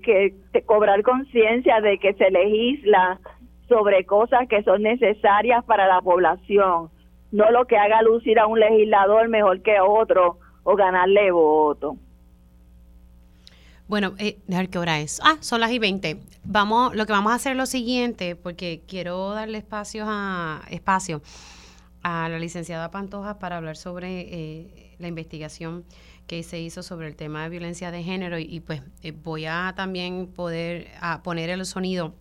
que 0.54 0.62
cobrar 0.64 1.02
conciencia 1.04 1.82
de 1.82 1.98
que 1.98 2.14
se 2.14 2.32
legisla 2.32 3.20
sobre 3.68 4.06
cosas 4.06 4.48
que 4.48 4.64
son 4.64 4.82
necesarias 4.84 5.64
para 5.66 5.88
la 5.88 6.02
población 6.02 6.90
no 7.32 7.50
lo 7.50 7.66
que 7.66 7.78
haga 7.78 8.02
lucir 8.02 8.40
a 8.40 8.46
un 8.46 8.60
legislador 8.60 9.30
mejor 9.30 9.62
que 9.62 9.80
otro 9.80 10.38
o 10.64 10.76
ganarle 10.76 11.32
voto. 11.32 11.98
Bueno, 13.88 14.14
eh, 14.20 14.38
a 14.52 14.58
ver 14.58 14.70
qué 14.70 14.78
hora 14.78 15.00
es. 15.00 15.20
Ah, 15.24 15.38
son 15.42 15.60
las 15.60 15.72
y 15.72 15.80
20. 15.80 16.18
Vamos, 16.46 16.96
lo 16.96 17.06
que 17.06 17.12
vamos 17.12 17.32
a 17.32 17.36
hacer 17.36 17.54
es 17.54 17.58
lo 17.58 17.66
siguiente, 17.66 18.36
porque 18.36 18.84
quiero 18.88 19.32
darle 19.32 19.58
espacio 19.58 20.06
a, 20.08 20.62
espacio 20.70 21.22
a 22.04 22.30
la 22.30 22.40
licenciada 22.40 22.90
Pantoja 22.92 23.38
para 23.38 23.58
hablar 23.58 23.76
sobre 23.76 24.22
eh, 24.22 24.96
la 24.98 25.08
investigación 25.08 25.84
que 26.32 26.44
se 26.44 26.62
hizo 26.62 26.82
sobre 26.82 27.10
el 27.10 27.18
tema 27.18 27.44
de 27.44 27.50
violencia 27.50 27.92
de 27.92 28.04
género 28.04 28.40
y, 28.40 28.62
pues 28.62 28.82
eh, 29.04 29.12
voy 29.12 29.48
a 29.48 29.74
también 29.76 30.28
poder 30.28 30.88
poner 31.26 31.50
el 31.50 31.66
sonido 31.66 32.14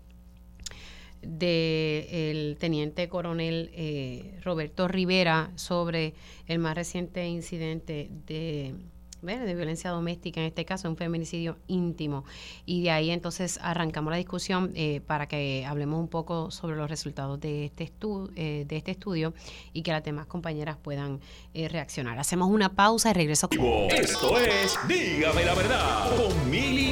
del 1.22 2.56
teniente 2.58 3.08
coronel 3.08 3.70
eh, 3.72 4.36
Roberto 4.42 4.88
Rivera 4.88 5.52
sobre 5.54 6.14
el 6.48 6.58
más 6.58 6.74
reciente 6.74 7.28
incidente 7.28 8.10
de, 8.26 8.74
de 9.22 9.54
violencia 9.54 9.90
doméstica, 9.90 10.40
en 10.40 10.46
este 10.46 10.64
caso 10.64 10.88
un 10.88 10.96
feminicidio 10.96 11.58
íntimo. 11.66 12.24
Y 12.66 12.82
de 12.82 12.90
ahí 12.90 13.10
entonces 13.10 13.58
arrancamos 13.62 14.10
la 14.10 14.16
discusión 14.16 14.72
eh, 14.74 15.00
para 15.06 15.26
que 15.26 15.64
hablemos 15.66 16.00
un 16.00 16.08
poco 16.08 16.50
sobre 16.50 16.76
los 16.76 16.88
resultados 16.88 17.40
de 17.40 17.66
este, 17.66 17.84
estu 17.84 18.30
eh, 18.36 18.64
de 18.66 18.76
este 18.76 18.92
estudio 18.92 19.34
y 19.72 19.82
que 19.82 19.92
las 19.92 20.04
demás 20.04 20.26
compañeras 20.26 20.76
puedan 20.76 21.20
reaccionar. 21.54 22.18
Hacemos 22.18 22.48
una 22.48 22.74
pausa 22.74 23.10
y 23.10 23.12
regreso. 23.12 23.48
Esto 23.90 24.38
es 24.38 24.78
Dígame 24.88 25.44
la 25.44 25.54
verdad 25.54 26.16
con 26.16 26.50
Mili 26.50 26.90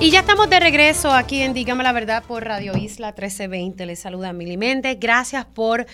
y 0.00 0.10
ya 0.10 0.20
estamos 0.20 0.50
de 0.50 0.60
regreso 0.60 1.10
aquí 1.12 1.40
en 1.40 1.54
Dígame 1.54 1.82
la 1.82 1.92
Verdad 1.92 2.24
por 2.24 2.44
Radio 2.44 2.76
Isla 2.76 3.08
1320. 3.08 3.86
Les 3.86 3.98
saluda 3.98 4.32
Mili 4.32 4.56
Méndez. 4.56 4.98
Gracias 5.00 5.46
por 5.46 5.86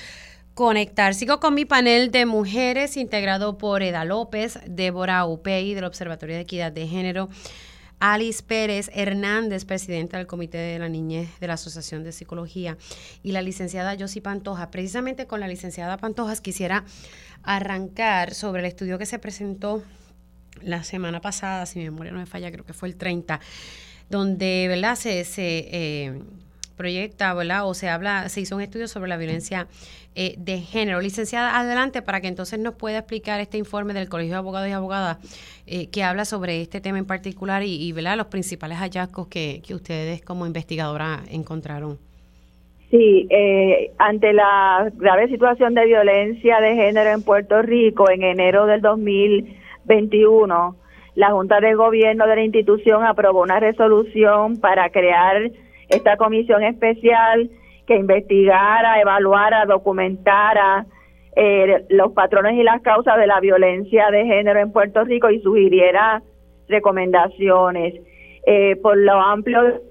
conectar. 0.55 1.14
Sigo 1.14 1.40
con 1.40 1.55
mi 1.55 1.64
panel 1.64 2.10
de 2.10 2.27
mujeres 2.27 2.97
integrado 2.97 3.59
por 3.59 3.82
Eda 3.82 4.05
López, 4.05 4.59
Débora 4.66 5.24
Upey 5.27 5.74
del 5.74 5.85
Observatorio 5.85 6.36
de 6.36 6.43
Equidad 6.43 6.72
de 6.72 6.86
Género, 6.86 7.28
Alice 7.98 8.43
Pérez 8.43 8.90
Hernández, 8.94 9.64
presidenta 9.64 10.16
del 10.16 10.27
Comité 10.27 10.59
de 10.59 10.78
la 10.78 10.89
Niñez 10.89 11.28
de 11.39 11.47
la 11.47 11.55
Asociación 11.55 12.02
de 12.02 12.12
Psicología, 12.12 12.78
y 13.22 13.32
la 13.32 13.43
licenciada 13.43 13.97
Josie 13.98 14.22
Pantoja. 14.22 14.70
Precisamente 14.70 15.27
con 15.27 15.40
la 15.40 15.48
licenciada 15.48 15.98
Pantojas 15.98 16.40
quisiera 16.40 16.85
arrancar 17.43 18.35
sobre 18.35 18.60
el 18.60 18.66
estudio 18.66 18.98
que 18.98 19.06
se 19.06 19.18
presentó 19.18 19.82
la 20.62 20.82
semana 20.82 21.20
pasada, 21.20 21.66
si 21.66 21.78
mi 21.78 21.86
memoria 21.86 22.12
no 22.12 22.18
me 22.18 22.27
falla, 22.27 22.51
creo 22.51 22.64
que 22.64 22.72
fue 22.72 22.89
el 22.89 22.97
30 22.97 23.40
donde 24.10 24.66
¿verdad? 24.68 24.97
se, 24.97 25.24
se 25.24 25.68
eh, 25.70 26.20
proyecta 26.81 27.35
¿verdad? 27.35 27.69
o 27.69 27.74
se 27.74 27.90
habla, 27.90 28.31
se 28.31 28.40
hizo 28.40 28.57
un 28.57 28.62
estudio 28.62 28.89
sobre 28.89 29.11
la 29.11 29.19
violencia 29.19 29.66
eh, 30.15 30.35
de 30.39 30.61
género. 30.61 30.98
Licenciada, 31.02 31.59
adelante 31.59 32.01
para 32.01 32.23
que 32.23 32.28
entonces 32.28 32.59
nos 32.59 32.74
pueda 32.74 33.01
explicar 33.01 33.39
este 33.39 33.59
informe 33.59 33.93
del 33.93 34.09
Colegio 34.09 34.32
de 34.32 34.39
Abogados 34.39 34.66
y 34.70 34.73
Abogadas 34.73 35.19
eh, 35.66 35.90
que 35.90 36.02
habla 36.02 36.24
sobre 36.24 36.62
este 36.62 36.81
tema 36.81 36.97
en 36.97 37.05
particular 37.05 37.62
y, 37.62 37.86
y 37.86 37.93
¿verdad? 37.93 38.16
los 38.16 38.28
principales 38.28 38.78
hallazgos 38.78 39.28
que, 39.28 39.61
que 39.66 39.74
ustedes 39.74 40.23
como 40.23 40.47
investigadora 40.47 41.20
encontraron. 41.31 41.98
Sí, 42.90 43.28
ante 43.98 44.32
la 44.32 44.90
grave 44.94 45.28
situación 45.28 45.74
de 45.74 45.85
violencia 45.85 46.61
de 46.61 46.74
género 46.74 47.11
en 47.11 47.23
Puerto 47.23 47.61
Rico 47.62 48.11
en 48.11 48.24
enero 48.24 48.66
del 48.66 48.81
2021, 48.81 50.77
la 51.15 51.31
Junta 51.31 51.61
de 51.61 51.74
Gobierno 51.74 52.27
de 52.27 52.35
la 52.35 52.43
institución 52.43 53.05
aprobó 53.05 53.43
una 53.43 53.61
resolución 53.61 54.57
para 54.59 54.90
crear 54.90 55.52
esta 55.91 56.17
comisión 56.17 56.62
especial 56.62 57.51
que 57.87 57.97
investigara, 57.97 59.01
evaluara, 59.01 59.67
documentara 59.67 60.87
eh, 61.37 61.85
los 61.89 62.12
patrones 62.12 62.55
y 62.55 62.62
las 62.62 62.83
causas 62.83 63.17
de 63.19 63.27
la 63.27 63.41
violencia 63.41 64.11
de 64.11 64.25
género 64.25 64.61
en 64.61 64.73
Puerto 64.73 65.05
Rico 65.05 65.31
y 65.31 65.41
sugiriera 65.41 66.23
recomendaciones. 66.69 67.95
Eh, 68.47 68.77
por 68.77 68.97
lo 68.97 69.21
amplio 69.21 69.83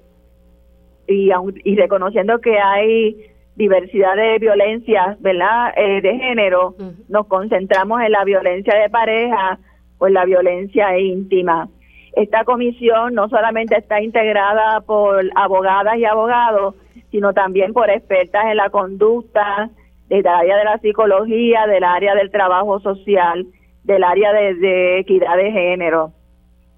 y, 1.06 1.30
y, 1.64 1.76
reconociendo 1.76 2.40
que 2.40 2.58
hay 2.58 3.16
diversidad 3.54 4.16
de 4.16 4.38
violencias, 4.38 5.20
¿verdad?, 5.20 5.72
eh, 5.76 6.00
de 6.00 6.18
género, 6.18 6.74
nos 7.08 7.26
concentramos 7.26 8.00
en 8.02 8.12
la 8.12 8.24
violencia 8.24 8.76
de 8.76 8.90
pareja, 8.90 9.58
pues 9.98 10.12
la 10.12 10.24
violencia 10.24 10.98
íntima. 10.98 11.68
Esta 12.14 12.44
comisión 12.44 13.14
no 13.14 13.28
solamente 13.28 13.76
está 13.76 14.02
integrada 14.02 14.80
por 14.80 15.24
abogadas 15.36 15.96
y 15.96 16.04
abogados, 16.04 16.74
sino 17.10 17.32
también 17.32 17.72
por 17.72 17.90
expertas 17.90 18.44
en 18.46 18.56
la 18.56 18.70
conducta, 18.70 19.70
del 20.10 20.26
área 20.26 20.56
de 20.56 20.64
la 20.64 20.78
psicología, 20.78 21.66
del 21.68 21.84
área 21.84 22.14
del 22.16 22.30
trabajo 22.30 22.80
social, 22.80 23.46
del 23.84 24.02
área 24.02 24.32
de, 24.32 24.98
equidad 24.98 25.36
de 25.36 25.52
género. 25.52 26.12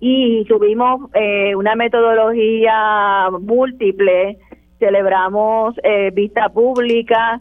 Y 0.01 0.45
tuvimos 0.45 1.11
eh, 1.15 1.57
una 1.57 1.75
metodología 1.75 3.31
múltiple, 3.41 4.37
celebramos 4.79 5.75
eh, 5.83 6.11
vista 6.13 6.51
pública, 6.51 7.41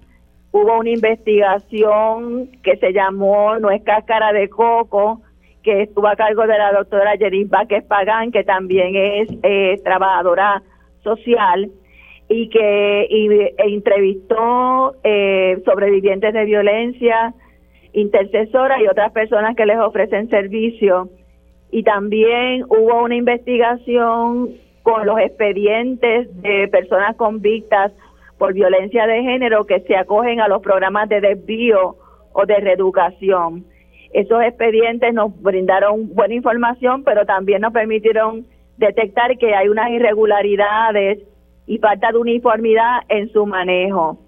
hubo 0.51 0.79
una 0.79 0.91
investigación 0.91 2.49
que 2.63 2.77
se 2.77 2.93
llamó 2.93 3.59
No 3.59 3.69
es 3.69 3.83
cáscara 3.83 4.31
de 4.31 4.47
coco, 4.47 5.21
que 5.63 5.83
estuvo 5.83 6.07
a 6.07 6.15
cargo 6.15 6.43
de 6.43 6.57
la 6.57 6.71
doctora 6.71 7.15
Yerin 7.15 7.49
Vázquez 7.49 7.83
Pagán, 7.85 8.31
que 8.31 8.43
también 8.43 8.95
es 8.95 9.29
eh, 9.43 9.79
trabajadora 9.83 10.63
social 11.03 11.69
y 12.29 12.49
que 12.49 13.01
e 13.03 13.51
entrevistó 13.57 14.95
eh, 15.03 15.61
sobrevivientes 15.65 16.33
de 16.33 16.45
violencia, 16.45 17.33
intercesoras 17.93 18.79
y 18.81 18.87
otras 18.87 19.11
personas 19.11 19.55
que 19.55 19.65
les 19.65 19.77
ofrecen 19.77 20.29
servicio. 20.29 21.09
Y 21.71 21.83
también 21.83 22.63
hubo 22.69 23.03
una 23.03 23.15
investigación 23.15 24.51
con 24.83 25.05
los 25.05 25.19
expedientes 25.19 26.29
de 26.41 26.67
personas 26.69 27.15
convictas 27.17 27.91
por 28.37 28.53
violencia 28.53 29.05
de 29.05 29.21
género 29.21 29.65
que 29.65 29.81
se 29.81 29.95
acogen 29.95 30.41
a 30.41 30.47
los 30.47 30.61
programas 30.61 31.07
de 31.09 31.21
desvío 31.21 31.97
o 32.33 32.45
de 32.45 32.55
reeducación. 32.55 33.65
Esos 34.13 34.43
expedientes 34.43 35.13
nos 35.13 35.39
brindaron 35.41 36.13
buena 36.13 36.33
información, 36.33 37.03
pero 37.03 37.25
también 37.25 37.61
nos 37.61 37.71
permitieron 37.71 38.45
detectar 38.77 39.37
que 39.37 39.53
hay 39.53 39.69
unas 39.69 39.89
irregularidades 39.91 41.19
y 41.65 41.77
falta 41.77 42.11
de 42.11 42.17
uniformidad 42.17 43.01
en 43.07 43.31
su 43.31 43.45
manejo. 43.45 44.19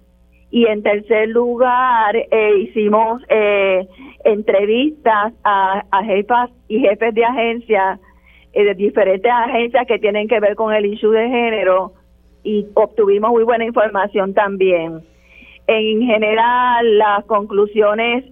Y 0.50 0.66
en 0.66 0.82
tercer 0.82 1.28
lugar, 1.28 2.16
eh, 2.16 2.58
hicimos 2.60 3.20
eh, 3.28 3.86
entrevistas 4.24 5.34
a, 5.42 5.82
jefas 6.04 6.50
y 6.68 6.78
jefes 6.78 7.12
de 7.12 7.24
agencias, 7.24 8.00
eh, 8.52 8.64
de 8.64 8.74
diferentes 8.74 9.30
agencias 9.30 9.86
que 9.86 9.98
tienen 9.98 10.28
que 10.28 10.40
ver 10.40 10.54
con 10.54 10.72
el 10.72 10.86
issue 10.86 11.10
de 11.10 11.28
género 11.28 11.92
y 12.44 12.66
obtuvimos 12.74 13.32
muy 13.32 13.42
buena 13.42 13.64
información 13.64 14.32
también. 14.32 15.00
En 15.66 16.02
general, 16.02 16.98
las 16.98 17.24
conclusiones 17.24 18.24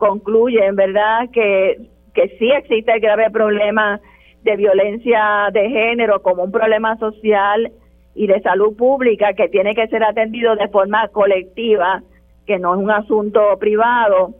concluyen, 0.00 0.74
¿verdad?, 0.74 1.28
que, 1.32 1.78
que 2.14 2.28
sí 2.38 2.50
existe 2.50 2.92
el 2.92 3.00
grave 3.00 3.30
problema 3.30 4.00
de 4.42 4.56
violencia 4.56 5.50
de 5.52 5.68
género 5.68 6.22
como 6.22 6.42
un 6.42 6.50
problema 6.50 6.96
social 6.96 7.70
y 8.14 8.26
de 8.26 8.40
salud 8.40 8.74
pública 8.76 9.34
que 9.34 9.48
tiene 9.48 9.74
que 9.74 9.86
ser 9.88 10.02
atendido 10.02 10.56
de 10.56 10.68
forma 10.68 11.06
colectiva, 11.08 12.02
que 12.46 12.58
no 12.58 12.74
es 12.74 12.80
un 12.80 12.90
asunto 12.90 13.40
privado. 13.58 14.32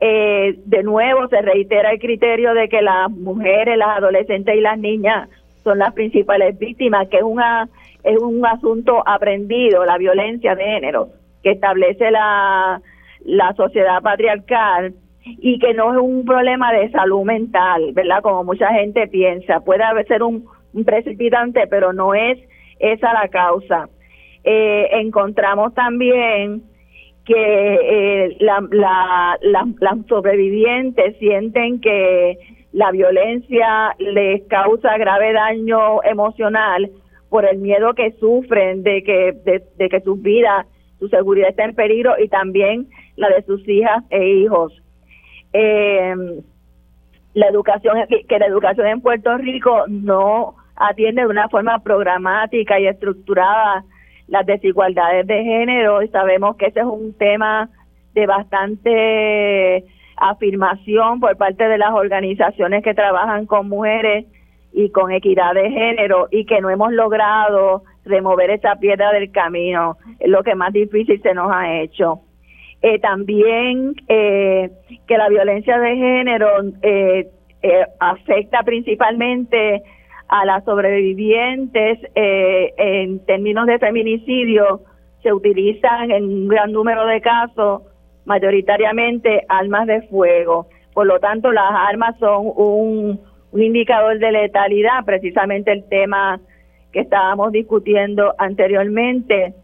Eh, 0.00 0.58
de 0.64 0.82
nuevo 0.82 1.28
se 1.28 1.42
reitera 1.42 1.90
el 1.90 1.98
criterio 1.98 2.54
de 2.54 2.68
que 2.68 2.80
las 2.80 3.10
mujeres, 3.10 3.76
las 3.76 3.98
adolescentes 3.98 4.56
y 4.56 4.60
las 4.60 4.78
niñas 4.78 5.28
son 5.64 5.78
las 5.78 5.92
principales 5.92 6.58
víctimas, 6.58 7.08
que 7.08 7.18
es 7.18 7.22
una 7.22 7.68
es 8.04 8.18
un 8.18 8.44
asunto 8.44 9.02
aprendido, 9.06 9.84
la 9.84 9.96
violencia 9.96 10.56
de 10.56 10.64
género, 10.64 11.10
que 11.42 11.52
establece 11.52 12.10
la, 12.10 12.80
la 13.24 13.52
sociedad 13.54 14.02
patriarcal 14.02 14.94
y 15.24 15.58
que 15.58 15.74
no 15.74 15.92
es 15.92 16.00
un 16.00 16.24
problema 16.24 16.72
de 16.72 16.90
salud 16.90 17.22
mental, 17.24 17.92
¿verdad? 17.92 18.22
Como 18.22 18.44
mucha 18.44 18.68
gente 18.74 19.06
piensa, 19.06 19.60
puede 19.60 19.84
ser 20.06 20.22
un, 20.22 20.44
precipitante, 20.84 21.66
pero 21.68 21.92
no 21.92 22.14
es 22.14 22.38
esa 22.78 23.12
la 23.12 23.28
causa. 23.28 23.88
Eh, 24.44 24.88
encontramos 24.92 25.74
también 25.74 26.62
que 27.24 27.34
eh, 27.34 28.36
la, 28.40 29.38
las 29.40 30.06
sobrevivientes 30.08 31.16
sienten 31.18 31.80
que 31.80 32.38
la 32.72 32.90
violencia 32.90 33.94
les 33.98 34.42
causa 34.48 34.96
grave 34.96 35.32
daño 35.32 36.02
emocional 36.02 36.90
por 37.28 37.44
el 37.44 37.58
miedo 37.58 37.94
que 37.94 38.12
sufren 38.12 38.82
de 38.82 39.02
que 39.02 39.32
de, 39.32 39.88
que 39.88 40.00
sus 40.00 40.20
vidas, 40.20 40.66
su 40.98 41.08
seguridad 41.08 41.50
está 41.50 41.64
en 41.64 41.74
peligro 41.74 42.14
y 42.18 42.28
también 42.28 42.88
la 43.16 43.28
de 43.28 43.42
sus 43.42 43.66
hijas 43.68 44.04
e 44.10 44.26
hijos. 44.26 44.82
Eh, 45.52 46.14
la 47.34 47.46
educación 47.46 47.96
que 48.08 48.38
la 48.38 48.46
educación 48.46 48.86
en 48.86 49.00
Puerto 49.00 49.36
Rico 49.38 49.84
no 49.88 50.54
atiende 50.76 51.22
de 51.22 51.28
una 51.28 51.48
forma 51.48 51.78
programática 51.80 52.78
y 52.80 52.86
estructurada 52.86 53.84
las 54.28 54.46
desigualdades 54.46 55.26
de 55.26 55.42
género 55.42 56.02
y 56.02 56.08
sabemos 56.08 56.56
que 56.56 56.66
ese 56.66 56.80
es 56.80 56.86
un 56.86 57.14
tema 57.14 57.68
de 58.14 58.26
bastante 58.26 59.84
afirmación 60.16 61.20
por 61.20 61.36
parte 61.36 61.64
de 61.68 61.78
las 61.78 61.92
organizaciones 61.92 62.82
que 62.84 62.94
trabajan 62.94 63.46
con 63.46 63.68
mujeres 63.68 64.26
y 64.72 64.90
con 64.90 65.12
equidad 65.12 65.54
de 65.54 65.70
género 65.70 66.28
y 66.30 66.46
que 66.46 66.60
no 66.60 66.70
hemos 66.70 66.92
logrado 66.92 67.82
remover 68.04 68.50
esa 68.50 68.76
piedra 68.76 69.12
del 69.12 69.30
camino, 69.30 69.96
es 70.18 70.28
lo 70.28 70.42
que 70.42 70.54
más 70.54 70.72
difícil 70.72 71.20
se 71.22 71.34
nos 71.34 71.50
ha 71.52 71.80
hecho. 71.80 72.20
Eh, 72.82 72.98
también 72.98 73.94
eh, 74.08 74.70
que 75.06 75.16
la 75.16 75.28
violencia 75.28 75.78
de 75.78 75.96
género 75.96 76.48
eh, 76.82 77.30
afecta 78.00 78.62
principalmente 78.64 79.82
a 80.32 80.46
las 80.46 80.64
sobrevivientes 80.64 81.98
eh, 82.14 82.72
en 82.78 83.24
términos 83.26 83.66
de 83.66 83.78
feminicidio 83.78 84.80
se 85.22 85.32
utilizan 85.32 86.10
en 86.10 86.24
un 86.24 86.48
gran 86.48 86.72
número 86.72 87.06
de 87.06 87.20
casos 87.20 87.82
mayoritariamente 88.24 89.44
armas 89.48 89.86
de 89.86 90.02
fuego. 90.08 90.68
Por 90.94 91.06
lo 91.06 91.20
tanto, 91.20 91.52
las 91.52 91.70
armas 91.70 92.18
son 92.18 92.50
un, 92.56 93.20
indicador 93.54 94.18
de 94.18 94.32
letalidad, 94.32 95.04
precisamente 95.04 95.70
el 95.70 95.86
tema 95.88 96.40
que 96.92 97.00
estábamos 97.00 97.52
discutiendo 97.52 98.34
anteriormente, 98.38 99.54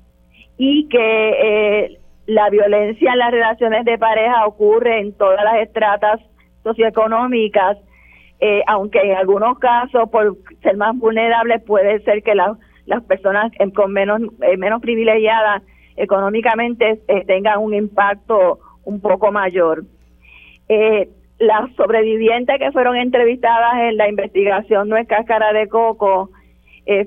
y 0.58 0.86
que 0.88 1.30
eh, 1.30 1.98
la 2.28 2.50
violencia 2.50 3.12
en 3.12 3.18
las 3.18 3.30
relaciones 3.30 3.86
de 3.86 3.96
pareja 3.96 4.46
ocurre 4.46 5.00
en 5.00 5.16
todas 5.16 5.42
las 5.42 5.62
estratas 5.62 6.20
socioeconómicas 6.62 7.78
eh, 8.40 8.62
aunque 8.66 9.00
en 9.00 9.16
algunos 9.16 9.58
casos, 9.58 10.08
por 10.10 10.36
ser 10.62 10.76
más 10.76 10.96
vulnerables, 10.96 11.62
puede 11.62 12.00
ser 12.02 12.22
que 12.22 12.34
las 12.34 13.02
personas 13.08 13.50
con 13.74 13.92
menos, 13.92 14.20
eh, 14.42 14.56
menos 14.56 14.80
privilegiadas 14.80 15.62
económicamente 15.96 17.00
eh, 17.08 17.24
tengan 17.26 17.58
un 17.58 17.74
impacto 17.74 18.60
un 18.84 19.00
poco 19.00 19.32
mayor. 19.32 19.84
las 21.38 21.74
sobrevivientes 21.76 22.58
que 22.58 22.72
fueron 22.72 22.96
entrevistadas 22.96 23.74
en 23.88 23.96
la 23.96 24.08
investigación 24.08 24.88
No 24.88 24.96
es 24.96 25.08
cáscara 25.08 25.52
de 25.52 25.66
coco, 25.66 26.30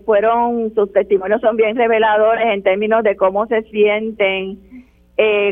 fueron, 0.05 0.73
sus 0.75 0.91
testimonios 0.91 1.41
son 1.41 1.55
bien 1.55 1.75
reveladores 1.75 2.45
en 2.47 2.63
términos 2.63 3.03
de 3.03 3.15
cómo 3.15 3.45
se 3.47 3.61
sienten 3.63 4.70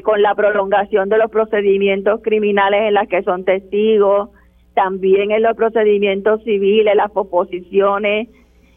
con 0.03 0.21
la 0.21 0.33
prolongación 0.33 1.09
de 1.09 1.17
los 1.19 1.29
procedimientos 1.29 2.21
criminales 2.23 2.87
en 2.87 2.95
las 2.95 3.07
que 3.07 3.21
son 3.21 3.45
testigos, 3.45 4.29
también 4.73 5.31
en 5.31 5.43
los 5.43 5.55
procedimientos 5.55 6.43
civiles, 6.43 6.95
las 6.95 7.11
oposiciones, 7.13 8.29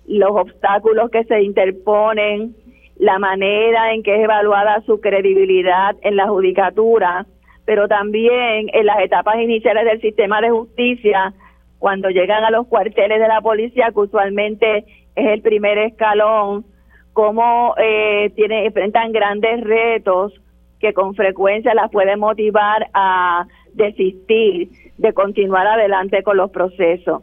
los 0.07 0.31
obstáculos 0.33 1.11
que 1.11 1.25
se 1.25 1.43
interponen, 1.43 2.57
la 2.99 3.19
manera 3.19 3.93
en 3.95 4.03
que 4.03 4.17
es 4.17 4.25
evaluada 4.25 4.83
su 4.85 5.01
credibilidad 5.01 5.97
en 6.03 6.17
la 6.17 6.29
judicatura, 6.29 7.27
pero 7.65 7.89
también 7.89 8.69
en 8.73 8.87
las 8.87 9.01
etapas 9.01 9.37
iniciales 9.41 9.85
del 9.85 10.01
sistema 10.01 10.41
de 10.41 10.51
justicia, 10.51 11.33
cuando 11.79 12.11
llegan 12.11 12.45
a 12.45 12.51
los 12.51 12.67
cuarteles 12.67 13.21
de 13.21 13.29
la 13.29 13.41
policía, 13.41 13.91
que 13.93 14.01
usualmente 14.01 14.79
es 15.15 15.27
el 15.27 15.43
primer 15.43 15.79
escalón, 15.79 16.65
cómo 17.13 17.75
eh, 17.79 18.31
tiene, 18.35 18.67
enfrentan 18.67 19.13
grandes 19.13 19.61
retos 19.63 20.33
que 20.83 20.93
con 20.93 21.15
frecuencia 21.15 21.75
las 21.75 21.91
pueden 21.93 22.19
motivar 22.19 22.89
a 22.93 23.47
desistir 23.73 24.69
de 24.99 25.13
continuar 25.15 25.67
adelante 25.67 26.25
con 26.25 26.37
los 26.37 26.51
procesos. 26.51 27.23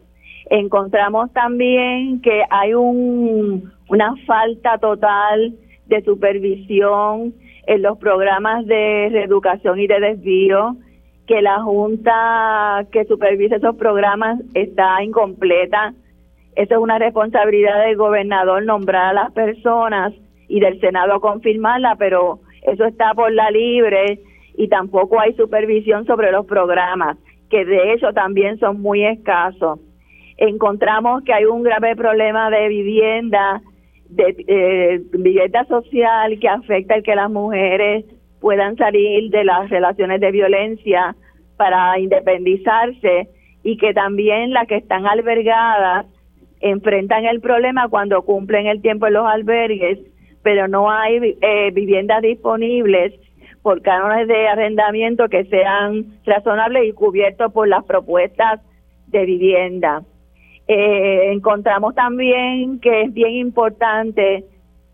Encontramos 0.49 1.31
también 1.33 2.21
que 2.21 2.43
hay 2.49 2.73
un, 2.73 3.71
una 3.89 4.15
falta 4.25 4.77
total 4.77 5.53
de 5.87 6.01
supervisión 6.03 7.33
en 7.67 7.81
los 7.81 7.97
programas 7.97 8.65
de 8.65 9.09
reeducación 9.11 9.77
y 9.77 9.87
de 9.87 9.99
desvío, 9.99 10.77
que 11.27 11.41
la 11.41 11.61
Junta 11.61 12.87
que 12.93 13.03
supervisa 13.05 13.57
esos 13.57 13.75
programas 13.75 14.39
está 14.53 15.03
incompleta. 15.03 15.93
Eso 16.55 16.75
es 16.75 16.79
una 16.79 16.97
responsabilidad 16.97 17.85
del 17.85 17.97
gobernador 17.97 18.63
nombrar 18.63 19.09
a 19.09 19.13
las 19.13 19.31
personas 19.33 20.13
y 20.47 20.61
del 20.61 20.79
Senado 20.79 21.19
confirmarla, 21.19 21.97
pero 21.97 22.39
eso 22.63 22.85
está 22.85 23.13
por 23.13 23.31
la 23.31 23.49
libre 23.51 24.19
y 24.55 24.67
tampoco 24.67 25.19
hay 25.19 25.33
supervisión 25.33 26.05
sobre 26.05 26.31
los 26.31 26.45
programas, 26.45 27.17
que 27.49 27.65
de 27.65 27.93
hecho 27.93 28.13
también 28.13 28.59
son 28.59 28.81
muy 28.81 29.05
escasos. 29.05 29.79
Encontramos 30.37 31.23
que 31.23 31.33
hay 31.33 31.45
un 31.45 31.63
grave 31.63 31.95
problema 31.95 32.49
de 32.49 32.67
vivienda, 32.67 33.61
de 34.09 34.35
eh, 34.47 35.01
vivienda 35.11 35.65
social 35.65 36.39
que 36.39 36.49
afecta 36.49 36.95
el 36.95 37.03
que 37.03 37.15
las 37.15 37.29
mujeres 37.29 38.05
puedan 38.39 38.75
salir 38.77 39.29
de 39.29 39.43
las 39.43 39.69
relaciones 39.69 40.21
de 40.21 40.31
violencia 40.31 41.15
para 41.57 41.99
independizarse 41.99 43.29
y 43.63 43.77
que 43.77 43.93
también 43.93 44.51
las 44.51 44.67
que 44.67 44.77
están 44.77 45.05
albergadas 45.05 46.05
enfrentan 46.61 47.25
el 47.25 47.41
problema 47.41 47.87
cuando 47.89 48.21
cumplen 48.23 48.67
el 48.67 48.81
tiempo 48.81 49.07
en 49.07 49.13
los 49.13 49.25
albergues, 49.25 49.99
pero 50.49 50.67
no 50.67 50.89
hay 50.89 51.37
eh, 51.41 51.69
viviendas 51.69 52.23
disponibles 52.23 53.13
por 53.61 53.83
cánones 53.83 54.27
de 54.27 54.47
arrendamiento 54.47 55.29
que 55.29 55.45
sean 55.45 56.07
razonables 56.25 56.89
y 56.89 56.93
cubiertos 56.93 57.53
por 57.53 57.67
las 57.67 57.85
propuestas 57.85 58.59
de 59.09 59.25
vivienda. 59.25 60.01
Eh, 60.67 61.33
encontramos 61.33 61.93
también 61.93 62.79
que 62.79 63.03
es 63.03 63.13
bien 63.13 63.33
importante 63.33 64.43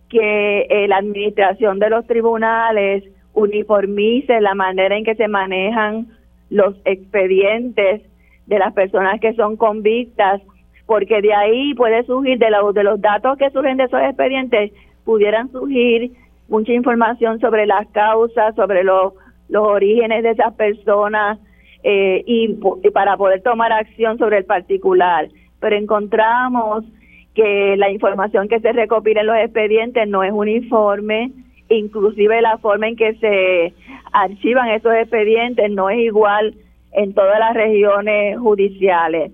que 0.10 0.68
eh, 0.70 0.90
la 0.90 0.98
administración 0.98 1.80
de 1.80 1.90
los 1.90 2.06
tribunales 2.06 3.06
uniformice 3.34 4.42
la 4.42 4.56
manera 4.56 4.98
en 4.98 5.06
que 5.06 5.16
se 5.16 5.30
manejan 5.30 6.08
los 6.50 6.76
expedientes 6.84 8.02
de 8.46 8.60
las 8.60 8.74
personas 8.74 9.22
que 9.22 9.34
son 9.36 9.56
convictas, 9.56 10.42
porque 10.86 11.22
de 11.22 11.34
ahí 11.34 11.74
puede 11.76 12.04
surgir, 12.04 12.40
de, 12.40 12.48
de 12.74 12.84
los 12.84 13.00
datos 13.00 13.38
que 13.38 13.50
surgen 13.52 13.78
de 13.78 13.86
esos 13.86 14.02
expedientes, 14.02 14.74
pudieran 15.06 15.52
surgir 15.52 16.12
mucha 16.50 16.74
información 16.74 17.40
sobre 17.40 17.66
las 17.66 17.88
causas, 17.88 18.56
sobre 18.56 18.84
los 18.84 19.14
los 19.50 19.68
orígenes 19.68 20.24
de 20.24 20.32
esas 20.32 20.54
personas 20.54 21.40
eh, 21.84 22.24
y, 22.26 22.56
para 22.94 23.18
poder 23.18 23.42
tomar 23.42 23.72
acción 23.72 24.18
sobre 24.18 24.40
el 24.40 24.46
particular. 24.46 25.30
Pero 25.60 25.76
encontramos 25.76 26.84
que 27.34 27.76
la 27.78 27.92
información 27.92 28.48
que 28.48 28.60
se 28.60 28.72
recopila 28.72 29.22
en 29.22 29.28
los 29.28 29.38
expedientes 29.38 30.08
no 30.08 30.24
es 30.24 30.32
uniforme, 30.32 31.32
inclusive 31.70 32.42
la 32.42 32.58
forma 32.58 32.88
en 32.88 32.96
que 32.96 33.14
se 33.16 33.74
archivan 34.14 34.70
esos 34.70 34.94
expedientes 34.94 35.70
no 35.72 35.90
es 35.90 36.00
igual 36.00 36.56
en 36.94 37.14
todas 37.14 37.38
las 37.40 37.54
regiones 37.54 38.40
judiciales. 38.40 39.32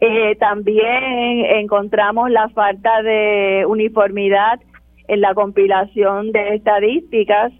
Eh, 0.00 0.36
también 0.36 1.44
encontramos 1.56 2.30
la 2.30 2.48
falta 2.50 3.02
de 3.02 3.64
uniformidad 3.66 4.60
en 5.08 5.20
la 5.20 5.34
compilación 5.34 6.32
de 6.32 6.54
estadísticas 6.54 7.52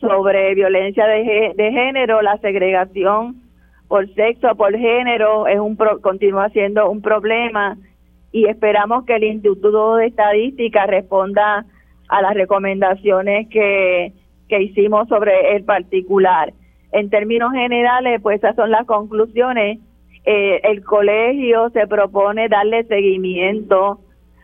sobre 0.00 0.54
violencia 0.54 1.06
de, 1.06 1.54
género, 1.56 2.22
la 2.22 2.36
segregación 2.38 3.36
por 3.88 4.12
sexo, 4.14 4.54
por 4.56 4.76
género, 4.76 5.46
es 5.46 5.58
un 5.58 5.76
continúa 5.76 6.48
siendo 6.50 6.90
un 6.90 7.02
problema 7.02 7.76
y 8.32 8.46
esperamos 8.46 9.04
que 9.04 9.16
el 9.16 9.24
Instituto 9.24 9.96
de 9.96 10.06
Estadística 10.06 10.86
responda 10.86 11.66
a 12.08 12.22
las 12.22 12.34
recomendaciones 12.34 13.48
que, 13.48 14.12
que 14.48 14.62
hicimos 14.62 15.08
sobre 15.08 15.54
el 15.56 15.64
particular. 15.64 16.52
En 16.92 17.08
términos 17.08 17.52
generales, 17.52 18.20
pues 18.22 18.38
esas 18.38 18.56
son 18.56 18.70
las 18.70 18.86
conclusiones. 18.86 19.78
Eh, 20.24 20.60
el 20.64 20.84
colegio 20.84 21.70
se 21.70 21.86
propone 21.86 22.48
darle 22.48 22.84
seguimiento 22.84 24.00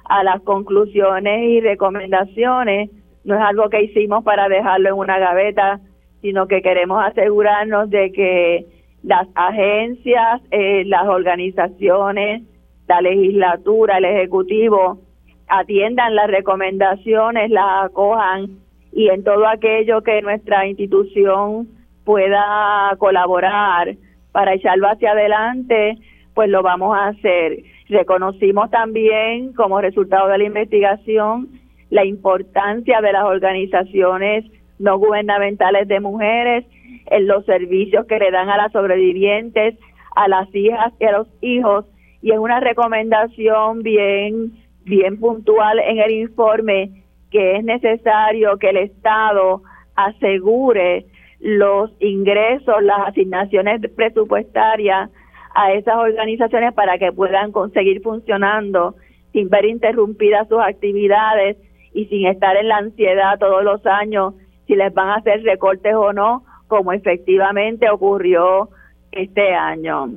a 0.08 0.24
las 0.24 0.40
conclusiones 0.42 1.42
y 1.44 1.60
recomendaciones. 1.60 2.90
No 3.24 3.34
es 3.34 3.40
algo 3.40 3.68
que 3.68 3.82
hicimos 3.82 4.24
para 4.24 4.48
dejarlo 4.48 4.88
en 4.88 4.94
una 4.94 5.18
gaveta, 5.18 5.80
sino 6.22 6.46
que 6.48 6.62
queremos 6.62 7.02
asegurarnos 7.04 7.90
de 7.90 8.12
que 8.12 8.66
las 9.02 9.28
agencias, 9.34 10.42
eh, 10.50 10.84
las 10.86 11.06
organizaciones, 11.06 12.42
la 12.88 13.00
legislatura, 13.00 13.98
el 13.98 14.06
ejecutivo 14.06 14.98
atiendan 15.46 16.14
las 16.14 16.28
recomendaciones, 16.28 17.50
las 17.50 17.84
acojan 17.84 18.58
y 18.92 19.08
en 19.08 19.22
todo 19.24 19.46
aquello 19.46 20.02
que 20.02 20.20
nuestra 20.22 20.66
institución 20.66 21.68
pueda 22.04 22.94
colaborar 22.98 23.94
para 24.32 24.54
echarlo 24.54 24.88
hacia 24.88 25.12
adelante, 25.12 25.98
pues 26.34 26.48
lo 26.48 26.62
vamos 26.62 26.96
a 26.96 27.08
hacer. 27.08 27.58
Reconocimos 27.88 28.70
también 28.70 29.52
como 29.54 29.80
resultado 29.80 30.28
de 30.28 30.38
la 30.38 30.44
investigación 30.44 31.48
la 31.90 32.04
importancia 32.04 33.00
de 33.00 33.12
las 33.12 33.24
organizaciones 33.24 34.44
no 34.78 34.98
gubernamentales 34.98 35.88
de 35.88 36.00
mujeres 36.00 36.66
en 37.06 37.26
los 37.26 37.44
servicios 37.46 38.06
que 38.06 38.18
le 38.18 38.30
dan 38.30 38.50
a 38.50 38.58
las 38.58 38.72
sobrevivientes, 38.72 39.76
a 40.14 40.28
las 40.28 40.54
hijas 40.54 40.92
y 41.00 41.04
a 41.06 41.12
los 41.12 41.28
hijos. 41.40 41.86
Y 42.20 42.32
es 42.32 42.38
una 42.38 42.60
recomendación 42.60 43.82
bien 43.82 44.52
bien 44.88 45.20
puntual 45.20 45.78
en 45.80 45.98
el 45.98 46.10
informe 46.12 47.04
que 47.30 47.56
es 47.56 47.64
necesario 47.64 48.56
que 48.58 48.70
el 48.70 48.78
Estado 48.78 49.62
asegure 49.94 51.06
los 51.40 51.90
ingresos, 52.00 52.82
las 52.82 53.08
asignaciones 53.08 53.80
presupuestarias 53.94 55.10
a 55.54 55.72
esas 55.72 55.96
organizaciones 55.96 56.74
para 56.74 56.98
que 56.98 57.12
puedan 57.12 57.52
conseguir 57.52 58.02
funcionando 58.02 58.94
sin 59.32 59.48
ver 59.48 59.64
interrumpidas 59.66 60.48
sus 60.48 60.60
actividades 60.60 61.56
y 61.92 62.06
sin 62.06 62.26
estar 62.26 62.56
en 62.56 62.68
la 62.68 62.78
ansiedad 62.78 63.38
todos 63.38 63.64
los 63.64 63.84
años 63.86 64.34
si 64.66 64.74
les 64.74 64.92
van 64.92 65.08
a 65.08 65.16
hacer 65.16 65.42
recortes 65.42 65.94
o 65.94 66.12
no, 66.12 66.44
como 66.66 66.92
efectivamente 66.92 67.88
ocurrió 67.90 68.68
este 69.10 69.54
año. 69.54 70.10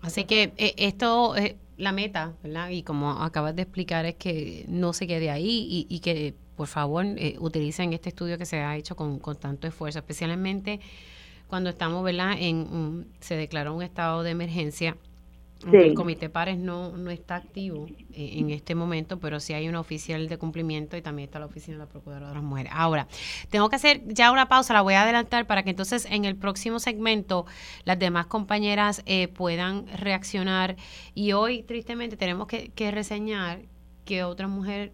Así 0.00 0.24
que 0.24 0.52
eh, 0.56 0.74
esto, 0.78 1.36
eh, 1.36 1.56
la 1.76 1.92
meta, 1.92 2.32
¿verdad? 2.42 2.70
Y 2.70 2.82
como 2.82 3.10
acabas 3.10 3.54
de 3.54 3.62
explicar, 3.62 4.06
es 4.06 4.14
que 4.14 4.64
no 4.68 4.94
se 4.94 5.06
quede 5.06 5.30
ahí 5.30 5.86
y, 5.88 6.00
que 6.00 6.34
por 6.56 6.66
favor 6.66 7.04
eh, 7.04 7.36
utilicen 7.38 7.92
este 7.92 8.08
estudio 8.08 8.38
que 8.38 8.46
se 8.46 8.60
ha 8.60 8.76
hecho 8.76 8.96
con, 8.96 9.18
con 9.18 9.36
tanto 9.38 9.66
esfuerzo, 9.66 9.98
especialmente 9.98 10.80
cuando 11.50 11.68
estamos, 11.68 12.02
¿verdad? 12.02 12.36
En, 12.38 13.06
se 13.20 13.36
declaró 13.36 13.74
un 13.74 13.82
estado 13.82 14.22
de 14.22 14.30
emergencia 14.30 14.96
el 15.72 15.94
Comité 15.94 16.30
Pares 16.30 16.58
no, 16.58 16.96
no 16.96 17.10
está 17.10 17.36
activo 17.36 17.86
eh, 18.12 18.30
en 18.36 18.50
este 18.50 18.74
momento, 18.74 19.20
pero 19.20 19.40
sí 19.40 19.52
hay 19.52 19.68
un 19.68 19.74
oficial 19.74 20.26
de 20.28 20.38
cumplimiento 20.38 20.96
y 20.96 21.02
también 21.02 21.28
está 21.28 21.38
la 21.38 21.46
oficina 21.46 21.76
de 21.76 21.84
la 21.84 21.86
Procuradora 21.86 22.28
de 22.28 22.34
las 22.34 22.42
Mujeres. 22.42 22.72
Ahora, 22.74 23.08
tengo 23.50 23.68
que 23.68 23.76
hacer 23.76 24.02
ya 24.06 24.32
una 24.32 24.48
pausa, 24.48 24.72
la 24.72 24.80
voy 24.80 24.94
a 24.94 25.02
adelantar 25.02 25.46
para 25.46 25.62
que 25.62 25.70
entonces 25.70 26.06
en 26.06 26.24
el 26.24 26.36
próximo 26.36 26.78
segmento 26.78 27.44
las 27.84 27.98
demás 27.98 28.26
compañeras 28.26 29.02
eh, 29.04 29.28
puedan 29.28 29.86
reaccionar. 29.88 30.76
Y 31.14 31.32
hoy, 31.32 31.62
tristemente, 31.62 32.16
tenemos 32.16 32.46
que, 32.46 32.70
que 32.70 32.90
reseñar 32.90 33.60
que 34.06 34.24
otra 34.24 34.48
mujer 34.48 34.92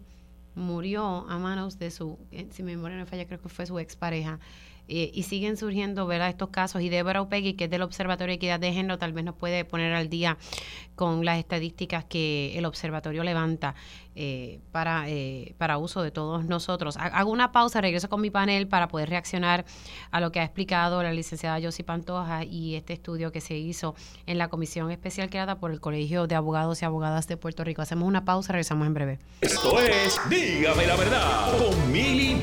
murió 0.53 1.25
a 1.29 1.37
manos 1.37 1.79
de 1.79 1.91
su, 1.91 2.19
eh, 2.31 2.47
si 2.51 2.63
mi 2.63 2.75
memoria 2.75 2.97
no 2.97 3.05
falla, 3.05 3.25
creo 3.25 3.39
que 3.39 3.49
fue 3.49 3.65
su 3.65 3.79
expareja. 3.79 4.39
Eh, 4.87 5.11
y 5.13 5.23
siguen 5.23 5.57
surgiendo 5.57 6.07
¿verdad? 6.07 6.29
estos 6.29 6.49
casos. 6.49 6.81
Y 6.81 6.89
Débora 6.89 7.21
Upegui, 7.21 7.53
que 7.53 7.65
es 7.65 7.69
del 7.69 7.81
Observatorio 7.81 8.31
de 8.31 8.35
Equidad 8.35 8.59
de 8.59 8.71
Género, 8.73 8.97
tal 8.97 9.13
vez 9.13 9.25
nos 9.25 9.35
puede 9.35 9.65
poner 9.65 9.93
al 9.93 10.09
día 10.09 10.37
con 10.95 11.25
las 11.25 11.37
estadísticas 11.37 12.05
que 12.05 12.57
el 12.57 12.65
observatorio 12.65 13.23
levanta 13.23 13.75
eh, 14.15 14.59
para, 14.71 15.07
eh, 15.07 15.53
para 15.59 15.77
uso 15.77 16.01
de 16.01 16.09
todos 16.09 16.45
nosotros. 16.45 16.97
Hago 16.97 17.31
una 17.31 17.51
pausa, 17.51 17.81
regreso 17.81 18.09
con 18.09 18.19
mi 18.19 18.31
panel 18.31 18.67
para 18.67 18.87
poder 18.87 19.09
reaccionar 19.09 19.65
a 20.09 20.19
lo 20.19 20.31
que 20.31 20.39
ha 20.39 20.43
explicado 20.43 21.03
la 21.03 21.13
licenciada 21.13 21.59
Josie 21.61 21.85
Pantoja 21.85 22.43
y 22.43 22.75
este 22.75 22.93
estudio 22.93 23.31
que 23.31 23.41
se 23.41 23.55
hizo 23.55 23.93
en 24.25 24.39
la 24.39 24.47
comisión 24.47 24.89
especial 24.89 25.29
creada 25.29 25.59
por 25.59 25.71
el 25.71 25.79
Colegio 25.79 26.25
de 26.25 26.33
Abogados 26.33 26.81
y 26.81 26.85
Abogadas 26.85 27.27
de 27.27 27.37
Puerto 27.37 27.63
Rico. 27.63 27.83
Hacemos 27.83 28.07
una 28.07 28.25
pausa, 28.25 28.53
regresamos 28.53 28.87
en 28.87 28.93
breve. 28.95 29.19
Esto 29.41 29.79
es 29.79 30.19
Dígame 30.29 30.87
la 30.87 30.95
verdad 30.95 31.57
con 31.59 31.91
Mili. 31.91 32.37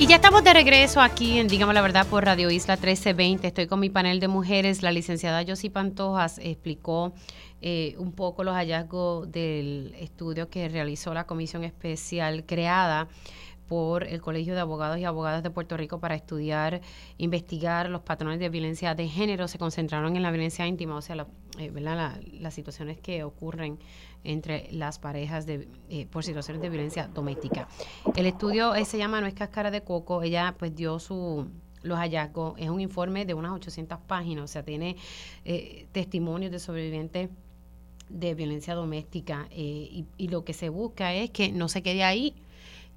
Y 0.00 0.06
ya 0.06 0.14
estamos 0.14 0.44
de 0.44 0.52
regreso 0.52 1.00
aquí 1.00 1.40
en 1.40 1.48
Dígame 1.48 1.74
la 1.74 1.82
Verdad 1.82 2.06
por 2.06 2.24
Radio 2.24 2.52
Isla 2.52 2.76
1320. 2.76 3.48
Estoy 3.48 3.66
con 3.66 3.80
mi 3.80 3.90
panel 3.90 4.20
de 4.20 4.28
mujeres. 4.28 4.80
La 4.80 4.92
licenciada 4.92 5.42
Josie 5.44 5.70
Pantojas 5.70 6.38
explicó 6.38 7.12
eh, 7.60 7.96
un 7.98 8.12
poco 8.12 8.44
los 8.44 8.54
hallazgos 8.54 9.28
del 9.32 9.96
estudio 9.98 10.48
que 10.50 10.68
realizó 10.68 11.14
la 11.14 11.24
comisión 11.24 11.64
especial 11.64 12.44
creada 12.46 13.08
por 13.68 14.04
el 14.04 14.20
Colegio 14.20 14.54
de 14.54 14.60
Abogados 14.60 14.98
y 14.98 15.04
Abogadas 15.04 15.42
de 15.42 15.50
Puerto 15.50 15.76
Rico 15.76 16.00
para 16.00 16.14
estudiar, 16.14 16.80
investigar 17.18 17.88
los 17.90 18.02
patrones 18.02 18.40
de 18.40 18.48
violencia 18.48 18.94
de 18.94 19.08
género. 19.08 19.46
Se 19.46 19.58
concentraron 19.58 20.16
en 20.16 20.22
la 20.22 20.30
violencia 20.30 20.66
íntima, 20.66 20.96
o 20.96 21.02
sea, 21.02 21.26
eh, 21.58 21.72
las 22.40 22.54
situaciones 22.54 22.98
que 22.98 23.22
ocurren 23.22 23.78
entre 24.24 24.68
las 24.72 24.98
parejas 24.98 25.46
de, 25.46 25.68
eh, 25.90 26.06
por 26.06 26.24
situaciones 26.24 26.62
de 26.62 26.70
violencia 26.70 27.08
doméstica. 27.08 27.68
El 28.16 28.26
estudio 28.26 28.72
se 28.84 28.98
llama 28.98 29.20
No 29.20 29.26
es 29.26 29.34
cáscara 29.34 29.70
de 29.70 29.82
coco. 29.82 30.22
Ella 30.22 30.54
pues 30.58 30.74
dio 30.74 30.98
su 30.98 31.46
los 31.82 31.98
hallazgos. 31.98 32.54
Es 32.58 32.70
un 32.70 32.80
informe 32.80 33.24
de 33.24 33.34
unas 33.34 33.52
800 33.52 33.98
páginas, 34.00 34.44
o 34.44 34.48
sea, 34.48 34.64
tiene 34.64 34.96
eh, 35.44 35.86
testimonios 35.92 36.50
de 36.50 36.58
sobrevivientes 36.58 37.30
de 38.08 38.34
violencia 38.34 38.74
doméstica 38.74 39.48
y, 39.54 40.06
y 40.16 40.28
lo 40.28 40.44
que 40.44 40.54
se 40.54 40.70
busca 40.70 41.12
es 41.12 41.30
que 41.30 41.52
no 41.52 41.68
se 41.68 41.82
quede 41.82 42.04
ahí, 42.04 42.34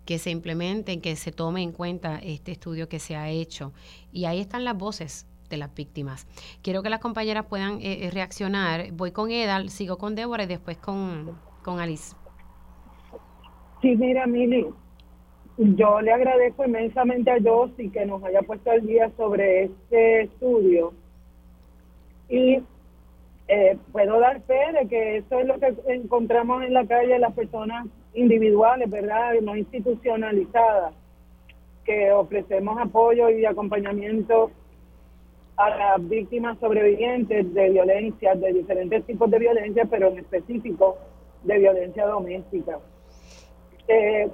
que 0.06 0.18
se 0.18 0.32
implementen, 0.32 1.02
que 1.02 1.16
se 1.16 1.32
tome 1.32 1.62
en 1.62 1.72
cuenta 1.72 2.20
este 2.24 2.52
estudio 2.52 2.90
que 2.90 3.00
se 3.00 3.16
ha 3.16 3.30
hecho. 3.30 3.74
Y 4.12 4.26
ahí 4.26 4.40
están 4.40 4.64
las 4.66 4.78
voces 4.78 5.28
de 5.50 5.58
las 5.58 5.74
víctimas. 5.76 6.28
Quiero 6.64 6.82
que 6.82 6.90
las 6.90 7.00
compañeras 7.00 7.46
puedan 7.46 7.80
eh, 7.82 8.06
eh, 8.06 8.12
reaccionar. 8.12 8.92
Voy 8.94 9.12
con 9.12 9.30
Edal, 9.30 9.70
sigo 9.70 9.98
con 9.98 10.16
Débora 10.16 10.44
y 10.44 10.48
después 10.48 10.78
con, 10.78 11.38
con 11.64 11.80
Alice. 11.80 12.16
Sí, 13.82 13.96
mira, 13.96 14.28
Mili, 14.28 14.68
yo 15.58 16.02
le 16.02 16.12
agradezco 16.12 16.66
inmensamente 16.66 17.32
a 17.32 17.38
Josie 17.44 17.92
que 17.92 18.06
nos 18.06 18.24
haya 18.24 18.42
puesto 18.42 18.72
al 18.72 18.86
día 18.86 19.12
sobre 19.18 19.66
este 19.66 20.24
estudio. 20.24 20.94
Y 22.30 22.62
eh, 23.48 23.78
puedo 23.92 24.20
dar 24.20 24.42
fe 24.44 24.60
de 24.80 24.88
que 24.88 25.18
eso 25.18 25.40
es 25.40 25.46
lo 25.46 25.60
que 25.60 25.76
encontramos 25.88 26.64
en 26.64 26.74
la 26.74 26.86
calle 26.86 27.20
las 27.20 27.34
personas 27.34 27.86
individuales, 28.14 28.90
¿verdad? 28.90 29.34
No 29.42 29.56
institucionalizadas, 29.56 30.94
que 31.84 32.12
ofrecemos 32.12 32.80
apoyo 32.80 33.30
y 33.30 33.46
acompañamiento 33.46 34.52
a 35.58 35.70
las 35.70 36.10
víctimas 36.10 36.58
sobrevivientes 36.60 37.54
de 37.54 37.70
violencia, 37.70 38.36
de 38.36 38.54
diferentes 38.54 39.06
tipos 39.06 39.30
de 39.30 39.40
violencia, 39.40 39.86
pero 39.86 40.10
en 40.10 40.20
específico 40.20 40.98
de 41.44 41.58
violencia 41.58 42.06
doméstica. 42.06 42.80
Eh, 43.88 44.30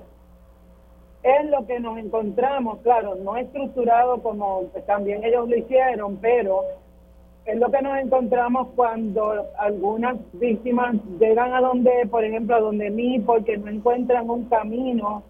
es 1.23 1.49
lo 1.49 1.65
que 1.65 1.79
nos 1.79 1.97
encontramos, 1.97 2.79
claro, 2.79 3.15
no 3.15 3.35
estructurado 3.37 4.21
como 4.21 4.65
también 4.85 5.23
ellos 5.23 5.49
lo 5.49 5.57
hicieron, 5.57 6.17
pero 6.17 6.61
es 7.47 7.57
lo 7.57 7.71
que 7.71 7.81
nos 7.81 7.97
encontramos 7.97 8.67
cuando 8.75 9.47
algunas 9.57 10.17
víctimas 10.33 10.95
llegan 11.17 11.53
a 11.53 11.61
donde, 11.61 12.05
por 12.11 12.25
ejemplo, 12.25 12.57
a 12.57 12.59
donde 12.59 12.89
mí, 12.89 13.19
porque 13.19 13.57
no 13.57 13.69
encuentran 13.69 14.29
un 14.29 14.45
camino 14.49 15.23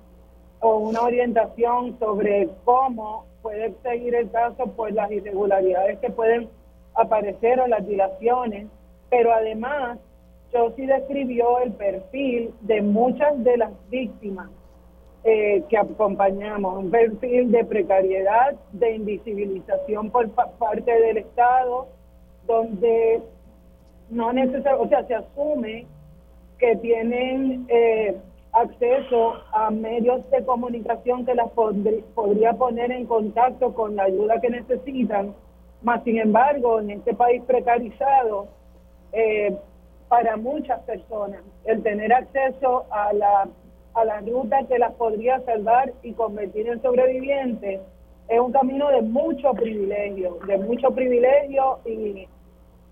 o 0.60 0.78
una 0.78 1.04
orientación 1.04 1.98
sobre 2.00 2.50
cómo 2.66 3.26
puede 3.44 3.72
seguir 3.84 4.16
el 4.16 4.32
caso 4.32 4.66
por 4.76 4.92
las 4.92 5.12
irregularidades 5.12 6.00
que 6.00 6.10
pueden 6.10 6.50
aparecer 6.96 7.60
o 7.60 7.68
las 7.68 7.88
dilaciones, 7.88 8.68
pero 9.12 9.32
además 9.32 10.00
sí 10.76 10.88
describió 10.88 11.60
el 11.60 11.72
perfil 11.74 12.52
de 12.62 12.82
muchas 12.82 13.44
de 13.44 13.58
las 13.58 13.72
víctimas 13.90 14.50
eh, 15.24 15.64
que 15.70 15.78
acompañamos, 15.78 16.78
un 16.78 16.90
perfil 16.90 17.52
de 17.52 17.64
precariedad, 17.64 18.56
de 18.72 18.96
invisibilización 18.96 20.10
por 20.10 20.30
parte 20.32 20.92
del 20.92 21.18
Estado, 21.18 21.88
donde 22.48 23.22
no 24.10 24.34
necesariamente, 24.34 24.86
o 24.86 24.90
sea, 24.90 25.06
se 25.06 25.16
asume 25.16 25.86
que 26.58 26.76
tienen 26.78 27.66
eh, 27.70 28.16
acceso 28.54 29.36
a 29.52 29.70
medios 29.70 30.30
de 30.32 30.44
comunicación 30.46 31.26
que 31.26 31.36
las 31.36 31.50
podría 31.52 32.54
poner 32.54 32.92
en 32.92 33.06
contacto 33.06 33.74
con 33.74 33.96
la 33.96 34.04
ayuda 34.04 34.42
que 34.42 34.50
necesitan, 34.50 35.36
más 35.84 36.04
sin 36.04 36.18
embargo, 36.18 36.80
en 36.80 36.92
este 36.92 37.14
país 37.14 37.44
precarizado, 37.46 38.48
eh, 39.12 39.56
para 40.08 40.38
muchas 40.38 40.80
personas, 40.84 41.42
el 41.66 41.84
tener 41.84 42.14
acceso 42.14 42.86
a 42.90 43.14
la, 43.14 43.48
a 43.94 44.06
la 44.06 44.22
ruta 44.22 44.66
que 44.68 44.80
las 44.80 44.94
podría 44.94 45.42
salvar 45.42 45.92
y 46.02 46.14
convertir 46.14 46.68
en 46.70 46.82
sobrevivientes 46.82 47.82
es 48.30 48.40
un 48.40 48.52
camino 48.52 48.90
de 48.90 49.02
mucho 49.02 49.54
privilegio, 49.54 50.40
de 50.48 50.58
mucho 50.58 50.92
privilegio 50.92 51.80
y, 51.86 52.28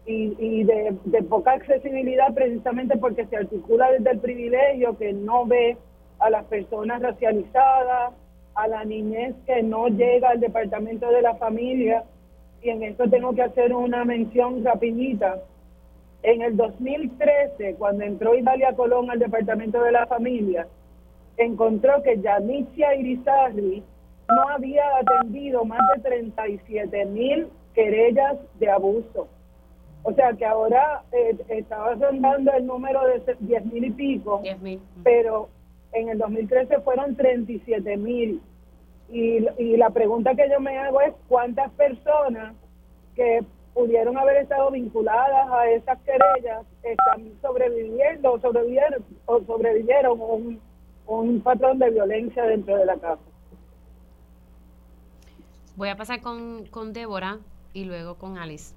y, 0.06 0.64
de, 0.64 0.96
de, 1.06 1.24
poca 1.24 1.54
accesibilidad 1.54 2.34
precisamente 2.34 2.98
porque 2.98 3.26
se 3.26 3.38
articula 3.38 3.92
desde 3.92 4.12
el 4.12 4.20
privilegio 4.20 4.98
que 4.98 5.14
no 5.14 5.46
ve 5.46 5.78
a 6.20 6.30
las 6.30 6.46
personas 6.46 7.02
racializadas, 7.02 8.14
a 8.54 8.68
la 8.68 8.86
niñez 8.86 9.36
que 9.48 9.64
no 9.64 9.88
llega 9.88 10.30
al 10.30 10.40
departamento 10.40 11.10
de 11.10 11.22
la 11.22 11.36
familia. 11.36 12.04
Y 12.62 12.70
en 12.70 12.84
esto 12.84 13.10
tengo 13.10 13.34
que 13.34 13.42
hacer 13.42 13.74
una 13.74 14.06
mención 14.06 14.64
rapidita. 14.64 15.42
En 16.22 16.42
el 16.42 16.56
2013, 16.56 17.76
cuando 17.76 18.04
entró 18.04 18.36
Italia 18.36 18.74
Colón 18.76 19.10
al 19.10 19.20
departamento 19.20 19.82
de 19.82 19.92
la 19.92 20.06
familia, 20.06 20.68
encontró 21.38 22.02
que 22.04 22.20
Yanicia 22.20 22.96
Irizarri 22.96 23.84
no 24.30 24.50
había 24.50 24.84
atendido 24.98 25.66
más 25.66 25.82
de 25.96 26.02
37 26.02 27.06
mil 27.06 27.48
querellas 27.74 28.38
de 28.60 28.70
abuso 28.70 29.28
o 30.08 30.14
sea 30.14 30.34
que 30.34 30.46
ahora 30.46 31.04
eh, 31.12 31.36
estaba 31.48 31.96
rondando 31.96 32.52
el 32.54 32.68
número 32.68 33.02
de 33.08 33.36
10 33.40 33.66
mil 33.66 33.86
y 33.86 33.90
pico, 33.90 34.44
pero 35.04 35.50
en 35.94 36.10
el 36.10 36.20
2013 36.20 36.80
fueron 36.82 37.16
37 37.16 37.98
mil. 37.98 38.40
Y, 39.10 39.48
y 39.58 39.78
la 39.78 39.90
pregunta 39.90 40.36
que 40.36 40.48
yo 40.48 40.60
me 40.60 40.78
hago 40.78 41.02
es 41.02 41.14
cuántas 41.28 41.72
personas 41.72 42.54
que 43.16 43.44
pudieron 43.74 44.16
haber 44.16 44.38
estado 44.38 44.70
vinculadas 44.70 45.50
a 45.52 45.72
esas 45.72 45.98
querellas 46.02 46.64
están 46.84 47.32
sobreviviendo 47.42 48.34
o 48.34 48.40
sobrevivieron, 48.40 49.04
o 49.26 49.42
sobrevivieron 49.42 50.22
un, 50.22 50.62
un 51.08 51.42
patrón 51.42 51.80
de 51.80 51.90
violencia 51.90 52.44
dentro 52.44 52.78
de 52.78 52.86
la 52.86 52.96
casa. 52.98 53.22
Voy 55.76 55.90
a 55.90 55.96
pasar 55.96 56.22
con, 56.22 56.68
con 56.68 56.94
Débora 56.94 57.40
y 57.74 57.86
luego 57.86 58.20
con 58.20 58.38
Alice. 58.38 58.76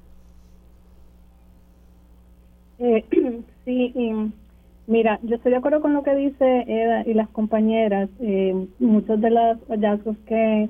Eh, 2.78 3.04
sí, 3.64 3.92
mira, 4.86 5.18
yo 5.22 5.36
estoy 5.36 5.52
de 5.52 5.58
acuerdo 5.58 5.80
con 5.80 5.92
lo 5.94 6.02
que 6.02 6.14
dice 6.14 6.64
Eda 6.66 7.02
y 7.06 7.14
las 7.14 7.28
compañeras. 7.30 8.08
Eh, 8.20 8.66
muchos 8.78 9.20
de 9.20 9.30
los 9.30 9.58
hallazgos 9.68 10.16
que, 10.26 10.68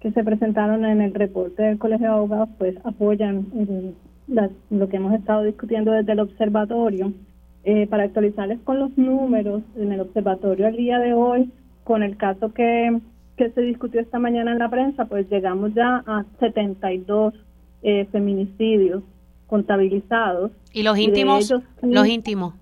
que 0.00 0.12
se 0.12 0.24
presentaron 0.24 0.84
en 0.84 1.00
el 1.00 1.14
reporte 1.14 1.62
del 1.62 1.78
Colegio 1.78 2.06
de 2.06 2.12
Abogados 2.12 2.48
pues 2.58 2.76
apoyan 2.84 3.46
lo 4.70 4.88
que 4.88 4.96
hemos 4.96 5.14
estado 5.14 5.42
discutiendo 5.42 5.92
desde 5.92 6.12
el 6.12 6.20
observatorio. 6.20 7.12
Eh, 7.62 7.86
para 7.88 8.04
actualizarles 8.04 8.58
con 8.60 8.78
los 8.78 8.96
números 8.96 9.62
en 9.76 9.92
el 9.92 10.00
observatorio 10.00 10.66
al 10.66 10.76
día 10.76 10.98
de 10.98 11.12
hoy, 11.12 11.52
con 11.84 12.02
el 12.02 12.16
caso 12.16 12.54
que, 12.54 12.98
que 13.36 13.50
se 13.50 13.60
discutió 13.60 14.00
esta 14.00 14.18
mañana 14.18 14.52
en 14.52 14.60
la 14.60 14.70
prensa, 14.70 15.04
pues 15.04 15.28
llegamos 15.28 15.74
ya 15.74 16.02
a 16.06 16.24
72 16.38 17.34
eh, 17.82 18.06
feminicidios 18.10 19.02
contabilizados. 19.50 20.52
¿Y 20.72 20.84
los 20.84 20.96
íntimos? 20.96 21.52
los 21.82 22.06
íntimos. 22.06 22.54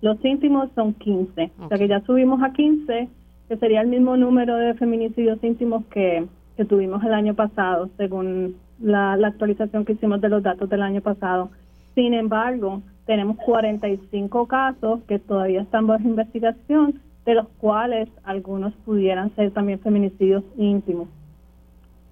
Los 0.00 0.24
íntimos 0.24 0.70
son 0.76 0.94
15. 0.94 1.50
O 1.58 1.68
sea 1.68 1.76
que 1.76 1.88
ya 1.88 2.00
subimos 2.02 2.40
a 2.42 2.52
15, 2.52 3.08
que 3.48 3.56
sería 3.56 3.80
el 3.80 3.88
mismo 3.88 4.16
número 4.16 4.56
de 4.56 4.74
feminicidios 4.74 5.42
íntimos 5.42 5.84
que, 5.86 6.24
que 6.56 6.64
tuvimos 6.64 7.02
el 7.02 7.12
año 7.12 7.34
pasado, 7.34 7.90
según 7.96 8.56
la, 8.80 9.16
la 9.16 9.28
actualización 9.28 9.84
que 9.84 9.94
hicimos 9.94 10.20
de 10.20 10.28
los 10.28 10.42
datos 10.44 10.70
del 10.70 10.82
año 10.82 11.00
pasado. 11.00 11.50
Sin 11.96 12.14
embargo, 12.14 12.82
tenemos 13.04 13.36
45 13.38 14.46
casos 14.46 15.00
que 15.08 15.18
todavía 15.18 15.62
están 15.62 15.88
bajo 15.88 16.06
investigación, 16.06 17.00
de 17.24 17.34
los 17.34 17.48
cuales 17.58 18.08
algunos 18.22 18.72
pudieran 18.84 19.34
ser 19.34 19.50
también 19.50 19.80
feminicidios 19.80 20.44
íntimos. 20.56 21.08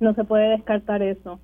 No 0.01 0.13
se 0.15 0.25
puede 0.25 0.49
descartar 0.49 1.03
eso. 1.03 1.39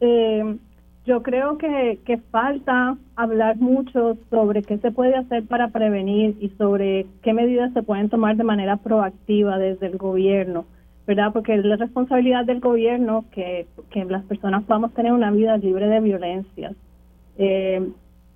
Eh, 0.00 0.58
yo 1.04 1.22
creo 1.22 1.58
que, 1.58 2.00
que 2.04 2.18
falta 2.18 2.96
hablar 3.14 3.56
mucho 3.56 4.16
sobre 4.30 4.62
qué 4.62 4.78
se 4.78 4.90
puede 4.90 5.14
hacer 5.14 5.46
para 5.46 5.68
prevenir 5.68 6.36
y 6.40 6.48
sobre 6.50 7.06
qué 7.22 7.34
medidas 7.34 7.72
se 7.74 7.82
pueden 7.82 8.08
tomar 8.08 8.36
de 8.36 8.44
manera 8.44 8.78
proactiva 8.78 9.58
desde 9.58 9.86
el 9.86 9.98
gobierno, 9.98 10.64
¿verdad? 11.06 11.32
Porque 11.32 11.54
es 11.54 11.64
la 11.64 11.76
responsabilidad 11.76 12.46
del 12.46 12.60
gobierno 12.60 13.26
que, 13.32 13.66
que 13.90 14.04
las 14.06 14.24
personas 14.24 14.64
podamos 14.64 14.94
tener 14.94 15.12
una 15.12 15.30
vida 15.30 15.56
libre 15.58 15.88
de 15.88 16.00
violencia. 16.00 16.72
Eh, 17.36 17.86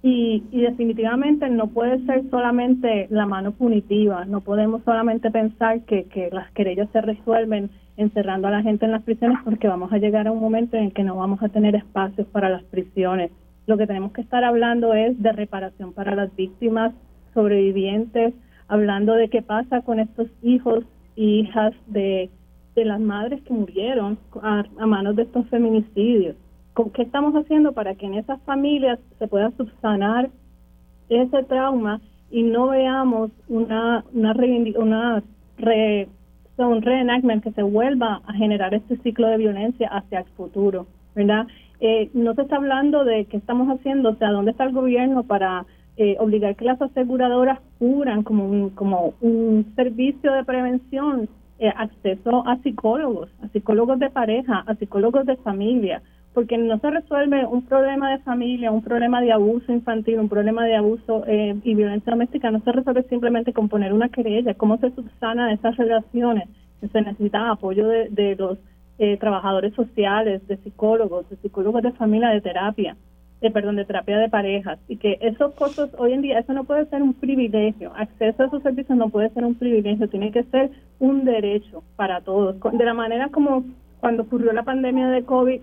y, 0.02 0.44
y 0.50 0.60
definitivamente 0.60 1.48
no 1.48 1.68
puede 1.68 2.04
ser 2.06 2.22
solamente 2.30 3.08
la 3.10 3.26
mano 3.26 3.52
punitiva, 3.52 4.24
no 4.24 4.40
podemos 4.40 4.82
solamente 4.84 5.30
pensar 5.30 5.80
que, 5.82 6.04
que 6.04 6.30
las 6.30 6.50
querellas 6.52 6.88
se 6.92 7.00
resuelven 7.00 7.70
encerrando 7.96 8.46
a 8.46 8.52
la 8.52 8.62
gente 8.62 8.84
en 8.84 8.92
las 8.92 9.02
prisiones 9.02 9.38
porque 9.44 9.66
vamos 9.66 9.92
a 9.92 9.98
llegar 9.98 10.28
a 10.28 10.32
un 10.32 10.40
momento 10.40 10.76
en 10.76 10.84
el 10.84 10.92
que 10.92 11.02
no 11.02 11.16
vamos 11.16 11.42
a 11.42 11.48
tener 11.48 11.74
espacios 11.74 12.26
para 12.28 12.48
las 12.48 12.62
prisiones. 12.64 13.32
Lo 13.66 13.76
que 13.76 13.86
tenemos 13.86 14.12
que 14.12 14.20
estar 14.20 14.44
hablando 14.44 14.94
es 14.94 15.20
de 15.20 15.32
reparación 15.32 15.92
para 15.92 16.14
las 16.14 16.34
víctimas 16.36 16.94
sobrevivientes, 17.34 18.34
hablando 18.68 19.14
de 19.14 19.28
qué 19.28 19.42
pasa 19.42 19.82
con 19.82 19.98
estos 20.00 20.28
hijos 20.42 20.84
e 21.16 21.22
hijas 21.22 21.74
de, 21.86 22.30
de 22.76 22.84
las 22.84 23.00
madres 23.00 23.42
que 23.42 23.52
murieron 23.52 24.16
a, 24.40 24.64
manos 24.86 25.16
de 25.16 25.22
estos 25.22 25.46
feminicidios. 25.48 26.36
¿Qué 26.86 27.02
estamos 27.02 27.34
haciendo 27.34 27.72
para 27.72 27.96
que 27.96 28.06
en 28.06 28.14
esas 28.14 28.40
familias 28.42 29.00
se 29.18 29.26
pueda 29.26 29.50
subsanar 29.56 30.30
ese 31.08 31.42
trauma 31.44 32.00
y 32.30 32.42
no 32.44 32.68
veamos 32.68 33.30
una, 33.48 34.04
una, 34.12 34.32
una 34.76 35.22
un 36.56 36.82
reenactment 36.82 37.42
que 37.42 37.52
se 37.52 37.62
vuelva 37.62 38.20
a 38.26 38.32
generar 38.32 38.74
este 38.74 38.96
ciclo 38.98 39.26
de 39.28 39.38
violencia 39.38 39.88
hacia 39.88 40.20
el 40.20 40.24
futuro, 40.36 40.86
¿verdad? 41.14 41.46
Eh, 41.80 42.10
no 42.14 42.34
se 42.34 42.42
está 42.42 42.56
hablando 42.56 43.04
de 43.04 43.24
qué 43.26 43.36
estamos 43.36 43.68
haciendo, 43.68 44.10
o 44.10 44.14
sea, 44.16 44.30
dónde 44.30 44.52
está 44.52 44.64
el 44.64 44.72
gobierno 44.72 45.24
para 45.24 45.66
eh, 45.96 46.16
obligar 46.20 46.54
que 46.54 46.64
las 46.64 46.80
aseguradoras 46.80 47.58
curan 47.78 48.22
como 48.22 48.44
un, 48.48 48.70
como 48.70 49.14
un 49.20 49.72
servicio 49.74 50.32
de 50.32 50.44
prevención 50.44 51.28
eh, 51.58 51.72
acceso 51.76 52.46
a 52.46 52.56
psicólogos, 52.58 53.30
a 53.42 53.48
psicólogos 53.48 53.98
de 53.98 54.10
pareja, 54.10 54.62
a 54.66 54.74
psicólogos 54.76 55.26
de 55.26 55.36
familia, 55.38 56.02
porque 56.38 56.56
no 56.56 56.78
se 56.78 56.88
resuelve 56.88 57.44
un 57.46 57.62
problema 57.62 58.12
de 58.12 58.20
familia, 58.20 58.70
un 58.70 58.80
problema 58.80 59.20
de 59.20 59.32
abuso 59.32 59.72
infantil, 59.72 60.20
un 60.20 60.28
problema 60.28 60.64
de 60.64 60.76
abuso 60.76 61.24
eh, 61.26 61.56
y 61.64 61.74
violencia 61.74 62.12
doméstica, 62.12 62.52
no 62.52 62.60
se 62.60 62.70
resuelve 62.70 63.02
simplemente 63.08 63.52
con 63.52 63.68
poner 63.68 63.92
una 63.92 64.08
querella. 64.08 64.54
¿Cómo 64.54 64.78
se 64.78 64.92
subsana 64.92 65.52
esas 65.52 65.76
relaciones? 65.76 66.48
Se 66.92 67.02
necesita 67.02 67.50
apoyo 67.50 67.88
de, 67.88 68.36
los 68.38 68.56
eh, 69.00 69.16
trabajadores 69.16 69.74
sociales, 69.74 70.46
de 70.46 70.58
psicólogos, 70.58 71.28
de 71.28 71.38
psicólogos 71.38 71.82
de 71.82 71.90
familia, 71.90 72.28
de 72.28 72.40
terapia, 72.40 72.96
de 73.40 73.50
perdón, 73.50 73.74
de 73.74 73.84
terapia 73.84 74.18
de 74.18 74.28
parejas, 74.28 74.78
y 74.86 74.96
que 74.96 75.18
esos 75.20 75.54
costos 75.54 75.90
hoy 75.98 76.12
en 76.12 76.22
día, 76.22 76.38
eso 76.38 76.52
no 76.52 76.62
puede 76.62 76.86
ser 76.86 77.02
un 77.02 77.14
privilegio, 77.14 77.90
acceso 77.96 78.44
a 78.44 78.46
esos 78.46 78.62
servicios 78.62 78.96
no 78.96 79.08
puede 79.08 79.30
ser 79.30 79.44
un 79.44 79.56
privilegio, 79.56 80.08
tiene 80.08 80.30
que 80.30 80.44
ser 80.44 80.70
un 81.00 81.24
derecho 81.24 81.82
para 81.96 82.20
todos. 82.20 82.54
De 82.60 82.84
la 82.84 82.94
manera 82.94 83.28
como 83.28 83.64
cuando 83.98 84.22
ocurrió 84.22 84.52
la 84.52 84.62
pandemia 84.62 85.08
de 85.08 85.24
COVID, 85.24 85.60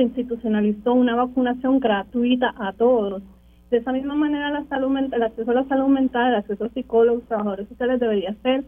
se 0.00 0.04
institucionalizó 0.04 0.94
una 0.94 1.14
vacunación 1.14 1.78
gratuita 1.78 2.54
a 2.58 2.72
todos. 2.72 3.22
De 3.70 3.76
esa 3.76 3.92
misma 3.92 4.14
manera, 4.14 4.50
la 4.50 4.64
salud 4.64 4.96
el 4.96 5.22
acceso 5.22 5.50
a 5.50 5.54
la 5.54 5.64
salud 5.64 5.88
mental, 5.88 6.28
el 6.28 6.34
acceso 6.36 6.64
a 6.64 6.68
psicólogos, 6.70 7.24
trabajadores 7.24 7.68
sociales 7.68 8.00
debería 8.00 8.34
ser 8.42 8.64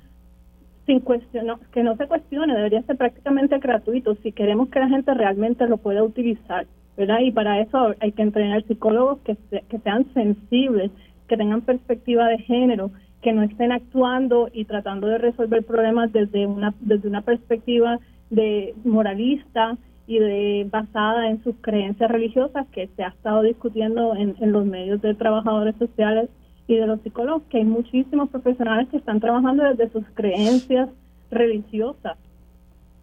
sin 0.84 1.00
cuestionar, 1.00 1.56
que 1.72 1.82
no 1.82 1.96
se 1.96 2.06
cuestione, 2.06 2.54
debería 2.54 2.82
ser 2.82 2.98
prácticamente 2.98 3.58
gratuito 3.58 4.14
si 4.16 4.32
queremos 4.32 4.68
que 4.68 4.80
la 4.80 4.90
gente 4.90 5.14
realmente 5.14 5.66
lo 5.66 5.78
pueda 5.78 6.02
utilizar, 6.02 6.66
¿verdad? 6.98 7.20
Y 7.20 7.30
para 7.30 7.60
eso 7.60 7.94
hay 8.00 8.12
que 8.12 8.22
entrenar 8.22 8.62
psicólogos 8.64 9.20
que, 9.20 9.36
que 9.70 9.78
sean 9.78 10.04
sensibles, 10.12 10.90
que 11.28 11.38
tengan 11.38 11.62
perspectiva 11.62 12.26
de 12.28 12.38
género, 12.40 12.90
que 13.22 13.32
no 13.32 13.42
estén 13.42 13.72
actuando 13.72 14.50
y 14.52 14.66
tratando 14.66 15.06
de 15.06 15.16
resolver 15.16 15.64
problemas 15.64 16.12
desde 16.12 16.46
una, 16.46 16.74
desde 16.80 17.08
una 17.08 17.22
perspectiva 17.22 18.00
de 18.28 18.74
moralista 18.84 19.78
y 20.12 20.18
de 20.18 20.66
basada 20.70 21.30
en 21.30 21.42
sus 21.42 21.54
creencias 21.62 22.10
religiosas 22.10 22.66
que 22.68 22.88
se 22.96 23.02
ha 23.02 23.08
estado 23.08 23.42
discutiendo 23.42 24.14
en, 24.14 24.36
en 24.40 24.52
los 24.52 24.66
medios 24.66 25.00
de 25.00 25.14
trabajadores 25.14 25.74
sociales 25.76 26.28
y 26.66 26.76
de 26.76 26.86
los 26.86 27.00
psicólogos, 27.00 27.42
que 27.48 27.58
hay 27.58 27.64
muchísimos 27.64 28.28
profesionales 28.28 28.88
que 28.90 28.98
están 28.98 29.20
trabajando 29.20 29.64
desde 29.64 29.90
sus 29.90 30.04
creencias 30.14 30.90
religiosas, 31.30 32.18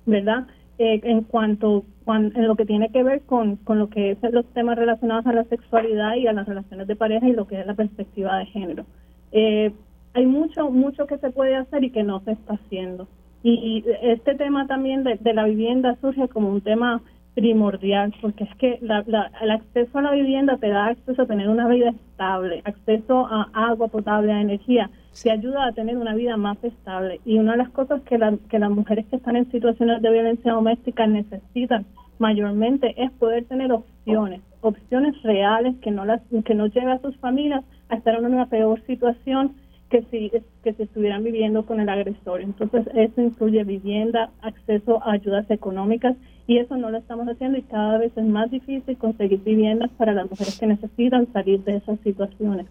¿verdad? 0.06 0.46
Eh, 0.78 1.02
en 1.04 1.24
cuanto 1.24 1.84
en 2.08 2.48
lo 2.48 2.56
que 2.56 2.66
tiene 2.66 2.90
que 2.90 3.04
ver 3.04 3.22
con, 3.22 3.58
con 3.58 3.80
lo 3.80 3.90
que 3.90 4.12
es 4.12 4.18
los 4.32 4.46
temas 4.54 4.78
relacionados 4.78 5.26
a 5.26 5.34
la 5.34 5.44
sexualidad 5.46 6.16
y 6.16 6.28
a 6.28 6.34
las 6.34 6.48
relaciones 6.48 6.88
de 6.88 6.96
pareja 6.96 7.28
y 7.28 7.34
lo 7.34 7.48
que 7.48 7.60
es 7.60 7.68
la 7.68 7.74
perspectiva 7.74 8.38
de 8.38 8.46
género. 8.46 8.86
Eh, 9.32 9.74
hay 10.14 10.26
mucho, 10.26 10.70
mucho 10.70 11.06
que 11.06 11.18
se 11.18 11.32
puede 11.32 11.56
hacer 11.56 11.84
y 11.84 11.92
que 11.92 12.04
no 12.04 12.22
se 12.22 12.32
está 12.32 12.54
haciendo. 12.54 13.08
Y, 13.44 13.86
este 14.02 14.36
tema 14.36 14.68
también 14.68 15.04
de, 15.04 15.16
de, 15.16 15.34
la 15.34 15.46
vivienda 15.46 15.98
surge 16.02 16.28
como 16.28 16.50
un 16.50 16.62
tema 16.62 17.02
primordial, 17.36 18.14
porque 18.22 18.44
es 18.44 18.56
que 18.56 18.80
la, 18.82 19.04
el 19.42 19.52
acceso 19.52 20.00
a 20.00 20.02
la 20.02 20.12
vivienda 20.12 20.58
te 20.58 20.70
da 20.70 20.88
acceso 20.88 21.22
a 21.22 21.26
tener 21.26 21.48
una 21.48 21.68
vida 21.68 21.90
estable, 21.90 22.62
acceso 22.66 23.28
a 23.28 23.50
agua 23.54 23.88
potable, 23.88 24.34
a 24.34 24.42
energía, 24.42 24.90
te 25.24 25.32
ayuda 25.32 25.68
a 25.68 25.72
tener 25.72 25.98
una 25.98 26.16
vida 26.16 26.38
más 26.38 26.62
estable. 26.64 27.22
Y 27.26 27.38
una 27.38 27.54
de 27.54 27.60
las 27.60 27.70
cosas 27.70 28.02
que, 28.02 28.20
que 28.50 28.60
las 28.60 28.72
mujeres 28.72 29.06
que 29.08 29.16
están 29.16 29.36
en 29.36 29.50
situaciones 29.52 30.02
de 30.02 30.12
violencia 30.12 30.54
doméstica 30.54 31.08
necesitan 31.08 31.86
mayormente 32.20 33.02
es 33.02 33.12
poder 33.12 33.46
tener 33.46 33.72
opciones, 33.72 34.42
opciones 34.62 35.22
reales 35.24 35.76
que 35.82 35.92
no 35.92 36.04
las 36.06 36.22
que 36.46 36.54
no 36.54 36.68
lleve 36.68 36.92
a 36.92 37.00
sus 37.00 37.16
familias 37.18 37.64
a 37.88 37.96
estar 37.96 38.16
en 38.16 38.26
una 38.26 38.48
peor 38.48 38.82
situación 38.86 39.56
que 39.90 40.04
si 40.12 40.32
que 40.64 40.74
si 40.74 40.84
estuvieran 40.84 41.24
viviendo 41.24 41.66
con 41.66 41.80
el 41.80 41.90
agresor. 41.90 42.42
Entonces, 42.42 42.88
eso 42.94 43.22
incluye 43.22 43.64
vivienda, 43.64 44.32
acceso 44.42 45.02
a 45.04 45.14
ayudas 45.14 45.50
económicas 45.50 46.16
y 46.48 46.58
eso 46.58 46.78
no 46.78 46.90
lo 46.90 46.98
estamos 46.98 47.28
haciendo 47.28 47.58
y 47.58 47.64
cada 47.64 47.98
vez 47.98 48.12
es 48.16 48.26
más 48.26 48.50
difícil 48.52 48.98
conseguir 48.98 49.44
viviendas 49.44 49.92
para 49.92 50.14
las 50.14 50.30
mujeres 50.30 50.60
que 50.60 50.68
necesitan 50.68 51.32
salir 51.32 51.64
de 51.64 51.78
esas 51.78 52.00
situaciones. 52.02 52.68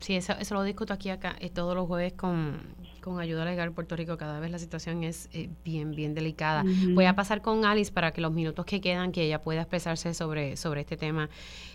Sí, 0.00 0.16
eso, 0.16 0.32
eso 0.40 0.54
lo 0.54 0.62
discuto 0.62 0.94
aquí 0.94 1.10
acá 1.10 1.36
eh, 1.40 1.50
todos 1.50 1.74
los 1.74 1.86
jueves 1.86 2.14
con, 2.14 2.58
con 3.02 3.20
Ayuda 3.20 3.44
Legal 3.44 3.70
Puerto 3.72 3.96
Rico. 3.96 4.16
Cada 4.16 4.40
vez 4.40 4.50
la 4.50 4.58
situación 4.58 5.04
es 5.04 5.28
eh, 5.34 5.50
bien, 5.62 5.90
bien 5.90 6.14
delicada. 6.14 6.64
Voy 6.94 7.04
a 7.04 7.14
pasar 7.14 7.42
con 7.42 7.66
Alice 7.66 7.92
para 7.92 8.10
que 8.10 8.22
los 8.22 8.32
minutos 8.32 8.64
que 8.64 8.80
quedan, 8.80 9.12
que 9.12 9.24
ella 9.24 9.42
pueda 9.42 9.60
expresarse 9.60 10.14
sobre, 10.14 10.56
sobre 10.56 10.80
este 10.80 10.96
tema 10.96 11.28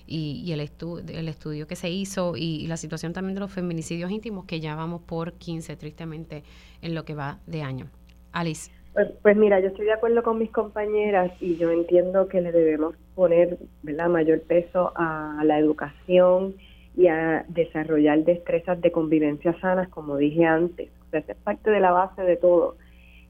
y, 0.08 0.42
y 0.44 0.54
el, 0.54 0.60
estu 0.60 0.98
el 1.08 1.28
estudio 1.28 1.68
que 1.68 1.76
se 1.76 1.92
hizo 1.92 2.34
y, 2.36 2.66
la 2.66 2.78
situación 2.78 3.14
también 3.14 3.36
de 3.36 3.42
los 3.42 3.52
feminicidios 3.54 4.10
íntimos, 4.10 4.46
que 4.46 4.60
ya 4.60 4.76
vamos 4.76 5.02
por 5.04 5.34
15, 5.34 5.76
tristemente, 5.76 6.44
en 6.82 6.96
lo 6.96 7.06
que 7.06 7.14
va 7.14 7.38
de 7.46 7.62
año. 7.62 7.92
Alice. 8.32 8.72
Pues, 8.94 9.10
pues, 9.22 9.38
mira, 9.38 9.60
yo 9.60 9.68
estoy 9.68 9.86
de 9.86 9.94
acuerdo 9.94 10.24
con 10.24 10.40
mis 10.40 10.50
compañeras 10.50 11.32
y 11.42 11.58
yo 11.58 11.70
entiendo 11.70 12.28
que 12.28 12.42
le 12.42 12.52
debemos 12.52 12.96
poner 13.14 13.60
¿verdad? 13.84 14.10
mayor 14.10 14.42
peso 14.42 14.94
a 14.96 15.44
la 15.46 15.60
educación 15.60 16.56
y 16.96 17.08
a 17.08 17.46
desarrollar 17.50 18.24
destrezas 18.24 18.80
de 18.82 18.92
convivencia 18.92 19.58
sanas, 19.60 19.90
como 19.90 20.18
dije 20.18 20.46
antes. 20.46 20.90
O 21.08 21.10
sea, 21.12 21.20
es 21.20 21.38
parte 21.38 21.70
de 21.70 21.80
la 21.80 21.92
base 21.92 22.22
de 22.22 22.38
todo. 22.38 22.76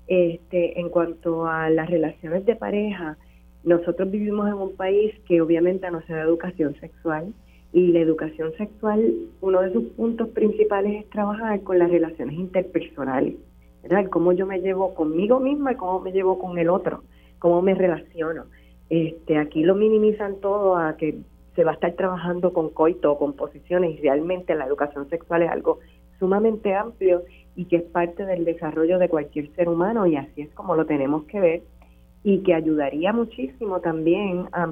Este, 0.08 0.80
en 0.80 0.90
cuanto 0.90 1.48
a 1.48 1.70
las 1.70 1.90
relaciones 1.90 2.46
de 2.46 2.56
pareja, 2.56 3.18
nosotros 3.64 4.12
vivimos 4.12 4.48
en 4.48 4.54
un 4.54 4.76
país 4.76 5.14
que 5.28 5.42
obviamente 5.42 5.90
no 5.90 6.02
se 6.04 6.14
da 6.14 6.22
educación 6.22 6.76
sexual 6.80 7.34
y 7.74 7.92
la 7.92 8.00
educación 8.00 8.54
sexual, 8.58 9.14
uno 9.42 9.62
de 9.62 9.74
sus 9.74 9.84
puntos 9.98 10.30
principales 10.30 11.04
es 11.04 11.10
trabajar 11.10 11.62
con 11.62 11.80
las 11.80 11.90
relaciones 11.90 12.36
interpersonales, 12.36 13.36
¿verdad? 13.84 14.10
Cómo 14.10 14.32
yo 14.32 14.46
me 14.46 14.62
llevo 14.62 14.94
conmigo 14.94 15.40
misma 15.40 15.74
y 15.74 15.76
cómo 15.76 16.00
me 16.00 16.12
llevo 16.12 16.40
con 16.40 16.58
el 16.58 16.70
otro, 16.70 17.04
cómo 17.40 17.62
me 17.62 17.74
relaciono. 17.74 18.46
Este, 18.90 19.38
aquí 19.38 19.64
lo 19.64 19.76
minimizan 19.76 20.40
todo 20.40 20.78
a 20.78 20.96
que 20.96 21.18
se 21.56 21.64
va 21.64 21.72
a 21.72 21.74
estar 21.76 21.94
trabajando 21.94 22.54
con 22.54 22.70
coito 22.70 23.18
con 23.18 23.34
posiciones 23.34 23.98
y 23.98 24.02
realmente 24.02 24.56
la 24.56 24.66
educación 24.66 25.10
sexual 25.10 25.44
es 25.44 25.50
algo 25.50 25.80
sumamente 26.20 26.74
amplio 26.76 27.24
y 27.56 27.66
que 27.66 27.78
es 27.78 27.84
parte 27.84 28.26
del 28.26 28.46
desarrollo 28.46 29.00
de 29.00 29.10
cualquier 29.10 29.50
ser 29.56 29.70
humano 29.70 30.06
y 30.06 30.18
así 30.18 30.42
es 30.42 30.50
como 30.54 30.76
lo 30.76 30.86
tenemos 30.86 31.24
que 31.26 31.40
ver 31.40 31.62
y 32.24 32.40
que 32.40 32.54
ayudaría 32.54 33.14
muchísimo 33.14 33.80
también 33.82 34.48
a, 34.52 34.68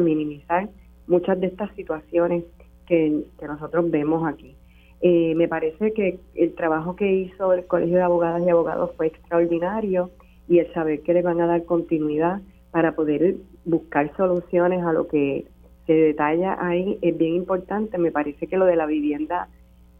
minimizar 0.00 0.68
muchas 1.06 1.40
de 1.40 1.46
estas 1.46 1.72
situaciones 1.76 2.44
que, 2.86 3.22
nosotros 3.46 3.90
vemos 3.92 4.26
aquí. 4.26 4.56
Eh, 5.00 5.34
me 5.36 5.46
parece 5.46 5.92
que 5.92 6.18
el 6.34 6.54
trabajo 6.54 6.96
que 6.96 7.12
hizo 7.12 7.52
el 7.52 7.64
Colegio 7.66 7.98
de 7.98 8.02
Abogadas 8.02 8.42
y 8.44 8.50
Abogados 8.50 8.90
fue 8.96 9.06
extraordinario 9.06 10.10
y 10.48 10.58
el 10.58 10.72
saber 10.72 11.02
que 11.02 11.14
le 11.14 11.22
van 11.22 11.40
a 11.40 11.46
dar 11.46 11.64
continuidad 11.64 12.40
para 12.72 12.96
poder 12.96 13.36
buscar 13.64 14.14
soluciones 14.16 14.82
a 14.82 14.92
lo 14.92 15.06
que 15.06 15.46
se 15.86 15.92
detalla 15.92 16.56
ahí 16.60 16.98
es 17.00 17.16
bien 17.16 17.34
importante. 17.34 17.98
Me 17.98 18.10
parece 18.10 18.46
que 18.46 18.56
lo 18.56 18.66
de 18.66 18.76
la 18.76 18.86
vivienda 18.86 19.48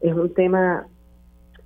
es 0.00 0.14
un 0.14 0.32
tema 0.34 0.86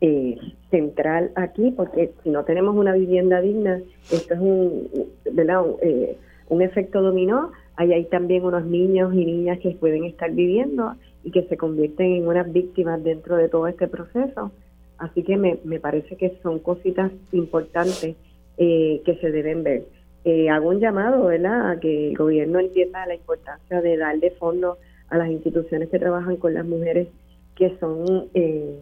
eh, 0.00 0.38
central 0.70 1.32
aquí, 1.36 1.72
porque 1.76 2.12
si 2.22 2.30
no 2.30 2.44
tenemos 2.44 2.76
una 2.76 2.94
vivienda 2.94 3.40
digna, 3.40 3.80
esto 4.10 4.34
es 4.34 4.40
un, 4.40 4.88
¿verdad? 5.32 5.64
Eh, 5.82 6.16
un 6.48 6.62
efecto 6.62 7.02
dominó. 7.02 7.52
Ahí 7.76 7.92
hay 7.92 8.04
también 8.04 8.44
unos 8.44 8.64
niños 8.66 9.14
y 9.14 9.24
niñas 9.24 9.58
que 9.60 9.70
pueden 9.70 10.04
estar 10.04 10.30
viviendo 10.32 10.94
y 11.24 11.30
que 11.30 11.42
se 11.44 11.56
convierten 11.56 12.12
en 12.12 12.28
unas 12.28 12.52
víctimas 12.52 13.02
dentro 13.02 13.36
de 13.36 13.48
todo 13.48 13.66
este 13.66 13.88
proceso. 13.88 14.52
Así 14.98 15.22
que 15.22 15.38
me, 15.38 15.58
me 15.64 15.80
parece 15.80 16.16
que 16.16 16.38
son 16.42 16.58
cositas 16.58 17.10
importantes 17.32 18.16
eh, 18.58 19.00
que 19.04 19.14
se 19.16 19.30
deben 19.30 19.62
ver 19.62 19.84
eh, 20.24 20.50
hago 20.50 20.68
un 20.68 20.80
llamado, 20.80 21.26
¿verdad?, 21.26 21.70
a 21.70 21.80
que 21.80 22.08
el 22.08 22.16
gobierno 22.16 22.58
entienda 22.60 23.06
la 23.06 23.14
importancia 23.14 23.80
de 23.80 23.96
darle 23.96 24.30
fondos 24.32 24.78
a 25.08 25.18
las 25.18 25.28
instituciones 25.28 25.88
que 25.88 25.98
trabajan 25.98 26.36
con 26.36 26.54
las 26.54 26.64
mujeres 26.64 27.08
que 27.56 27.76
son 27.78 28.28
eh, 28.34 28.80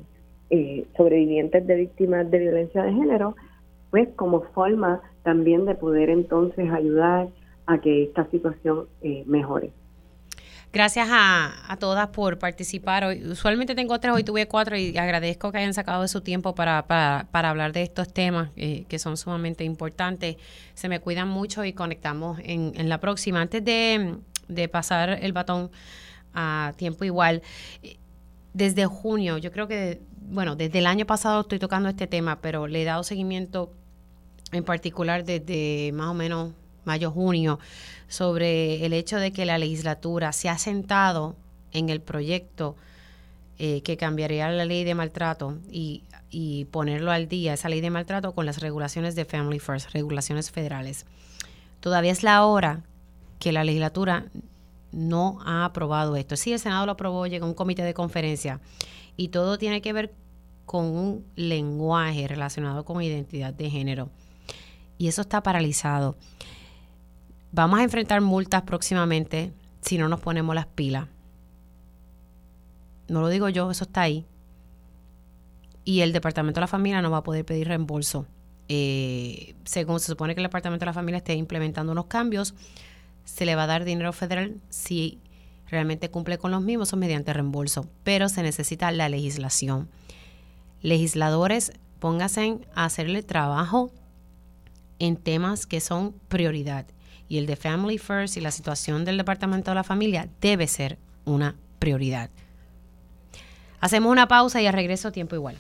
eh, 0.51 0.87
sobrevivientes 0.97 1.67
de 1.67 1.75
víctimas 1.75 2.31
de 2.31 2.39
violencia 2.39 2.83
de 2.83 2.93
género, 2.93 3.35
pues 3.91 4.09
como 4.17 4.43
forma 4.55 5.03
también 5.23 5.65
de 5.65 5.75
poder 5.75 6.11
entonces 6.11 6.71
ayudar 6.71 7.29
a 7.67 7.81
que 7.81 8.05
esta 8.05 8.25
situación 8.31 8.87
eh, 9.03 9.25
mejore. 9.27 9.73
Gracias 10.71 11.09
a, 11.11 11.77
todas 11.81 12.09
por 12.09 12.39
participar. 12.39 13.05
Hoy, 13.05 13.25
usualmente 13.25 13.75
tengo 13.75 13.99
tres, 14.01 14.15
hoy 14.15 14.23
tuve 14.23 14.47
cuatro 14.47 14.77
y 14.77 14.97
agradezco 14.99 15.51
que 15.51 15.59
hayan 15.59 15.73
sacado 15.73 16.03
de 16.03 16.09
su 16.09 16.21
tiempo 16.21 16.55
para, 16.55 16.87
para, 16.87 17.51
hablar 17.51 17.73
de 17.73 17.83
estos 17.83 18.13
temas 18.13 18.51
eh, 18.57 18.85
que 18.87 18.99
son 18.99 19.17
sumamente 19.17 19.65
importantes. 19.65 20.37
Se 20.75 20.91
me 20.91 21.01
cuidan 21.01 21.29
mucho 21.29 21.65
y 21.65 21.73
conectamos 21.73 22.39
en, 22.43 22.73
en 22.77 22.89
la 22.91 22.99
próxima. 22.99 23.41
Antes 23.41 23.65
de, 23.65 24.17
de 24.49 24.69
pasar 24.69 25.19
el 25.23 25.33
batón 25.33 25.71
a 26.35 26.75
tiempo 26.77 27.05
igual, 27.05 27.43
desde 28.53 28.85
junio, 28.85 29.39
yo 29.39 29.51
creo 29.53 29.69
que, 29.69 30.03
bueno, 30.21 30.55
desde 30.55 30.81
el 30.81 30.87
año 30.87 31.07
pasado 31.07 31.41
estoy 31.43 31.59
tocando 31.59 31.89
este 31.89 32.07
tema, 32.07 32.41
pero 32.43 32.67
le 32.67 32.83
he 32.83 32.85
dado 32.85 33.05
seguimiento 33.05 33.73
en 34.53 34.65
particular 34.65 35.25
desde 35.25 35.93
más 35.93 36.09
o 36.09 36.15
menos 36.15 36.53
mayo, 36.89 37.13
junio, 37.13 37.61
sobre 38.09 38.85
el 38.85 38.93
hecho 38.93 39.19
de 39.19 39.33
que 39.33 39.47
la 39.47 39.59
legislatura 39.59 40.33
se 40.33 40.49
ha 40.49 40.59
sentado 40.59 41.37
en 41.73 41.91
el 41.91 42.01
proyecto 42.01 42.75
eh, 43.59 43.83
que 43.83 43.97
cambiaría 43.97 44.51
la 44.51 44.65
ley 44.65 44.85
de 44.85 44.95
maltrato 44.95 45.59
y, 45.71 46.03
y, 46.31 46.65
ponerlo 46.67 47.11
al 47.11 47.29
día, 47.29 47.55
esa 47.55 47.69
ley 47.69 47.81
de 47.81 47.91
maltrato, 47.91 48.33
con 48.33 48.47
las 48.47 48.61
regulaciones 48.61 49.15
de 49.15 49.25
Family 49.25 49.59
First, 49.59 49.91
regulaciones 49.93 50.51
federales. 50.51 51.07
Todavía 51.81 52.13
es 52.13 52.23
la 52.23 52.45
hora 52.45 52.83
que 53.39 53.53
la 53.53 53.65
legislatura 53.65 54.27
no 54.93 55.39
ha 55.45 55.65
aprobado 55.65 56.17
esto. 56.17 56.37
Sí, 56.37 56.53
el 56.53 56.59
Senado 56.59 56.87
lo 56.87 56.93
aprobó, 56.93 57.27
llegó 57.27 57.47
a 57.47 57.49
un 57.49 57.55
comité 57.55 57.83
de 57.83 57.95
conferencia 57.95 58.61
y 59.17 59.29
todo 59.29 59.59
tiene 59.59 59.83
que 59.83 59.93
ver 59.93 60.13
con 60.65 60.85
un 60.85 61.25
lenguaje 61.35 62.29
relacionado 62.29 62.85
con 62.85 63.03
identidad 63.03 63.53
de 63.53 63.71
género. 63.71 64.11
Y 64.99 65.09
eso 65.09 65.23
está 65.23 65.43
paralizado. 65.43 66.17
Vamos 67.51 67.81
a 67.81 67.83
enfrentar 67.83 68.21
multas 68.21 68.63
próximamente 68.63 69.53
si 69.81 69.97
no 69.97 70.09
nos 70.09 70.21
ponemos 70.21 70.55
las 70.55 70.67
pilas. 70.67 71.07
No 73.09 73.23
lo 73.23 73.29
digo 73.29 73.49
yo, 73.49 73.71
eso 73.71 73.85
está 73.85 74.03
ahí. 74.03 74.27
Y 75.85 76.01
el 76.01 76.13
Departamento 76.13 76.59
de 76.59 76.63
la 76.63 76.67
Familia 76.67 77.01
no 77.01 77.11
va 77.11 77.19
a 77.19 77.23
poder 77.23 77.47
pedir 77.47 77.69
reembolso. 77.69 78.27
Eh, 78.69 79.55
según 79.65 79.99
se 79.99 80.09
supone 80.09 80.35
que 80.35 80.41
el 80.41 80.47
Departamento 80.47 80.83
de 80.83 80.91
la 80.91 80.93
Familia 80.93 81.19
esté 81.19 81.35
implementando 81.35 81.93
unos 81.93 82.05
cambios, 82.05 82.55
se 83.25 83.47
le 83.47 83.55
va 83.55 83.63
a 83.63 83.67
dar 83.67 83.85
dinero 83.85 84.13
federal 84.13 84.61
si 84.69 85.19
realmente 85.71 86.11
cumple 86.11 86.37
con 86.37 86.51
los 86.51 86.63
mismos 86.63 86.93
o 86.93 86.99
mediante 86.99 87.33
reembolso. 87.33 87.89
Pero 88.05 88.29
se 88.29 88.43
necesita 88.43 88.93
la 88.93 89.09
legislación. 89.09 89.89
Legisladores, 90.83 91.73
pónganse 91.99 92.59
a 92.75 92.85
hacerle 92.85 93.23
trabajo 93.23 93.91
en 94.99 95.17
temas 95.17 95.67
que 95.67 95.81
son 95.81 96.13
prioridad 96.29 96.85
y 97.29 97.39
el 97.39 97.47
de 97.47 97.57
Family 97.57 97.99
First 97.99 98.37
y 98.37 98.41
la 98.41 98.51
situación 98.51 99.05
del 99.05 99.17
Departamento 99.17 99.71
de 99.71 99.77
la 99.77 99.85
Familia 99.85 100.29
debe 100.41 100.67
ser 100.67 100.99
una 101.25 101.57
prioridad. 101.79 102.31
Hacemos 103.81 104.11
una 104.11 104.29
pausa 104.29 104.61
y 104.61 104.67
a 104.67 104.73
regreso 104.73 105.13
tiempo 105.13 105.37
igual. 105.37 105.57